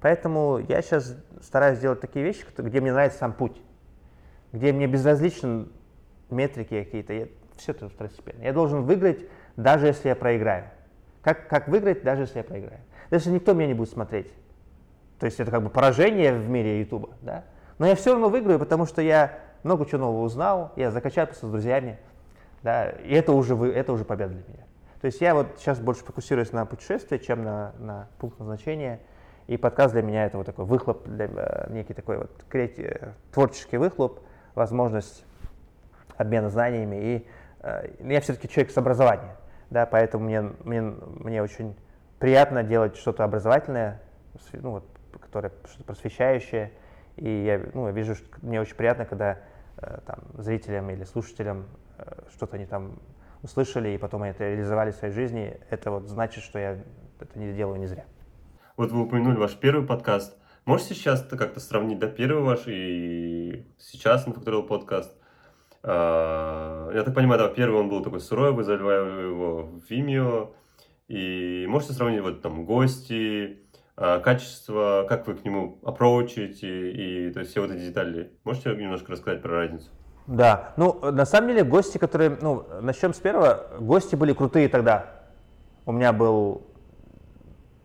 Поэтому 0.00 0.58
я 0.68 0.82
сейчас 0.82 1.16
стараюсь 1.40 1.78
делать 1.78 2.00
такие 2.00 2.24
вещи, 2.24 2.44
где 2.58 2.80
мне 2.80 2.92
нравится 2.92 3.20
сам 3.20 3.32
путь, 3.32 3.62
где 4.52 4.72
мне 4.72 4.88
безразличен 4.88 5.70
метрики 6.28 6.82
какие-то, 6.82 7.12
я, 7.12 7.28
все 7.56 7.70
это 7.70 7.88
второстепенно. 7.88 8.42
Я 8.42 8.52
должен 8.52 8.82
выиграть, 8.82 9.20
даже 9.54 9.86
если 9.86 10.08
я 10.08 10.16
проиграю. 10.16 10.64
Как, 11.22 11.46
как 11.46 11.68
выиграть, 11.68 12.02
даже 12.02 12.22
если 12.22 12.38
я 12.38 12.44
проиграю? 12.44 12.80
Даже 13.10 13.30
никто 13.30 13.54
меня 13.54 13.68
не 13.68 13.74
будет 13.74 13.90
смотреть. 13.90 14.32
То 15.20 15.26
есть 15.26 15.38
это 15.38 15.52
как 15.52 15.62
бы 15.62 15.70
поражение 15.70 16.34
в 16.34 16.48
мире 16.48 16.80
Ютуба, 16.80 17.10
да? 17.22 17.44
Но 17.78 17.86
я 17.86 17.94
все 17.94 18.10
равно 18.10 18.28
выиграю, 18.28 18.58
потому 18.58 18.86
что 18.86 19.02
я 19.02 19.38
много 19.62 19.86
чего 19.86 19.98
нового 19.98 20.24
узнал, 20.24 20.72
я 20.74 20.90
закачался 20.90 21.46
с 21.46 21.48
друзьями, 21.48 21.96
да, 22.64 22.90
и 22.90 23.14
это 23.14 23.30
уже, 23.30 23.54
это 23.70 23.92
уже 23.92 24.04
победа 24.04 24.32
для 24.32 24.42
меня. 24.48 24.66
То 25.06 25.08
есть 25.08 25.20
я 25.20 25.36
вот 25.36 25.46
сейчас 25.58 25.78
больше 25.78 26.04
фокусируюсь 26.04 26.50
на 26.50 26.66
путешествии, 26.66 27.18
чем 27.18 27.44
на, 27.44 27.72
на 27.78 28.08
пункт 28.18 28.40
назначения, 28.40 28.98
и 29.46 29.56
подкаст 29.56 29.92
для 29.92 30.02
меня 30.02 30.26
это 30.26 30.36
вот 30.36 30.46
такой 30.46 30.64
выхлоп, 30.64 31.06
для, 31.06 31.26
э, 31.26 31.72
некий 31.72 31.94
такой 31.94 32.18
вот 32.18 32.32
креатив, 32.48 33.14
творческий 33.30 33.76
выхлоп, 33.76 34.18
возможность 34.56 35.24
обмена 36.16 36.50
знаниями. 36.50 36.96
И 36.96 37.26
э, 37.60 37.90
я 38.00 38.20
все-таки 38.20 38.48
человек 38.48 38.72
с 38.72 38.78
образованием, 38.78 39.30
да, 39.70 39.86
поэтому 39.86 40.24
мне, 40.24 40.40
мне, 40.64 40.80
мне 40.80 41.40
очень 41.40 41.76
приятно 42.18 42.64
делать 42.64 42.96
что-то 42.96 43.22
образовательное, 43.22 44.02
ну, 44.54 44.72
вот, 44.72 44.84
которое 45.20 45.52
что-то 45.68 45.84
просвещающее. 45.84 46.72
И 47.14 47.30
я, 47.44 47.60
ну, 47.74 47.86
я 47.86 47.92
вижу, 47.92 48.16
что 48.16 48.26
мне 48.42 48.60
очень 48.60 48.74
приятно, 48.74 49.04
когда 49.04 49.38
э, 49.76 49.98
там, 50.04 50.18
зрителям 50.34 50.90
или 50.90 51.04
слушателям 51.04 51.66
э, 51.96 52.10
что-то 52.32 52.56
они 52.56 52.66
там 52.66 52.98
услышали, 53.42 53.90
и 53.90 53.98
потом 53.98 54.22
это 54.22 54.44
реализовали 54.44 54.90
в 54.90 54.94
своей 54.94 55.14
жизни. 55.14 55.58
Это 55.70 55.90
вот 55.90 56.08
значит, 56.08 56.42
что 56.42 56.58
я 56.58 56.78
это 57.20 57.38
не 57.38 57.52
делаю 57.52 57.78
не 57.78 57.86
зря. 57.86 58.04
Вот 58.76 58.92
вы 58.92 59.02
упомянули 59.02 59.36
ваш 59.36 59.54
первый 59.54 59.86
подкаст. 59.86 60.36
Можете 60.64 60.94
сейчас 60.94 61.22
как-то 61.22 61.60
сравнить, 61.60 61.98
да, 61.98 62.08
первый 62.08 62.42
ваш 62.42 62.66
и 62.66 63.66
сейчас 63.78 64.26
инфакториал 64.26 64.64
подкаст? 64.64 65.16
А, 65.82 66.90
я 66.92 67.04
так 67.04 67.14
понимаю, 67.14 67.40
да, 67.40 67.48
первый 67.48 67.80
он 67.80 67.88
был 67.88 68.02
такой 68.02 68.20
сырой, 68.20 68.52
вы 68.52 68.64
заливали 68.64 69.28
его 69.28 69.62
в 69.62 69.90
Vimeo. 69.90 70.52
И 71.08 71.66
можете 71.68 71.92
сравнить 71.92 72.20
вот 72.20 72.42
там 72.42 72.64
гости, 72.64 73.60
а, 73.96 74.18
качество, 74.18 75.06
как 75.08 75.26
вы 75.26 75.36
к 75.36 75.44
нему 75.44 75.78
approachите 75.82 76.90
и 76.90 77.32
то 77.32 77.40
есть 77.40 77.52
все 77.52 77.60
вот 77.60 77.70
эти 77.70 77.86
детали. 77.86 78.32
Можете 78.44 78.74
немножко 78.74 79.12
рассказать 79.12 79.40
про 79.40 79.52
разницу? 79.52 79.88
Да, 80.26 80.72
ну 80.76 80.98
на 81.12 81.24
самом 81.24 81.48
деле 81.48 81.62
гости, 81.62 81.98
которые, 81.98 82.36
ну 82.40 82.64
начнем 82.80 83.14
с 83.14 83.18
первого, 83.18 83.66
гости 83.78 84.16
были 84.16 84.32
крутые 84.32 84.68
тогда. 84.68 85.06
У 85.84 85.92
меня 85.92 86.12
был, 86.12 86.62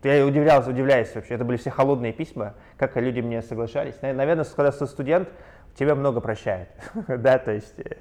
я 0.02 0.26
удивлялся, 0.26 0.70
удивляюсь 0.70 1.14
вообще, 1.14 1.34
это 1.34 1.44
были 1.44 1.56
все 1.56 1.70
холодные 1.70 2.12
письма, 2.12 2.54
как 2.76 2.96
люди 2.96 3.20
мне 3.20 3.42
соглашались. 3.42 3.94
Наверное, 4.02 4.44
когда 4.44 4.72
ты 4.72 4.86
студент, 4.86 5.28
тебя 5.76 5.94
много 5.94 6.20
прощают, 6.20 6.68
да, 7.08 7.38
то 7.38 7.52
есть 7.52 7.78
э, 7.78 7.96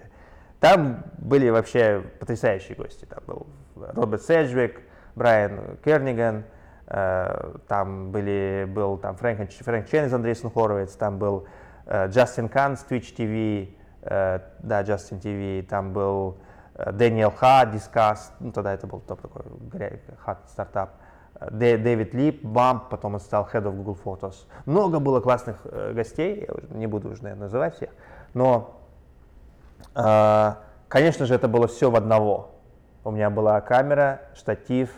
там 0.59 1.03
были 1.19 1.49
вообще 1.49 2.03
потрясающие 2.19 2.75
гости. 2.75 3.05
Там 3.05 3.23
был 3.27 3.47
Роберт 3.75 4.23
Седжвик, 4.23 4.81
Брайан 5.15 5.77
Керниган, 5.85 6.45
э, 6.87 7.53
там 7.67 8.11
были, 8.11 8.65
был 8.67 8.97
там 8.97 9.15
Фрэнк, 9.15 9.51
Фрэнк 9.51 9.87
Чен 9.87 10.05
из 10.05 10.13
Andreessen 10.13 10.49
Horowitz, 10.51 10.93
там 10.93 11.19
был 11.19 11.45
э, 11.85 12.07
Джастин 12.07 12.49
Кан 12.49 12.75
с 12.75 12.85
Twitch 12.89 13.15
TV, 13.15 13.75
да, 14.03 14.81
Justin 14.81 15.21
TV, 15.21 15.63
там 15.63 15.93
был 15.93 16.37
Дэниел 16.75 17.31
Ха, 17.31 17.65
Disqus, 17.65 18.31
ну 18.39 18.51
тогда 18.51 18.73
это 18.73 18.87
был 18.87 18.99
топ 18.99 19.21
такой 19.21 19.43
hot 20.17 20.39
стартап, 20.49 20.91
Дэвид 21.49 22.13
Лип, 22.13 22.43
Bump, 22.43 22.89
потом 22.89 23.15
он 23.15 23.19
стал 23.19 23.49
Head 23.51 23.63
of 23.63 23.75
Google 23.75 23.97
Photos. 24.03 24.45
Много 24.65 24.99
было 24.99 25.21
классных 25.21 25.57
э, 25.65 25.91
гостей, 25.93 26.47
я 26.47 26.77
не 26.77 26.87
буду 26.87 27.09
уже, 27.09 27.23
наверное, 27.23 27.43
называть 27.43 27.75
всех, 27.75 27.89
но, 28.33 28.79
э, 29.95 30.53
конечно 30.87 31.25
же, 31.25 31.33
это 31.33 31.47
было 31.47 31.67
все 31.67 31.89
в 31.89 31.95
одного. 31.95 32.51
У 33.03 33.11
меня 33.11 33.31
была 33.31 33.59
камера, 33.61 34.21
штатив, 34.35 34.91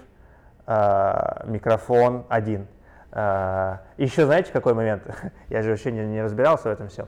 э, 0.67 1.45
микрофон 1.45 2.25
один. 2.27 2.67
Э, 3.11 3.77
еще 3.97 4.25
знаете, 4.25 4.51
какой 4.51 4.73
момент? 4.73 5.03
я 5.49 5.61
же 5.61 5.69
вообще 5.69 5.91
не, 5.93 6.05
не 6.05 6.21
разбирался 6.21 6.69
в 6.69 6.71
этом 6.71 6.89
всем. 6.89 7.07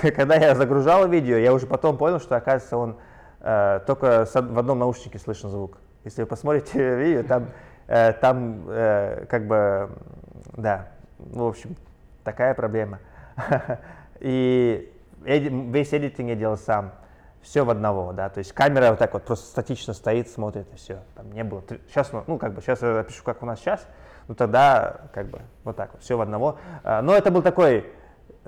Когда 0.16 0.34
я 0.36 0.54
загружал 0.54 1.08
видео, 1.08 1.36
я 1.36 1.52
уже 1.52 1.66
потом 1.66 1.96
понял, 1.96 2.20
что, 2.20 2.36
оказывается, 2.36 2.76
он 2.76 2.96
э, 3.40 3.80
только 3.86 4.26
в 4.26 4.58
одном 4.58 4.78
наушнике 4.78 5.18
слышен 5.18 5.50
звук. 5.50 5.78
Если 6.04 6.22
вы 6.22 6.26
посмотрите 6.26 6.96
видео, 6.96 7.22
там 7.22 7.48
Э, 7.88 8.12
там 8.12 8.64
э, 8.68 9.26
как 9.28 9.46
бы, 9.46 9.90
да, 10.56 10.88
в 11.18 11.42
общем, 11.42 11.76
такая 12.24 12.54
проблема. 12.54 13.00
И 14.20 14.90
весь 15.20 15.92
эдитинг 15.92 16.30
я 16.30 16.34
делал 16.36 16.56
сам, 16.56 16.92
все 17.42 17.64
в 17.64 17.70
одного, 17.70 18.12
да, 18.12 18.30
то 18.30 18.38
есть 18.38 18.52
камера 18.52 18.90
вот 18.90 18.98
так 18.98 19.12
вот 19.12 19.24
просто 19.24 19.46
статично 19.46 19.94
стоит, 19.94 20.30
смотрит 20.30 20.72
и 20.72 20.76
все, 20.76 21.00
там 21.16 21.30
не 21.32 21.44
было. 21.44 21.62
Сейчас, 21.88 22.12
ну, 22.12 22.22
ну 22.26 22.38
как 22.38 22.54
бы, 22.54 22.62
сейчас 22.62 22.80
я 22.82 23.02
пишу, 23.02 23.24
как 23.24 23.42
у 23.42 23.46
нас 23.46 23.58
сейчас, 23.58 23.86
ну 24.28 24.34
тогда 24.34 25.02
как 25.12 25.26
бы 25.26 25.40
вот 25.64 25.76
так 25.76 25.92
вот, 25.92 26.02
все 26.02 26.16
в 26.16 26.20
одного. 26.20 26.58
А, 26.84 27.02
но 27.02 27.14
это 27.14 27.30
был 27.30 27.42
такой 27.42 27.92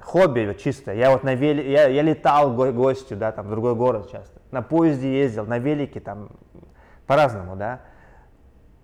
хобби 0.01 0.57
чисто. 0.59 0.93
Я 0.93 1.11
вот 1.11 1.25
на 1.25 1.35
велике, 1.35 1.71
я, 1.71 1.89
я 1.89 2.03
летал 2.03 2.53
го 2.53 2.73
гостю, 2.73 3.17
да, 3.17 3.33
там 3.33 3.47
в 3.47 3.51
другой 3.51 3.75
город 3.75 4.11
часто, 4.11 4.41
на 4.51 4.63
поезде 4.63 5.21
ездил, 5.21 5.47
на 5.47 5.59
велике 5.59 6.01
там 6.01 6.31
по-разному, 7.07 7.57
да 7.57 7.81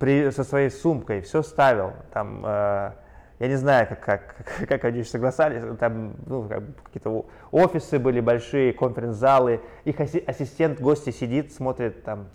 при, 0.00 0.30
со 0.30 0.42
своей 0.44 0.70
сумкой, 0.70 1.20
все 1.20 1.42
ставил. 1.42 1.92
Там, 2.12 2.42
э, 2.44 2.92
я 3.38 3.48
не 3.48 3.56
знаю, 3.56 3.86
как, 3.86 4.00
как, 4.00 4.44
как 4.68 4.84
они 4.86 5.04
согласались, 5.04 5.62
там 5.78 6.14
ну, 6.26 6.48
как, 6.48 6.64
какие-то 6.84 7.26
офисы 7.52 7.98
были 7.98 8.20
большие, 8.20 8.72
конференц-залы, 8.72 9.61
их 9.84 10.00
ассистент 10.00 10.80
гости 10.80 11.11
сидит, 11.11 11.52
смотрит 11.52 12.02
там, 12.02 12.28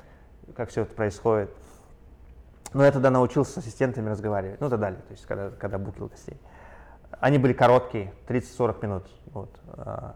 как 0.56 0.70
все 0.70 0.84
это 0.84 0.94
происходит. 0.94 1.50
Но 2.74 2.86
я 2.86 2.92
тогда 2.92 3.10
научился 3.10 3.54
с 3.54 3.58
ассистентами 3.58 4.10
разговаривать, 4.10 4.62
ну 4.62 4.68
и 4.68 4.70
так 4.70 4.80
далее, 4.80 5.00
то 5.00 5.12
есть 5.12 5.26
когда, 5.26 5.50
когда 5.50 5.80
букил 5.80 6.08
гостей. 6.08 6.38
Они 7.20 7.38
были 7.38 7.54
короткие, 7.54 8.14
30-40 8.28 8.84
минут. 8.84 9.08
Вот, 9.34 9.60
э, 9.78 10.12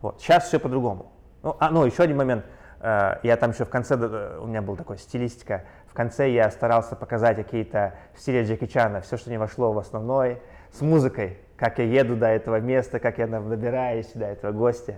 вот. 0.00 0.20
Сейчас 0.20 0.44
все 0.48 0.58
по-другому. 0.58 1.12
Ну, 1.42 1.56
а, 1.60 1.70
ну, 1.70 1.84
еще 1.84 2.02
один 2.02 2.16
момент. 2.16 2.44
э, 2.80 3.18
я 3.22 3.36
там 3.36 3.50
еще 3.50 3.64
в 3.64 3.70
конце, 3.70 3.96
у 4.38 4.46
меня 4.46 4.62
была 4.62 4.76
такая 4.76 4.98
стилистика, 4.98 5.64
в 5.86 5.94
конце 5.94 6.30
я 6.30 6.50
старался 6.50 6.96
показать 6.96 7.36
какие-то 7.36 7.94
в 8.14 8.20
стиле 8.20 8.44
Джеки 8.44 8.66
Чана, 8.66 9.00
все, 9.00 9.16
что 9.16 9.30
не 9.30 9.38
вошло 9.38 9.72
в 9.72 9.78
основной, 9.78 10.42
с 10.72 10.80
музыкой, 10.80 11.38
как 11.56 11.78
я 11.78 11.84
еду 11.84 12.16
до 12.16 12.26
этого 12.26 12.60
места, 12.60 12.98
как 12.98 13.18
я 13.18 13.26
набираюсь 13.26 14.10
до 14.14 14.26
этого 14.26 14.52
гостя. 14.52 14.96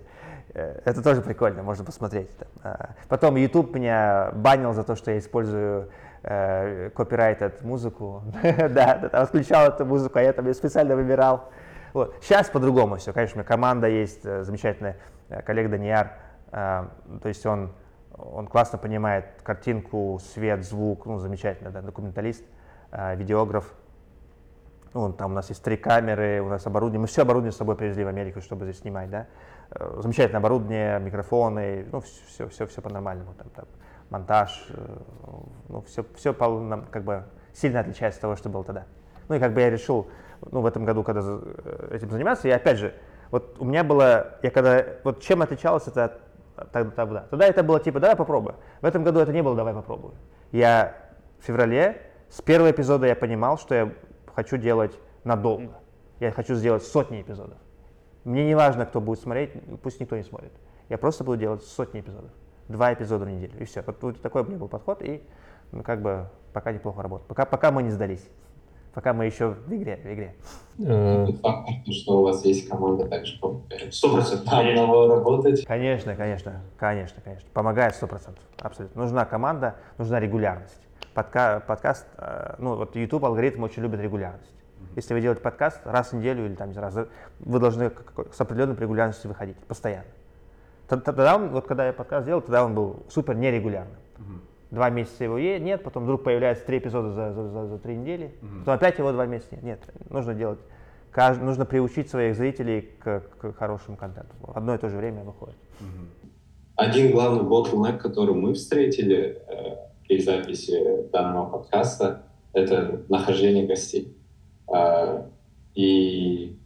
Э, 0.55 0.81
это 0.85 1.03
тоже 1.03 1.21
прикольно, 1.21 1.63
можно 1.63 1.85
посмотреть. 1.85 2.31
А, 2.63 2.91
потом 3.09 3.37
YouTube 3.37 3.75
меня 3.75 4.31
банил 4.35 4.73
за 4.73 4.85
то, 4.85 4.97
что 4.97 5.11
я 5.11 5.19
использую 5.19 5.91
э, 6.27 6.91
копирайт 6.91 7.63
музыку. 7.63 8.23
да, 8.43 9.09
там 9.11 9.27
включал 9.27 9.69
эту 9.69 9.87
музыку, 9.87 10.19
а 10.19 10.23
я 10.23 10.33
там 10.33 10.47
ее 10.47 10.55
специально 10.55 10.95
выбирал. 10.97 11.49
Вот. 11.93 12.15
Сейчас 12.21 12.51
по-другому 12.51 12.97
все. 12.97 13.13
Конечно, 13.13 13.37
у 13.37 13.39
меня 13.39 13.49
команда 13.49 13.87
есть, 13.87 14.21
э, 14.27 14.43
замечательная 14.43 14.99
э, 15.31 15.41
коллега 15.43 15.71
Данияр. 15.71 16.13
Э, 16.53 16.89
то 17.23 17.29
есть 17.29 17.47
он, 17.47 17.73
он 18.13 18.49
классно 18.49 18.77
понимает 18.77 19.25
картинку, 19.43 20.21
свет, 20.35 20.65
звук, 20.65 21.07
ну, 21.07 21.19
замечательно, 21.19 21.71
да, 21.71 21.81
документалист, 21.81 22.45
видеограф. 22.93 23.73
Ну, 24.95 25.13
там 25.13 25.33
у 25.33 25.35
нас 25.35 25.49
есть 25.49 25.63
три 25.63 25.77
камеры, 25.77 26.41
у 26.41 26.49
нас 26.49 26.67
оборудование. 26.67 27.01
Мы 27.01 27.07
все 27.07 27.23
оборудование 27.23 27.53
с 27.53 27.57
собой 27.57 27.77
привезли 27.77 28.05
в 28.05 28.09
Америку, 28.09 28.41
чтобы 28.41 28.65
здесь 28.65 28.81
снимать, 28.81 29.11
да. 29.11 29.27
Замечательное 29.99 30.39
оборудование, 30.39 30.99
микрофоны, 31.01 31.87
ну, 31.91 32.01
все, 32.01 32.49
все, 32.49 32.67
все 32.67 32.81
по-нормальному. 32.81 33.35
Там, 33.35 33.49
там, 33.51 33.65
монтаж, 34.11 34.69
ну, 35.69 35.83
все, 35.83 36.05
все 36.15 36.33
как 36.33 37.05
бы 37.05 37.25
сильно 37.53 37.81
отличается 37.81 38.19
от 38.19 38.23
того, 38.23 38.37
что 38.37 38.49
было 38.49 38.65
тогда. 38.65 38.85
Ну 39.29 39.35
и 39.35 39.39
как 39.39 39.55
бы 39.55 39.61
я 39.61 39.71
решил, 39.71 40.09
ну, 40.51 40.61
в 40.61 40.67
этом 40.67 40.85
году, 40.85 41.03
когда 41.03 41.23
э, 41.23 41.89
этим 41.93 42.11
заниматься, 42.11 42.49
я 42.49 42.57
опять 42.57 42.79
же, 42.79 42.95
вот 43.31 43.57
у 43.59 43.65
меня 43.65 43.83
было, 43.83 44.39
я 44.43 44.51
когда, 44.51 44.85
вот 45.03 45.21
чем 45.21 45.43
отличалось 45.43 45.89
это 45.89 46.21
тогда, 46.73 46.91
тогда? 46.91 47.21
Тогда 47.31 47.47
это 47.47 47.63
было 47.63 47.81
типа, 47.81 47.99
давай 47.99 48.17
попробуем. 48.17 48.57
В 48.81 48.85
этом 48.85 49.03
году 49.03 49.21
это 49.21 49.33
не 49.33 49.43
было, 49.43 49.57
давай 49.57 49.75
попробуем. 49.75 50.15
Я 50.53 50.95
в 51.41 51.45
феврале, 51.45 52.01
с 52.31 52.41
первого 52.41 52.71
эпизода 52.71 53.07
я 53.07 53.17
понимал, 53.17 53.59
что 53.59 53.75
я 53.75 53.93
хочу 54.35 54.57
делать 54.57 54.99
надолго. 55.25 55.73
Я 56.21 56.31
хочу 56.31 56.55
сделать 56.55 56.83
сотни 56.83 57.21
эпизодов. 57.21 57.59
Мне 58.25 58.45
не 58.45 58.55
важно, 58.55 58.87
кто 58.87 59.01
будет 59.01 59.21
смотреть, 59.21 59.53
пусть 59.83 60.01
никто 60.01 60.17
не 60.17 60.23
смотрит. 60.23 60.53
Я 60.89 60.99
просто 60.99 61.25
буду 61.25 61.37
делать 61.37 61.63
сотни 61.63 62.01
эпизодов. 62.01 62.31
Два 62.69 62.93
эпизода 62.93 63.25
в 63.25 63.31
неделю, 63.31 63.53
и 63.59 63.65
все. 63.65 63.83
Вот, 63.83 64.03
вот 64.03 64.21
такой 64.21 64.43
у 64.43 64.47
меня 64.47 64.59
был 64.59 64.69
подход, 64.69 65.03
и 65.03 65.23
ну, 65.73 65.83
как 65.83 66.03
бы 66.03 66.29
пока 66.53 66.73
неплохо 66.73 67.03
работает. 67.03 67.29
Пока, 67.29 67.45
пока 67.45 67.71
мы 67.71 67.83
не 67.83 67.91
сдались 67.91 68.29
пока 68.97 69.13
мы 69.13 69.27
еще 69.27 69.49
в 69.49 69.73
игре. 69.75 70.01
В 70.03 70.07
игре. 70.07 70.35
Э, 70.79 71.27
фактор, 71.43 71.93
что 71.93 72.21
у 72.21 72.23
вас 72.23 72.43
есть 72.47 72.67
команда. 72.67 73.07
Сто 73.91 74.15
процентов 74.15 74.51
одного 74.51 75.07
работать. 75.07 75.67
Конечно, 75.67 76.17
конечно, 76.17 76.63
конечно, 76.79 77.21
конечно. 77.23 77.47
Помогает 77.53 77.95
сто 77.95 78.07
процентов, 78.07 78.43
абсолютно. 78.59 79.03
Нужна 79.03 79.27
команда, 79.27 79.77
нужна 79.99 80.19
регулярность. 80.19 80.81
Подка 81.13 81.63
подкаст, 81.67 82.07
э, 82.17 82.55
ну 82.59 82.77
вот 82.77 82.97
YouTube 82.97 83.27
алгоритм 83.27 83.65
очень 83.65 83.83
любит 83.83 84.01
регулярность. 84.01 84.51
Если 84.97 85.13
вы 85.13 85.21
делаете 85.21 85.43
подкаст 85.43 85.81
раз 85.85 86.13
в 86.13 86.17
неделю 86.17 86.47
или 86.47 86.55
там 86.55 86.73
раз, 86.75 86.95
вы 87.41 87.61
должны 87.61 87.93
с 88.33 88.41
определенной 88.41 88.77
регулярностью 88.77 89.29
выходить, 89.29 89.59
постоянно. 89.59 90.07
Тогда, 90.89 91.37
он, 91.37 91.49
вот 91.51 91.67
когда 91.67 91.87
я 91.87 91.93
подкаст 91.93 92.27
делал, 92.27 92.41
тогда 92.41 92.65
он 92.65 92.75
был 92.75 93.05
супер 93.09 93.35
нерегулярным 93.35 93.97
два 94.71 94.91
месяца 94.91 95.25
его 95.25 95.39
нет, 95.39 95.83
потом 95.83 96.05
вдруг 96.05 96.25
появляется 96.25 96.65
три 96.65 96.79
эпизода 96.79 97.11
за, 97.13 97.33
за, 97.33 97.49
за, 97.49 97.67
за 97.67 97.79
три 97.79 97.97
недели, 97.97 98.35
угу. 98.43 98.61
потом 98.61 98.75
опять 98.75 98.99
его 98.99 99.13
два 99.13 99.27
месяца 99.27 99.55
нет. 99.55 99.63
Нет, 99.63 99.81
нужно 100.11 100.35
делать, 100.35 100.59
кажд, 101.11 101.41
нужно 101.41 101.65
приучить 101.65 102.11
своих 102.11 102.37
зрителей 102.37 102.83
к, 102.83 103.23
к 103.39 103.53
хорошему 103.55 103.97
контенту. 103.97 104.35
Одно 104.55 104.75
и 104.75 104.79
то 104.79 104.89
же 104.89 104.97
время 104.97 105.23
выходит. 105.25 105.57
Угу. 105.81 106.31
Один 106.77 107.13
главный 107.13 107.45
bottleneck, 107.45 107.99
который 107.99 108.35
мы 108.35 108.55
встретили 108.55 109.43
э, 109.49 109.77
при 110.07 110.21
записи 110.21 111.09
данного 111.11 111.59
подкаста, 111.59 112.25
это 112.53 113.03
нахождение 113.09 113.67
гостей. 113.67 114.15
Э, 114.73 115.23
и 115.75 116.59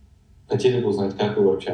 хотели 0.48 0.82
бы 0.82 0.88
узнать, 0.88 1.16
как 1.16 1.36
вы 1.36 1.44
вообще 1.44 1.70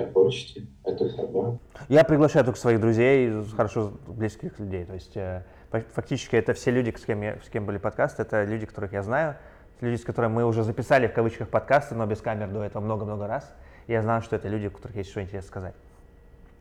отточите 0.86 1.22
эту 1.22 1.32
проблему. 1.32 1.58
Я 1.88 2.04
приглашаю 2.04 2.44
только 2.44 2.58
своих 2.58 2.80
друзей, 2.80 3.44
хорошо 3.56 3.92
близких 4.06 4.58
людей. 4.58 4.84
То 4.84 4.94
есть 4.94 5.16
э, 5.16 5.42
Фактически 5.70 6.36
это 6.36 6.54
все 6.54 6.70
люди, 6.70 6.94
с 6.96 7.04
кем, 7.04 7.22
я, 7.22 7.36
с 7.44 7.48
кем 7.48 7.66
были 7.66 7.78
подкасты, 7.78 8.22
это 8.22 8.44
люди, 8.44 8.66
которых 8.66 8.92
я 8.92 9.02
знаю, 9.02 9.36
люди, 9.80 10.00
с 10.00 10.04
которыми 10.04 10.32
мы 10.32 10.44
уже 10.44 10.62
записали 10.62 11.08
в 11.08 11.12
кавычках 11.12 11.48
подкасты, 11.48 11.94
но 11.94 12.06
без 12.06 12.20
камер 12.20 12.48
до 12.48 12.62
этого 12.62 12.82
много-много 12.82 13.26
раз. 13.26 13.52
Я 13.88 14.02
знаю, 14.02 14.22
что 14.22 14.36
это 14.36 14.48
люди, 14.48 14.66
у 14.66 14.70
которых 14.70 14.96
есть 14.96 15.10
что 15.10 15.20
интересно 15.20 15.48
сказать. 15.48 15.74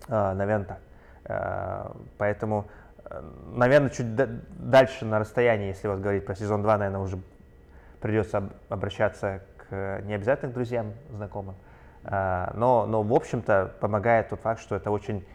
А, 0.07 0.33
наверное, 0.33 0.65
так. 0.65 0.79
А, 1.25 1.95
поэтому, 2.17 2.65
э, 3.05 3.21
наверное, 3.53 3.89
чуть 3.89 4.15
дальше 4.15 5.05
на 5.05 5.19
расстоянии, 5.19 5.67
если 5.67 5.87
вот 5.87 5.99
говорить 5.99 6.25
про 6.25 6.35
сезон 6.35 6.63
2, 6.63 6.77
наверное, 6.77 7.01
уже 7.01 7.19
придется 8.01 8.49
обращаться 8.69 9.41
к 9.57 10.01
не 10.03 10.13
обязательно 10.13 10.51
к 10.51 10.53
друзьям, 10.53 10.93
знакомым. 11.11 11.55
А, 12.05 12.51
но, 12.55 12.85
но, 12.85 13.01
в 13.01 13.13
общем-то, 13.13 13.73
помогает 13.79 14.29
тот 14.29 14.39
факт, 14.39 14.61
что 14.61 14.75
это 14.75 14.91
очень 14.91 15.25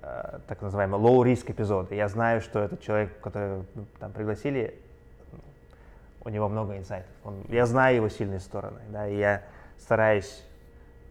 Э, 0.00 0.38
так 0.46 0.62
называемый 0.62 1.00
low-risk 1.00 1.50
эпизоды. 1.50 1.94
Я 1.94 2.08
знаю, 2.08 2.40
что 2.40 2.60
этот 2.60 2.80
человек, 2.80 3.20
который 3.20 3.64
ну, 3.74 3.84
там 3.98 4.12
пригласили, 4.12 4.78
у 6.24 6.28
него 6.28 6.48
много 6.48 6.76
инсайтов. 6.76 7.10
Он, 7.24 7.44
я 7.48 7.66
знаю 7.66 7.96
его 7.96 8.08
сильные 8.08 8.40
стороны, 8.40 8.80
да, 8.88 9.08
и 9.08 9.16
я 9.16 9.42
стараюсь 9.76 10.44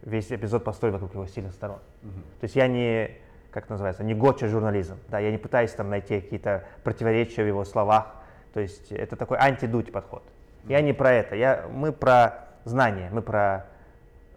весь 0.03 0.31
эпизод 0.31 0.63
построить 0.63 0.93
вокруг 0.93 1.13
его 1.13 1.25
сильных 1.27 1.53
сторон. 1.53 1.79
Mm-hmm. 2.01 2.39
То 2.39 2.43
есть 2.43 2.55
я 2.55 2.67
не, 2.67 3.11
как 3.51 3.69
называется, 3.69 4.03
не 4.03 4.13
гоча 4.13 4.47
журнализм, 4.47 4.97
да, 5.09 5.19
я 5.19 5.31
не 5.31 5.37
пытаюсь 5.37 5.71
там 5.73 5.89
найти 5.89 6.21
какие-то 6.21 6.63
противоречия 6.83 7.43
в 7.43 7.47
его 7.47 7.65
словах. 7.65 8.15
То 8.53 8.61
есть 8.61 8.91
это 8.91 9.15
такой 9.15 9.37
антидуть 9.37 9.91
подход. 9.91 10.23
Mm-hmm. 10.23 10.71
Я 10.71 10.81
не 10.81 10.93
про 10.93 11.11
это, 11.11 11.35
я, 11.35 11.67
мы 11.71 11.91
про 11.91 12.47
знания, 12.63 13.09
мы 13.11 13.21
про, 13.21 13.65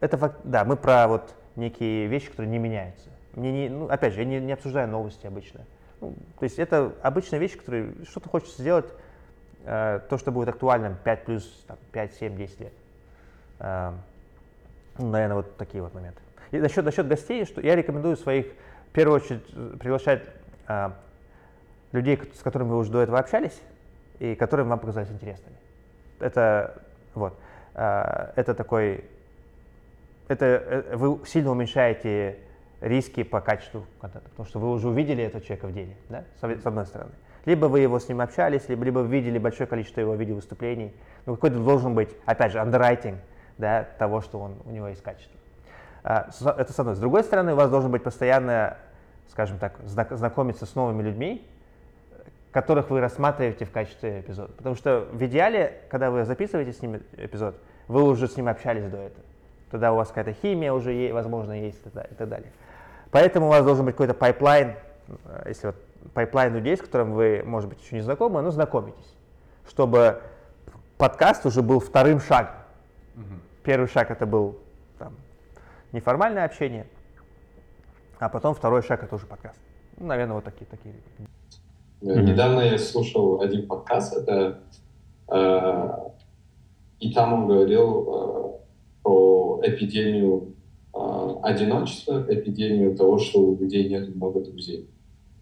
это, 0.00 0.34
да, 0.44 0.64
мы 0.64 0.76
про 0.76 1.08
вот 1.08 1.34
некие 1.56 2.06
вещи, 2.06 2.30
которые 2.30 2.50
не 2.50 2.58
меняются. 2.58 3.10
Мне 3.34 3.52
не, 3.52 3.68
ну, 3.68 3.88
опять 3.88 4.14
же, 4.14 4.20
я 4.20 4.26
не, 4.26 4.40
не 4.40 4.52
обсуждаю 4.52 4.88
новости 4.88 5.26
обычно. 5.26 5.60
Ну, 6.00 6.14
то 6.38 6.44
есть 6.44 6.58
это 6.58 6.92
обычная 7.02 7.38
вещь, 7.38 7.56
которая 7.56 7.92
что-то 8.08 8.28
хочется 8.28 8.60
сделать, 8.60 8.86
э, 9.64 10.00
то, 10.08 10.18
что 10.18 10.32
будет 10.32 10.48
актуальным 10.48 10.96
5 11.04 11.24
плюс 11.24 11.64
там, 11.66 11.76
5, 11.92 12.14
7, 12.14 12.36
10 12.36 12.60
лет. 12.60 12.72
Э, 13.60 13.92
ну, 14.98 15.10
наверное, 15.10 15.36
вот 15.36 15.56
такие 15.56 15.82
вот 15.82 15.94
моменты. 15.94 16.20
И 16.50 16.58
насчет, 16.58 16.84
насчет 16.84 17.06
гостей, 17.06 17.44
что 17.44 17.60
я 17.60 17.76
рекомендую 17.76 18.16
своих, 18.16 18.46
в 18.88 18.92
первую 18.92 19.20
очередь, 19.20 19.46
приглашать 19.78 20.22
э, 20.68 20.90
людей, 21.92 22.18
с 22.34 22.42
которыми 22.42 22.70
вы 22.70 22.78
уже 22.78 22.90
до 22.90 23.02
этого 23.02 23.18
общались, 23.18 23.60
и 24.18 24.34
которые 24.34 24.66
вам 24.66 24.78
показались 24.78 25.10
интересными. 25.10 25.56
Это 26.18 26.82
вот, 27.14 27.34
э, 27.74 28.32
это 28.36 28.54
такой, 28.54 29.04
это 30.30 30.46
э, 30.46 30.96
вы 30.96 31.26
сильно 31.26 31.50
уменьшаете 31.50 32.38
риски 32.80 33.24
по 33.24 33.40
качеству 33.40 33.84
контента, 34.00 34.28
потому 34.30 34.46
что 34.46 34.58
вы 34.58 34.70
уже 34.70 34.88
увидели 34.88 35.24
этого 35.24 35.42
человека 35.42 35.66
в 35.66 35.72
деле, 35.72 35.96
да, 36.08 36.24
с 36.40 36.66
одной 36.66 36.86
стороны. 36.86 37.10
Либо 37.46 37.66
вы 37.66 37.80
его 37.80 37.98
с 37.98 38.08
ним 38.08 38.20
общались, 38.20 38.68
либо, 38.68 38.84
либо 38.84 39.00
видели 39.00 39.38
большое 39.38 39.66
количество 39.66 40.00
его 40.00 40.14
видеовыступлений. 40.14 40.94
Ну, 41.26 41.34
какой-то 41.34 41.58
должен 41.58 41.94
быть, 41.94 42.10
опять 42.26 42.52
же, 42.52 42.58
underwriting 42.58 43.16
да, 43.58 43.88
того, 43.98 44.20
что 44.20 44.38
он, 44.38 44.56
у 44.64 44.70
него 44.70 44.88
есть 44.88 45.02
качество. 45.02 45.38
А, 46.04 46.28
это 46.56 46.72
с 46.72 46.78
одной. 46.78 46.94
С 46.94 46.98
другой 46.98 47.24
стороны, 47.24 47.54
у 47.54 47.56
вас 47.56 47.70
должен 47.70 47.90
быть 47.90 48.02
постоянно, 48.02 48.76
скажем 49.28 49.58
так, 49.58 49.78
знакомиться 49.84 50.66
с 50.66 50.74
новыми 50.74 51.02
людьми, 51.02 51.46
которых 52.52 52.90
вы 52.90 53.00
рассматриваете 53.00 53.64
в 53.64 53.70
качестве 53.70 54.20
эпизода. 54.20 54.52
Потому 54.52 54.74
что 54.76 55.08
в 55.10 55.24
идеале, 55.24 55.80
когда 55.88 56.10
вы 56.10 56.24
записываете 56.24 56.72
с 56.72 56.82
ним 56.82 57.00
эпизод, 57.16 57.56
вы 57.88 58.02
уже 58.04 58.28
с 58.28 58.36
ним 58.36 58.48
общались 58.48 58.84
до 58.84 58.98
этого. 58.98 59.24
Тогда 59.70 59.92
у 59.92 59.96
вас 59.96 60.08
какая-то 60.08 60.32
химия 60.32 60.72
уже, 60.72 61.12
возможно, 61.12 61.52
есть 61.52 61.80
и 61.86 61.90
так 61.90 62.28
далее. 62.28 62.52
Поэтому 63.10 63.46
у 63.46 63.48
вас 63.50 63.64
должен 63.64 63.84
быть 63.84 63.94
какой-то 63.94 64.14
пайплайн, 64.14 64.74
э, 65.08 65.44
если 65.48 65.68
вот 65.68 65.76
пайплайн 66.14 66.54
людей, 66.54 66.76
с 66.76 66.80
которым 66.80 67.12
вы, 67.12 67.42
может 67.44 67.68
быть, 67.68 67.80
еще 67.82 67.96
не 67.96 68.02
знакомы, 68.02 68.42
но 68.42 68.50
знакомитесь, 68.50 69.16
чтобы 69.68 70.20
подкаст 70.98 71.46
уже 71.46 71.62
был 71.62 71.80
вторым 71.80 72.20
шагом. 72.20 72.54
Угу. 73.16 73.24
Первый 73.64 73.88
шаг 73.88 74.10
это 74.10 74.26
был 74.26 74.58
там, 74.98 75.14
неформальное 75.92 76.44
общение, 76.44 76.86
а 78.18 78.28
потом 78.28 78.54
второй 78.54 78.82
шаг 78.82 79.02
это 79.02 79.14
уже 79.14 79.26
подкаст. 79.26 79.58
Ну, 79.98 80.06
наверное, 80.06 80.34
вот 80.34 80.44
такие 80.44 80.66
такие. 80.66 80.94
Mm-hmm. 82.00 82.22
Недавно 82.22 82.60
я 82.60 82.78
слушал 82.78 83.42
один 83.42 83.66
подкаст, 83.66 84.16
это 84.16 84.60
э, 85.28 85.88
и 87.00 87.12
там 87.12 87.32
он 87.32 87.46
говорил 87.46 88.08
э, 88.08 89.02
про 89.02 89.39
эпидемию 89.62 90.54
а, 90.92 91.38
одиночество, 91.42 92.26
эпидемию 92.28 92.96
того, 92.96 93.18
что 93.18 93.40
у 93.40 93.56
людей 93.56 93.88
нет 93.88 94.14
много 94.14 94.40
друзей. 94.40 94.88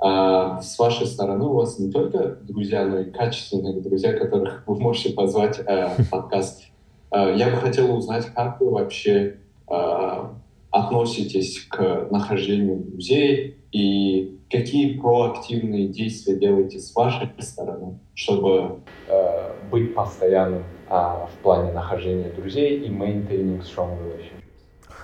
А 0.00 0.60
с 0.60 0.78
вашей 0.78 1.06
стороны 1.06 1.44
у 1.44 1.54
вас 1.54 1.78
не 1.78 1.90
только 1.90 2.38
друзья, 2.42 2.86
но 2.86 3.00
и 3.00 3.10
качественные 3.10 3.80
друзья, 3.80 4.12
которых 4.12 4.62
вы 4.66 4.78
можете 4.78 5.12
позвать 5.12 5.58
э, 5.58 5.88
подкаст. 6.10 6.64
Э, 7.10 7.34
я 7.36 7.50
бы 7.50 7.56
хотел 7.56 7.96
узнать, 7.96 8.26
как 8.26 8.60
вы 8.60 8.70
вообще 8.70 9.38
э, 9.68 10.24
относитесь 10.70 11.66
к 11.68 12.08
нахождению 12.10 12.78
друзей 12.78 13.56
и 13.72 14.38
какие 14.50 14.98
проактивные 14.98 15.88
действия 15.88 16.36
делаете 16.36 16.78
с 16.78 16.94
вашей 16.94 17.30
стороны, 17.38 17.98
чтобы 18.14 18.80
э, 19.08 19.52
быть 19.70 19.94
постоянным 19.94 20.62
э, 20.88 20.94
в 20.94 21.42
плане 21.42 21.72
нахождения 21.72 22.30
друзей 22.30 22.80
и 22.80 22.90
maintaining 22.90 23.60
strong 23.62 23.98
relationships? 23.98 24.48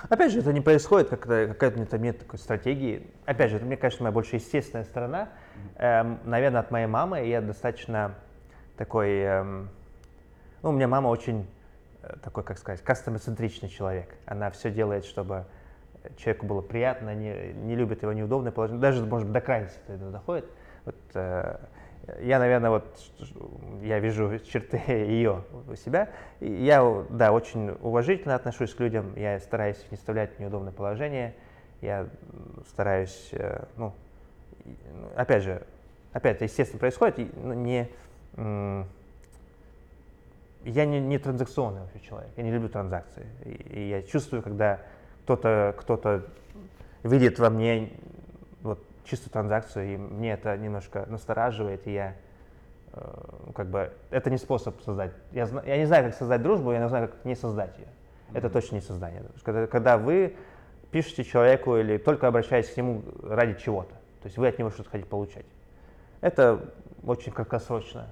Опять 0.09 0.31
же, 0.31 0.39
это 0.39 0.53
не 0.53 0.61
происходит 0.61 1.09
как 1.09 1.21
какая-то 1.21 1.97
нет 1.97 2.19
такой 2.19 2.37
стратегии. 2.37 3.07
Опять 3.25 3.51
же, 3.51 3.57
это, 3.57 3.65
мне 3.65 3.77
кажется, 3.77 4.03
моя 4.03 4.13
больше 4.13 4.35
естественная 4.35 4.85
сторона. 4.85 5.29
Эм, 5.77 6.19
наверное, 6.25 6.61
от 6.61 6.71
моей 6.71 6.87
мамы 6.87 7.25
я 7.25 7.41
достаточно 7.41 8.15
такой... 8.77 9.19
Эм, 9.19 9.69
ну, 10.61 10.69
у 10.69 10.73
меня 10.73 10.87
мама 10.87 11.07
очень 11.07 11.47
э, 12.03 12.15
такой, 12.23 12.43
как 12.43 12.59
сказать, 12.59 12.81
кастомоцентричный 12.81 13.69
человек. 13.69 14.15
Она 14.25 14.51
все 14.51 14.69
делает, 14.69 15.05
чтобы 15.05 15.45
человеку 16.17 16.45
было 16.45 16.61
приятно, 16.61 17.15
не, 17.15 17.53
не 17.53 17.75
любит 17.75 18.03
его 18.03 18.13
неудобное 18.13 18.51
положение. 18.51 18.81
Даже, 18.81 19.03
может 19.05 19.27
быть, 19.27 19.33
до 19.33 19.41
крайности 19.41 19.79
это 19.87 20.11
доходит. 20.11 20.45
Вот, 20.85 20.95
э, 21.15 21.57
я, 22.21 22.39
наверное, 22.39 22.69
вот 22.69 22.85
я 23.81 23.99
вижу 23.99 24.39
черты 24.39 24.77
ее 24.87 25.43
у 25.67 25.75
себя. 25.75 26.09
Я, 26.39 27.05
да, 27.09 27.31
очень 27.31 27.71
уважительно 27.81 28.35
отношусь 28.35 28.73
к 28.73 28.79
людям. 28.79 29.13
Я 29.15 29.39
стараюсь 29.39 29.83
не 29.91 29.97
вставлять 29.97 30.35
в 30.35 30.39
неудобное 30.39 30.71
положение. 30.71 31.33
Я 31.81 32.07
стараюсь, 32.67 33.29
э, 33.31 33.65
ну, 33.77 33.93
опять 35.15 35.43
же, 35.43 35.61
опять 36.13 36.37
это 36.37 36.45
естественно 36.45 36.79
происходит, 36.79 37.29
ну, 37.35 37.53
не, 37.53 37.89
я 40.63 40.85
не, 40.85 40.99
не 40.99 41.17
транзакционный 41.19 41.81
вообще 41.81 41.99
человек, 41.99 42.31
я 42.37 42.43
не 42.43 42.51
люблю 42.51 42.69
транзакции. 42.69 43.25
И, 43.43 43.49
и 43.49 43.89
я 43.89 44.01
чувствую, 44.01 44.41
когда 44.41 44.79
кто-то 45.23 45.75
кто 45.77 46.21
видит 47.03 47.37
во 47.39 47.49
мне 47.49 47.91
чистую 49.05 49.31
транзакцию, 49.31 49.93
и 49.93 49.97
мне 49.97 50.33
это 50.33 50.57
немножко 50.57 51.05
настораживает, 51.07 51.87
и 51.87 51.93
я 51.93 52.15
э, 52.93 53.01
как 53.55 53.67
бы 53.67 53.91
это 54.09 54.29
не 54.29 54.37
способ 54.37 54.81
создать. 54.81 55.11
Я, 55.31 55.47
я 55.65 55.77
не 55.77 55.85
знаю, 55.85 56.05
как 56.05 56.15
создать 56.15 56.41
дружбу, 56.41 56.71
я 56.71 56.79
не 56.79 56.89
знаю, 56.89 57.09
как 57.09 57.23
не 57.25 57.35
создать 57.35 57.77
ее. 57.77 57.87
Это 58.33 58.49
точно 58.49 58.75
не 58.75 58.81
создание. 58.81 59.23
Когда, 59.43 59.67
когда 59.67 59.97
вы 59.97 60.35
пишете 60.91 61.23
человеку 61.23 61.77
или 61.77 61.97
только 61.97 62.27
обращаетесь 62.27 62.73
к 62.73 62.77
нему 62.77 63.03
ради 63.23 63.59
чего-то, 63.59 63.93
то 64.21 64.25
есть 64.25 64.37
вы 64.37 64.47
от 64.47 64.57
него 64.57 64.71
что-то 64.71 64.89
хотите 64.89 65.09
получать. 65.09 65.45
Это 66.21 66.73
очень 67.05 67.31
краткосрочно. 67.31 68.07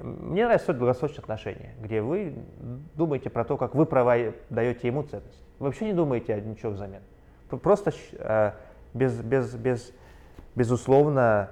Мне 0.00 0.44
нравятся 0.44 0.72
долгосрочные 0.72 1.20
отношения, 1.20 1.74
где 1.80 2.02
вы 2.02 2.34
думаете 2.94 3.30
про 3.30 3.44
то, 3.44 3.56
как 3.56 3.74
вы 3.74 3.84
права 3.84 4.16
даете 4.48 4.88
ему 4.88 5.02
ценность. 5.02 5.42
Вы 5.58 5.66
вообще 5.66 5.86
не 5.86 5.92
думаете 5.92 6.34
о 6.34 6.40
ничего 6.40 6.72
взамен. 6.72 7.02
Просто 7.48 7.92
э, 8.12 8.52
без, 8.94 9.14
без, 9.20 9.54
без, 9.54 9.92
безусловно 10.54 11.50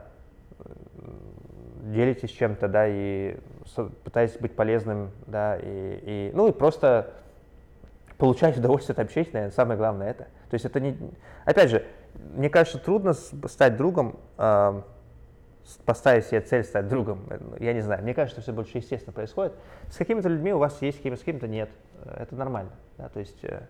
делитесь 1.83 2.31
чем-то, 2.31 2.69
да, 2.69 2.87
и 2.89 3.37
пытаетесь 4.05 4.39
быть 4.39 4.55
полезным, 4.55 5.11
да, 5.27 5.57
и, 5.57 5.61
и, 6.03 6.31
ну 6.35 6.49
и 6.49 6.53
просто 6.53 7.13
получать 8.17 8.59
удовольствие 8.59 8.95
от 8.95 8.99
общения, 8.99 9.31
наверное, 9.33 9.55
самое 9.55 9.79
главное 9.79 10.11
это. 10.11 10.25
То 10.51 10.55
есть 10.55 10.65
это 10.65 10.81
не, 10.81 10.97
опять 11.45 11.71
же, 11.71 11.85
мне 12.35 12.51
кажется, 12.51 12.79
трудно 12.79 13.13
стать 13.15 13.77
другом, 13.77 14.19
э, 14.39 14.83
поставить 15.85 16.27
себе 16.27 16.41
цель 16.41 16.65
стать 16.65 16.89
другом. 16.89 17.29
Я 17.59 17.73
не 17.73 17.81
знаю, 17.81 18.03
мне 18.03 18.15
кажется, 18.15 18.41
все 18.41 18.53
больше 18.53 18.79
естественно 18.79 19.13
происходит. 19.13 19.53
С 19.91 19.97
какими-то 19.97 20.29
людьми 20.29 20.53
у 20.53 20.59
вас 20.59 20.81
есть, 20.83 20.99
с 20.99 21.01
какими-то 21.01 21.47
нет. 21.47 21.71
Это 22.05 22.35
нормально. 22.35 22.73
Да? 22.97 23.09
То 23.09 23.21
есть 23.21 23.39
э, 23.45 23.61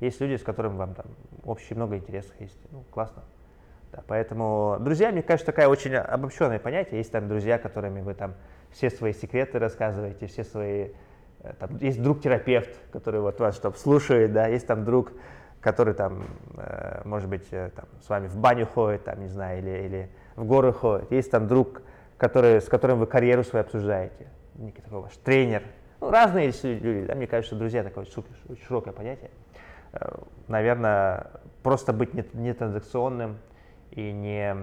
есть 0.00 0.20
люди, 0.20 0.36
с 0.36 0.42
которыми 0.42 0.76
вам 0.76 0.94
там 0.94 1.06
общие 1.44 1.76
много 1.76 1.96
интересов 1.96 2.32
есть. 2.40 2.58
Ну, 2.70 2.84
классно. 2.90 3.24
Да, 3.92 4.02
поэтому 4.06 4.76
друзья, 4.80 5.10
мне 5.10 5.22
кажется, 5.22 5.46
такая 5.46 5.68
очень 5.68 5.94
обобщенное 5.94 6.58
понятие. 6.58 6.98
Есть 6.98 7.12
там 7.12 7.28
друзья, 7.28 7.58
которыми 7.58 8.00
вы 8.00 8.14
там 8.14 8.34
все 8.70 8.90
свои 8.90 9.12
секреты 9.12 9.58
рассказываете, 9.58 10.26
все 10.26 10.44
свои... 10.44 10.90
Э, 11.40 11.54
там, 11.58 11.76
есть 11.78 12.02
друг-терапевт, 12.02 12.70
который 12.92 13.20
вот 13.20 13.40
вас 13.40 13.58
там 13.58 13.74
слушает, 13.74 14.32
да, 14.32 14.46
есть 14.46 14.66
там 14.66 14.84
друг, 14.84 15.12
который 15.60 15.94
там, 15.94 16.24
э, 16.56 17.02
может 17.04 17.28
быть, 17.28 17.46
э, 17.50 17.70
там, 17.74 17.86
с 18.02 18.08
вами 18.08 18.28
в 18.28 18.36
баню 18.36 18.66
ходит, 18.66 19.04
там, 19.04 19.20
не 19.20 19.28
знаю, 19.28 19.58
или, 19.58 19.70
или 19.70 20.10
в 20.36 20.44
горы 20.44 20.72
ходит. 20.72 21.10
Есть 21.10 21.30
там 21.30 21.48
друг, 21.48 21.82
который, 22.18 22.60
с 22.60 22.68
которым 22.68 22.98
вы 22.98 23.06
карьеру 23.06 23.42
свою 23.42 23.64
обсуждаете, 23.64 24.28
некий 24.56 24.82
такой 24.82 25.00
ваш 25.00 25.16
тренер. 25.24 25.62
Ну, 26.00 26.10
разные 26.10 26.52
люди, 26.62 27.06
да, 27.06 27.14
мне 27.14 27.26
кажется, 27.26 27.56
друзья 27.56 27.82
такое 27.82 28.04
супер, 28.04 28.30
широкое 28.66 28.92
понятие. 28.92 29.30
Э, 29.92 30.18
наверное, 30.48 31.28
просто 31.62 31.92
быть 31.92 32.14
не, 32.14 32.24
не 32.34 32.54
транзакционным 32.54 33.38
и 33.90 34.12
не 34.12 34.56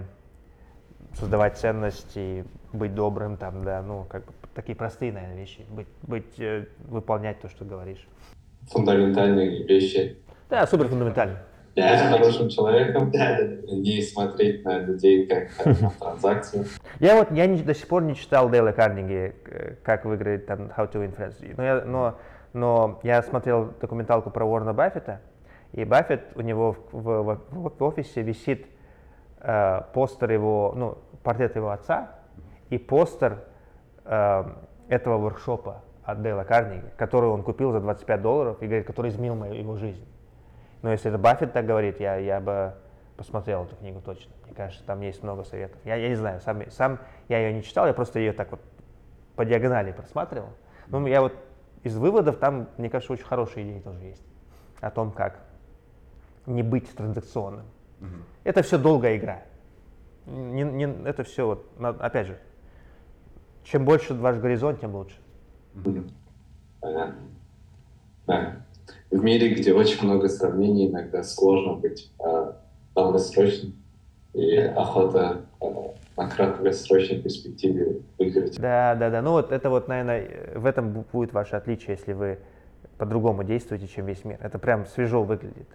создавать 1.14 1.58
ценности, 1.58 2.46
быть 2.74 2.94
добрым, 2.94 3.38
там, 3.38 3.64
да, 3.64 3.82
ну, 3.82 4.06
как 4.10 4.26
бы 4.26 4.34
такие 4.54 4.76
простые, 4.76 5.12
наверное, 5.12 5.38
вещи, 5.38 5.66
быть, 5.70 5.88
быть 6.04 6.40
э, 6.40 6.66
выполнять 6.88 7.40
то, 7.40 7.50
что 7.50 7.66
говоришь. 7.66 8.08
Фундаментальные 8.72 9.64
вещи. 9.66 10.18
Да, 10.50 10.66
супер 10.68 10.88
фундаментально. 10.88 11.40
Быть 11.76 11.84
хорошим 11.84 12.48
человеком, 12.50 13.12
не 13.12 14.02
смотреть 14.02 14.64
на 14.64 14.80
людей 14.80 15.28
как 15.28 15.66
на 15.66 15.92
транзакцию. 15.92 16.66
Я 17.00 17.18
вот 17.18 17.32
я 17.32 17.48
не, 17.48 17.62
до 17.62 17.76
сих 17.76 17.88
пор 17.88 18.04
не 18.04 18.16
читал 18.16 18.50
Дейла 18.50 18.72
Карнеги, 18.72 19.36
э, 19.46 19.76
как 19.84 20.06
выиграть 20.06 20.46
там 20.46 20.72
How 20.76 20.92
to 20.92 21.06
Influence, 21.06 21.54
но 21.58 21.64
я, 21.64 21.82
но 21.82 22.18
но 22.56 23.00
я 23.04 23.22
смотрел 23.22 23.74
документалку 23.82 24.30
про 24.30 24.46
Уоррена 24.46 24.74
Баффета, 24.74 25.20
и 25.74 25.84
Баффет, 25.84 26.22
у 26.36 26.42
него 26.42 26.72
в, 26.72 26.94
в, 26.94 27.40
в, 27.52 27.78
в 27.78 27.84
офисе 27.84 28.22
висит 28.22 28.66
э, 29.42 29.82
постер 29.94 30.32
его, 30.32 30.74
ну, 30.74 30.98
портрет 31.22 31.58
его 31.58 31.70
отца 31.72 32.12
и 32.70 32.78
постер 32.78 33.44
э, 34.06 34.44
этого 34.88 35.18
воркшопа 35.18 35.82
от 36.06 36.22
Дейла 36.22 36.46
Карнеги, 36.46 36.86
который 36.96 37.30
он 37.30 37.44
купил 37.44 37.74
за 37.74 37.82
25 37.82 38.22
долларов 38.22 38.62
и 38.62 38.68
говорит, 38.68 38.88
который 38.88 39.12
изменил 39.12 39.36
мою, 39.36 39.54
его 39.54 39.76
жизнь. 39.76 40.08
Но 40.82 40.92
если 40.92 41.10
это 41.10 41.18
Баффет 41.18 41.52
так 41.52 41.66
говорит, 41.66 42.00
я, 42.00 42.16
я 42.16 42.40
бы 42.40 42.74
посмотрел 43.18 43.66
эту 43.66 43.76
книгу 43.76 44.00
точно. 44.00 44.32
Мне 44.46 44.56
кажется, 44.56 44.86
там 44.86 45.02
есть 45.02 45.22
много 45.24 45.44
советов. 45.44 45.78
Я, 45.84 45.96
я 45.96 46.08
не 46.08 46.16
знаю, 46.16 46.40
сам, 46.40 46.62
сам 46.72 47.00
я 47.28 47.40
ее 47.40 47.54
не 47.54 47.64
читал, 47.64 47.86
я 47.86 47.94
просто 47.94 48.20
ее 48.20 48.32
так 48.32 48.52
вот 48.52 48.62
по 49.36 49.44
диагонали 49.44 49.92
просматривал. 49.92 50.52
Но 50.88 51.06
я 51.06 51.20
вот 51.20 51.34
из 51.86 51.96
выводов 51.96 52.38
там, 52.38 52.68
мне 52.78 52.90
кажется, 52.90 53.14
очень 53.14 53.26
хорошие 53.26 53.64
идеи 53.64 53.80
тоже 53.80 54.04
есть 54.04 54.24
о 54.82 54.90
том, 54.90 55.12
как 55.12 55.40
не 56.48 56.64
быть 56.64 56.90
транзакционным. 56.90 57.66
Угу. 58.02 58.10
Это 58.44 58.64
все 58.64 58.80
долгая 58.80 59.18
игра. 59.18 59.44
Не, 60.26 60.64
не, 60.64 60.86
это 61.08 61.24
все, 61.24 61.46
вот, 61.46 61.66
опять 62.00 62.26
же, 62.28 62.40
чем 63.64 63.86
больше 63.86 64.16
ваш 64.16 64.38
горизонт, 64.38 64.82
тем 64.82 64.96
лучше. 64.96 65.16
Понятно. 66.82 67.22
Да. 68.26 68.66
В 69.12 69.24
мире, 69.24 69.54
где 69.54 69.72
очень 69.72 70.04
много 70.04 70.28
сравнений, 70.28 70.90
иногда 70.90 71.22
сложно 71.24 71.76
быть 71.76 72.12
э, 72.20 72.54
долгосрочным. 72.96 73.76
И 74.34 74.58
охота 74.58 75.46
э, 75.62 75.66
на 76.18 76.30
краткосрочной 76.30 77.22
перспективе 77.22 78.02
выиграть. 78.18 78.60
Да, 78.60 78.96
да, 78.96 79.10
да. 79.10 79.22
Ну 79.22 79.32
вот 79.32 79.52
это 79.52 79.70
вот, 79.70 79.88
наверное, 79.88 80.54
в 80.56 80.66
этом 80.66 81.06
будет 81.12 81.34
ваше 81.34 81.56
отличие, 81.56 81.96
если 81.98 82.14
вы 82.14 82.40
по-другому 82.98 83.44
действуете, 83.44 83.88
чем 83.88 84.06
весь 84.06 84.24
мир. 84.24 84.38
Это 84.42 84.58
прям 84.58 84.86
свежо 84.86 85.24
выглядит. 85.24 85.68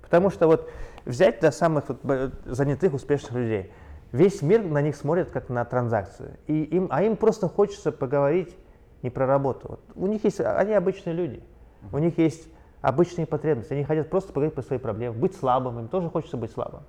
Потому 0.00 0.30
что 0.30 0.46
вот 0.46 0.70
взять 1.04 1.40
до 1.40 1.50
самых 1.50 1.84
вот 1.88 2.32
занятых, 2.44 2.94
успешных 2.94 3.32
людей, 3.32 3.70
весь 4.12 4.42
мир 4.42 4.62
на 4.62 4.80
них 4.80 4.96
смотрит 4.96 5.30
как 5.30 5.48
на 5.48 5.64
транзакцию. 5.64 6.36
И 6.46 6.62
им, 6.62 6.88
а 6.90 7.02
им 7.02 7.16
просто 7.16 7.48
хочется 7.48 7.92
поговорить 7.92 8.56
не 9.02 9.10
про 9.10 9.26
работу. 9.26 9.68
Вот 9.68 9.80
у 9.94 10.06
них 10.06 10.24
есть, 10.24 10.40
они 10.40 10.72
обычные 10.72 11.14
люди, 11.14 11.42
у 11.92 11.98
них 11.98 12.18
есть 12.18 12.48
обычные 12.80 13.26
потребности, 13.26 13.72
они 13.72 13.84
хотят 13.84 14.10
просто 14.10 14.28
поговорить 14.32 14.54
про 14.54 14.62
свои 14.62 14.78
проблемы, 14.78 15.16
быть 15.16 15.34
слабым, 15.34 15.80
им 15.80 15.88
тоже 15.88 16.08
хочется 16.08 16.36
быть 16.36 16.52
слабым. 16.52 16.82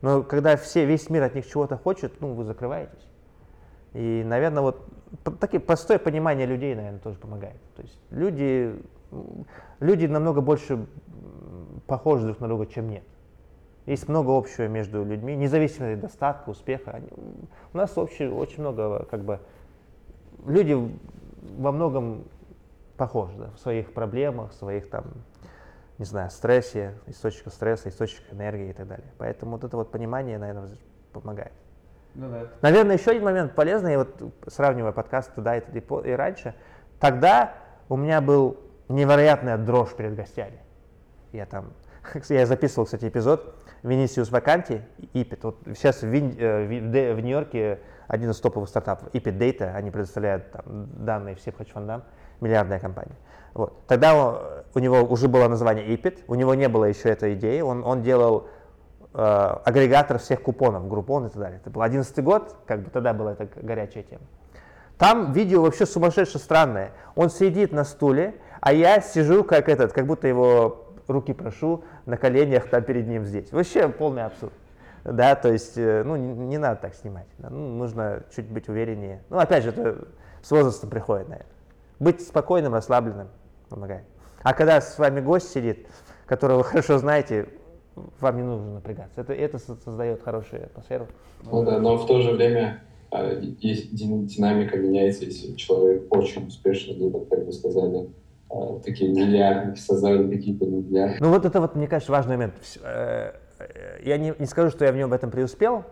Но 0.00 0.22
когда 0.22 0.56
все, 0.56 0.84
весь 0.84 1.10
мир 1.10 1.22
от 1.24 1.34
них 1.34 1.46
чего-то 1.46 1.76
хочет, 1.76 2.20
ну, 2.20 2.34
вы 2.34 2.44
закрываетесь. 2.44 3.06
И, 3.94 4.22
наверное, 4.24 4.62
вот 4.62 4.86
такие 5.40 5.60
простое 5.60 5.98
понимание 5.98 6.46
людей, 6.46 6.74
наверное, 6.74 7.00
тоже 7.00 7.18
помогает. 7.18 7.56
То 7.74 7.82
есть 7.82 7.98
люди, 8.10 8.80
люди 9.80 10.06
намного 10.06 10.40
больше 10.40 10.86
похожи 11.86 12.26
друг 12.26 12.40
на 12.40 12.48
друга, 12.48 12.66
чем 12.66 12.90
нет. 12.90 13.04
Есть 13.86 14.06
много 14.06 14.36
общего 14.36 14.68
между 14.68 15.02
людьми, 15.02 15.34
независимо 15.34 15.92
от 15.92 16.00
достатка, 16.00 16.50
успеха. 16.50 16.90
Они, 16.90 17.08
у 17.72 17.76
нас 17.76 17.96
общее, 17.96 18.30
очень 18.30 18.60
много, 18.60 19.06
как 19.10 19.22
бы, 19.24 19.40
люди 20.46 20.76
во 21.56 21.72
многом 21.72 22.24
похожи 22.98 23.32
да, 23.38 23.50
в 23.56 23.58
своих 23.58 23.92
проблемах, 23.94 24.50
в 24.50 24.54
своих 24.54 24.90
там 24.90 25.04
не 25.98 26.04
знаю, 26.04 26.30
стрессе, 26.30 26.94
источника 27.06 27.50
стресса, 27.50 27.88
источника 27.88 28.34
энергии 28.34 28.70
и 28.70 28.72
так 28.72 28.86
далее. 28.86 29.12
Поэтому 29.18 29.52
вот 29.52 29.64
это 29.64 29.76
вот 29.76 29.90
понимание, 29.90 30.38
наверное, 30.38 30.68
помогает. 31.12 31.52
Ну, 32.14 32.30
да. 32.30 32.46
Наверное, 32.62 32.96
еще 32.96 33.10
один 33.10 33.24
момент 33.24 33.54
полезный, 33.54 33.96
вот 33.96 34.22
сравнивая 34.46 34.92
подкаст 34.92 35.34
туда 35.34 35.56
и, 35.56 35.60
и, 35.60 35.78
и 35.78 36.12
раньше, 36.12 36.54
тогда 37.00 37.54
у 37.88 37.96
меня 37.96 38.20
был 38.20 38.58
невероятная 38.88 39.58
дрожь 39.58 39.94
перед 39.94 40.14
гостями. 40.14 40.60
Я 41.32 41.46
там 41.46 41.72
я 42.28 42.46
записывал, 42.46 42.86
кстати, 42.86 43.08
эпизод 43.08 43.54
Vinicius 43.82 44.30
Ваканти, 44.30 44.82
Ipit. 45.14 45.40
Вот 45.42 45.58
сейчас 45.66 46.02
в, 46.02 46.06
Вин, 46.06 46.34
э, 46.38 46.64
в, 46.66 47.14
в 47.16 47.20
Нью-Йорке 47.20 47.80
один 48.06 48.30
из 48.30 48.40
топовых 48.40 48.68
стартапов, 48.68 49.08
Ipit 49.12 49.38
Data, 49.38 49.74
они 49.74 49.90
предоставляют 49.90 50.50
там, 50.52 50.88
данные 51.04 51.34
всем 51.36 51.54
хедж-фондам, 51.54 52.04
миллиардная 52.40 52.80
компания. 52.80 53.16
Вот. 53.54 53.86
Тогда 53.86 54.57
у 54.74 54.78
него 54.78 55.02
уже 55.02 55.28
было 55.28 55.48
название 55.48 55.86
Ipit, 55.86 56.24
у 56.28 56.34
него 56.34 56.54
не 56.54 56.68
было 56.68 56.84
еще 56.84 57.08
этой 57.08 57.34
идеи, 57.34 57.60
он, 57.60 57.84
он 57.84 58.02
делал 58.02 58.48
э, 59.14 59.18
агрегатор 59.18 60.18
всех 60.18 60.42
купонов, 60.42 60.88
группон 60.88 61.26
и 61.26 61.28
так 61.28 61.38
далее. 61.38 61.60
Это 61.60 61.70
был 61.70 61.82
11 61.82 62.22
год, 62.22 62.56
как 62.66 62.82
бы 62.82 62.90
тогда 62.90 63.12
была 63.12 63.32
эта 63.32 63.48
горячая 63.60 64.02
тема. 64.02 64.22
Там 64.98 65.32
видео 65.32 65.62
вообще 65.62 65.86
сумасшедше 65.86 66.38
странное. 66.38 66.90
Он 67.14 67.30
сидит 67.30 67.72
на 67.72 67.84
стуле, 67.84 68.34
а 68.60 68.72
я 68.72 69.00
сижу 69.00 69.44
как 69.44 69.68
этот, 69.68 69.92
как 69.92 70.06
будто 70.06 70.26
его 70.26 70.88
руки 71.06 71.32
прошу 71.32 71.84
на 72.04 72.16
коленях 72.16 72.68
там 72.68 72.82
перед 72.82 73.06
ним 73.06 73.24
здесь. 73.24 73.52
Вообще 73.52 73.88
полный 73.88 74.24
абсурд. 74.24 74.52
Да, 75.04 75.36
то 75.36 75.50
есть, 75.50 75.78
э, 75.78 76.02
ну, 76.04 76.16
не, 76.16 76.32
не 76.32 76.58
надо 76.58 76.80
так 76.80 76.94
снимать. 76.94 77.26
Да, 77.38 77.48
ну, 77.48 77.76
нужно 77.76 78.24
чуть 78.34 78.46
быть 78.46 78.68
увереннее. 78.68 79.22
Ну, 79.30 79.38
опять 79.38 79.62
же, 79.62 79.70
это 79.70 80.08
с 80.42 80.50
возрастом 80.50 80.90
приходит 80.90 81.28
на 81.28 81.34
это. 81.34 81.46
Быть 81.98 82.20
спокойным, 82.20 82.74
расслабленным 82.74 83.28
помогает. 83.68 84.04
А 84.42 84.54
когда 84.54 84.80
с 84.80 84.98
вами 84.98 85.20
гость 85.20 85.50
сидит, 85.50 85.86
которого 86.26 86.58
вы 86.58 86.64
хорошо 86.64 86.98
знаете, 86.98 87.48
вам 88.20 88.36
не 88.36 88.42
нужно 88.42 88.74
напрягаться. 88.74 89.20
Это, 89.20 89.32
это 89.32 89.58
создает 89.58 90.22
хорошую 90.22 90.64
атмосферу. 90.64 91.08
Ну 91.44 91.64
да, 91.64 91.78
но 91.78 91.96
в 91.96 92.06
то 92.06 92.20
же 92.20 92.32
время 92.32 92.82
а, 93.10 93.34
динамика 93.34 94.76
меняется, 94.76 95.24
если 95.24 95.54
человек 95.54 96.06
очень 96.14 96.46
успешный, 96.46 96.94
либо, 96.94 97.24
как 97.24 97.44
вы 97.44 97.52
сказали, 97.52 98.10
а, 98.50 98.78
такие 98.80 99.10
миллиардники, 99.10 99.80
создали 99.80 100.30
какие-то 100.30 100.66
миллиарды. 100.66 101.16
Ну 101.20 101.30
вот 101.30 101.44
это 101.44 101.60
вот, 101.60 101.74
мне 101.74 101.86
кажется, 101.86 102.12
важный 102.12 102.36
момент. 102.36 102.54
Э, 102.82 103.32
я 104.04 104.18
не, 104.18 104.34
не 104.38 104.46
скажу, 104.46 104.70
что 104.70 104.84
я 104.84 104.92
в 104.92 104.96
нем 104.96 105.10
в 105.10 105.12
этом 105.12 105.30
преуспел, 105.30 105.84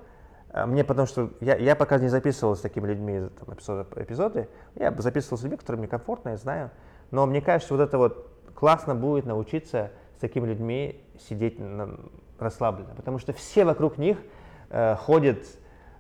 а, 0.51 0.66
мне 0.66 0.84
потому 0.84 1.07
что 1.07 1.30
я, 1.40 1.57
я 1.57 1.74
пока 1.74 1.99
не 1.99 2.09
записывал 2.09 2.57
с 2.57 2.61
такими 2.61 2.86
людьми 2.86 3.28
там, 3.38 3.55
эпизоды, 3.55 3.86
эпизоды, 3.97 4.49
я 4.74 4.94
записывал 4.99 5.38
с 5.38 5.42
людьми, 5.42 5.57
которые 5.57 5.80
мне 5.80 5.88
комфортно, 5.88 6.30
я 6.30 6.36
знаю. 6.36 6.70
Но 7.11 7.26
мне 7.26 7.40
кажется, 7.40 7.74
вот 7.74 7.82
это 7.82 7.99
вот 7.99 8.36
классно 8.57 8.96
будет 8.96 9.26
научиться 9.26 9.92
с 10.16 10.20
такими 10.20 10.46
людьми 10.48 11.00
сидеть 11.28 11.61
расслабленно, 12.40 12.94
потому 12.96 13.18
что 13.18 13.32
все 13.32 13.64
вокруг 13.64 13.98
них 13.98 14.18
э, 14.70 14.96
ходят 14.96 15.38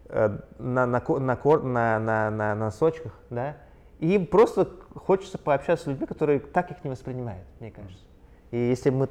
Э, 0.08 0.38
на, 0.58 0.86
на, 0.86 1.00
на, 1.00 1.36
на, 1.36 1.98
на, 1.98 2.30
на 2.30 2.54
носочках, 2.54 3.12
да, 3.28 3.56
и 3.98 4.14
им 4.14 4.26
просто 4.26 4.70
хочется 4.94 5.36
пообщаться 5.36 5.84
с 5.84 5.88
людьми, 5.88 6.06
которые 6.06 6.38
так 6.38 6.70
их 6.70 6.84
не 6.84 6.90
воспринимают, 6.90 7.44
мне 7.58 7.72
кажется. 7.72 8.04
И 8.52 8.56
если 8.56 8.90
мы 8.90 9.08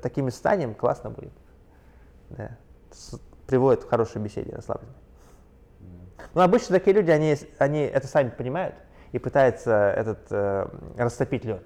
такими 0.00 0.30
станем, 0.30 0.74
классно 0.74 1.10
будет. 1.10 1.32
Да. 2.30 2.56
Приводит 3.48 3.84
к 3.84 3.88
хорошей 3.88 4.22
беседе, 4.22 4.54
расслабленной. 4.54 4.94
Но 6.34 6.42
обычно 6.42 6.78
такие 6.78 6.94
люди, 6.94 7.10
они, 7.10 7.36
они 7.58 7.80
это 7.80 8.06
сами 8.06 8.30
понимают 8.30 8.76
и 9.10 9.18
пытаются 9.18 9.72
этот, 9.96 10.26
э, 10.30 10.68
растопить 10.96 11.44
лед. 11.44 11.64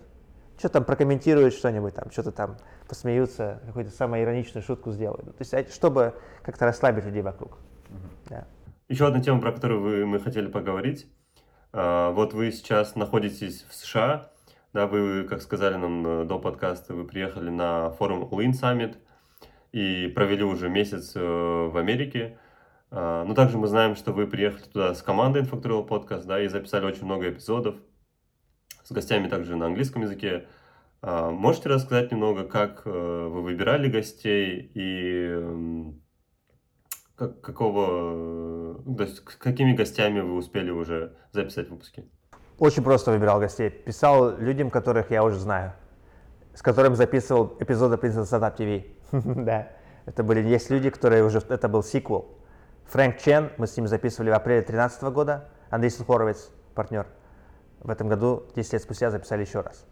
Что 0.61 0.69
там 0.69 0.85
прокомментируют 0.85 1.55
что-нибудь, 1.55 1.95
там, 1.95 2.11
что-то 2.11 2.33
там 2.33 2.59
посмеются, 2.87 3.63
какую-то 3.65 3.91
самую 3.91 4.23
ироничную 4.23 4.63
шутку 4.63 4.93
сделают. 4.93 5.25
То 5.25 5.41
есть, 5.41 5.55
а, 5.55 5.65
чтобы 5.73 6.13
как-то 6.43 6.67
расслабить 6.67 7.07
людей 7.07 7.23
вокруг. 7.23 7.53
Mm-hmm. 7.89 8.29
Да. 8.29 8.47
Еще 8.91 9.07
одна 9.07 9.23
тема, 9.23 9.41
про 9.41 9.53
которую 9.53 9.81
вы, 9.81 10.05
мы 10.05 10.21
хотели 10.21 10.49
поговорить. 10.49 11.11
А, 11.73 12.11
вот 12.11 12.35
вы 12.35 12.53
сейчас 12.53 12.95
находитесь 12.95 13.65
в 13.71 13.75
США, 13.75 14.33
да, 14.75 14.87
вы, 14.87 15.25
как 15.25 15.41
сказали 15.41 15.77
нам 15.77 16.07
э, 16.07 16.25
до 16.27 16.39
подкаста, 16.39 16.93
вы 16.93 17.07
приехали 17.07 17.49
на 17.49 17.93
форум 17.93 18.29
All 18.31 18.45
In 18.45 18.53
Summit 18.53 18.99
и 19.73 20.09
провели 20.09 20.45
уже 20.45 20.69
месяц 20.69 21.13
э, 21.17 21.21
в 21.21 21.75
Америке. 21.79 22.37
А, 22.91 23.25
но 23.25 23.33
также 23.33 23.57
мы 23.57 23.67
знаем, 23.67 23.97
что 23.97 24.13
вы 24.13 24.27
приехали 24.27 24.65
туда 24.65 24.95
с 24.95 25.01
командой 25.01 25.41
Infactorial 25.41 25.89
Podcast, 25.89 26.27
да, 26.27 26.39
и 26.39 26.49
записали 26.49 26.85
очень 26.85 27.07
много 27.07 27.31
эпизодов 27.31 27.77
с 28.91 28.93
гостями 28.93 29.29
также 29.29 29.57
на 29.57 29.67
английском 29.67 30.03
языке. 30.03 30.47
А, 31.01 31.31
можете 31.31 31.69
рассказать 31.69 32.11
немного, 32.11 32.45
как 32.45 32.83
э, 32.85 32.91
вы 32.91 33.43
выбирали 33.43 33.89
гостей 33.89 34.71
и 34.75 35.95
как, 37.15 37.41
какого, 37.41 38.83
то 38.83 39.03
есть 39.03 39.21
какими 39.25 39.75
гостями 39.75 40.21
вы 40.21 40.37
успели 40.37 40.71
уже 40.71 41.15
записать 41.33 41.71
выпуски? 41.71 42.05
Очень 42.59 42.83
просто 42.83 43.13
выбирал 43.13 43.39
гостей. 43.39 43.71
Писал 43.71 44.37
людям, 44.37 44.71
которых 44.71 45.13
я 45.13 45.23
уже 45.23 45.39
знаю, 45.39 45.73
с 46.55 46.61
которым 46.61 46.97
записывал 46.97 47.57
эпизоды 47.61 47.95
Princess 47.95 48.25
Startup 48.25 48.57
TV. 48.57 48.87
да, 49.45 49.69
это 50.05 50.25
были, 50.25 50.47
есть 50.47 50.69
люди, 50.69 50.91
которые 50.91 51.23
уже, 51.23 51.39
это 51.49 51.69
был 51.69 51.85
сиквел. 51.85 52.39
Фрэнк 52.87 53.19
Чен, 53.19 53.53
мы 53.57 53.69
с 53.69 53.77
ним 53.77 53.87
записывали 53.87 54.31
в 54.31 54.35
апреле 54.35 54.63
2013 54.63 55.03
года, 55.15 55.49
Андрей 55.71 55.93
Хоровец, 56.05 56.51
партнер. 56.75 57.07
В 57.81 57.91
этом 57.91 58.09
году, 58.09 58.45
10 58.55 58.75
лет 58.75 58.83
спустя, 58.83 59.11
записали 59.11 59.43
еще 59.43 59.61
раз. 59.61 59.85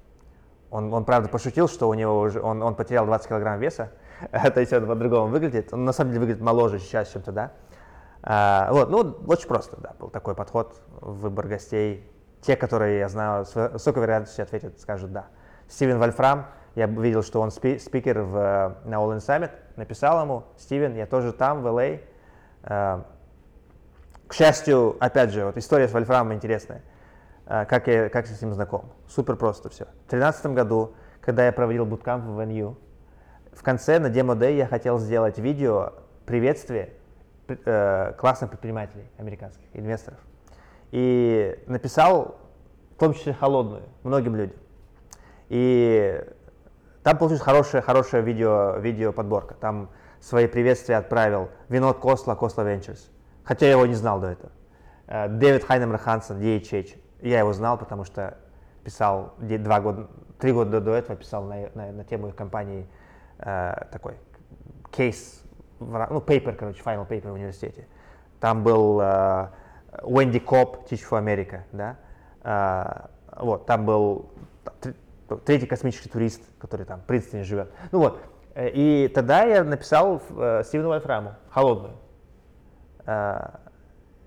Он, 0.70 0.92
он 0.92 1.04
правда 1.04 1.28
пошутил, 1.28 1.68
что 1.68 1.88
у 1.88 1.94
него 1.94 2.20
уже, 2.20 2.40
он, 2.40 2.62
он 2.62 2.74
потерял 2.74 3.06
20 3.06 3.28
килограмм 3.28 3.58
веса, 3.58 3.90
то 4.30 4.60
есть 4.60 4.72
он 4.72 4.86
по-другому 4.86 5.28
выглядит. 5.28 5.72
Он 5.72 5.84
на 5.84 5.92
самом 5.92 6.10
деле 6.10 6.20
выглядит 6.20 6.42
моложе 6.42 6.78
сейчас, 6.78 7.08
чем 7.08 7.22
тогда. 7.22 7.52
А, 8.22 8.68
вот, 8.72 8.90
ну, 8.90 9.16
очень 9.26 9.48
просто, 9.48 9.78
да, 9.80 9.94
был 9.98 10.08
такой 10.10 10.34
подход, 10.34 10.80
выбор 11.00 11.48
гостей. 11.48 12.10
Те, 12.42 12.56
которые 12.56 12.98
я 12.98 13.08
знаю, 13.08 13.46
с 13.46 13.54
высокой 13.54 14.02
вероятностью 14.02 14.42
ответят, 14.42 14.78
скажут 14.80 15.12
«да». 15.12 15.26
Стивен 15.68 15.98
Вольфрам, 15.98 16.46
я 16.74 16.86
видел, 16.86 17.22
что 17.22 17.40
он 17.40 17.50
спи 17.50 17.78
спикер 17.78 18.20
в, 18.20 18.76
на 18.84 18.94
All 18.96 19.16
In 19.16 19.18
Summit, 19.18 19.50
написал 19.76 20.22
ему, 20.22 20.44
Стивен, 20.56 20.94
я 20.94 21.06
тоже 21.06 21.32
там, 21.32 21.62
в 21.62 21.66
LA. 21.66 22.00
А, 22.62 23.04
к 24.26 24.34
счастью, 24.34 24.96
опять 25.00 25.30
же, 25.30 25.46
вот 25.46 25.56
история 25.56 25.88
с 25.88 25.92
Вольфрамом 25.92 26.34
интересная. 26.34 26.82
А, 27.50 27.64
как, 27.64 27.86
я, 27.86 28.10
как 28.10 28.26
с 28.26 28.42
ним 28.42 28.52
знаком? 28.52 28.92
Супер 29.08 29.36
просто 29.36 29.70
все. 29.70 29.86
В 29.86 30.10
2013 30.10 30.46
году, 30.48 30.92
когда 31.22 31.46
я 31.46 31.52
проводил 31.52 31.86
буткамп 31.86 32.26
в 32.26 32.40
NU, 32.40 32.76
в 33.52 33.62
конце 33.62 33.98
на 33.98 34.10
демо 34.10 34.34
Day 34.34 34.54
я 34.54 34.66
хотел 34.66 34.98
сделать 34.98 35.38
видео 35.38 35.94
приветствие 36.26 36.90
э, 37.48 38.12
классных 38.18 38.50
предпринимателей 38.50 39.10
американских, 39.16 39.64
инвесторов. 39.72 40.18
И 40.90 41.58
написал, 41.66 42.36
в 42.96 42.98
том 42.98 43.14
числе 43.14 43.32
холодную, 43.32 43.84
многим 44.02 44.36
людям. 44.36 44.58
И 45.48 46.22
там 47.02 47.16
получилась 47.16 47.42
хорошая, 47.42 47.80
хорошая 47.80 48.20
видео, 48.20 48.76
видео 48.76 49.10
подборка. 49.10 49.54
Там 49.54 49.88
свои 50.20 50.48
приветствия 50.48 50.96
отправил 50.98 51.48
Винод 51.70 51.98
Косла, 51.98 52.36
Косла 52.36 52.64
Ventures. 52.64 53.08
Хотя 53.42 53.64
я 53.64 53.72
его 53.72 53.86
не 53.86 53.94
знал 53.94 54.20
до 54.20 54.26
этого. 54.26 54.52
Э, 55.06 55.28
Дэвид 55.28 55.64
Хайнемер 55.64 55.96
Хансен, 55.96 56.38
DHH. 56.38 57.07
Я 57.20 57.40
его 57.40 57.52
знал, 57.52 57.78
потому 57.78 58.04
что 58.04 58.36
писал 58.84 59.34
два 59.38 59.80
года, 59.80 60.08
три 60.38 60.52
года 60.52 60.80
до 60.80 60.94
этого 60.94 61.16
писал 61.16 61.44
на, 61.44 61.68
на, 61.74 61.92
на 61.92 62.04
тему 62.04 62.28
их 62.28 62.36
компании 62.36 62.86
э, 63.38 63.74
такой 63.90 64.14
кейс, 64.90 65.42
ну, 65.80 66.18
paper, 66.20 66.54
короче, 66.54 66.82
final 66.82 67.06
paper 67.06 67.30
в 67.30 67.34
университете. 67.34 67.86
Там 68.40 68.62
был 68.62 69.00
э, 69.00 69.48
Уэнди 70.02 70.38
Коп, 70.38 70.90
Teach 70.90 71.04
for 71.08 71.22
America, 71.22 71.62
да, 71.72 71.96
э, 72.42 73.42
вот, 73.42 73.66
там 73.66 73.84
был 73.84 74.30
третий 75.44 75.66
космический 75.66 76.08
турист, 76.08 76.42
который 76.58 76.86
там 76.86 77.00
в 77.00 77.04
Принстоне 77.04 77.44
живет. 77.44 77.70
Ну 77.92 77.98
вот, 77.98 78.20
э, 78.54 78.70
и 78.70 79.08
тогда 79.08 79.44
я 79.44 79.64
написал 79.64 80.22
э, 80.30 80.62
Стивену 80.64 80.88
Вольфраму 80.88 81.34
«Холодную». 81.50 81.96
Э, 83.06 83.50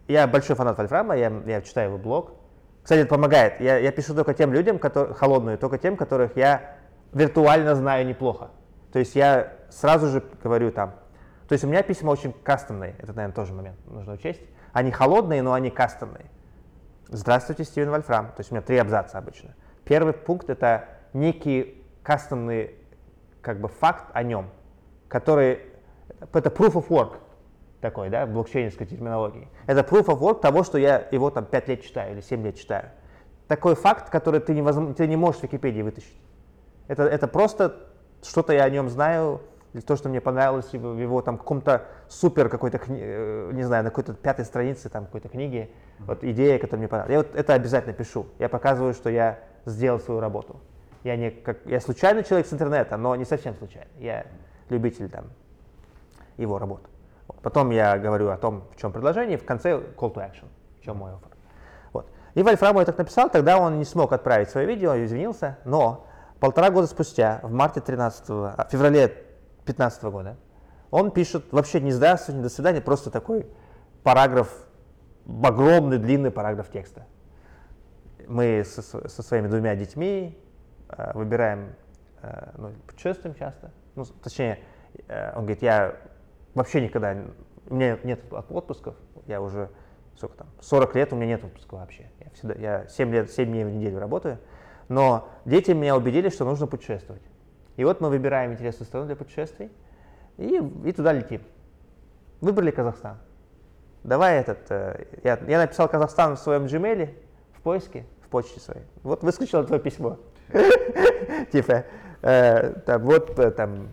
я 0.07 0.27
большой 0.27 0.55
фанат 0.55 0.77
Вольфрама, 0.77 1.15
я, 1.15 1.31
я 1.45 1.61
читаю 1.61 1.89
его 1.89 1.97
блог. 1.97 2.40
Кстати, 2.83 3.01
это 3.01 3.09
помогает. 3.09 3.59
Я, 3.61 3.77
я 3.77 3.91
пишу 3.91 4.15
только 4.15 4.33
тем 4.33 4.53
людям, 4.53 4.79
которые, 4.79 5.13
холодную, 5.13 5.57
только 5.57 5.77
тем, 5.77 5.95
которых 5.95 6.35
я 6.35 6.77
виртуально 7.13 7.75
знаю 7.75 8.05
неплохо. 8.05 8.49
То 8.91 8.99
есть 8.99 9.15
я 9.15 9.53
сразу 9.69 10.07
же 10.07 10.23
говорю 10.43 10.71
там, 10.71 10.95
то 11.47 11.53
есть 11.53 11.65
у 11.65 11.67
меня 11.67 11.83
письма 11.83 12.11
очень 12.11 12.31
кастомные, 12.31 12.95
это, 12.99 13.13
наверное, 13.13 13.35
тоже 13.35 13.53
момент 13.53 13.77
нужно 13.85 14.13
учесть. 14.13 14.41
Они 14.71 14.89
холодные, 14.89 15.41
но 15.41 15.51
они 15.51 15.69
кастомные. 15.69 16.31
Здравствуйте, 17.09 17.65
Стивен 17.65 17.89
Вольфрам. 17.89 18.27
То 18.27 18.39
есть 18.39 18.51
у 18.51 18.55
меня 18.55 18.61
три 18.61 18.77
абзаца 18.77 19.17
обычно. 19.17 19.53
Первый 19.83 20.13
пункт– 20.13 20.49
это 20.49 20.87
некий 21.11 21.83
кастомный 22.03 22.75
как 23.41 23.59
бы 23.59 23.67
факт 23.67 24.05
о 24.13 24.23
нем, 24.23 24.49
который, 25.09 25.59
это 26.21 26.49
proof 26.49 26.73
of 26.75 26.87
work 26.87 27.17
такой, 27.81 28.09
да, 28.09 28.25
в 28.25 28.29
блокчейнской 28.29 28.85
терминологии. 28.85 29.47
Это 29.65 29.81
proof 29.81 30.05
of 30.05 30.19
work 30.19 30.41
того, 30.41 30.63
что 30.63 30.77
я 30.77 31.07
его 31.11 31.29
там 31.29 31.45
5 31.45 31.67
лет 31.67 31.83
читаю 31.83 32.13
или 32.13 32.21
7 32.21 32.43
лет 32.43 32.55
читаю. 32.55 32.89
Такой 33.47 33.75
факт, 33.75 34.09
который 34.09 34.39
ты 34.39 34.53
не, 34.53 34.93
ты 34.93 35.07
не 35.07 35.17
можешь 35.17 35.41
в 35.41 35.43
Википедии 35.43 35.81
вытащить. 35.81 36.21
Это, 36.87 37.03
это 37.03 37.27
просто 37.27 37.75
что-то 38.23 38.53
я 38.53 38.63
о 38.63 38.69
нем 38.69 38.89
знаю, 38.89 39.41
или 39.73 39.81
то, 39.81 39.95
что 39.95 40.09
мне 40.09 40.21
понравилось 40.21 40.71
в 40.71 40.99
его 40.99 41.21
там 41.21 41.37
каком-то 41.37 41.85
супер 42.07 42.49
какой-то, 42.49 42.79
э, 42.87 43.51
не 43.53 43.63
знаю, 43.63 43.83
на 43.83 43.89
какой-то 43.89 44.13
пятой 44.13 44.45
странице 44.45 44.89
там 44.89 45.05
какой-то 45.05 45.29
книги, 45.29 45.71
вот 45.99 46.23
идея, 46.23 46.59
которая 46.59 46.79
мне 46.79 46.87
понравилась. 46.87 47.11
Я 47.11 47.17
вот 47.29 47.39
это 47.39 47.53
обязательно 47.53 47.93
пишу. 47.93 48.27
Я 48.37 48.49
показываю, 48.49 48.93
что 48.93 49.09
я 49.09 49.39
сделал 49.65 49.99
свою 49.99 50.19
работу. 50.19 50.59
Я 51.03 51.15
не 51.15 51.31
как, 51.31 51.65
я 51.65 51.79
случайный 51.79 52.23
человек 52.23 52.47
с 52.47 52.53
интернета, 52.53 52.97
но 52.97 53.15
не 53.15 53.25
совсем 53.25 53.55
случайный. 53.55 53.91
Я 53.97 54.25
любитель 54.69 55.09
там 55.09 55.25
его 56.37 56.59
работ. 56.59 56.81
Потом 57.41 57.71
я 57.71 57.97
говорю 57.97 58.29
о 58.29 58.37
том, 58.37 58.63
в 58.71 58.79
чем 58.79 58.91
предложение, 58.91 59.37
и 59.37 59.39
в 59.39 59.45
конце 59.45 59.71
call 59.71 60.13
to 60.13 60.15
action, 60.15 60.47
в 60.79 60.83
чем 60.83 60.97
мой 60.97 61.13
оффер. 61.13 61.29
Вот. 61.93 62.09
И 62.33 62.43
Вольфраму 62.43 62.79
я 62.79 62.85
так 62.85 62.97
написал, 62.97 63.29
тогда 63.29 63.57
он 63.57 63.79
не 63.79 63.85
смог 63.85 64.13
отправить 64.13 64.49
свое 64.49 64.67
видео, 64.67 64.95
извинился, 65.03 65.57
но 65.65 66.07
полтора 66.39 66.69
года 66.69 66.87
спустя, 66.87 67.39
в 67.43 67.51
марте 67.51 67.81
13 67.81 68.25
а, 68.29 68.67
феврале 68.69 69.07
2015 69.65 70.03
года, 70.03 70.37
он 70.89 71.11
пишет 71.11 71.51
вообще 71.51 71.79
не 71.79 71.91
здравствуйте, 71.91 72.37
не 72.37 72.43
до 72.43 72.49
свидания, 72.49 72.81
просто 72.81 73.09
такой 73.09 73.47
параграф, 74.03 74.49
огромный 75.43 75.97
длинный 75.97 76.31
параграф 76.31 76.69
текста. 76.69 77.05
Мы 78.27 78.63
со, 78.65 78.81
со 78.81 79.23
своими 79.23 79.47
двумя 79.47 79.75
детьми 79.75 80.37
э, 80.89 81.11
выбираем, 81.13 81.75
э, 82.21 82.51
ну, 82.57 82.71
путешествуем 82.87 83.35
часто, 83.35 83.71
ну, 83.95 84.05
точнее, 84.05 84.59
э, 85.07 85.31
он 85.35 85.43
говорит, 85.43 85.61
я 85.61 85.95
вообще 86.53 86.81
никогда, 86.81 87.15
у 87.69 87.75
меня 87.75 87.97
нет 88.03 88.21
отпусков, 88.31 88.95
я 89.27 89.41
уже, 89.41 89.69
сколько 90.15 90.37
там, 90.37 90.47
40 90.59 90.95
лет 90.95 91.13
у 91.13 91.15
меня 91.15 91.27
нет 91.27 91.43
отпуска 91.43 91.75
вообще. 91.75 92.09
Я, 92.19 92.29
всегда, 92.31 92.53
я 92.55 92.87
7, 92.87 93.11
лет, 93.11 93.31
7 93.31 93.49
дней 93.49 93.63
в 93.63 93.69
неделю 93.69 93.99
работаю, 93.99 94.39
но 94.89 95.29
дети 95.45 95.71
меня 95.71 95.95
убедили, 95.95 96.29
что 96.29 96.45
нужно 96.45 96.67
путешествовать. 96.67 97.21
И 97.77 97.83
вот 97.83 98.01
мы 98.01 98.09
выбираем 98.09 98.51
интересную 98.51 98.87
страну 98.87 99.05
для 99.05 99.15
путешествий 99.15 99.71
и, 100.37 100.61
и 100.85 100.91
туда 100.91 101.13
летим. 101.13 101.41
Выбрали 102.41 102.71
Казахстан. 102.71 103.17
Давай 104.03 104.39
этот, 104.39 104.59
э, 104.69 105.05
я, 105.23 105.39
я 105.47 105.59
написал 105.59 105.87
Казахстан 105.87 106.35
в 106.35 106.39
своем 106.39 106.65
Gmail, 106.65 107.13
в 107.53 107.61
поиске, 107.61 108.05
в 108.25 108.29
почте 108.29 108.59
своей. 108.59 108.83
Вот 109.03 109.23
выскочило 109.23 109.63
твое 109.63 109.81
письмо. 109.81 110.17
Типа, 111.51 111.85
э, 112.21 112.73
там, 112.85 113.03
вот 113.03 113.37
э, 113.39 113.51
там 113.51 113.89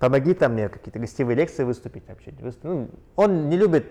помоги 0.00 0.34
там 0.34 0.54
мне 0.54 0.68
какие-то 0.68 0.98
гостевые 0.98 1.36
лекции 1.36 1.62
выступить 1.62 2.08
вообще. 2.08 2.34
Ну, 2.62 2.88
он 3.14 3.48
не 3.48 3.56
любит, 3.56 3.86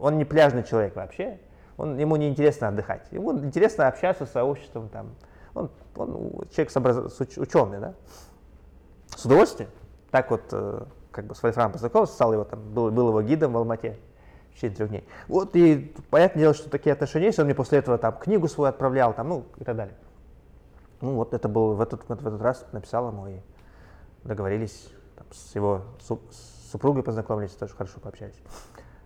он 0.00 0.18
не 0.18 0.24
пляжный 0.24 0.62
человек 0.62 0.94
вообще, 0.94 1.40
он, 1.76 1.98
ему 1.98 2.16
не 2.16 2.28
интересно 2.28 2.68
отдыхать, 2.68 3.08
ему 3.10 3.36
интересно 3.38 3.88
общаться 3.88 4.26
с 4.26 4.30
сообществом 4.30 4.88
там. 4.90 5.16
Он, 5.54 5.70
он 5.96 6.42
человек 6.50 6.70
с, 6.70 6.76
образ... 6.76 7.20
ученый, 7.38 7.80
да? 7.80 7.94
С 9.16 9.24
удовольствием. 9.24 9.70
Так 10.10 10.30
вот, 10.30 10.42
э, 10.52 10.84
как 11.10 11.24
бы 11.24 11.34
с 11.34 11.42
Вольфрамом 11.42 11.72
познакомился, 11.72 12.14
стал 12.14 12.32
его 12.34 12.44
там, 12.44 12.60
был, 12.72 12.90
был 12.90 13.08
его 13.08 13.22
гидом 13.22 13.54
в 13.54 13.56
Алмате 13.56 13.96
в 14.50 14.56
течение 14.56 14.76
трех 14.76 14.90
дней. 14.90 15.08
Вот 15.26 15.56
и 15.56 15.92
понятное 16.10 16.42
дело, 16.42 16.54
что 16.54 16.68
такие 16.68 16.92
отношения 16.92 17.26
есть, 17.26 17.38
он 17.38 17.46
мне 17.46 17.54
после 17.54 17.78
этого 17.78 17.96
там 17.98 18.12
книгу 18.18 18.46
свою 18.46 18.68
отправлял, 18.68 19.14
там, 19.14 19.28
ну 19.30 19.46
и 19.56 19.64
так 19.64 19.74
далее. 19.74 19.96
Ну 21.00 21.14
вот 21.14 21.32
это 21.32 21.48
был 21.48 21.74
в 21.74 21.80
этот, 21.80 22.06
в 22.06 22.12
этот 22.12 22.42
раз 22.42 22.66
написал 22.72 23.08
ему 23.08 23.26
и 23.26 23.36
договорились 24.22 24.92
с 25.30 25.54
его 25.54 25.84
супругой 26.70 27.02
познакомились, 27.02 27.52
тоже 27.52 27.74
хорошо 27.74 28.00
пообщались. 28.00 28.40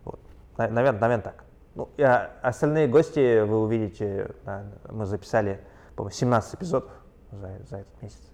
Вот. 0.04 0.20
Наверное, 0.56 0.92
наверное, 0.92 1.22
так. 1.22 1.44
Ну, 1.74 1.88
и 1.96 2.02
остальные 2.02 2.88
гости 2.88 3.42
вы 3.42 3.60
увидите, 3.60 4.30
да, 4.44 4.64
мы 4.90 5.06
записали, 5.06 5.60
по-моему, 5.96 6.14
17 6.14 6.54
эпизодов 6.54 6.90
за, 7.32 7.58
за 7.68 7.78
этот 7.78 8.02
месяц. 8.02 8.30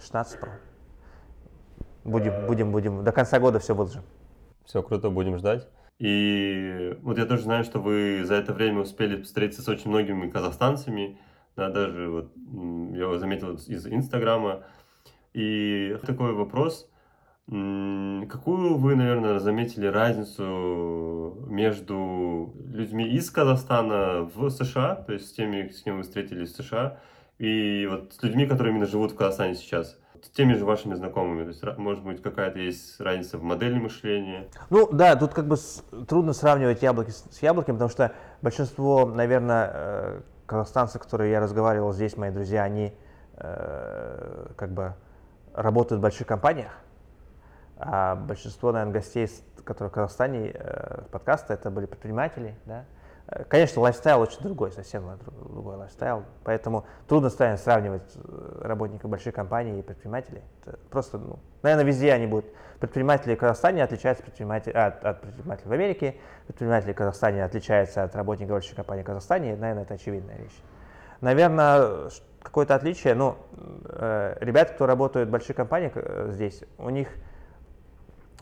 16, 0.00 0.40
по 0.40 0.48
Будем, 2.04 2.46
будем, 2.46 2.72
будем. 2.72 3.04
До 3.04 3.12
конца 3.12 3.38
года 3.38 3.58
все 3.58 3.74
выложим. 3.74 4.02
Все 4.64 4.82
круто, 4.82 5.10
будем 5.10 5.36
ждать. 5.36 5.68
И 5.98 6.96
вот 7.02 7.18
я 7.18 7.26
тоже 7.26 7.42
знаю, 7.42 7.64
что 7.64 7.78
вы 7.78 8.22
за 8.24 8.34
это 8.34 8.54
время 8.54 8.80
успели 8.80 9.20
встретиться 9.22 9.62
с 9.62 9.68
очень 9.68 9.90
многими 9.90 10.30
казахстанцами. 10.30 11.18
Да, 11.56 11.68
даже 11.68 12.08
вот 12.08 12.32
я 12.94 13.18
заметил 13.18 13.54
из 13.54 13.86
Инстаграма. 13.86 14.64
И 15.34 15.94
такой 16.06 16.32
вопрос. 16.32 16.90
Какую 17.50 18.76
вы, 18.76 18.94
наверное, 18.94 19.40
заметили 19.40 19.88
разницу 19.88 21.36
между 21.48 22.54
людьми 22.72 23.08
из 23.08 23.28
Казахстана 23.28 24.30
в 24.32 24.50
США, 24.50 24.94
то 24.94 25.12
есть 25.12 25.30
с 25.30 25.32
теми, 25.32 25.68
с 25.68 25.82
кем 25.82 25.96
вы 25.96 26.04
встретились 26.04 26.52
в 26.52 26.62
США, 26.62 26.98
и 27.38 27.88
вот 27.90 28.12
с 28.12 28.22
людьми, 28.22 28.46
которые 28.46 28.72
именно 28.72 28.86
живут 28.86 29.10
в 29.10 29.16
Казахстане 29.16 29.56
сейчас? 29.56 29.98
С 30.22 30.28
теми 30.28 30.52
же 30.54 30.64
вашими 30.64 30.94
знакомыми, 30.94 31.42
то 31.42 31.48
есть, 31.48 31.78
может 31.78 32.04
быть, 32.04 32.22
какая-то 32.22 32.60
есть 32.60 33.00
разница 33.00 33.36
в 33.36 33.42
модели 33.42 33.80
мышления? 33.80 34.46
Ну, 34.68 34.88
да, 34.92 35.16
тут 35.16 35.34
как 35.34 35.48
бы 35.48 35.56
с, 35.56 35.82
трудно 36.06 36.34
сравнивать 36.34 36.82
яблоки 36.82 37.10
с, 37.10 37.24
с 37.32 37.42
яблоками, 37.42 37.74
потому 37.74 37.90
что 37.90 38.12
большинство, 38.42 39.06
наверное, 39.06 39.70
э, 39.74 40.20
казахстанцев, 40.46 41.02
которые 41.02 41.32
я 41.32 41.40
разговаривал 41.40 41.92
здесь, 41.92 42.16
мои 42.16 42.30
друзья, 42.30 42.62
они 42.62 42.92
э, 43.38 44.46
как 44.56 44.72
бы 44.72 44.94
работают 45.52 45.98
в 45.98 46.02
больших 46.02 46.28
компаниях, 46.28 46.70
а 47.82 48.14
большинство, 48.14 48.72
наверное, 48.72 48.92
гостей, 48.94 49.28
которые 49.64 49.90
в 49.90 49.94
Казахстане 49.94 50.52
э, 50.52 51.02
подкаста, 51.10 51.54
это 51.54 51.70
были 51.70 51.86
предприниматели, 51.86 52.54
да. 52.66 52.84
Э, 53.26 53.44
конечно, 53.44 53.80
lifestyle 53.80 54.20
очень 54.20 54.42
другой, 54.42 54.70
совсем 54.70 55.18
другой 55.48 55.76
lifestyle, 55.76 56.24
поэтому 56.44 56.84
трудно 57.08 57.30
сравнивать 57.30 58.02
э, 58.16 58.60
работников 58.62 59.10
больших 59.10 59.34
компаний 59.34 59.78
и 59.78 59.82
предпринимателей. 59.82 60.42
Это 60.60 60.78
просто, 60.90 61.16
ну, 61.16 61.38
наверное, 61.62 61.86
везде 61.86 62.12
они 62.12 62.26
будут. 62.26 62.46
Предприниматели 62.80 63.34
в 63.34 63.38
Казахстане 63.38 63.82
отличаются 63.82 64.22
предпринимателей, 64.22 64.74
от, 64.74 65.02
от 65.04 65.22
предпринимателей 65.22 65.68
в 65.68 65.72
Америке, 65.72 66.16
предприниматели 66.46 66.92
в 66.92 66.96
Казахстане 66.96 67.44
отличаются 67.44 68.02
от 68.02 68.14
работников 68.14 68.56
больших 68.56 68.76
компаний 68.76 69.02
в 69.02 69.06
Казахстане, 69.06 69.56
наверное, 69.56 69.84
это 69.84 69.94
очевидная 69.94 70.36
вещь. 70.36 70.60
Наверное, 71.22 72.10
какое-то 72.42 72.74
отличие, 72.74 73.14
ну, 73.14 73.36
э, 73.84 74.36
ребята, 74.40 74.72
кто 74.74 74.86
работают 74.86 75.28
в 75.28 75.32
больших 75.32 75.56
компаниях 75.56 75.92
э, 75.94 76.28
здесь, 76.32 76.64
у 76.78 76.90
них 76.90 77.08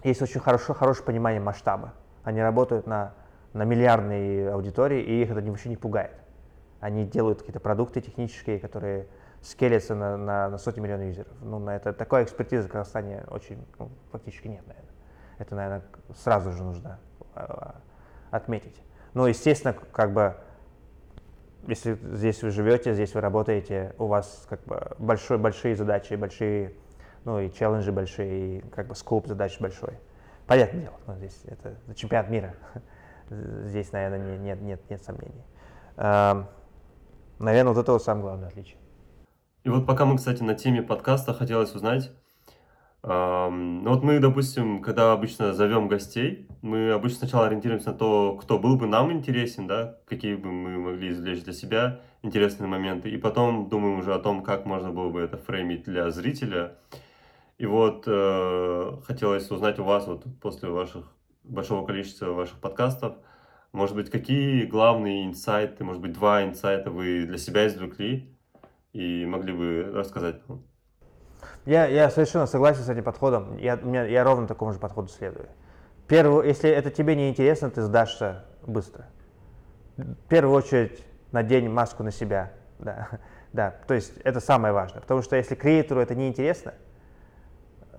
есть 0.05 0.23
очень 0.23 0.41
хорошо, 0.41 0.75
хорошее 0.75 1.05
понимание 1.05 1.41
масштаба. 1.41 1.95
Они 2.25 2.41
работают 2.41 2.87
на, 2.87 3.15
на 3.53 3.65
миллиардной 3.65 4.53
аудитории, 4.53 5.03
и 5.03 5.23
их 5.23 5.31
это 5.31 5.41
вообще 5.41 5.69
не 5.69 5.77
пугает. 5.77 6.15
Они 6.81 7.05
делают 7.05 7.41
какие-то 7.41 7.61
продукты 7.61 8.01
технические, 8.01 8.61
которые 8.61 9.09
скелятся 9.43 9.95
на, 9.95 10.17
на, 10.17 10.49
на 10.49 10.59
сотни 10.59 10.81
миллионов 10.81 11.07
юзеров. 11.07 11.33
Ну, 11.43 11.59
на 11.59 11.77
это, 11.77 11.93
такой 11.93 12.25
экспертизы 12.25 12.69
в 12.69 12.71
Казахстане 12.71 13.25
очень, 13.29 13.65
ну, 13.79 13.91
фактически 14.13 14.49
нет, 14.49 14.67
наверное. 14.67 14.91
Это, 15.39 15.55
наверное, 15.55 15.83
сразу 16.17 16.53
же 16.53 16.63
нужно 16.63 16.99
э, 17.35 17.47
отметить. 18.31 18.83
Ну, 19.15 19.27
естественно, 19.27 19.75
как 19.93 20.13
бы, 20.13 20.37
если 21.67 21.95
здесь 21.95 22.43
вы 22.43 22.51
живете, 22.51 22.95
здесь 22.95 23.15
вы 23.15 23.21
работаете, 23.21 23.95
у 23.99 24.07
вас 24.07 24.47
как 24.49 24.63
бы 24.65 24.91
большой, 24.99 25.39
большие 25.39 25.77
задачи, 25.77 26.15
большие 26.15 26.75
ну 27.29 27.41
и 27.41 27.53
челленджи 27.53 27.93
большие, 27.93 28.57
и 28.57 28.61
как 28.71 28.89
бы 28.89 28.95
скоп 28.95 29.27
задач 29.27 29.61
большой. 29.61 29.99
Понятное 30.47 30.81
дело, 30.81 30.95
ну, 31.07 31.15
здесь 31.17 31.39
это 31.45 31.77
чемпионат 31.95 32.31
мира. 32.31 32.55
Здесь, 33.31 33.93
наверное, 33.93 34.39
нет, 34.39 34.63
нет, 34.63 34.81
нет 34.89 35.03
сомнений. 35.03 35.45
Наверное, 37.39 37.75
вот 37.75 37.77
это 37.79 37.93
вот 37.93 38.03
самое 38.03 38.23
главное 38.23 38.49
отличие. 38.49 38.79
И 39.65 39.69
вот 39.69 39.87
пока 39.87 40.07
мы, 40.07 40.17
кстати, 40.17 40.43
на 40.43 40.55
теме 40.55 40.81
подкаста, 40.81 41.35
хотелось 41.35 41.75
узнать, 41.75 42.11
ну 43.03 43.85
вот 43.85 44.03
мы, 44.03 44.19
допустим, 44.21 44.81
когда 44.81 45.13
обычно 45.13 45.53
зовем 45.53 45.89
гостей, 45.89 46.49
мы 46.63 46.93
обычно 46.93 47.19
сначала 47.19 47.47
ориентируемся 47.47 47.91
на 47.91 47.99
то, 47.99 48.39
кто 48.41 48.59
был 48.59 48.79
бы 48.79 48.87
нам 48.87 49.13
интересен, 49.13 49.67
да, 49.67 49.99
какие 50.07 50.35
бы 50.35 50.51
мы 50.51 50.79
могли 50.79 51.11
извлечь 51.11 51.45
для 51.45 51.53
себя 51.53 52.01
интересные 52.23 52.69
моменты, 52.69 53.11
и 53.11 53.19
потом 53.19 53.69
думаем 53.69 53.99
уже 53.99 54.15
о 54.15 54.19
том, 54.19 54.43
как 54.43 54.65
можно 54.65 54.91
было 54.91 55.11
бы 55.11 55.21
это 55.21 55.37
фреймить 55.37 55.85
для 55.85 56.11
зрителя. 56.11 56.79
И 57.59 57.67
вот 57.67 58.05
э, 58.07 58.93
хотелось 59.05 59.51
узнать 59.51 59.81
у 59.81 59.85
вас 59.85 60.07
вот 60.07 60.25
после 60.41 60.69
ваших 60.69 61.13
большого 61.43 61.85
количества 61.85 62.27
ваших 62.27 62.61
подкастов, 62.61 63.17
может 63.73 63.97
быть, 63.97 64.11
какие 64.11 64.65
главные 64.65 65.27
инсайты, 65.27 65.85
может 65.85 66.01
быть, 66.01 66.13
два 66.13 66.45
инсайта 66.45 66.91
вы 66.91 67.27
для 67.27 67.37
себя 67.37 67.67
извлекли 67.67 68.35
и 68.93 69.27
могли 69.27 69.53
бы 69.53 69.91
рассказать? 69.93 70.41
Я, 71.67 71.87
я 71.87 72.11
совершенно 72.11 72.47
согласен 72.47 72.83
с 72.83 72.89
этим 72.89 73.05
подходом. 73.05 73.59
Я, 73.59 73.77
у 73.77 73.87
меня, 73.87 74.05
я 74.05 74.25
ровно 74.25 74.47
такому 74.47 74.73
же 74.73 74.79
подходу 74.79 75.09
следую. 75.09 75.49
Первое, 76.07 76.47
если 76.47 76.71
это 76.71 76.91
тебе 76.91 77.15
не 77.15 77.29
интересно, 77.29 77.71
ты 77.71 77.83
сдашься 77.83 78.47
быстро. 78.67 79.07
В 79.97 80.29
первую 80.29 80.57
очередь 80.57 81.05
надень 81.33 81.69
маску 81.69 82.03
на 82.03 82.11
себя. 82.11 82.53
Да, 82.79 83.09
да, 83.53 83.75
то 83.87 83.95
есть 83.95 84.17
это 84.19 84.41
самое 84.41 84.73
важное. 84.73 85.03
Потому 85.03 85.23
что 85.23 85.37
если 85.37 85.57
креатору 85.57 86.01
это 86.01 86.15
не 86.15 86.29
интересно, 86.29 86.73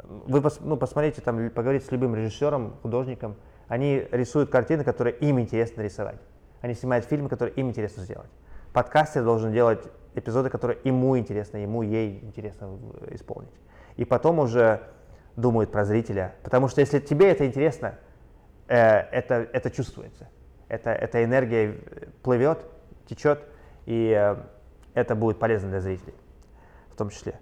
вы 0.03 0.41
пос, 0.41 0.59
ну, 0.61 0.77
посмотрите, 0.77 1.21
там, 1.21 1.49
поговорите 1.49 1.85
с 1.85 1.91
любым 1.91 2.15
режиссером, 2.15 2.75
художником, 2.81 3.35
они 3.67 4.07
рисуют 4.11 4.49
картины, 4.49 4.83
которые 4.83 5.15
им 5.17 5.39
интересно 5.39 5.81
рисовать. 5.81 6.19
Они 6.61 6.73
снимают 6.73 7.05
фильмы, 7.05 7.29
которые 7.29 7.55
им 7.55 7.69
интересно 7.69 8.03
сделать. 8.03 8.29
Подкастер 8.73 9.23
должен 9.23 9.51
делать 9.51 9.81
эпизоды, 10.15 10.49
которые 10.49 10.79
ему 10.83 11.17
интересно, 11.17 11.57
ему, 11.57 11.81
ей 11.81 12.19
интересно 12.21 12.77
исполнить. 13.11 13.53
И 13.95 14.05
потом 14.05 14.39
уже 14.39 14.81
думают 15.35 15.71
про 15.71 15.85
зрителя. 15.85 16.35
Потому 16.43 16.67
что 16.67 16.81
если 16.81 16.99
тебе 16.99 17.31
это 17.31 17.45
интересно, 17.45 17.95
э, 18.67 18.75
это, 18.77 19.47
это 19.53 19.71
чувствуется. 19.71 20.27
Это, 20.67 20.91
эта 20.91 21.23
энергия 21.23 21.75
плывет, 22.23 22.59
течет, 23.07 23.39
и 23.85 24.13
э, 24.15 24.35
это 24.93 25.15
будет 25.15 25.39
полезно 25.39 25.69
для 25.69 25.81
зрителей 25.81 26.15
в 26.91 26.95
том 26.95 27.09
числе. 27.09 27.39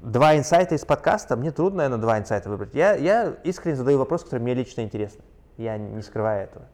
Два 0.00 0.36
инсайта 0.36 0.74
из 0.74 0.84
подкаста, 0.84 1.36
мне 1.36 1.50
трудно, 1.50 1.78
наверное, 1.78 1.98
два 1.98 2.18
инсайта 2.18 2.48
выбрать. 2.48 2.74
Я, 2.74 2.94
я 2.94 3.34
искренне 3.44 3.76
задаю 3.76 3.98
вопрос, 3.98 4.24
который 4.24 4.40
мне 4.40 4.54
лично 4.54 4.82
интересен. 4.82 5.20
Я 5.56 5.78
не 5.78 6.02
скрываю 6.02 6.44
этого. 6.44 6.66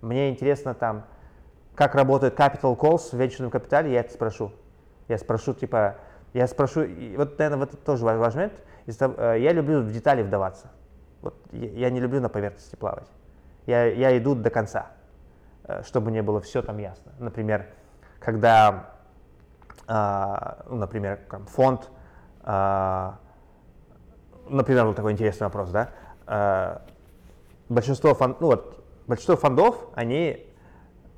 Мне 0.00 0.30
интересно 0.30 0.74
там, 0.74 1.04
как 1.74 1.94
работает 1.94 2.38
capital 2.38 2.76
calls 2.76 3.10
в 3.10 3.14
венчурном 3.14 3.50
капитале, 3.50 3.92
я 3.92 4.00
это 4.00 4.12
спрошу. 4.12 4.52
Я 5.08 5.18
спрошу, 5.18 5.54
типа, 5.54 5.96
я 6.32 6.46
спрошу, 6.46 6.82
и 6.82 7.16
вот, 7.16 7.38
наверное, 7.38 7.60
вот 7.60 7.74
это 7.74 7.82
тоже 7.82 8.04
важный 8.04 8.50
момент. 8.86 9.18
Э, 9.18 9.36
я 9.38 9.52
люблю 9.52 9.82
в 9.82 9.92
детали 9.92 10.22
вдаваться. 10.22 10.70
Вот, 11.22 11.34
я 11.52 11.90
не 11.90 12.00
люблю 12.00 12.20
на 12.20 12.28
поверхности 12.28 12.76
плавать. 12.76 13.08
Я, 13.66 13.84
я 13.84 14.16
иду 14.16 14.34
до 14.34 14.50
конца, 14.50 14.88
э, 15.64 15.82
чтобы 15.82 16.10
не 16.10 16.22
было 16.22 16.40
все 16.40 16.62
там 16.62 16.78
ясно. 16.78 17.12
Например, 17.18 17.66
когда, 18.18 18.90
а, 19.86 20.64
ну, 20.68 20.76
например, 20.76 21.20
фонд, 21.48 21.90
например, 24.48 24.86
вот 24.86 24.96
такой 24.96 25.12
интересный 25.12 25.46
вопрос, 25.46 25.70
да, 25.70 25.90
а, 26.26 26.82
большинство, 27.68 28.14
фонд, 28.14 28.40
ну, 28.40 28.46
вот, 28.48 28.84
большинство 29.06 29.36
фондов, 29.36 29.76
они, 29.94 30.46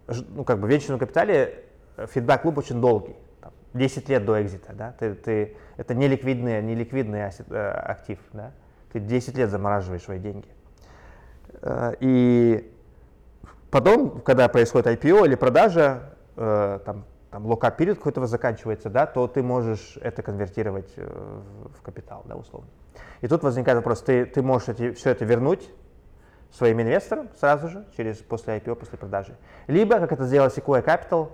ну, 0.06 0.44
как 0.44 0.58
бы 0.58 0.66
в 0.66 0.70
венчурном 0.70 0.98
капитале 0.98 1.64
фидбэк-клуб 1.96 2.58
очень 2.58 2.80
долгий, 2.80 3.16
там, 3.40 3.52
10 3.74 4.08
лет 4.08 4.24
до 4.24 4.42
экзита, 4.42 4.72
да, 4.72 4.94
ты, 4.98 5.14
ты, 5.14 5.56
это 5.76 5.94
не 5.94 6.08
ликвидный, 6.08 6.62
не 6.62 6.74
ликвидный 6.74 7.20
э, 7.20 7.70
актив, 7.70 8.18
да, 8.32 8.52
ты 8.92 9.00
10 9.00 9.36
лет 9.36 9.50
замораживаешь 9.50 10.02
свои 10.02 10.18
деньги. 10.18 10.48
Э, 11.62 11.94
и 12.00 12.72
потом, 13.70 14.20
когда 14.20 14.48
происходит 14.48 14.86
IPO 14.86 15.26
или 15.26 15.34
продажа, 15.34 16.14
э, 16.36 16.80
там, 16.84 17.04
там 17.30 17.46
локап 17.46 17.76
период 17.76 17.98
какой-то 17.98 18.26
заканчивается, 18.26 18.88
да, 18.88 19.06
то 19.06 19.26
ты 19.26 19.42
можешь 19.42 19.98
это 20.00 20.22
конвертировать 20.22 20.94
в 20.96 21.82
капитал, 21.82 22.22
да, 22.26 22.36
условно. 22.36 22.68
И 23.20 23.28
тут 23.28 23.42
возникает 23.42 23.76
вопрос, 23.76 24.02
ты, 24.02 24.24
ты 24.24 24.42
можешь 24.42 24.68
эти, 24.68 24.92
все 24.92 25.10
это 25.10 25.24
вернуть 25.24 25.68
своим 26.50 26.80
инвесторам 26.80 27.28
сразу 27.38 27.68
же, 27.68 27.86
через, 27.96 28.18
после 28.18 28.56
IPO, 28.58 28.76
после 28.76 28.98
продажи. 28.98 29.36
Либо, 29.66 29.98
как 29.98 30.12
это 30.12 30.24
сделал 30.24 30.48
Sequoia 30.48 30.84
Capital, 30.84 31.30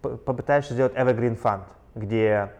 попытаешься 0.00 0.74
сделать 0.74 0.94
Evergreen 0.94 1.40
Fund, 1.40 1.64
где 1.94 2.52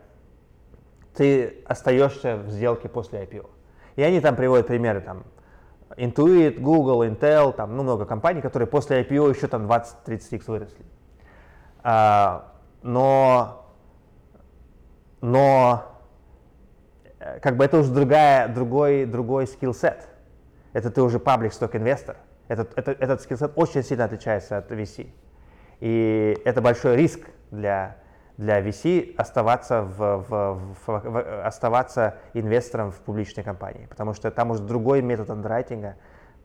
ты 1.15 1.62
остаешься 1.66 2.36
в 2.36 2.51
сделке 2.51 2.89
после 2.89 3.23
IPO. 3.24 3.48
И 3.97 4.02
они 4.02 4.20
там 4.20 4.36
приводят 4.36 4.66
примеры, 4.66 5.01
там, 5.01 5.24
Intuit, 5.97 6.59
Google, 6.59 7.05
Intel, 7.05 7.52
там, 7.52 7.77
ну, 7.77 7.85
много 7.85 8.05
компаний, 8.05 8.40
которые 8.40 8.66
после 8.66 9.02
IPO 9.02 9.31
еще 9.31 9.47
там 9.47 9.70
20-30x 9.70 10.44
выросли. 10.48 10.85
А, 11.82 12.54
но, 12.85 13.66
но, 15.23 15.85
э, 17.19 17.40
как 17.40 17.56
бы 17.56 17.65
это 17.65 17.78
уже 17.78 17.90
другая, 17.90 18.47
другой, 18.47 19.06
другой 19.06 19.47
скилл-сет. 19.47 20.06
Это 20.74 20.90
ты 20.90 21.01
уже 21.01 21.19
паблик 21.19 21.55
сток 21.55 21.77
инвестор. 21.77 22.16
Этот, 22.47 22.77
этот, 22.78 23.01
этот 23.01 23.23
скилл-сет 23.23 23.52
очень 23.56 23.82
сильно 23.82 24.05
отличается 24.05 24.59
от 24.59 24.70
VC. 24.70 25.09
И 25.81 26.39
это 26.44 26.61
большой 26.61 26.97
риск 26.97 27.20
для, 27.51 27.97
для 28.36 28.61
VC 28.61 29.15
оставаться, 29.16 29.81
в, 29.81 29.97
в, 29.97 30.61
в, 30.86 30.86
в, 30.86 31.47
оставаться 31.47 32.19
инвестором 32.35 32.90
в 32.90 32.97
публичной 33.01 33.44
компании, 33.44 33.86
потому 33.86 34.12
что 34.12 34.31
там 34.31 34.51
уже 34.51 34.62
другой 34.62 35.01
метод 35.01 35.31
андеррайтинга, 35.31 35.97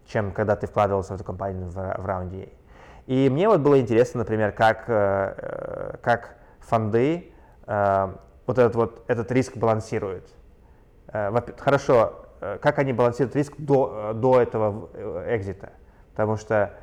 чем 0.05 0.31
когда 0.31 0.55
ты 0.55 0.67
вкладывался 0.67 1.11
в 1.11 1.15
эту 1.15 1.25
компанию 1.25 1.69
в, 1.69 1.73
в 1.73 2.05
раунде 2.05 2.43
A. 2.43 2.49
И 3.09 3.27
мне 3.27 3.49
вот 3.49 3.61
было 3.61 3.79
интересно, 3.81 4.19
например, 4.19 4.51
как, 4.51 4.83
э, 4.87 5.33
э, 5.35 5.97
как 6.03 6.35
фонды 6.59 7.33
э, 7.65 8.15
вот 8.45 8.59
этот, 8.59 8.75
вот 8.75 9.03
этот 9.07 9.31
риск 9.31 9.57
балансируют. 9.57 10.29
Хорошо, 11.57 12.27
как 12.61 12.77
они 12.77 12.93
балансируют 12.93 13.35
риск 13.35 13.53
до, 13.57 14.13
до 14.13 14.39
этого 14.39 14.89
экзита? 15.27 15.71
Потому 16.11 16.37
что, 16.37 16.75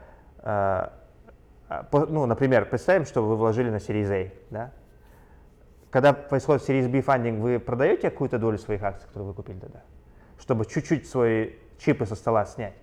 ну, 1.92 2.26
например, 2.26 2.64
представим, 2.66 3.04
что 3.04 3.22
вы 3.22 3.36
вложили 3.36 3.70
на 3.70 3.76
Series 3.76 4.12
A, 4.12 4.32
да? 4.50 4.72
когда 5.90 6.12
происходит 6.12 6.68
Series 6.68 6.88
B 6.88 7.02
фандинг, 7.02 7.38
вы 7.38 7.60
продаете 7.60 8.10
какую-то 8.10 8.40
долю 8.40 8.58
своих 8.58 8.82
акций, 8.82 9.06
которые 9.06 9.28
вы 9.28 9.34
купили 9.34 9.60
тогда, 9.60 9.84
чтобы 10.40 10.66
чуть-чуть 10.66 11.08
свои 11.08 11.52
чипы 11.78 12.04
со 12.04 12.16
стола 12.16 12.46
снять? 12.46 12.74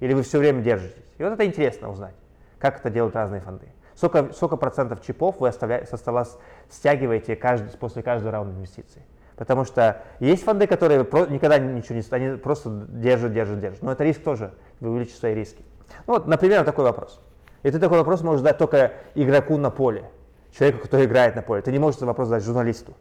Или 0.00 0.14
вы 0.14 0.22
все 0.22 0.38
время 0.38 0.62
держитесь? 0.62 1.04
И 1.18 1.22
вот 1.22 1.34
это 1.34 1.44
интересно 1.44 1.90
узнать, 1.90 2.14
как 2.58 2.80
это 2.80 2.90
делают 2.90 3.14
разные 3.14 3.40
фонды. 3.40 3.66
Сколько, 3.94 4.32
сколько 4.32 4.56
процентов 4.56 5.02
чипов 5.02 5.40
вы 5.40 5.48
оставляете, 5.48 5.86
со 5.86 5.96
стола 5.96 6.24
стягиваете 6.70 7.34
каждый, 7.34 7.76
после 7.76 8.02
каждого 8.02 8.30
раунда 8.30 8.56
инвестиций? 8.56 9.02
Потому 9.36 9.64
что 9.64 10.02
есть 10.20 10.44
фонды, 10.44 10.66
которые 10.66 11.04
про, 11.04 11.26
никогда 11.26 11.58
ничего 11.58 11.96
не 11.96 12.04
они 12.10 12.38
просто 12.38 12.70
держат, 12.88 13.32
держат, 13.32 13.60
держат. 13.60 13.82
Но 13.82 13.92
это 13.92 14.04
риск 14.04 14.22
тоже, 14.22 14.52
вы 14.80 14.90
увеличите 14.90 15.18
свои 15.18 15.34
риски. 15.34 15.64
Ну 16.06 16.14
вот, 16.14 16.26
например, 16.26 16.64
такой 16.64 16.84
вопрос. 16.84 17.20
И 17.62 17.70
ты 17.70 17.78
такой 17.78 17.98
вопрос 17.98 18.22
можешь 18.22 18.40
задать 18.40 18.58
только 18.58 18.92
игроку 19.14 19.56
на 19.56 19.70
поле 19.70 20.04
человеку, 20.52 20.82
который 20.82 21.06
играет 21.06 21.36
на 21.36 21.42
поле. 21.42 21.62
Ты 21.62 21.72
не 21.72 21.78
можешь 21.78 21.98
этот 21.98 22.08
вопрос 22.08 22.28
задать 22.28 22.44
журналисту, 22.44 22.94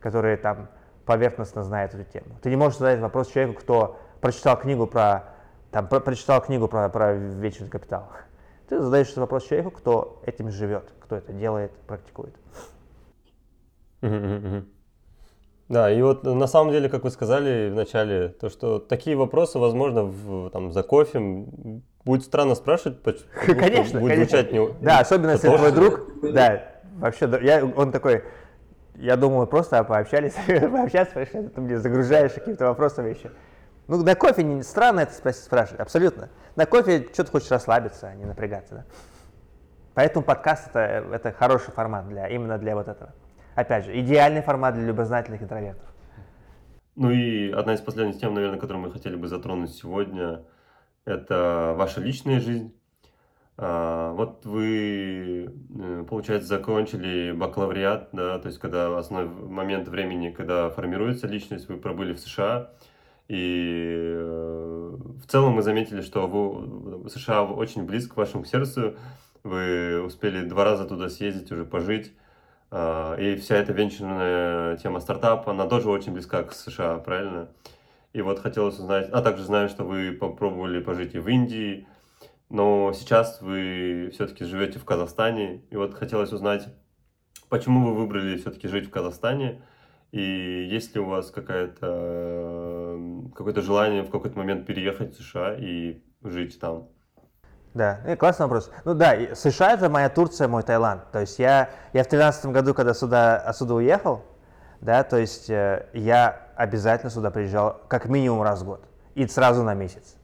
который 0.00 0.36
там 0.36 0.68
поверхностно 1.06 1.62
знает 1.64 1.94
эту 1.94 2.04
тему. 2.04 2.26
Ты 2.42 2.50
не 2.50 2.56
можешь 2.56 2.78
задать 2.78 3.00
вопрос 3.00 3.28
человеку, 3.28 3.60
кто 3.60 3.98
прочитал 4.20 4.58
книгу 4.58 4.86
про, 4.86 5.24
там, 5.70 5.88
про, 5.88 6.00
прочитал 6.00 6.40
книгу 6.40 6.68
про, 6.68 6.88
про 6.88 7.14
вечный 7.14 7.68
капитал. 7.68 8.08
Ты 8.70 8.80
задаешь 8.80 9.14
вопрос 9.16 9.48
человеку, 9.48 9.72
кто 9.72 10.22
этим 10.24 10.48
живет, 10.50 10.84
кто 11.00 11.16
это 11.16 11.32
делает, 11.32 11.72
практикует. 11.88 12.34
Да, 15.68 15.90
и 15.90 16.00
вот 16.02 16.24
на 16.24 16.46
самом 16.46 16.72
деле, 16.72 16.88
как 16.88 17.04
вы 17.04 17.10
сказали 17.10 17.68
в 17.70 17.74
начале, 17.74 18.28
то, 18.28 18.48
что 18.48 18.78
такие 18.78 19.16
вопросы, 19.16 19.58
возможно, 19.58 20.04
в, 20.04 20.50
там, 20.50 20.72
за 20.72 20.82
кофе 20.82 21.46
будет 22.04 22.24
странно 22.24 22.54
спрашивать, 22.54 22.98
конечно, 23.44 24.00
будет 24.00 24.12
конечно. 24.14 24.16
звучать 24.16 24.52
не... 24.52 24.68
Да, 24.80 25.00
особенно 25.00 25.32
если 25.32 25.48
твой 25.48 25.72
друг, 25.72 26.00
да, 26.22 26.70
Вообще, 26.98 27.30
я, 27.42 27.64
он 27.64 27.92
такой, 27.92 28.22
я 28.96 29.16
думал, 29.16 29.46
просто 29.46 29.82
пообщались, 29.84 30.34
пообщаться, 30.46 31.24
ты 31.24 31.60
мне 31.60 31.78
загружаешь 31.78 32.32
какими-то 32.32 32.66
вопросами 32.66 33.10
еще. 33.10 33.30
Ну, 33.90 34.04
на 34.04 34.14
кофе 34.14 34.44
не 34.44 34.62
странно 34.62 35.00
это 35.00 35.32
спрашивать, 35.32 35.80
абсолютно. 35.80 36.28
На 36.54 36.64
кофе 36.64 37.08
что-то 37.12 37.32
хочешь 37.32 37.50
расслабиться, 37.50 38.06
а 38.06 38.14
не 38.14 38.24
напрягаться, 38.24 38.74
да? 38.76 38.84
Поэтому 39.94 40.24
подкаст 40.24 40.68
это, 40.68 41.04
это 41.12 41.32
хороший 41.32 41.72
формат 41.72 42.08
для, 42.08 42.28
именно 42.28 42.56
для 42.56 42.76
вот 42.76 42.86
этого. 42.86 43.12
Опять 43.56 43.86
же, 43.86 44.00
идеальный 44.00 44.42
формат 44.42 44.74
для 44.74 44.84
любознательных 44.84 45.42
интровертов. 45.42 45.92
Ну 46.94 47.10
и 47.10 47.50
одна 47.50 47.74
из 47.74 47.80
последних 47.80 48.20
тем, 48.20 48.32
наверное, 48.32 48.60
которую 48.60 48.84
мы 48.84 48.92
хотели 48.92 49.16
бы 49.16 49.26
затронуть 49.26 49.74
сегодня, 49.74 50.44
это 51.04 51.74
ваша 51.76 52.00
личная 52.00 52.38
жизнь. 52.38 52.72
А, 53.56 54.12
вот 54.12 54.46
вы, 54.46 55.52
э, 55.68 56.04
получается, 56.08 56.46
закончили 56.46 57.32
бакалавриат, 57.32 58.10
да, 58.12 58.38
то 58.38 58.46
есть 58.46 58.60
когда 58.60 58.96
основной 58.96 59.48
момент 59.48 59.88
времени, 59.88 60.30
когда 60.30 60.70
формируется 60.70 61.26
личность, 61.26 61.68
вы 61.68 61.76
пробыли 61.76 62.12
в 62.12 62.20
США, 62.20 62.70
и 63.30 63.94
э, 63.94 64.96
в 65.22 65.26
целом 65.28 65.52
мы 65.52 65.62
заметили, 65.62 66.00
что 66.00 66.26
вы, 66.26 67.08
США 67.08 67.44
очень 67.44 67.84
близко 67.84 68.14
к 68.14 68.16
вашему 68.16 68.44
сердцу, 68.44 68.96
вы 69.44 70.02
успели 70.02 70.44
два 70.48 70.64
раза 70.64 70.84
туда 70.84 71.08
съездить, 71.08 71.52
уже 71.52 71.64
пожить, 71.64 72.12
а, 72.72 73.14
и 73.14 73.36
вся 73.36 73.54
эта 73.54 73.72
венчурная 73.72 74.76
тема 74.78 74.98
стартапа, 74.98 75.52
она 75.52 75.68
тоже 75.68 75.90
очень 75.90 76.12
близка 76.12 76.42
к 76.42 76.52
США, 76.52 76.98
правильно? 76.98 77.50
И 78.12 78.20
вот 78.20 78.40
хотелось 78.40 78.80
узнать, 78.80 79.08
а 79.12 79.22
также 79.22 79.44
знаю, 79.44 79.68
что 79.68 79.84
вы 79.84 80.10
попробовали 80.10 80.80
пожить 80.80 81.14
и 81.14 81.20
в 81.20 81.28
Индии, 81.28 81.86
но 82.48 82.92
сейчас 82.92 83.40
вы 83.40 84.10
все-таки 84.12 84.44
живете 84.44 84.80
в 84.80 84.84
Казахстане, 84.84 85.62
и 85.70 85.76
вот 85.76 85.94
хотелось 85.94 86.32
узнать, 86.32 86.66
почему 87.48 87.86
вы 87.86 87.94
выбрали 87.94 88.36
все-таки 88.38 88.66
жить 88.66 88.88
в 88.88 88.90
Казахстане, 88.90 89.62
и 90.12 90.68
есть 90.70 90.94
ли 90.94 91.00
у 91.00 91.06
вас 91.06 91.30
какое-то 91.30 92.98
какое-то 93.34 93.62
желание 93.62 94.02
в 94.02 94.10
какой-то 94.10 94.36
момент 94.36 94.66
переехать 94.66 95.16
в 95.16 95.22
США 95.22 95.54
и 95.54 96.02
жить 96.22 96.58
там? 96.60 96.88
Да, 97.74 98.00
и 98.06 98.16
классный 98.16 98.46
вопрос. 98.46 98.70
Ну 98.84 98.94
да, 98.94 99.14
США 99.34 99.74
это 99.74 99.88
моя 99.88 100.08
Турция, 100.08 100.48
мой 100.48 100.64
Таиланд. 100.64 101.10
То 101.12 101.20
есть 101.20 101.38
я, 101.38 101.70
я 101.92 102.02
в 102.02 102.08
тринадцатом 102.08 102.52
году, 102.52 102.74
когда 102.74 102.94
сюда, 102.94 103.36
отсюда 103.36 103.74
уехал, 103.74 104.24
да, 104.80 105.04
то 105.04 105.16
есть 105.18 105.48
э, 105.50 105.86
я 105.92 106.48
обязательно 106.56 107.10
сюда 107.10 107.30
приезжал 107.30 107.80
как 107.88 108.06
минимум 108.06 108.42
раз 108.42 108.62
в 108.62 108.64
год. 108.64 108.84
И 109.14 109.26
сразу 109.26 109.62
на 109.62 109.74
месяц. 109.74 110.16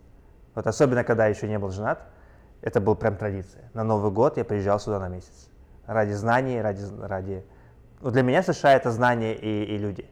Вот 0.55 0.67
особенно, 0.67 1.05
когда 1.05 1.27
еще 1.27 1.47
не 1.47 1.59
был 1.59 1.71
женат. 1.71 2.01
Это 2.63 2.81
был 2.81 2.97
прям 2.97 3.17
традиция. 3.17 3.71
На 3.75 3.85
Новый 3.85 4.11
год 4.11 4.39
я 4.39 4.45
приезжал 4.45 4.81
сюда 4.81 4.99
на 4.99 5.09
месяц. 5.09 5.51
Ради 5.87 6.13
знаний, 6.13 6.61
ради... 6.61 6.83
ради... 7.01 7.45
Ну, 8.01 8.10
для 8.10 8.23
меня 8.23 8.43
США 8.43 8.74
это 8.74 8.90
знания 8.90 9.35
и, 9.35 9.64
и 9.64 9.78
люди. 9.78 10.06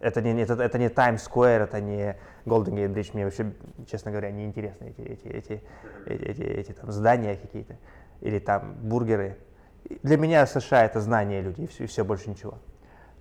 Это 0.00 0.22
не, 0.22 0.40
это, 0.40 0.54
это 0.54 0.78
не 0.78 0.88
Times 0.88 1.28
Square, 1.28 1.64
это 1.64 1.80
не 1.80 2.16
Golden 2.44 2.74
Gate 2.74 2.92
Bridge. 2.92 3.10
Мне 3.14 3.24
вообще, 3.24 3.52
честно 3.90 4.10
говоря, 4.10 4.30
не 4.30 4.44
интересны 4.44 4.94
эти, 4.96 5.00
эти, 5.00 5.26
эти, 5.28 5.62
эти, 6.06 6.22
эти, 6.24 6.42
эти 6.42 6.72
там 6.72 6.92
здания 6.92 7.36
какие-то. 7.36 7.76
Или 8.20 8.38
там 8.38 8.74
бургеры. 8.82 9.38
Для 10.02 10.16
меня 10.16 10.46
США 10.46 10.84
это 10.84 11.00
знания 11.00 11.40
и 11.40 11.42
люди, 11.42 11.62
и 11.62 11.66
все, 11.66 11.84
и 11.84 11.86
все 11.86 12.04
больше 12.04 12.30
ничего. 12.30 12.58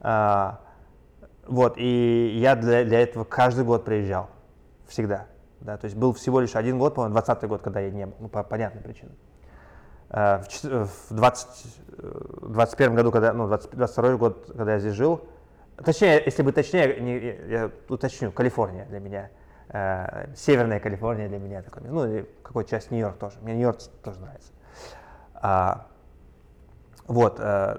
А, 0.02 0.62
Вот, 1.48 1.78
и 1.78 2.38
я 2.40 2.56
для, 2.56 2.84
для 2.84 3.00
этого 3.02 3.24
каждый 3.24 3.64
год 3.64 3.86
приезжал. 3.86 4.30
Всегда. 4.88 5.28
Да, 5.62 5.78
то 5.78 5.86
есть 5.86 5.98
был 5.98 6.14
всего 6.14 6.40
лишь 6.40 6.56
один 6.56 6.78
год, 6.78 6.96
по-моему, 6.96 7.14
20 7.14 7.44
год, 7.46 7.62
когда 7.62 7.80
я 7.80 7.90
не 7.90 8.06
был, 8.06 8.16
ну, 8.20 8.28
по 8.30 8.44
понятным 8.44 8.84
причинам. 8.84 9.16
Э, 10.10 10.40
в, 10.40 11.14
20, 11.14 11.48
21 12.42 12.92
э, 12.92 12.96
году, 12.96 13.12
когда, 13.12 13.34
ну, 13.34 13.48
20, 13.48 13.72
22 13.72 14.16
год, 14.16 14.52
когда 14.56 14.74
я 14.74 14.80
здесь 14.80 14.94
жил, 14.94 15.28
точнее, 15.84 16.22
если 16.26 16.44
бы 16.44 16.54
точнее, 16.54 17.00
не, 17.00 17.52
я 17.52 17.72
уточню, 17.90 18.32
Калифорния 18.32 18.86
для 18.86 19.00
меня, 19.00 19.30
э, 19.68 20.34
Северная 20.36 20.80
Калифорния 20.80 21.28
для 21.28 21.40
меня 21.40 21.62
такой, 21.62 21.84
ну, 21.84 22.06
и 22.06 22.24
какой 22.42 22.64
часть 22.64 22.90
Нью-Йорк 22.90 23.18
тоже, 23.18 23.38
мне 23.42 23.54
Нью-Йорк 23.56 23.80
тоже 24.02 24.20
нравится. 24.22 24.54
А, 25.34 25.88
вот, 27.06 27.38
э, 27.40 27.78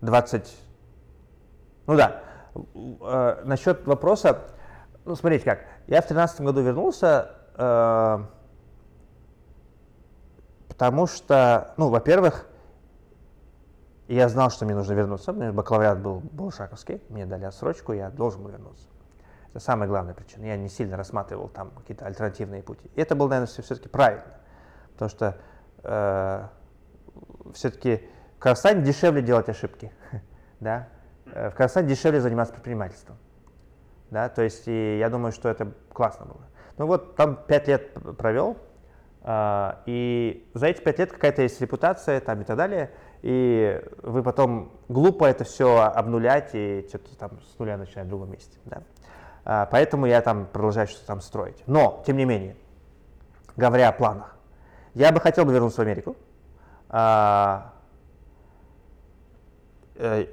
20, 0.00 0.56
ну 1.86 1.96
да, 1.96 2.22
э, 2.54 3.42
насчет 3.44 3.86
вопроса, 3.86 4.46
ну, 5.04 5.14
смотрите 5.14 5.44
как, 5.44 5.60
я 5.86 6.02
в 6.02 6.08
2013 6.08 6.40
году 6.40 6.60
вернулся, 6.60 7.30
э, 7.54 8.18
потому 10.80 11.06
что, 11.06 11.74
ну, 11.76 11.90
во-первых, 11.90 12.46
я 14.08 14.30
знал, 14.30 14.48
что 14.48 14.64
мне 14.64 14.74
нужно 14.74 14.94
вернуться, 14.94 15.34
что 15.34 15.52
бакалавриат 15.52 16.00
был 16.00 16.20
Балшаковский, 16.20 17.02
мне 17.10 17.26
дали 17.26 17.44
отсрочку, 17.44 17.92
я 17.92 18.08
должен 18.08 18.42
был 18.42 18.48
вернуться. 18.48 18.88
Это 19.50 19.60
самая 19.60 19.90
главная 19.90 20.14
причина. 20.14 20.46
Я 20.46 20.56
не 20.56 20.70
сильно 20.70 20.96
рассматривал 20.96 21.48
там 21.48 21.70
какие-то 21.72 22.06
альтернативные 22.06 22.62
пути. 22.62 22.90
И 22.94 23.00
это 23.02 23.14
было, 23.14 23.28
наверное, 23.28 23.62
все-таки 23.62 23.90
правильно, 23.90 24.24
потому 24.94 25.10
что 25.10 25.36
э, 25.82 26.46
все-таки 27.52 28.08
в 28.36 28.38
Казахстане 28.38 28.80
дешевле 28.82 29.20
делать 29.20 29.50
ошибки, 29.50 29.92
да, 30.60 30.88
э, 31.26 31.50
в 31.50 31.54
Казахстане 31.56 31.88
дешевле 31.88 32.22
заниматься 32.22 32.54
предпринимательством 32.54 33.18
да, 34.10 34.28
то 34.28 34.42
есть 34.42 34.66
и 34.66 34.98
я 34.98 35.08
думаю, 35.08 35.32
что 35.32 35.48
это 35.48 35.72
классно 35.92 36.26
было. 36.26 36.40
Ну 36.78 36.86
вот 36.86 37.16
там 37.16 37.36
пять 37.36 37.68
лет 37.68 37.92
провел, 38.16 38.56
и 39.26 40.50
за 40.54 40.66
эти 40.66 40.80
пять 40.80 40.98
лет 40.98 41.12
какая-то 41.12 41.42
есть 41.42 41.60
репутация 41.60 42.20
там 42.20 42.40
и 42.40 42.44
так 42.44 42.56
далее, 42.56 42.90
и 43.22 43.82
вы 44.02 44.22
потом 44.22 44.72
глупо 44.88 45.26
это 45.26 45.44
все 45.44 45.82
обнулять 45.82 46.50
и 46.54 46.86
что-то 46.88 47.16
там 47.18 47.30
с 47.42 47.58
нуля 47.58 47.76
начинать 47.76 48.06
в 48.06 48.08
другом 48.08 48.32
месте, 48.32 48.58
да. 48.64 48.82
Э, 49.44 49.66
поэтому 49.70 50.06
я 50.06 50.20
там 50.22 50.46
продолжаю 50.46 50.88
что-то 50.88 51.06
там 51.06 51.20
строить. 51.20 51.62
Но, 51.66 52.02
тем 52.06 52.16
не 52.16 52.24
менее, 52.24 52.56
говоря 53.56 53.88
о 53.88 53.92
планах, 53.92 54.36
я 54.94 55.12
бы 55.12 55.20
хотел 55.20 55.44
бы 55.44 55.52
вернуться 55.52 55.80
в 55.80 55.84
Америку, 55.84 56.16
э, 56.90 57.60
э, 59.96 60.26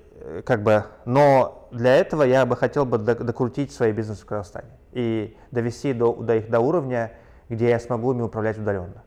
как 0.45 0.63
бы, 0.63 0.85
но 1.05 1.67
для 1.71 1.95
этого 1.95 2.23
я 2.23 2.45
бы 2.45 2.55
хотел 2.55 2.85
бы 2.85 2.97
докрутить 2.97 3.71
свои 3.71 3.91
бизнесы 3.91 4.23
в 4.23 4.25
Казахстане 4.25 4.71
и 4.93 5.37
довести 5.51 5.93
до, 5.93 6.13
до 6.13 6.37
их 6.37 6.49
до 6.49 6.59
уровня, 6.59 7.11
где 7.49 7.69
я 7.69 7.79
смогу 7.79 8.13
ими 8.13 8.21
управлять 8.21 8.57
удаленно. 8.57 9.03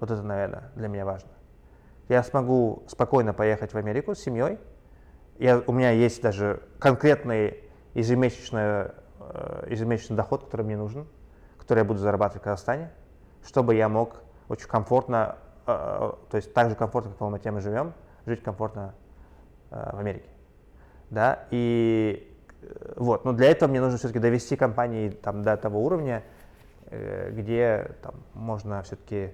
Вот 0.00 0.10
это, 0.10 0.22
наверное, 0.22 0.70
для 0.74 0.88
меня 0.88 1.04
важно. 1.04 1.30
Я 2.08 2.22
смогу 2.22 2.84
спокойно 2.86 3.32
поехать 3.32 3.72
в 3.72 3.76
Америку 3.76 4.14
с 4.14 4.20
семьей. 4.20 4.58
Я, 5.38 5.62
у 5.66 5.72
меня 5.72 5.90
есть 5.90 6.22
даже 6.22 6.62
конкретный 6.78 7.64
ежемесячный, 7.94 8.90
э, 9.20 9.66
ежемесячный 9.70 10.16
доход, 10.16 10.44
который 10.44 10.62
мне 10.62 10.76
нужен, 10.76 11.06
который 11.58 11.80
я 11.80 11.84
буду 11.84 11.98
зарабатывать 11.98 12.42
в 12.42 12.44
Казахстане, 12.44 12.90
чтобы 13.44 13.74
я 13.74 13.88
мог 13.88 14.22
очень 14.48 14.68
комфортно, 14.68 15.36
э, 15.66 16.12
то 16.30 16.36
есть 16.36 16.52
так 16.52 16.70
же 16.70 16.76
комфортно, 16.76 17.12
как 17.12 17.20
в 17.20 17.24
Алмате 17.24 17.50
мы 17.50 17.60
живем, 17.60 17.94
жить 18.26 18.42
комфортно 18.42 18.94
Э, 19.74 19.90
в 19.92 19.98
Америке. 19.98 20.28
Да, 21.10 21.46
и 21.50 22.32
вот, 22.96 23.24
но 23.24 23.32
для 23.32 23.50
этого 23.50 23.68
мне 23.68 23.80
нужно 23.80 23.98
все-таки 23.98 24.20
довести 24.20 24.56
компании 24.56 25.10
там, 25.10 25.42
до 25.42 25.56
того 25.56 25.84
уровня, 25.84 26.22
где 27.32 27.90
там, 28.02 28.14
можно 28.34 28.82
все-таки 28.82 29.32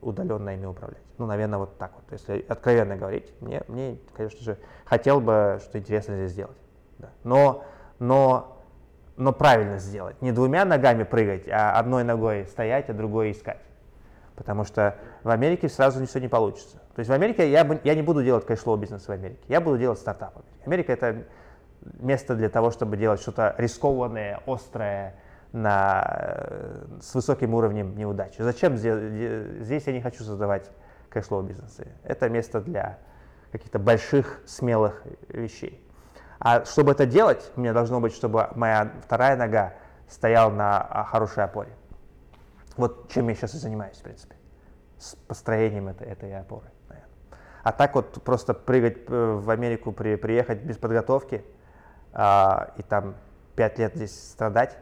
удаленно 0.00 0.50
ими 0.50 0.66
управлять. 0.66 1.02
Ну, 1.18 1.26
наверное, 1.26 1.58
вот 1.58 1.76
так 1.78 1.92
вот. 1.94 2.04
Если 2.10 2.44
откровенно 2.48 2.96
говорить, 2.96 3.32
мне, 3.40 3.62
мне 3.68 3.98
конечно 4.14 4.40
же, 4.42 4.58
хотел 4.84 5.20
бы 5.20 5.58
что 5.62 5.78
интересно 5.78 6.16
здесь 6.16 6.32
сделать. 6.32 6.56
Да. 6.98 7.10
Но, 7.24 7.64
но, 7.98 8.62
но 9.16 9.32
правильно 9.32 9.78
сделать. 9.78 10.20
Не 10.22 10.32
двумя 10.32 10.64
ногами 10.64 11.04
прыгать, 11.04 11.48
а 11.48 11.78
одной 11.78 12.04
ногой 12.04 12.46
стоять, 12.46 12.88
а 12.88 12.94
другой 12.94 13.32
искать. 13.32 13.60
Потому 14.36 14.64
что 14.64 14.96
в 15.22 15.28
Америке 15.28 15.68
сразу 15.68 16.04
все 16.06 16.18
не 16.18 16.28
получится. 16.28 16.78
То 16.94 17.00
есть 17.00 17.10
в 17.10 17.12
Америке 17.12 17.50
я, 17.50 17.64
бы, 17.64 17.80
я 17.84 17.94
не 17.94 18.02
буду 18.02 18.24
делать 18.24 18.46
кэшлоу 18.46 18.76
бизнес 18.76 19.06
в 19.06 19.10
Америке, 19.10 19.40
я 19.48 19.60
буду 19.60 19.76
делать 19.76 19.98
стартап. 19.98 20.42
Америка 20.64 20.92
это 20.92 21.24
место 21.98 22.34
для 22.34 22.48
того, 22.48 22.70
чтобы 22.70 22.96
делать 22.96 23.20
что-то 23.20 23.54
рискованное, 23.58 24.40
острое, 24.46 25.14
на, 25.52 26.04
э, 26.06 26.86
с 27.00 27.14
высоким 27.14 27.54
уровнем 27.54 27.96
неудачи. 27.96 28.40
Зачем 28.40 28.76
здесь, 28.76 29.86
я 29.86 29.92
не 29.92 30.00
хочу 30.00 30.22
создавать 30.22 30.70
кэшлоу 31.08 31.42
бизнесы. 31.42 31.88
Это 32.04 32.28
место 32.28 32.60
для 32.60 32.98
каких-то 33.52 33.78
больших, 33.78 34.40
смелых 34.46 35.02
вещей. 35.28 35.84
А 36.38 36.64
чтобы 36.64 36.92
это 36.92 37.04
делать, 37.04 37.50
мне 37.56 37.72
должно 37.72 38.00
быть, 38.00 38.14
чтобы 38.14 38.48
моя 38.54 38.92
вторая 39.02 39.36
нога 39.36 39.74
стояла 40.08 40.50
на 40.50 40.80
а, 40.80 41.04
хорошей 41.04 41.44
опоре. 41.44 41.72
Вот 42.76 43.10
чем 43.10 43.28
я 43.28 43.34
сейчас 43.34 43.54
и 43.54 43.58
занимаюсь, 43.58 43.96
в 43.98 44.02
принципе, 44.02 44.36
с 44.98 45.16
построением 45.26 45.88
этой, 45.88 46.06
этой 46.06 46.34
опоры. 46.38 46.70
А 47.62 47.72
так 47.72 47.94
вот 47.94 48.22
просто 48.22 48.54
прыгать 48.54 48.98
э, 49.08 49.32
в 49.34 49.50
Америку, 49.50 49.92
при, 49.92 50.16
приехать 50.16 50.62
без 50.62 50.78
подготовки 50.78 51.44
а, 52.12 52.72
и 52.76 52.82
там 52.82 53.16
пять 53.54 53.78
лет 53.78 53.94
здесь 53.94 54.30
страдать, 54.30 54.78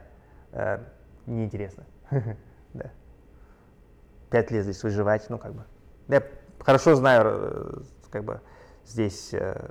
а, 0.53 0.85
неинтересно. 1.27 1.85
да. 2.75 2.91
Пять 4.31 4.51
лет 4.51 4.65
здесь 4.65 4.83
выживать, 4.83 5.29
ну 5.31 5.39
как 5.39 5.55
бы. 5.55 5.65
Я 6.09 6.23
хорошо 6.61 6.95
знаю, 6.95 7.25
э, 7.27 7.81
как 8.11 8.25
бы 8.25 8.41
здесь 8.85 9.33
э, 9.33 9.71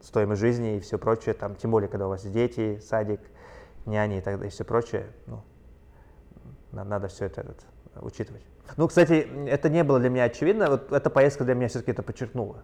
стоимость 0.00 0.40
жизни 0.40 0.76
и 0.76 0.80
все 0.80 0.98
прочее, 0.98 1.34
там, 1.34 1.56
тем 1.56 1.70
более, 1.70 1.88
когда 1.88 2.06
у 2.06 2.10
вас 2.10 2.24
дети, 2.24 2.78
садик, 2.78 3.20
няни 3.86 4.18
и 4.18 4.20
так 4.20 4.34
далее, 4.34 4.48
и 4.48 4.50
все 4.50 4.64
прочее, 4.64 5.06
ну, 5.26 5.42
надо 6.72 7.08
все 7.08 7.26
это, 7.26 7.42
это 7.42 8.04
учитывать. 8.04 8.44
Ну, 8.76 8.88
кстати, 8.88 9.26
это 9.46 9.68
не 9.68 9.84
было 9.84 10.00
для 10.00 10.08
меня 10.08 10.24
очевидно. 10.24 10.70
Вот 10.70 10.92
эта 10.92 11.10
поездка 11.10 11.44
для 11.44 11.54
меня 11.54 11.68
все-таки 11.68 11.92
это 11.92 12.02
подчеркнула. 12.02 12.62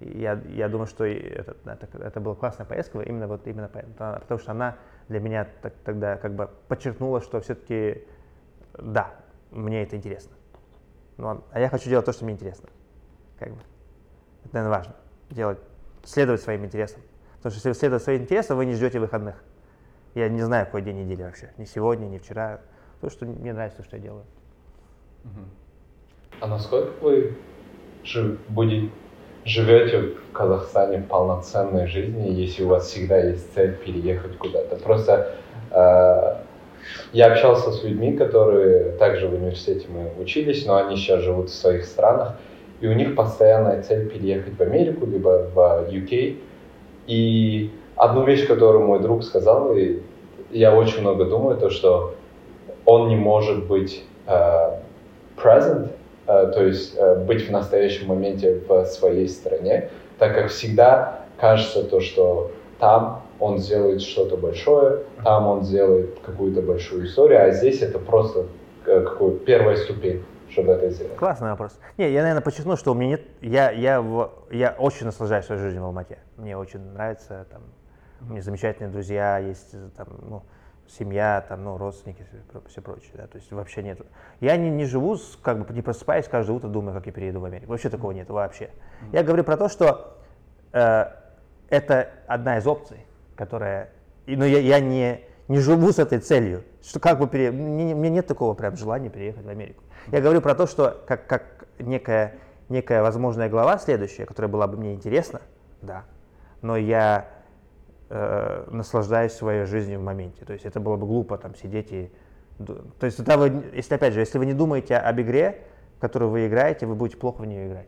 я, 0.00 0.40
я 0.48 0.68
думаю, 0.68 0.86
что 0.86 1.04
это, 1.04 1.56
это, 1.64 1.98
это 1.98 2.20
была 2.20 2.34
классная 2.34 2.66
поездка 2.66 3.00
именно 3.00 3.28
вот 3.28 3.46
именно 3.46 3.68
поэтому, 3.72 3.94
потому 3.94 4.40
что 4.40 4.52
она 4.52 4.78
для 5.08 5.20
меня 5.20 5.48
так, 5.62 5.74
тогда 5.84 6.16
как 6.16 6.34
бы 6.34 6.50
подчеркнула, 6.68 7.20
что 7.20 7.40
все-таки 7.40 8.04
да, 8.78 9.14
мне 9.50 9.82
это 9.82 9.96
интересно. 9.96 10.32
Ну, 11.16 11.42
а 11.50 11.60
я 11.60 11.68
хочу 11.68 11.88
делать 11.88 12.06
то, 12.06 12.12
что 12.12 12.24
мне 12.24 12.34
интересно. 12.34 12.68
Как 13.38 13.50
бы. 13.50 13.60
Это, 14.44 14.54
наверное, 14.54 14.78
важно. 14.78 14.96
Делать, 15.30 15.58
следовать 16.04 16.40
своим 16.40 16.64
интересам. 16.64 17.00
Потому 17.36 17.54
что 17.54 17.68
если 17.68 17.78
следуете 17.78 18.04
своим 18.04 18.22
интересам, 18.22 18.56
вы 18.56 18.66
не 18.66 18.74
ждете 18.74 19.00
выходных. 19.00 19.42
Я 20.14 20.28
не 20.28 20.42
знаю, 20.42 20.66
какой 20.66 20.82
день 20.82 21.04
недели 21.04 21.22
вообще. 21.22 21.52
Ни 21.56 21.64
сегодня, 21.64 22.06
ни 22.06 22.18
вчера. 22.18 22.60
То, 23.00 23.10
что 23.10 23.26
мне 23.26 23.52
нравится, 23.52 23.82
что 23.82 23.96
я 23.96 24.02
делаю. 24.02 24.24
А 26.40 26.46
насколько 26.46 26.92
вы 27.02 27.36
жив, 28.04 28.38
будете, 28.48 28.92
живете 29.44 29.98
в 29.98 30.32
Казахстане 30.32 31.04
полноценной 31.08 31.86
жизни, 31.86 32.30
если 32.30 32.64
у 32.64 32.68
вас 32.68 32.86
всегда 32.86 33.18
есть 33.18 33.54
цель 33.54 33.74
переехать 33.74 34.36
куда-то? 34.38 34.76
Просто 34.76 35.34
э, 35.70 36.34
я 37.12 37.32
общался 37.32 37.70
с 37.70 37.82
людьми, 37.82 38.12
которые 38.12 38.92
также 38.92 39.28
в 39.28 39.34
университете 39.34 39.86
мы 39.88 40.10
учились, 40.22 40.66
но 40.66 40.76
они 40.76 40.96
сейчас 40.96 41.22
живут 41.22 41.50
в 41.50 41.54
своих 41.54 41.84
странах, 41.84 42.36
и 42.80 42.86
у 42.86 42.92
них 42.92 43.14
постоянная 43.14 43.82
цель 43.82 44.08
переехать 44.08 44.56
в 44.56 44.60
Америку, 44.62 45.06
либо 45.06 45.48
в 45.54 45.88
UK. 45.90 46.38
И 47.06 47.70
одну 47.96 48.24
вещь, 48.24 48.46
которую 48.46 48.86
мой 48.86 49.00
друг 49.00 49.24
сказал, 49.24 49.74
и 49.74 50.00
я 50.50 50.74
очень 50.74 51.00
много 51.00 51.24
думаю, 51.24 51.56
то 51.56 51.70
что 51.70 52.14
он 52.84 53.08
не 53.08 53.16
может 53.16 53.66
быть 53.66 54.04
э, 54.26 54.80
present, 55.36 55.88
э, 55.88 55.97
то 56.28 56.62
есть 56.62 56.94
э, 56.96 57.14
быть 57.24 57.48
в 57.48 57.50
настоящем 57.50 58.08
моменте 58.08 58.60
в 58.68 58.84
своей 58.84 59.28
стране, 59.28 59.88
так 60.18 60.34
как 60.34 60.50
всегда 60.50 61.20
кажется 61.38 61.84
то, 61.84 62.00
что 62.00 62.50
там 62.78 63.22
он 63.40 63.58
сделает 63.58 64.02
что-то 64.02 64.36
большое, 64.36 65.04
там 65.24 65.46
он 65.46 65.64
сделает 65.64 66.18
какую-то 66.20 66.60
большую 66.60 67.06
историю, 67.06 67.42
а 67.42 67.50
здесь 67.50 67.80
это 67.80 67.98
просто 67.98 68.46
э, 68.84 69.00
какую 69.00 69.38
первая 69.38 69.76
ступень 69.76 70.22
чтобы 70.50 70.72
это 70.72 70.88
сделать? 70.88 71.14
Классный 71.16 71.50
вопрос. 71.50 71.78
Не, 71.98 72.10
я, 72.10 72.22
наверное, 72.22 72.42
подчеркну, 72.42 72.76
что 72.76 72.92
у 72.92 72.94
меня 72.94 73.10
нет... 73.10 73.22
Я, 73.42 73.70
я, 73.70 74.00
в, 74.00 74.30
я 74.50 74.74
очень 74.78 75.04
наслаждаюсь 75.04 75.44
своей 75.44 75.60
жизнью 75.60 75.82
в 75.82 75.86
Алмате. 75.86 76.20
Мне 76.38 76.56
очень 76.56 76.80
нравится, 76.80 77.46
там, 77.50 77.62
у 78.22 78.32
меня 78.32 78.40
замечательные 78.40 78.90
друзья, 78.90 79.38
есть 79.38 79.72
там, 79.94 80.06
ну, 80.22 80.42
семья, 80.90 81.44
там, 81.48 81.64
ну, 81.64 81.76
родственники, 81.76 82.24
все 82.68 82.80
прочее, 82.80 83.12
да, 83.14 83.26
то 83.26 83.36
есть 83.36 83.50
вообще 83.52 83.82
нет. 83.82 84.00
Я 84.40 84.56
не, 84.56 84.70
не 84.70 84.84
живу, 84.84 85.16
с, 85.16 85.36
как 85.42 85.64
бы 85.64 85.72
не 85.74 85.82
просыпаясь 85.82 86.26
каждое 86.28 86.52
утро, 86.52 86.68
думаю, 86.68 86.94
как 86.94 87.06
я 87.06 87.12
перееду 87.12 87.40
в 87.40 87.44
Америку. 87.44 87.70
Вообще 87.70 87.88
такого 87.90 88.12
нет, 88.12 88.28
вообще. 88.30 88.70
Я 89.12 89.22
говорю 89.22 89.44
про 89.44 89.56
то, 89.56 89.68
что 89.68 90.16
э, 90.72 91.06
это 91.68 92.08
одна 92.26 92.58
из 92.58 92.66
опций, 92.66 93.06
которая... 93.36 93.90
и- 94.26 94.36
Но 94.36 94.44
я, 94.44 94.58
я 94.60 94.80
не, 94.80 95.20
не 95.48 95.58
живу 95.58 95.92
с 95.92 95.98
этой 95.98 96.18
целью. 96.18 96.64
Что 96.82 97.00
как 97.00 97.18
бы 97.18 97.28
пере... 97.28 97.50
мне, 97.50 97.94
мне 97.94 98.10
нет 98.10 98.26
такого 98.26 98.54
прям 98.54 98.76
желания 98.76 99.10
переехать 99.10 99.44
в 99.44 99.48
Америку. 99.48 99.82
Я 100.08 100.20
говорю 100.20 100.40
про 100.40 100.54
то, 100.54 100.66
что 100.66 101.02
как, 101.06 101.26
как 101.26 101.66
некая, 101.78 102.34
некая 102.68 103.02
возможная 103.02 103.48
глава 103.48 103.78
следующая, 103.78 104.24
которая 104.24 104.50
была 104.50 104.66
бы 104.66 104.76
мне 104.78 104.94
интересна, 104.94 105.40
да. 105.82 106.04
Но 106.62 106.76
я 106.76 107.26
э, 108.10 108.68
наслаждаюсь 108.70 109.32
своей 109.32 109.64
жизнью 109.64 110.00
в 110.00 110.02
моменте. 110.02 110.44
То 110.44 110.52
есть 110.52 110.64
это 110.64 110.80
было 110.80 110.96
бы 110.96 111.06
глупо 111.06 111.38
там 111.38 111.54
сидеть 111.54 111.92
и... 111.92 112.10
То 112.58 113.06
есть 113.06 113.18
тогда 113.18 113.36
вы, 113.36 113.70
если 113.72 113.94
опять 113.94 114.14
же, 114.14 114.20
если 114.20 114.38
вы 114.38 114.46
не 114.46 114.54
думаете 114.54 114.96
об 114.96 115.20
игре, 115.20 115.62
которую 116.00 116.30
вы 116.30 116.46
играете, 116.46 116.86
вы 116.86 116.94
будете 116.94 117.16
плохо 117.16 117.42
в 117.42 117.46
нее 117.46 117.68
играть. 117.68 117.86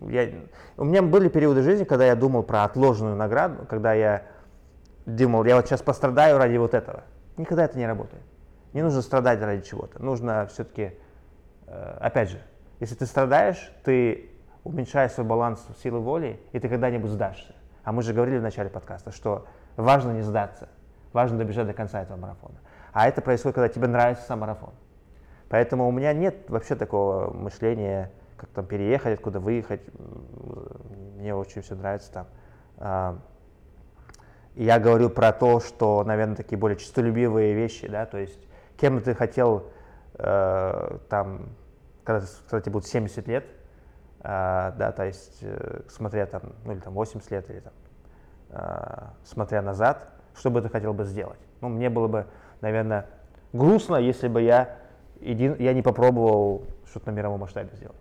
Я, 0.00 0.28
у 0.76 0.84
меня 0.84 1.02
были 1.02 1.28
периоды 1.28 1.62
жизни, 1.62 1.84
когда 1.84 2.06
я 2.06 2.14
думал 2.14 2.42
про 2.42 2.64
отложенную 2.64 3.16
награду, 3.16 3.66
когда 3.66 3.94
я 3.94 4.22
думал, 5.06 5.44
я 5.44 5.56
вот 5.56 5.66
сейчас 5.66 5.82
пострадаю 5.82 6.38
ради 6.38 6.56
вот 6.56 6.74
этого. 6.74 7.04
Никогда 7.36 7.64
это 7.64 7.78
не 7.78 7.86
работает. 7.86 8.22
Не 8.72 8.82
нужно 8.82 9.02
страдать 9.02 9.40
ради 9.40 9.62
чего-то. 9.62 10.02
Нужно 10.02 10.46
все-таки, 10.46 10.92
э, 11.66 11.96
опять 12.00 12.30
же, 12.30 12.38
если 12.80 12.94
ты 12.94 13.06
страдаешь, 13.06 13.72
ты 13.84 14.30
уменьшаешь 14.64 15.12
свой 15.12 15.26
баланс 15.26 15.66
силы 15.82 16.00
воли, 16.00 16.40
и 16.52 16.58
ты 16.58 16.68
когда-нибудь 16.68 17.10
сдашься. 17.10 17.54
А 17.86 17.92
мы 17.92 18.02
же 18.02 18.12
говорили 18.12 18.38
в 18.38 18.42
начале 18.42 18.68
подкаста, 18.68 19.12
что 19.12 19.46
важно 19.76 20.10
не 20.10 20.22
сдаться, 20.22 20.68
важно 21.12 21.38
добежать 21.38 21.68
до 21.68 21.72
конца 21.72 22.02
этого 22.02 22.16
марафона. 22.16 22.56
А 22.92 23.06
это 23.06 23.22
происходит, 23.22 23.54
когда 23.54 23.68
тебе 23.68 23.86
нравится 23.86 24.24
сам 24.24 24.40
марафон. 24.40 24.74
Поэтому 25.48 25.86
у 25.86 25.92
меня 25.92 26.12
нет 26.12 26.50
вообще 26.50 26.74
такого 26.74 27.32
мышления, 27.32 28.10
как 28.38 28.50
там 28.50 28.66
переехать, 28.66 29.14
откуда 29.14 29.38
выехать. 29.38 29.82
Мне 31.16 31.32
очень 31.32 31.62
все 31.62 31.76
нравится 31.76 32.10
там. 32.10 32.26
А, 32.78 33.18
Я 34.56 34.80
говорю 34.80 35.08
про 35.08 35.32
то, 35.32 35.60
что, 35.60 36.02
наверное, 36.02 36.34
такие 36.34 36.58
более 36.58 36.76
честолюбивые 36.76 37.54
вещи, 37.54 37.86
да, 37.86 38.04
то 38.04 38.18
есть 38.18 38.48
кем 38.78 39.00
ты 39.00 39.14
хотел 39.14 39.70
э, 40.14 40.98
там, 41.08 41.50
когда, 42.02 42.26
тебе 42.60 42.72
будет 42.72 42.86
70 42.86 43.28
лет, 43.28 43.46
да, 44.26 44.92
то 44.92 45.04
есть 45.04 45.38
э, 45.42 45.82
смотря 45.88 46.26
там, 46.26 46.42
ну 46.64 46.72
или 46.72 46.80
там 46.80 46.94
80 46.94 47.30
лет, 47.30 47.48
или 47.48 47.60
там, 47.60 47.72
э, 48.50 49.04
смотря 49.24 49.62
назад, 49.62 50.08
что 50.34 50.50
бы 50.50 50.60
ты 50.62 50.68
хотел 50.68 50.92
бы 50.92 51.04
сделать? 51.04 51.38
Ну, 51.60 51.68
мне 51.68 51.90
было 51.90 52.08
бы, 52.08 52.26
наверное, 52.60 53.06
грустно, 53.52 53.96
если 53.96 54.26
бы 54.26 54.42
я, 54.42 54.78
един, 55.20 55.54
я 55.60 55.72
не 55.72 55.82
попробовал 55.82 56.64
что-то 56.90 57.10
на 57.10 57.16
мировом 57.16 57.40
масштабе 57.40 57.70
сделать. 57.76 57.96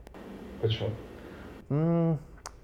Почему? 0.61 0.89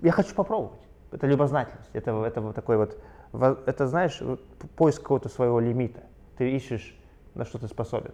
Я 0.02 0.12
хочу 0.12 0.34
попробовать. 0.34 0.82
Это 1.12 1.28
любознательность. 1.28 1.90
Это, 1.94 2.12
это 2.26 2.42
вот 2.42 2.56
такой 2.56 2.78
вот, 2.78 2.98
во- 3.32 3.60
это 3.68 3.86
знаешь, 3.86 4.22
поиск 4.76 5.02
какого-то 5.04 5.30
своего 5.30 5.60
лимита. 5.60 6.02
Ты 6.38 6.52
ищешь, 6.52 6.98
на 7.36 7.46
что 7.46 7.60
ты 7.60 7.68
способен. 7.68 8.12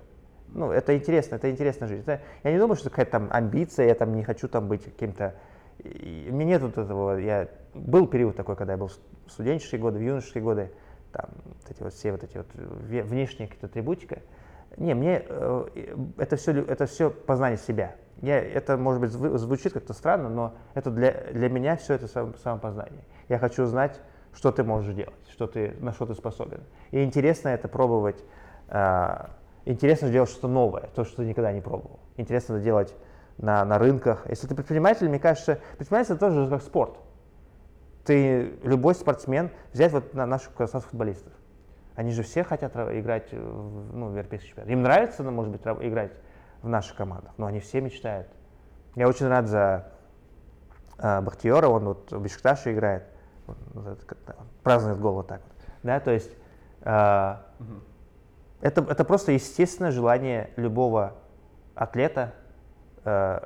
Ну, 0.49 0.71
это 0.71 0.95
интересно, 0.95 1.35
это 1.35 1.49
интересная 1.51 1.87
жизнь. 1.87 2.01
Это- 2.01 2.21
я 2.43 2.51
не 2.51 2.57
думаю, 2.57 2.75
что 2.75 2.89
какая-то 2.89 3.11
там 3.11 3.27
амбиция, 3.31 3.87
я 3.87 3.95
там 3.95 4.15
не 4.15 4.23
хочу 4.23 4.47
там 4.47 4.67
быть 4.67 4.83
каким-то... 4.85 5.35
меня 5.83 6.45
нет 6.45 6.61
вот 6.61 6.77
этого, 6.77 7.17
я... 7.17 7.47
Был 7.73 8.07
период 8.07 8.35
такой, 8.35 8.55
когда 8.55 8.73
я 8.73 8.77
был 8.77 8.87
в 8.87 9.31
студенческие 9.31 9.79
годы, 9.79 9.99
в 9.99 10.01
юношеские 10.01 10.43
годы, 10.43 10.71
там, 11.11 11.29
вот 11.45 11.71
эти 11.71 11.83
вот 11.83 11.93
все 11.93 12.11
вот 12.11 12.23
эти 12.23 12.37
вот 12.37 12.47
внешние 12.53 13.47
какие-то 13.47 13.67
атрибутика. 13.67 14.19
Не, 14.77 14.93
мне 14.93 15.23
э, 15.27 15.65
это 16.17 16.35
все, 16.35 16.51
это 16.63 16.85
все 16.85 17.09
познание 17.09 17.57
себя. 17.57 17.95
Я, 18.21 18.39
это, 18.39 18.77
может 18.77 19.01
быть, 19.01 19.11
зв- 19.11 19.37
звучит 19.37 19.73
как-то 19.73 19.93
странно, 19.93 20.29
но 20.29 20.55
это 20.73 20.91
для, 20.91 21.11
для 21.31 21.49
меня 21.49 21.77
все 21.77 21.93
это 21.93 22.07
сам, 22.07 22.35
самопознание. 22.37 23.03
Я 23.29 23.37
хочу 23.39 23.65
знать, 23.65 23.99
что 24.33 24.51
ты 24.51 24.63
можешь 24.63 24.93
делать, 24.93 25.15
что 25.31 25.47
ты, 25.47 25.75
на 25.79 25.93
что 25.93 26.05
ты 26.05 26.13
способен. 26.15 26.61
И 26.91 27.03
интересно 27.03 27.49
это 27.49 27.67
пробовать, 27.67 28.23
а, 28.69 29.31
интересно 29.67 30.09
делать 30.09 30.29
что-то 30.29 30.47
новое, 30.47 30.89
то, 30.95 31.03
что 31.03 31.17
ты 31.17 31.25
никогда 31.25 31.51
не 31.51 31.61
пробовал. 31.61 31.99
Интересно 32.15 32.53
это 32.53 32.63
делать 32.63 32.95
на, 33.37 33.63
на 33.65 33.77
рынках. 33.77 34.25
Если 34.29 34.47
ты 34.47 34.55
предприниматель, 34.55 35.07
мне 35.07 35.19
кажется, 35.19 35.59
предпринимательство 35.77 36.17
тоже 36.17 36.49
как 36.49 36.61
спорт. 36.61 36.97
Ты, 38.05 38.53
любой 38.63 38.95
спортсмен, 38.95 39.51
взять 39.73 39.91
вот 39.91 40.13
на 40.13 40.25
наших 40.25 40.53
казахстанских 40.53 40.91
футболистов. 40.91 41.33
Они 41.95 42.11
же 42.11 42.23
все 42.23 42.43
хотят 42.43 42.75
ра- 42.75 42.97
играть 42.99 43.31
в, 43.33 43.95
ну, 43.95 44.07
в 44.07 44.11
европейский 44.11 44.49
чемпионат. 44.49 44.71
Им 44.71 44.81
нравится, 44.81 45.23
ну, 45.23 45.31
может 45.31 45.51
быть, 45.51 45.61
ра- 45.63 45.85
играть 45.85 46.13
в 46.61 46.69
наших 46.69 46.95
командах, 46.95 47.33
но 47.37 47.47
они 47.47 47.59
все 47.59 47.81
мечтают. 47.81 48.27
Я 48.95 49.07
очень 49.07 49.27
рад 49.27 49.47
за 49.47 49.91
э, 50.97 51.21
Бахтиера, 51.21 51.67
он 51.67 51.85
вот 51.85 52.11
в 52.11 52.21
Бешикташе 52.21 52.73
играет, 52.73 53.03
вот, 53.45 53.57
вот 53.73 53.87
это 53.87 54.35
празднует 54.63 54.99
гол 54.99 55.15
вот 55.15 55.27
так 55.27 55.41
вот. 55.41 55.67
Да, 55.83 55.99
то 55.99 56.11
есть 56.11 56.31
э, 56.81 57.35
это, 58.61 58.81
это 58.81 59.03
просто 59.03 59.31
естественное 59.31 59.91
желание 59.91 60.51
любого 60.55 61.15
атлета, 61.75 62.33
э, 63.03 63.39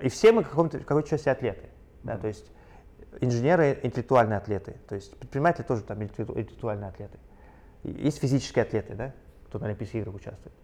и 0.00 0.08
все 0.08 0.32
мы 0.32 0.42
в 0.42 0.48
каком-то- 0.48 0.78
какой-то 0.80 1.08
части 1.08 1.28
атлеты. 1.28 1.68
Да, 2.02 2.16
то 2.16 2.28
есть 2.28 2.50
инженеры 3.20 3.78
интеллектуальные 3.82 4.38
атлеты, 4.38 4.76
то 4.88 4.94
есть 4.94 5.18
предприниматели 5.18 5.64
тоже 5.64 5.82
там 5.82 6.02
интеллекту- 6.02 6.38
интеллектуальные 6.38 6.88
атлеты. 6.88 7.18
Есть 7.82 8.20
физические 8.20 8.62
атлеты, 8.62 8.94
да, 8.94 9.12
кто 9.46 9.58
на 9.58 9.66
Олимпийских 9.66 10.00
играх 10.00 10.14
участвует. 10.14 10.54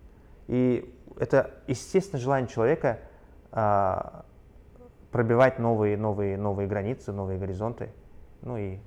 И 0.46 0.94
это 1.18 1.50
естественное 1.66 2.20
желание 2.20 2.48
человека 2.48 3.00
а, 3.52 4.26
пробивать 5.10 5.58
новые, 5.58 5.96
новые, 5.96 6.36
новые 6.36 6.68
границы, 6.68 7.12
новые 7.12 7.38
горизонты. 7.38 7.90
Ну 8.42 8.58
и 8.58 8.78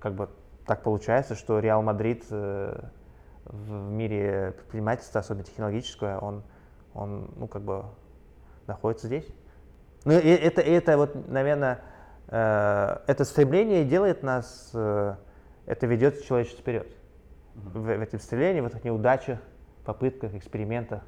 как 0.00 0.14
бы 0.14 0.30
так 0.66 0.82
получается, 0.82 1.34
что 1.34 1.60
Реал 1.60 1.82
Мадрид 1.82 2.24
э, 2.30 2.80
в 3.48 3.70
мире 3.72 4.54
предпринимательства, 4.56 5.20
особенно 5.20 5.44
технологического, 5.44 6.18
он, 6.18 6.42
он 6.94 7.30
ну, 7.36 7.48
как 7.48 7.62
бы 7.62 7.84
находится 8.66 9.06
здесь. 9.06 9.26
Ну, 10.04 10.12
и 10.12 10.28
это, 10.28 10.60
это 10.60 10.96
вот, 10.96 11.28
наверное, 11.28 11.80
э, 12.28 12.96
это 13.06 13.24
стремление 13.24 13.84
делает 13.84 14.22
нас, 14.22 14.70
э, 14.74 15.16
это 15.66 15.86
ведет 15.86 16.24
человечество 16.24 16.60
вперед. 16.60 16.86
В, 17.54 17.80
в 17.80 17.88
этом 17.88 18.20
стремлении, 18.20 18.60
в 18.60 18.66
этих 18.66 18.84
неудачах, 18.84 19.40
попытках, 19.84 20.34
экспериментах. 20.34 21.02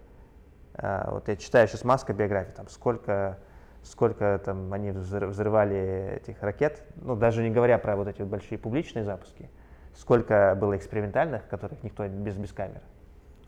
Э, 0.75 1.11
вот 1.11 1.29
я 1.29 1.37
читаю 1.37 1.69
сейчас 1.69 1.85
Маска 1.85 2.13
биографию, 2.13 2.55
там 2.55 2.69
сколько, 2.69 3.39
сколько 3.83 4.41
там 4.45 4.73
они 4.73 4.91
взры- 4.91 5.27
взрывали 5.27 6.21
этих 6.21 6.43
ракет, 6.43 6.83
ну 6.97 7.15
даже 7.15 7.43
не 7.43 7.51
говоря 7.51 7.79
про 7.79 7.97
вот 7.97 8.09
эти 8.09 8.23
вот 8.23 8.31
большие 8.31 8.59
публичные 8.59 9.05
запуски, 9.05 9.51
сколько 9.95 10.57
было 10.61 10.77
экспериментальных, 10.77 11.47
которых 11.49 11.83
никто 11.83 12.07
без, 12.09 12.35
без 12.37 12.53
камер. 12.53 12.81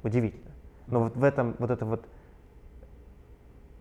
Удивительно. 0.02 0.50
Но 0.86 1.04
вот 1.04 1.16
в 1.16 1.24
этом, 1.24 1.54
вот 1.58 1.70
это 1.70 1.84
вот 1.84 2.04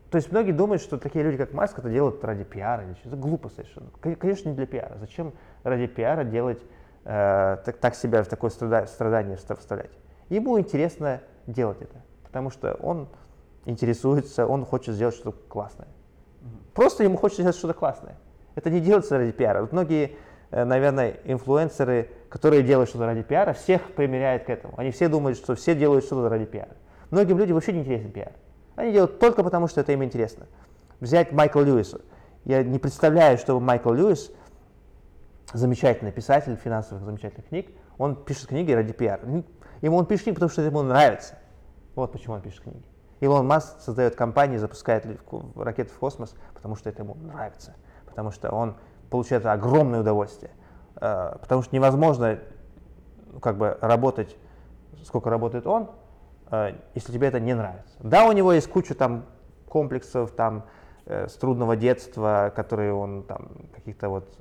то 0.09 0.17
есть 0.17 0.29
многие 0.29 0.51
думают, 0.51 0.81
что 0.81 0.97
такие 0.97 1.23
люди, 1.23 1.38
как 1.38 1.53
Маск, 1.53 1.79
это 1.79 1.89
делают 1.89 2.21
ради 2.23 2.43
пиара 2.43 2.83
или. 2.83 2.95
Это 3.05 3.15
глупо 3.15 3.47
совершенно. 3.47 3.89
Кон- 4.01 4.15
Конечно, 4.15 4.49
не 4.49 4.55
для 4.55 4.65
пиара. 4.65 4.97
Зачем 4.99 5.31
ради 5.63 5.88
пиара 5.88 6.25
делать, 6.25 6.61
э, 7.05 7.57
так, 7.63 7.77
так 7.77 7.95
себя 7.95 8.21
в 8.21 8.27
такое 8.27 8.49
страда- 8.49 8.88
страдание 8.88 9.38
вста- 9.38 9.57
вставлять? 9.57 9.91
Ему 10.27 10.59
интересно 10.59 11.21
делать 11.47 11.81
это, 11.81 11.95
потому 12.23 12.49
что 12.49 12.73
он 12.81 13.07
интересуется, 13.65 14.45
он 14.45 14.65
хочет 14.65 14.95
сделать 14.95 15.15
что-то 15.15 15.38
классное. 15.47 15.88
Просто 16.73 17.05
ему 17.05 17.15
хочется 17.15 17.43
сделать 17.43 17.57
что-то 17.57 17.73
классное. 17.73 18.17
Это 18.55 18.69
не 18.69 18.81
делается 18.81 19.17
ради 19.17 19.31
пиара. 19.31 19.61
Вот 19.61 19.71
многие, 19.71 20.17
э, 20.49 20.65
наверное, 20.65 21.19
инфлюенсеры, 21.23 22.09
которые 22.32 22.64
делают 22.64 22.90
что-то 22.90 23.06
ради 23.06 23.24
пиара, 23.24 23.52
всех 23.52 23.94
примеряют 23.94 24.45
к 24.45 24.49
этому. 24.49 24.74
Они 24.78 24.91
все 24.91 25.10
думают, 25.10 25.38
что 25.38 25.53
все 25.53 25.76
делают 25.76 26.06
что-то 26.06 26.30
ради 26.30 26.45
пиара. 26.45 26.78
Многим 27.10 27.38
людям 27.38 27.56
вообще 27.56 27.74
не 27.74 27.82
интересен 27.82 28.10
пиар. 28.10 28.32
Они 28.78 28.94
делают 28.94 29.20
только 29.20 29.44
потому, 29.44 29.68
что 29.68 29.82
это 29.82 29.91
им 29.91 30.02
интересно. 30.02 30.48
Взять 31.02 31.34
Майкла 31.34 31.60
Льюиса. 31.60 31.99
Я 32.45 32.64
не 32.64 32.80
представляю, 32.80 33.38
чтобы 33.38 33.60
Майкл 33.60 33.91
Льюис, 33.91 34.32
замечательный 35.52 36.14
писатель 36.14 36.56
финансовых 36.56 37.03
замечательных 37.03 37.49
книг, 37.49 37.70
он 37.98 38.16
пишет 38.16 38.48
книги 38.48 38.72
ради 38.72 38.94
пиара. 38.94 39.22
Ему 39.82 39.98
он 39.98 40.06
пишет 40.06 40.24
книги, 40.24 40.36
потому 40.36 40.49
что 40.49 40.62
ему 40.62 40.82
нравится. 40.84 41.38
Вот 41.95 42.14
почему 42.14 42.36
он 42.36 42.41
пишет 42.41 42.62
книги. 42.62 42.82
Илон 43.20 43.45
Маск 43.45 43.82
создает 43.82 44.16
компании, 44.16 44.56
запускает 44.56 45.06
ракеты 45.58 45.91
в 45.91 45.99
космос, 45.99 46.34
потому 46.53 46.78
что 46.78 46.90
это 46.90 47.03
ему 47.03 47.16
нравится. 47.16 47.76
Потому 48.06 48.32
что 48.32 48.52
он 48.52 48.78
получает 49.10 49.45
огромное 49.45 49.99
удовольствие. 49.99 50.52
Э, 50.99 51.35
Потому 51.39 51.61
что 51.61 51.76
невозможно 51.76 52.39
как 53.41 53.57
бы 53.57 53.77
работать, 53.81 54.35
сколько 55.03 55.30
работает 55.30 55.65
он, 55.68 55.89
э, 56.51 56.76
если 56.95 57.13
тебе 57.13 57.27
это 57.27 57.39
не 57.39 57.53
нравится. 57.53 57.95
Да, 57.99 58.27
у 58.27 58.31
него 58.31 58.51
есть 58.53 58.68
куча 58.69 58.93
там 58.95 59.26
комплексов, 59.68 60.31
там 60.31 60.65
э, 61.05 61.27
с 61.27 61.34
трудного 61.34 61.76
детства, 61.76 62.51
которые 62.55 62.93
он 62.93 63.23
там 63.23 63.49
каких-то 63.73 64.09
вот 64.09 64.38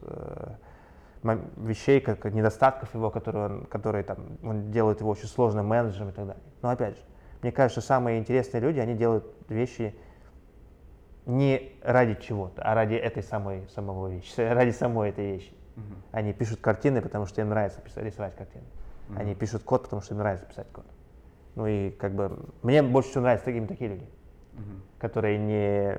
вещей, 1.57 2.01
как 2.01 2.25
недостатков 2.33 2.95
его, 2.95 3.11
которые 3.11 3.45
он, 3.45 3.67
которые 3.67 4.05
там 4.05 4.39
он 4.43 4.71
делает 4.71 5.01
его 5.01 5.11
очень 5.11 5.27
сложным 5.27 5.67
менеджером 5.67 6.09
и 6.09 6.13
так 6.13 6.27
далее. 6.27 6.43
Но 6.63 6.71
опять 6.71 6.97
же, 6.97 7.03
мне 7.43 7.53
кажется, 7.53 7.83
самые 7.83 8.19
интересные 8.19 8.63
люди, 8.63 8.79
они 8.79 8.95
делают 8.95 9.27
вещи 9.51 9.95
не 11.27 11.73
ради 11.83 12.15
чего-то, 12.21 12.63
а 12.63 12.75
ради 12.75 12.95
этой 12.95 13.23
самой 13.23 13.69
самого 13.69 14.09
вещи, 14.09 14.33
ради 14.41 14.71
самой 14.71 15.11
этой 15.11 15.33
вещи. 15.33 15.53
Они 16.13 16.33
пишут 16.33 16.61
картины, 16.61 17.01
потому 17.03 17.27
что 17.27 17.41
им 17.41 17.51
нравится 17.51 17.81
писать, 17.81 18.05
рисовать 18.05 18.35
картины. 18.37 18.65
Mm-hmm. 19.09 19.21
Они 19.21 19.35
пишут 19.35 19.63
код, 19.63 19.85
потому 19.85 20.03
что 20.03 20.15
им 20.15 20.19
нравится 20.19 20.47
писать 20.47 20.67
код. 20.73 20.85
Ну 21.55 21.67
и 21.67 21.91
как 21.91 22.15
бы 22.15 22.39
мне 22.63 22.83
больше 22.83 23.11
всего 23.11 23.23
нравятся 23.23 23.47
такие, 23.47 23.67
такие 23.67 23.91
люди, 23.91 24.07
mm-hmm. 24.55 24.81
которые 24.99 25.39
не, 25.39 25.99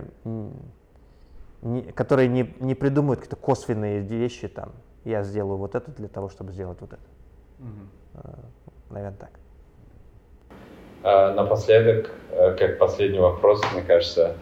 не 1.61 1.81
которые 1.93 2.27
не, 2.27 2.53
не 2.59 2.75
придумывают 2.75 3.21
какие-то 3.21 3.37
косвенные 3.37 3.99
вещи 3.99 4.47
там. 4.47 4.71
Я 5.03 5.23
сделаю 5.23 5.57
вот 5.57 5.75
это 5.75 5.91
для 5.91 6.07
того, 6.07 6.29
чтобы 6.29 6.51
сделать 6.51 6.79
вот 6.81 6.93
это. 6.93 7.03
Mm-hmm. 7.59 8.45
Наверное, 8.91 9.17
так. 9.17 9.31
А, 11.03 11.33
напоследок, 11.33 12.11
э, 12.29 12.55
как 12.55 12.77
последний 12.77 13.19
вопрос, 13.19 13.61
мне 13.73 13.81
кажется, 13.81 14.35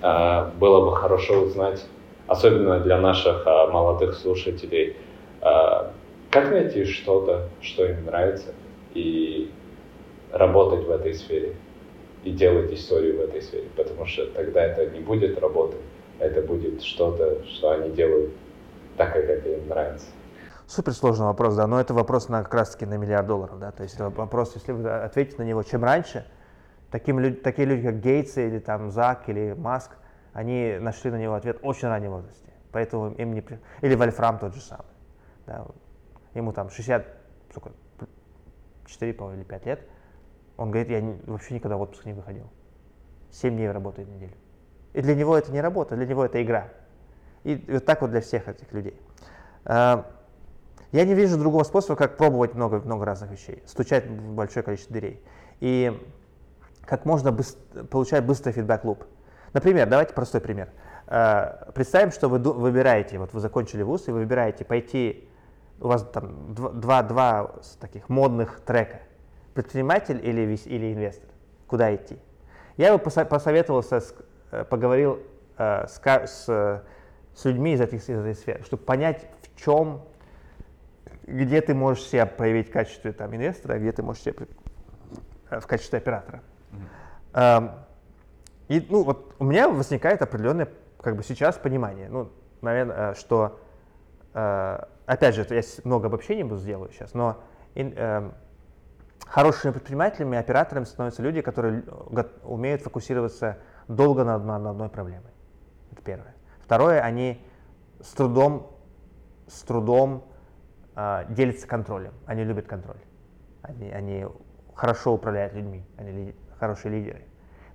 а, 0.00 0.50
было 0.58 0.88
бы 0.88 0.96
хорошо 0.96 1.42
узнать, 1.42 1.84
особенно 2.28 2.80
для 2.80 2.98
наших 2.98 3.42
а, 3.46 3.66
молодых 3.68 4.14
слушателей, 4.14 4.96
как 6.30 6.50
найти 6.50 6.84
что-то, 6.84 7.48
что 7.60 7.86
им 7.86 8.04
нравится, 8.04 8.52
и 8.94 9.50
работать 10.32 10.86
в 10.86 10.90
этой 10.90 11.14
сфере, 11.14 11.54
и 12.24 12.30
делать 12.30 12.72
историю 12.72 13.18
в 13.18 13.20
этой 13.20 13.40
сфере, 13.42 13.68
потому 13.76 14.06
что 14.06 14.26
тогда 14.26 14.64
это 14.64 14.86
не 14.90 15.00
будет 15.00 15.38
работой, 15.40 15.80
это 16.18 16.42
будет 16.42 16.82
что-то, 16.82 17.44
что 17.46 17.70
они 17.70 17.90
делают 17.90 18.32
так, 18.96 19.12
как 19.12 19.24
это 19.24 19.48
им 19.48 19.68
нравится. 19.68 20.06
Супер 20.66 20.92
сложный 20.92 21.26
вопрос, 21.26 21.54
да, 21.54 21.66
но 21.66 21.80
это 21.80 21.94
вопрос 21.94 22.28
на, 22.28 22.42
как 22.42 22.52
раз 22.52 22.70
таки 22.70 22.84
на 22.84 22.98
миллиард 22.98 23.26
долларов, 23.26 23.58
да, 23.58 23.70
то 23.70 23.84
есть 23.84 23.98
вопрос, 23.98 24.52
если 24.54 24.72
вы 24.72 24.90
ответите 24.90 25.38
на 25.38 25.46
него 25.46 25.62
чем 25.62 25.82
раньше, 25.82 26.26
таким, 26.90 27.36
такие 27.36 27.66
люди, 27.66 27.86
как 27.86 28.00
Гейтс 28.00 28.36
или 28.36 28.58
там 28.58 28.90
Зак 28.90 29.28
или 29.28 29.54
Маск, 29.56 29.92
они 30.32 30.78
нашли 30.78 31.10
на 31.10 31.16
него 31.16 31.34
ответ 31.34 31.58
очень 31.62 31.88
раннем 31.88 32.10
возрасте, 32.10 32.52
поэтому 32.72 33.12
им 33.14 33.34
не... 33.34 33.44
Или 33.80 33.94
Вольфрам 33.94 34.38
тот 34.38 34.54
же 34.54 34.60
самый, 34.60 34.86
да, 35.46 35.66
ему 36.34 36.52
там 36.52 36.70
60, 36.70 37.06
сколько, 37.50 37.76
4, 38.86 39.14
по 39.14 39.32
или 39.32 39.42
5 39.42 39.66
лет, 39.66 39.88
он 40.56 40.70
говорит, 40.70 40.90
я 40.90 41.00
не, 41.00 41.20
вообще 41.26 41.54
никогда 41.54 41.76
в 41.76 41.82
отпуск 41.82 42.04
не 42.04 42.12
выходил, 42.12 42.50
7 43.30 43.54
дней 43.54 43.70
работает 43.70 44.08
в 44.08 44.12
неделю. 44.12 44.34
И 44.94 45.02
для 45.02 45.14
него 45.14 45.36
это 45.36 45.52
не 45.52 45.60
работа, 45.60 45.96
для 45.96 46.06
него 46.06 46.24
это 46.24 46.42
игра. 46.42 46.68
И 47.44 47.64
вот 47.68 47.84
так 47.84 48.00
вот 48.00 48.10
для 48.10 48.20
всех 48.20 48.48
этих 48.48 48.72
людей. 48.72 49.00
А, 49.64 50.10
я 50.92 51.04
не 51.04 51.14
вижу 51.14 51.38
другого 51.38 51.62
способа, 51.64 51.96
как 51.96 52.16
пробовать 52.16 52.54
много, 52.54 52.80
много 52.80 53.04
разных 53.04 53.30
вещей, 53.30 53.62
стучать 53.66 54.06
в 54.06 54.34
большое 54.34 54.64
количество 54.64 54.92
дверей. 54.94 55.22
И 55.60 55.96
как 56.84 57.04
можно 57.04 57.30
быстро, 57.30 57.84
получать 57.84 58.24
быстрый 58.24 58.52
фидбэк-луп. 58.52 59.04
Например, 59.52 59.88
давайте 59.88 60.14
простой 60.14 60.40
пример. 60.40 60.68
Э, 61.06 61.70
представим, 61.74 62.10
что 62.10 62.28
вы 62.28 62.38
выбираете, 62.38 63.18
вот 63.18 63.32
вы 63.32 63.40
закончили 63.40 63.82
вуз, 63.82 64.08
и 64.08 64.10
вы 64.10 64.20
выбираете 64.20 64.64
пойти, 64.64 65.28
у 65.80 65.88
вас 65.88 66.02
там 66.02 66.54
два, 66.54 67.02
два 67.02 67.52
таких 67.80 68.08
модных 68.08 68.60
трека. 68.60 69.00
Предприниматель 69.54 70.20
или, 70.22 70.54
или 70.66 70.92
инвестор. 70.92 71.28
Куда 71.66 71.94
идти? 71.94 72.18
Я 72.76 72.96
бы 72.96 72.98
посоветовался, 72.98 74.02
э, 74.50 74.64
поговорил 74.64 75.20
э, 75.56 75.86
с, 75.86 76.00
с, 76.04 76.82
с 77.34 77.44
людьми 77.44 77.72
из, 77.72 77.80
этих, 77.80 78.00
из 78.00 78.18
этой 78.18 78.34
сферы, 78.34 78.62
чтобы 78.64 78.82
понять, 78.82 79.26
в 79.42 79.60
чем 79.60 80.02
где 81.26 81.60
ты 81.60 81.74
можешь 81.74 82.04
себя 82.04 82.24
проявить 82.24 82.68
в 82.68 82.72
качестве 82.72 83.12
там, 83.12 83.34
инвестора, 83.34 83.74
а 83.74 83.78
где 83.78 83.92
ты 83.92 84.02
можешь 84.02 84.22
себя 84.22 84.34
в 85.50 85.66
качестве 85.66 85.98
оператора. 85.98 86.42
Mm-hmm. 87.34 87.78
И 88.68 88.86
ну, 88.88 89.02
вот 89.02 89.34
у 89.38 89.44
меня 89.44 89.68
возникает 89.68 90.22
определенное 90.22 90.68
как 91.00 91.16
бы 91.16 91.22
сейчас 91.22 91.56
понимание, 91.56 92.08
ну, 92.08 92.30
наверное, 92.60 93.12
э, 93.12 93.14
что, 93.14 93.58
э, 94.34 94.78
опять 95.06 95.34
же, 95.34 95.46
я 95.48 95.62
много 95.84 96.08
обобщений 96.08 96.42
буду 96.42 96.60
сделаю 96.60 96.90
сейчас, 96.92 97.14
но 97.14 97.42
эм, 97.74 98.34
хорошими 99.26 99.72
предпринимателями, 99.72 100.36
операторами 100.36 100.84
становятся 100.84 101.22
люди, 101.22 101.40
которые 101.40 101.84
умеют 102.42 102.82
фокусироваться 102.82 103.58
долго 103.86 104.24
на, 104.24 104.38
на 104.38 104.70
одной 104.70 104.88
проблеме. 104.88 105.30
Это 105.92 106.02
первое. 106.02 106.34
Второе, 106.60 107.00
они 107.00 107.40
с 108.00 108.12
трудом, 108.12 108.76
с 109.46 109.62
трудом 109.62 110.24
э, 110.94 111.24
делятся 111.30 111.66
контролем. 111.66 112.12
Они 112.26 112.44
любят 112.44 112.66
контроль. 112.66 113.00
Они, 113.62 113.88
они 113.90 114.26
хорошо 114.74 115.14
управляют 115.14 115.54
людьми, 115.54 115.86
они 115.96 116.10
ли, 116.12 116.36
хорошие 116.58 116.92
лидеры. 116.92 117.27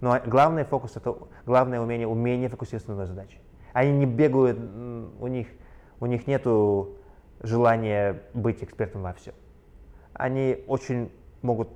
Но 0.03 0.19
главный 0.25 0.65
фокус 0.65 0.97
это 0.97 1.15
главное 1.45 1.80
умение, 1.80 2.05
умение 2.05 2.49
фокусироваться 2.49 2.89
на 2.89 2.95
одной 2.95 3.07
задаче. 3.07 3.38
Они 3.71 3.93
не 3.93 4.05
бегают, 4.05 4.59
у 4.59 5.27
них, 5.27 5.47
у 6.01 6.05
них 6.07 6.27
нет 6.27 6.45
желания 7.39 8.21
быть 8.34 8.61
экспертом 8.61 9.01
во 9.01 9.13
всем. 9.13 9.34
Они 10.11 10.61
очень 10.67 11.09
могут 11.41 11.69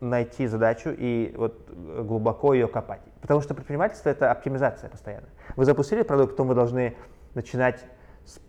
найти 0.00 0.46
задачу 0.46 0.88
и 0.88 1.34
вот 1.36 1.68
глубоко 1.70 2.54
ее 2.54 2.66
копать. 2.66 3.02
Потому 3.20 3.42
что 3.42 3.52
предпринимательство 3.52 4.08
это 4.08 4.30
оптимизация 4.30 4.88
постоянно. 4.88 5.28
Вы 5.54 5.66
запустили 5.66 6.00
продукт, 6.00 6.30
потом 6.30 6.48
вы 6.48 6.54
должны 6.54 6.96
начинать 7.34 7.84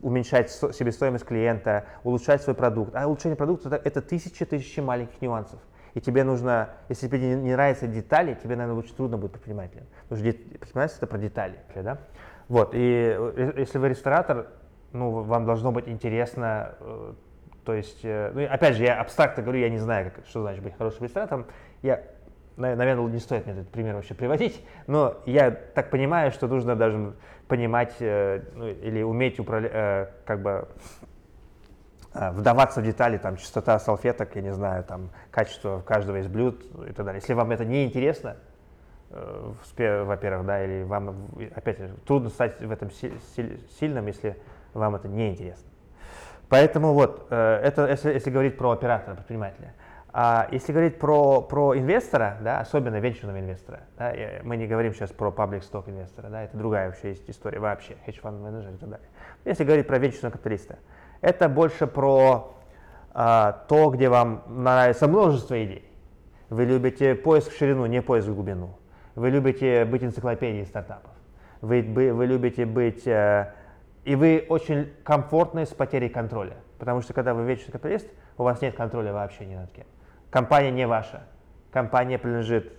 уменьшать 0.01 0.51
себестоимость 0.51 1.25
клиента, 1.25 1.83
улучшать 2.05 2.43
свой 2.43 2.55
продукт. 2.55 2.95
А 2.95 3.07
улучшение 3.07 3.35
продукта 3.35 3.67
это, 3.67 3.89
это 3.89 4.01
тысячи 4.01 4.45
тысячи 4.45 4.79
маленьких 4.79 5.21
нюансов. 5.21 5.59
И 5.93 6.01
тебе 6.01 6.23
нужно, 6.23 6.69
если 6.89 7.07
тебе 7.07 7.35
не, 7.35 7.51
нравятся 7.53 7.87
детали, 7.87 8.37
тебе, 8.41 8.55
наверное, 8.55 8.79
очень 8.79 8.95
трудно 8.95 9.17
будет 9.17 9.33
предпринимателем. 9.33 9.85
Потому 10.07 10.23
что 10.23 10.33
предпринимательство 10.33 11.05
это 11.05 11.07
про 11.07 11.17
детали. 11.17 11.59
Да? 11.75 11.97
Вот, 12.47 12.71
и 12.73 13.15
э, 13.17 13.53
если 13.57 13.77
вы 13.77 13.89
ресторатор, 13.89 14.47
ну, 14.93 15.21
вам 15.21 15.45
должно 15.45 15.71
быть 15.71 15.87
интересно, 15.87 16.75
э, 16.79 17.13
то 17.65 17.73
есть, 17.73 17.99
э, 18.03 18.31
ну, 18.33 18.45
опять 18.45 18.75
же, 18.75 18.83
я 18.83 18.99
абстрактно 18.99 19.43
говорю, 19.43 19.59
я 19.59 19.69
не 19.69 19.77
знаю, 19.77 20.11
как, 20.11 20.25
что 20.25 20.41
значит 20.41 20.63
быть 20.63 20.75
хорошим 20.77 21.05
ресторатором. 21.05 21.45
Я, 21.81 22.03
наверное, 22.57 23.07
не 23.07 23.19
стоит 23.19 23.45
мне 23.45 23.55
этот 23.55 23.69
пример 23.69 23.95
вообще 23.95 24.13
приводить, 24.13 24.65
но 24.87 25.21
я 25.25 25.51
так 25.51 25.89
понимаю, 25.89 26.31
что 26.31 26.47
нужно 26.47 26.75
даже 26.75 27.13
понимать 27.47 27.95
э, 27.99 28.41
ну, 28.55 28.67
или 28.67 29.01
уметь 29.01 29.39
управлять, 29.39 29.71
э, 29.73 30.07
как 30.25 30.41
бы 30.41 30.49
э, 30.49 30.63
вдаваться 32.13 32.81
в 32.81 32.83
детали, 32.83 33.17
там, 33.17 33.37
чистота 33.37 33.79
салфеток, 33.79 34.35
я 34.35 34.41
не 34.41 34.53
знаю, 34.53 34.83
там, 34.83 35.09
качество 35.31 35.81
каждого 35.81 36.17
из 36.17 36.27
блюд 36.27 36.63
и 36.87 36.91
так 36.93 37.05
далее. 37.05 37.21
Если 37.21 37.33
вам 37.33 37.51
это 37.51 37.65
не 37.65 37.85
интересно, 37.85 38.37
во-первых, 39.09 40.45
да, 40.45 40.63
или 40.63 40.83
вам, 40.83 41.27
опять 41.55 41.79
же, 41.79 41.89
трудно 42.05 42.29
стать 42.29 42.61
в 42.61 42.71
этом 42.71 42.91
сильным, 42.91 44.07
если 44.07 44.37
вам 44.73 44.95
это 44.95 45.07
не 45.07 45.31
интересно. 45.31 45.69
Поэтому 46.49 46.93
вот, 46.93 47.27
это 47.29 47.87
если, 47.89 48.13
если 48.13 48.29
говорить 48.29 48.57
про 48.57 48.71
оператора, 48.71 49.15
предпринимателя. 49.15 49.73
А 50.13 50.49
если 50.51 50.73
говорить 50.73 50.99
про, 50.99 51.41
про 51.41 51.77
инвестора, 51.77 52.37
да, 52.41 52.59
особенно 52.59 52.99
венчурного 52.99 53.39
инвестора, 53.39 53.79
да, 53.97 54.13
мы 54.43 54.57
не 54.57 54.67
говорим 54.67 54.93
сейчас 54.93 55.09
про 55.11 55.31
паблик 55.31 55.63
сток 55.63 55.87
инвестора, 55.87 56.27
да, 56.27 56.43
это 56.43 56.57
другая 56.57 56.87
вообще 56.87 57.09
есть 57.09 57.29
история 57.29 57.59
вообще, 57.59 57.95
fund 58.05 58.41
менеджер 58.41 58.73
и 58.73 58.77
так 58.77 58.89
далее. 58.89 59.07
Если 59.45 59.63
говорить 59.63 59.87
про 59.87 59.97
венчурного 59.99 60.33
капиталиста, 60.33 60.79
это 61.21 61.49
больше 61.49 61.87
про 61.87 62.57
а, 63.13 63.63
то, 63.67 63.89
где 63.89 64.09
вам 64.09 64.43
нравится 64.47 65.07
множество 65.07 65.63
идей. 65.63 65.85
Вы 66.49 66.65
любите 66.65 67.15
поиск 67.15 67.51
в 67.51 67.57
ширину, 67.57 67.85
не 67.85 68.01
поиск 68.01 68.27
в 68.27 68.35
глубину. 68.35 68.77
Вы 69.15 69.29
любите 69.29 69.85
быть 69.85 70.03
энциклопедией 70.03 70.65
стартапов. 70.65 71.11
Вы, 71.61 71.81
вы, 71.81 72.13
вы 72.13 72.25
любите 72.25 72.65
быть... 72.65 73.05
Э, 73.07 73.53
и 74.03 74.15
вы 74.15 74.45
очень 74.49 74.91
комфортны 75.03 75.65
с 75.65 75.69
потерей 75.69 76.09
контроля. 76.09 76.57
Потому 76.79 77.01
что 77.01 77.13
когда 77.13 77.33
вы 77.33 77.43
венчурный 77.43 77.73
капиталист, 77.73 78.07
у 78.37 78.43
вас 78.43 78.61
нет 78.61 78.75
контроля 78.75 79.13
вообще 79.13 79.45
ни 79.45 79.55
над 79.55 79.71
кем. 79.71 79.85
Компания 80.29 80.71
не 80.71 80.87
ваша. 80.87 81.23
Компания 81.71 82.17
принадлежит 82.17 82.73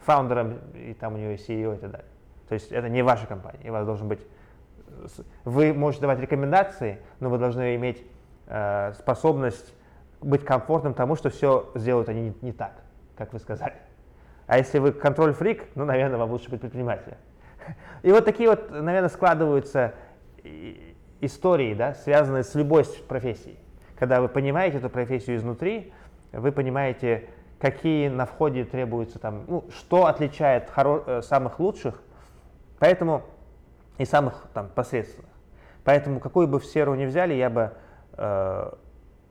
фаундерам, 0.00 0.58
и 0.74 0.94
там 0.94 1.14
у 1.14 1.16
нее 1.16 1.36
CEO 1.36 1.76
и 1.76 1.78
так 1.78 1.90
далее. 1.90 2.08
То 2.48 2.54
есть 2.54 2.70
это 2.72 2.88
не 2.88 3.02
ваша 3.02 3.26
компания, 3.26 3.60
и 3.62 3.70
у 3.70 3.72
вас 3.72 3.86
должен 3.86 4.08
быть... 4.08 4.20
Вы 5.44 5.72
можете 5.72 6.02
давать 6.02 6.20
рекомендации, 6.20 7.00
но 7.20 7.30
вы 7.30 7.38
должны 7.38 7.76
иметь 7.76 8.04
э, 8.46 8.92
способность 8.98 9.74
быть 10.20 10.44
комфортным 10.44 10.94
тому, 10.94 11.16
что 11.16 11.30
все 11.30 11.70
сделают 11.74 12.08
они 12.08 12.22
не, 12.22 12.34
не 12.42 12.52
так, 12.52 12.72
как 13.16 13.32
вы 13.32 13.38
сказали. 13.38 13.74
А 14.46 14.58
если 14.58 14.78
вы 14.78 14.92
контроль-фрик, 14.92 15.64
ну, 15.74 15.84
наверное, 15.84 16.18
вам 16.18 16.30
лучше 16.30 16.50
быть 16.50 16.60
предпринимателем. 16.60 17.16
И 18.02 18.10
вот 18.10 18.24
такие 18.24 18.48
вот, 18.48 18.70
наверное, 18.70 19.10
складываются 19.10 19.94
истории, 21.20 21.74
да, 21.74 21.94
связанные 21.94 22.44
с 22.44 22.54
любой 22.54 22.84
профессией. 23.08 23.58
Когда 23.98 24.20
вы 24.20 24.28
понимаете 24.28 24.78
эту 24.78 24.88
профессию 24.88 25.36
изнутри, 25.36 25.92
вы 26.32 26.52
понимаете, 26.52 27.28
какие 27.60 28.08
на 28.08 28.24
входе 28.24 28.64
требуются 28.64 29.18
там, 29.18 29.44
ну, 29.48 29.64
что 29.70 30.06
отличает 30.06 30.70
хоро- 30.70 31.02
э, 31.06 31.22
самых 31.22 31.58
лучших, 31.58 32.00
поэтому 32.78 33.22
и 33.98 34.04
самых 34.04 34.46
там 34.54 34.68
посредственных. 34.68 35.30
Поэтому 35.84 36.20
какую 36.20 36.48
бы 36.48 36.60
сферу 36.60 36.94
ни 36.94 37.04
взяли, 37.04 37.34
я 37.34 37.50
бы 37.50 37.72
э, 38.12 38.72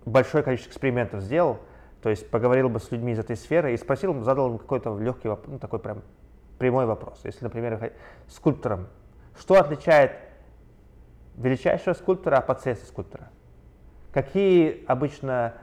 большое 0.05 0.43
количество 0.43 0.71
экспериментов 0.71 1.21
сделал, 1.21 1.59
то 2.01 2.09
есть 2.09 2.29
поговорил 2.29 2.69
бы 2.69 2.79
с 2.79 2.91
людьми 2.91 3.13
из 3.13 3.19
этой 3.19 3.35
сферы 3.35 3.73
и 3.73 3.77
спросил, 3.77 4.19
задал 4.21 4.51
им 4.51 4.57
какой-то 4.57 4.97
легкий, 4.97 5.29
ну, 5.47 5.59
такой 5.59 5.79
прям 5.79 6.01
прямой 6.57 6.85
вопрос. 6.85 7.21
Если, 7.23 7.43
например, 7.43 7.93
скульптором, 8.27 8.87
что 9.37 9.59
отличает 9.59 10.13
величайшего 11.35 11.93
скульптора 11.93 12.37
от 12.37 12.47
подсредственного 12.47 12.91
скульптора? 12.91 13.29
Какие 14.11 14.83
обычно 14.87 15.53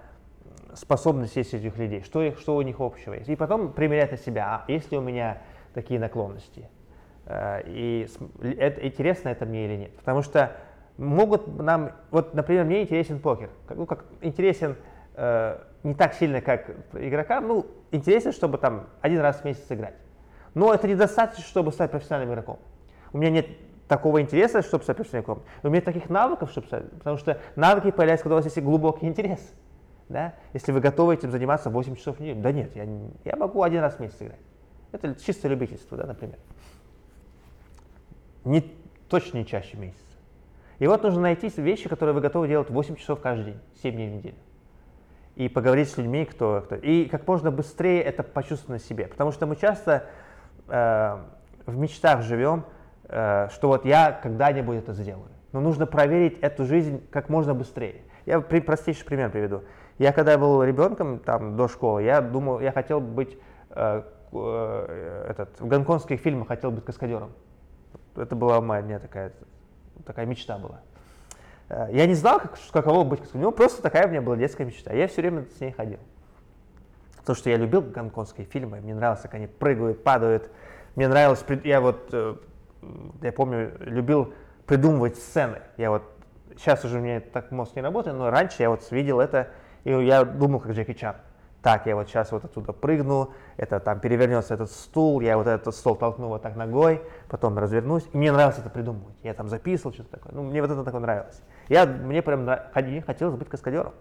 способности 0.77 1.39
есть 1.39 1.55
этих 1.55 1.77
людей, 1.77 2.03
что, 2.03 2.23
их, 2.23 2.39
что 2.39 2.57
у 2.57 2.63
них 2.63 2.81
общего 2.81 3.15
есть. 3.15 3.29
И 3.29 3.37
потом 3.37 3.73
примерять 3.73 4.11
на 4.11 4.17
себя, 4.17 4.63
а 4.67 4.71
есть 4.71 4.91
ли 4.91 4.99
у 4.99 5.01
меня 5.01 5.43
такие 5.73 5.99
наклонности. 5.99 6.69
Э, 7.27 7.63
и 7.67 8.09
это, 8.43 8.87
интересно 8.87 9.29
это 9.31 9.47
мне 9.47 9.67
или 9.67 9.77
нет. 9.77 9.97
Потому 9.97 10.23
что 10.23 10.53
могут 10.97 11.59
нам, 11.59 11.93
вот, 12.11 12.35
например, 12.35 12.65
мне 12.65 12.83
интересен 12.83 13.19
покер. 13.19 13.51
Ну, 13.71 13.87
как 13.87 14.05
интересен 14.21 14.77
э, 15.15 15.59
не 15.83 15.95
так 15.95 16.15
сильно, 16.15 16.41
как 16.41 16.71
игрокам, 16.93 17.49
ну, 17.49 17.67
интересен, 17.91 18.33
чтобы 18.33 18.59
там 18.59 18.87
один 19.01 19.21
раз 19.21 19.41
в 19.41 19.45
месяц 19.45 19.65
играть. 19.71 19.95
Но 20.55 20.73
это 20.73 20.87
недостаточно, 20.87 21.45
чтобы 21.45 21.73
стать 21.73 21.91
профессиональным 21.91 22.33
игроком. 22.33 22.59
У 23.13 23.19
меня 23.19 23.31
нет 23.31 23.47
такого 23.89 24.21
интереса, 24.21 24.63
чтобы 24.63 24.85
стать 24.85 24.97
профессиональным 24.97 25.35
игроком. 25.35 25.45
У 25.63 25.69
меня 25.69 25.81
таких 25.81 26.09
навыков, 26.09 26.51
чтобы 26.51 26.67
стать, 26.69 26.91
потому 26.91 27.19
что 27.19 27.41
навыки 27.57 27.91
появляются, 27.91 28.25
когда 28.25 28.37
у 28.37 28.39
вас 28.39 28.45
есть 28.45 28.61
глубокий 28.63 29.07
интерес. 29.07 29.41
Да? 30.09 30.35
Если 30.53 30.71
вы 30.71 30.81
готовы 30.81 31.15
этим 31.15 31.31
заниматься 31.31 31.71
8 31.71 31.97
часов 31.97 32.19
в 32.19 32.21
неделю. 32.21 32.41
Да 32.41 32.53
нет, 32.53 32.77
я, 32.77 32.87
я 33.25 33.37
могу 33.37 33.63
один 33.63 33.81
раз 33.81 33.97
в 33.97 34.01
месяц 34.01 34.21
играть. 34.21 34.41
Это 34.93 35.15
чисто 35.21 35.49
любительство, 35.49 35.97
да, 35.97 36.07
например. 36.07 36.39
Не, 38.45 38.61
точно 39.09 39.39
не 39.39 39.47
чаще 39.47 39.77
месяца. 39.77 40.01
И 40.79 40.87
вот 40.87 41.03
нужно 41.03 41.23
найти 41.23 41.49
вещи, 41.57 41.89
которые 41.89 42.15
вы 42.15 42.21
готовы 42.21 42.49
делать 42.49 42.71
8 42.71 42.97
часов 42.97 43.21
каждый 43.21 43.53
день, 43.53 43.61
7 43.83 43.95
дней 43.95 44.09
в 44.11 44.12
неделю. 44.12 44.37
И 45.37 45.49
поговорить 45.49 45.89
с 45.89 45.97
людьми, 45.97 46.25
кто, 46.25 46.62
кто. 46.65 46.77
И 46.77 47.07
как 47.07 47.27
можно 47.27 47.51
быстрее 47.51 48.03
это 48.03 48.23
почувствовать 48.23 48.83
на 48.83 48.87
себе. 48.87 49.07
Потому 49.07 49.33
что 49.33 49.47
мы 49.47 49.57
часто 49.57 50.07
э, 50.69 51.19
в 51.66 51.77
мечтах 51.77 52.23
живем, 52.23 52.65
э, 53.05 53.49
что 53.53 53.69
вот 53.69 53.85
я 53.85 54.12
когда-нибудь 54.12 54.79
это 54.79 54.93
сделаю. 54.93 55.29
Но 55.53 55.61
нужно 55.61 55.87
проверить 55.87 56.39
эту 56.41 56.65
жизнь 56.65 57.05
как 57.11 57.29
можно 57.29 57.55
быстрее. 57.55 58.03
Я 58.27 58.41
при, 58.41 58.61
простейший 58.61 59.05
пример 59.05 59.31
приведу. 59.31 59.62
Я 59.99 60.12
когда 60.12 60.37
был 60.39 60.62
ребенком, 60.62 61.19
там, 61.19 61.57
до 61.57 61.69
школы, 61.69 62.03
я 62.03 62.21
думал, 62.21 62.61
я 62.61 62.73
хотел 62.73 63.01
быть, 63.01 63.39
э, 63.71 64.03
э, 64.33 65.27
этот, 65.31 65.61
в 65.61 65.66
гонконгских 65.66 66.21
фильмах 66.21 66.49
хотел 66.49 66.71
быть 66.71 66.85
каскадером. 66.85 67.31
Это 68.16 68.36
была 68.36 68.61
моя 68.61 68.99
такая, 68.99 69.32
такая 70.05 70.27
мечта 70.27 70.59
была. 70.59 70.81
Э, 71.69 71.89
я 71.93 72.07
не 72.07 72.15
знал, 72.15 72.41
как, 72.41 72.59
каково 72.73 73.05
быть 73.05 73.20
каскадером, 73.20 73.51
ну, 73.51 73.53
просто 73.53 73.82
такая 73.82 74.07
у 74.07 74.11
меня 74.11 74.23
была 74.23 74.36
детская 74.36 74.65
мечта. 74.65 74.93
Я 74.93 75.09
все 75.09 75.23
время 75.23 75.47
с 75.57 75.61
ней 75.61 75.73
ходил. 75.73 75.99
То, 77.24 77.35
что 77.35 77.51
я 77.51 77.57
любил 77.57 77.81
гонконгские 77.81 78.47
фильмы, 78.47 78.81
мне 78.81 78.95
нравилось, 78.95 79.23
как 79.23 79.35
они 79.35 79.47
прыгают, 79.47 80.05
падают. 80.05 80.51
Мне 80.95 81.09
нравилось, 81.09 81.45
я 81.65 81.81
вот, 81.81 82.09
э, 82.12 82.36
я 83.23 83.32
помню, 83.32 83.73
любил 83.81 84.32
придумывать 84.66 85.16
сцены. 85.16 85.61
Я 85.77 85.91
вот, 85.91 86.03
сейчас 86.57 86.85
уже 86.85 86.99
у 86.99 87.01
меня 87.01 87.20
так 87.20 87.51
мозг 87.51 87.74
не 87.77 87.82
работает, 87.82 88.16
но 88.16 88.31
раньше 88.31 88.57
я 88.62 88.70
вот 88.70 88.89
видел 88.91 89.20
это, 89.20 89.49
и 89.85 89.91
я 89.91 90.24
думал, 90.24 90.61
как 90.61 90.73
Джеки 90.73 90.93
Чан 90.93 91.16
так, 91.65 91.86
я 91.86 91.97
вот 91.97 92.09
сейчас 92.09 92.31
вот 92.31 92.45
оттуда 92.45 92.74
прыгну, 92.74 93.31
это 93.57 93.81
там 93.81 93.99
перевернется 93.99 94.53
этот 94.53 94.70
стул, 94.70 95.23
я 95.23 95.39
вот 95.39 95.47
этот 95.47 95.74
стол 95.74 95.97
толкну 95.97 96.28
вот 96.28 96.43
так 96.43 96.57
ногой, 96.57 97.03
потом 97.31 97.59
развернусь. 97.59 98.07
И 98.12 98.19
мне 98.19 98.31
нравилось 98.31 98.59
это 98.59 98.69
придумывать. 98.69 99.16
Я 99.23 99.32
там 99.32 99.49
записывал 99.49 99.95
что-то 99.95 100.11
такое. 100.11 100.35
Ну, 100.35 100.43
мне 100.43 100.61
вот 100.61 100.70
это 100.70 100.85
такое 100.85 101.01
нравилось. 101.01 101.43
Я, 101.70 101.86
мне 101.86 102.20
прям 102.20 102.47
хотелось 103.07 103.36
быть 103.36 103.49
каскадером. 103.49 103.95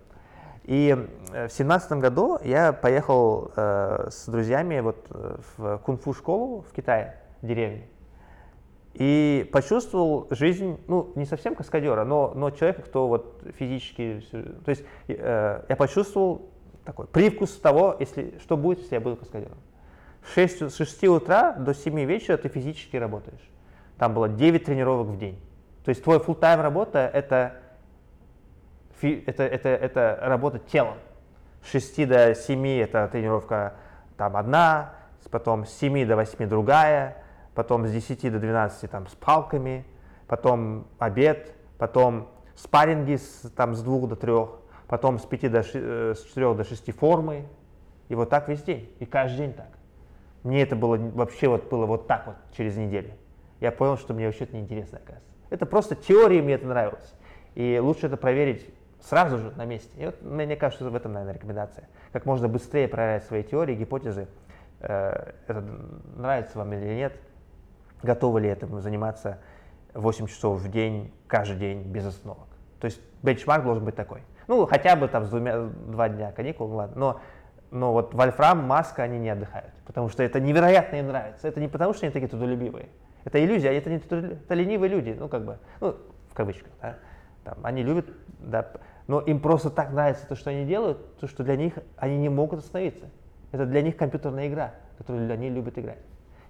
И 0.66 1.08
э, 1.32 1.48
в 1.48 1.52
семнадцатом 1.54 2.02
году 2.02 2.38
я 2.44 2.74
поехал 2.74 3.52
э, 3.56 4.08
с 4.12 4.28
друзьями 4.28 4.82
вот 4.82 5.08
э, 5.10 5.38
в 5.58 5.78
кунг-фу 5.80 6.14
школу 6.14 6.66
в 6.70 6.74
Китае, 6.74 7.16
в 7.42 7.48
деревне. 7.48 7.88
И 8.94 9.50
почувствовал 9.52 10.28
жизнь, 10.30 10.80
ну, 10.88 11.12
не 11.16 11.26
совсем 11.26 11.56
каскадера, 11.56 12.04
но, 12.04 12.34
но 12.36 12.52
человека, 12.52 12.82
кто 12.82 13.08
вот 13.08 13.44
физически... 13.58 14.22
То 14.32 14.70
есть 14.70 14.84
э, 15.08 15.64
я 15.68 15.76
почувствовал 15.76 16.53
такой 16.86 17.08
привкус 17.08 17.52
того, 17.58 17.96
если, 18.00 18.38
что 18.40 18.58
будет, 18.58 18.80
если 18.80 18.96
я 18.96 19.02
буду 19.02 19.18
каскадером. 19.18 19.58
С 20.26 20.34
6, 20.34 20.72
с 20.72 20.76
6 20.76 21.04
утра 21.06 21.54
до 21.54 21.74
7 21.74 22.00
вечера 22.06 22.38
ты 22.38 22.50
физически 22.50 22.98
работаешь. 22.98 23.42
Там 23.98 24.14
было 24.14 24.30
9 24.30 24.64
тренировок 24.64 25.08
в 25.08 25.18
день. 25.18 25.40
То 25.84 25.90
есть 25.90 26.04
твой 26.04 26.18
full 26.18 26.36
тайм 26.36 26.62
работа 26.62 27.00
это, 27.14 27.56
это, 29.02 29.44
это, 29.44 29.70
это 29.70 30.20
работа 30.22 30.60
телом. 30.60 30.98
С 31.64 31.72
6 31.72 32.08
до 32.08 32.36
7 32.36 32.68
это 32.80 33.08
тренировка 33.12 33.76
там 34.18 34.38
одна, 34.38 34.94
потом 35.30 35.66
с 35.66 35.72
7 35.72 36.08
до 36.08 36.16
8 36.16 36.48
другая, 36.48 37.24
потом 37.56 37.88
с 37.88 37.92
10 37.92 38.32
до 38.32 38.40
12 38.40 38.90
там 38.90 39.08
с 39.08 39.16
палками, 39.16 39.86
потом 40.28 40.88
обед, 41.00 41.54
потом 41.78 42.30
спарринги 42.56 43.18
с, 43.18 43.52
там, 43.56 43.76
с 43.76 43.82
2 43.82 44.08
до 44.08 44.16
3, 44.16 44.34
потом 44.94 45.18
с 45.18 45.26
5 45.26 45.52
до 45.52 45.64
6, 45.64 45.76
э, 45.76 46.14
с 46.16 46.22
4 46.22 46.54
до 46.54 46.64
6 46.64 46.92
формы, 46.92 47.48
и 48.10 48.14
вот 48.14 48.30
так 48.30 48.48
весь 48.48 48.62
день, 48.62 48.94
и 49.00 49.08
каждый 49.08 49.38
день 49.38 49.54
так. 49.54 49.70
Мне 50.44 50.62
это 50.62 50.76
было 50.76 50.98
вообще 50.98 51.48
вот 51.48 51.68
было 51.68 51.88
вот 51.88 52.06
так 52.06 52.28
вот 52.28 52.36
через 52.56 52.78
неделю. 52.78 53.10
Я 53.60 53.72
понял, 53.72 53.98
что 53.98 54.14
мне 54.14 54.28
вообще 54.28 54.44
это 54.44 54.56
неинтересно, 54.56 55.00
оказывается. 55.00 55.34
Это 55.50 55.66
просто 55.66 55.96
теория, 55.96 56.44
мне 56.44 56.54
это 56.54 56.68
нравилось. 56.68 57.12
И 57.56 57.80
лучше 57.82 58.06
это 58.06 58.18
проверить 58.18 58.72
сразу 59.02 59.40
же 59.40 59.52
на 59.58 59.66
месте. 59.66 59.90
И 59.98 60.06
вот 60.06 60.22
мне 60.22 60.56
кажется, 60.56 60.88
в 60.88 60.94
этом, 60.94 61.14
наверное, 61.14 61.34
рекомендация. 61.34 61.90
Как 62.12 62.28
можно 62.28 62.48
быстрее 62.48 62.88
проверять 62.88 63.24
свои 63.24 63.42
теории, 63.42 63.74
гипотезы. 63.74 64.28
Э, 64.80 65.32
это 65.48 65.64
нравится 66.16 66.60
вам 66.60 66.72
или 66.72 66.94
нет. 66.94 67.20
Готовы 68.04 68.42
ли 68.42 68.48
этому 68.48 68.80
заниматься 68.80 69.40
8 69.96 70.28
часов 70.28 70.62
в 70.62 70.70
день, 70.70 71.12
каждый 71.26 71.58
день, 71.58 71.82
без 71.82 72.06
остановок. 72.06 72.48
То 72.80 72.86
есть 72.86 73.02
бенчмарк 73.24 73.64
должен 73.64 73.84
быть 73.84 73.96
такой. 73.96 74.22
Ну, 74.48 74.66
хотя 74.66 74.96
бы 74.96 75.08
там 75.08 75.26
с 75.26 75.30
двумя, 75.30 75.58
два 75.88 76.10
дня 76.10 76.32
каникул, 76.32 76.68
ну 76.68 76.76
ладно. 76.76 76.96
Но, 77.00 77.22
но 77.72 77.94
вот 77.94 78.14
Вольфрам, 78.14 78.64
Маска, 78.64 79.04
они 79.04 79.20
не 79.20 79.30
отдыхают. 79.30 79.74
Потому 79.86 80.10
что 80.10 80.24
это 80.24 80.40
невероятно 80.40 80.98
им 80.98 81.08
нравится. 81.08 81.48
Это 81.48 81.60
не 81.60 81.68
потому, 81.68 81.94
что 81.94 82.06
они 82.06 82.14
такие 82.14 82.30
трудолюбивые. 82.30 82.90
Это 83.26 83.44
иллюзия, 83.44 83.70
это, 83.70 83.90
не, 83.90 83.98
это 83.98 84.54
ленивые 84.54 84.90
люди, 84.90 85.16
ну, 85.18 85.30
как 85.30 85.46
бы, 85.46 85.58
ну, 85.80 85.96
в 86.30 86.34
кавычках, 86.34 86.72
да. 86.82 86.98
Там, 87.46 87.58
они 87.64 87.84
любят, 87.84 88.06
да, 88.40 88.70
но 89.08 89.20
им 89.22 89.40
просто 89.40 89.70
так 89.70 89.92
нравится 89.92 90.28
то, 90.28 90.36
что 90.36 90.50
они 90.50 90.66
делают, 90.66 91.18
то, 91.18 91.28
что 91.28 91.44
для 91.44 91.56
них 91.56 91.74
они 91.98 92.18
не 92.18 92.30
могут 92.30 92.60
остановиться. 92.60 93.06
Это 93.52 93.66
для 93.66 93.82
них 93.82 93.98
компьютерная 93.98 94.48
игра, 94.48 94.74
которую 94.98 95.32
они 95.32 95.50
любят 95.50 95.78
играть. 95.78 96.00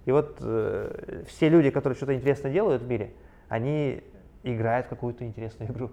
И 0.04 0.12
вот 0.12 0.38
э, 0.40 1.24
все 1.28 1.48
люди, 1.48 1.70
которые 1.70 1.96
что-то 1.96 2.14
интересное 2.14 2.52
делают 2.52 2.82
в 2.82 2.88
мире, 2.88 3.12
они 3.48 4.02
играют 4.42 4.86
какую-то 4.86 5.24
интересную 5.24 5.70
игру. 5.70 5.90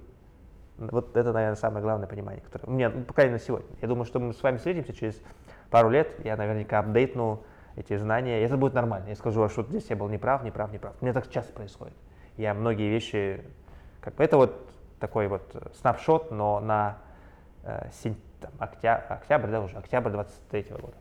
Вот 0.89 1.15
это, 1.15 1.31
наверное, 1.31 1.55
самое 1.55 1.83
главное 1.83 2.07
понимание, 2.07 2.41
которое 2.41 2.65
у 2.67 2.71
меня, 2.71 2.89
ну, 2.89 3.03
по 3.03 3.13
крайней 3.13 3.33
мере, 3.33 3.43
сегодня. 3.43 3.67
Я 3.81 3.87
думаю, 3.87 4.05
что 4.05 4.19
мы 4.19 4.33
с 4.33 4.41
вами 4.41 4.57
встретимся 4.57 4.93
через 4.93 5.21
пару 5.69 5.89
лет, 5.89 6.13
я 6.23 6.35
наверняка 6.35 6.79
апдейтну 6.79 7.43
эти 7.75 7.95
знания, 7.97 8.41
и 8.41 8.43
это 8.43 8.57
будет 8.57 8.73
нормально. 8.73 9.09
Я 9.09 9.15
скажу, 9.15 9.41
а 9.43 9.49
что 9.49 9.63
здесь 9.63 9.89
я 9.89 9.95
был 9.95 10.09
неправ, 10.09 10.43
неправ, 10.43 10.71
неправ. 10.71 10.95
У 10.99 11.05
меня 11.05 11.13
так 11.13 11.29
часто 11.29 11.53
происходит. 11.53 11.93
Я 12.37 12.53
многие 12.53 12.89
вещи, 12.89 13.43
как 14.01 14.15
бы, 14.15 14.23
это 14.23 14.37
вот 14.37 14.69
такой 14.99 15.27
вот 15.27 15.51
э, 15.53 15.69
снапшот, 15.79 16.31
но 16.31 16.59
на 16.59 16.97
э, 17.63 17.89
сентябрь, 17.91 18.31
там, 18.41 18.51
октябрь, 18.57 19.03
октябрь, 19.07 19.51
да, 19.51 19.61
уже, 19.61 19.77
октябрь 19.77 20.09
23 20.11 20.61
-го 20.61 20.81
года. 20.81 20.97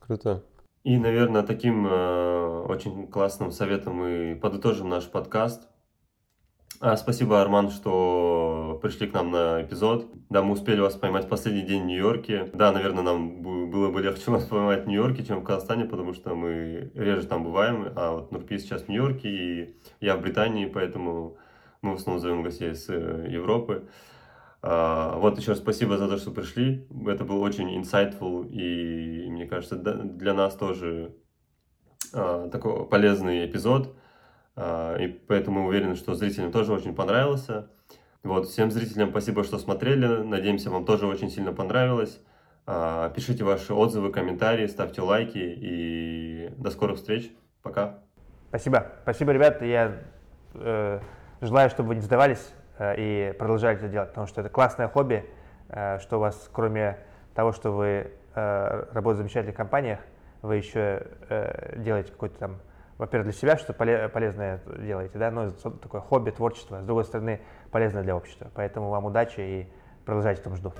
Круто. 0.00 0.42
И, 0.82 0.98
наверное, 0.98 1.42
таким 1.42 1.86
э, 1.86 2.64
очень 2.68 3.06
классным 3.06 3.52
советом 3.52 3.96
мы 3.96 4.38
подытожим 4.40 4.88
наш 4.88 5.08
подкаст. 5.08 5.68
А, 6.84 6.96
спасибо, 6.96 7.40
Арман, 7.40 7.70
что 7.70 8.80
пришли 8.82 9.06
к 9.06 9.14
нам 9.14 9.30
на 9.30 9.62
эпизод. 9.62 10.10
Да, 10.30 10.42
мы 10.42 10.54
успели 10.54 10.80
вас 10.80 10.96
поймать 10.96 11.26
в 11.26 11.28
последний 11.28 11.62
день 11.62 11.84
в 11.84 11.86
Нью-Йорке. 11.86 12.50
Да, 12.54 12.72
наверное, 12.72 13.04
нам 13.04 13.40
было 13.70 13.88
бы 13.92 14.02
легче 14.02 14.28
вас 14.32 14.46
поймать 14.46 14.82
в 14.84 14.88
Нью-Йорке, 14.88 15.24
чем 15.24 15.42
в 15.42 15.44
Казахстане, 15.44 15.84
потому 15.84 16.12
что 16.12 16.34
мы 16.34 16.90
реже 16.96 17.28
там 17.28 17.44
бываем. 17.44 17.92
А 17.94 18.14
вот 18.14 18.32
Нурпи 18.32 18.58
сейчас 18.58 18.82
в 18.82 18.88
Нью-Йорке, 18.88 19.28
и 19.28 19.76
я 20.00 20.16
в 20.16 20.22
Британии, 20.22 20.66
поэтому 20.66 21.36
мы 21.82 21.92
в 21.92 21.98
основном 21.98 22.20
зовем 22.20 22.42
гостей 22.42 22.74
с 22.74 22.86
э, 22.88 23.28
Европы. 23.30 23.88
А, 24.60 25.16
вот 25.18 25.38
еще 25.38 25.52
раз 25.52 25.58
спасибо 25.58 25.98
за 25.98 26.08
то, 26.08 26.16
что 26.16 26.32
пришли. 26.32 26.88
Это 27.06 27.22
был 27.22 27.40
очень 27.42 27.80
insightful 27.80 28.48
и, 28.48 29.30
мне 29.30 29.46
кажется, 29.46 29.76
для 29.76 30.34
нас 30.34 30.56
тоже 30.56 31.14
а, 32.12 32.48
такой 32.48 32.88
полезный 32.88 33.46
эпизод. 33.46 33.94
А, 34.56 34.96
и 34.96 35.08
поэтому 35.08 35.62
мы 35.62 35.68
уверены, 35.68 35.94
что 35.94 36.14
зрителям 36.14 36.52
тоже 36.52 36.72
очень 36.72 36.94
понравился. 36.94 37.68
Вот, 38.22 38.48
всем 38.48 38.70
зрителям 38.70 39.10
спасибо, 39.10 39.44
что 39.44 39.58
смотрели. 39.58 40.06
Надеемся, 40.06 40.70
вам 40.70 40.84
тоже 40.84 41.06
очень 41.06 41.30
сильно 41.30 41.52
понравилось. 41.52 42.20
А, 42.66 43.10
пишите 43.10 43.44
ваши 43.44 43.74
отзывы, 43.74 44.12
комментарии, 44.12 44.66
ставьте 44.66 45.02
лайки 45.02 45.38
и 45.38 46.50
до 46.56 46.70
скорых 46.70 46.98
встреч. 46.98 47.32
Пока. 47.62 47.98
Спасибо. 48.48 48.86
Спасибо, 49.02 49.32
ребят. 49.32 49.62
Я 49.62 49.98
э, 50.54 51.00
желаю, 51.40 51.70
чтобы 51.70 51.90
вы 51.90 51.94
не 51.96 52.00
сдавались 52.02 52.52
э, 52.78 52.94
и 52.98 53.32
продолжали 53.38 53.78
это 53.78 53.88
делать, 53.88 54.10
потому 54.10 54.26
что 54.26 54.40
это 54.42 54.50
классное 54.50 54.88
хобби, 54.88 55.24
э, 55.68 55.98
что 56.00 56.18
у 56.18 56.20
вас, 56.20 56.50
кроме 56.52 56.98
того, 57.34 57.52
что 57.52 57.70
вы 57.70 58.12
э, 58.34 58.84
работаете 58.92 59.14
в 59.14 59.16
замечательных 59.18 59.56
компаниях, 59.56 60.00
вы 60.42 60.56
еще 60.56 61.06
э, 61.28 61.78
делаете 61.78 62.12
какой-то 62.12 62.38
там 62.38 62.56
во-первых, 63.02 63.32
для 63.32 63.32
себя 63.32 63.56
что 63.56 63.72
полезное 63.72 64.60
делаете, 64.78 65.18
да, 65.18 65.32
но 65.32 65.50
такое 65.50 66.00
хобби, 66.00 66.30
творчество, 66.30 66.80
с 66.82 66.84
другой 66.84 67.04
стороны, 67.04 67.40
полезное 67.72 68.04
для 68.04 68.14
общества. 68.14 68.48
Поэтому 68.54 68.90
вам 68.90 69.06
удачи 69.06 69.40
и 69.40 69.72
продолжайте 70.04 70.40
в 70.40 70.44
том 70.44 70.54
же 70.54 70.62
духе. 70.62 70.78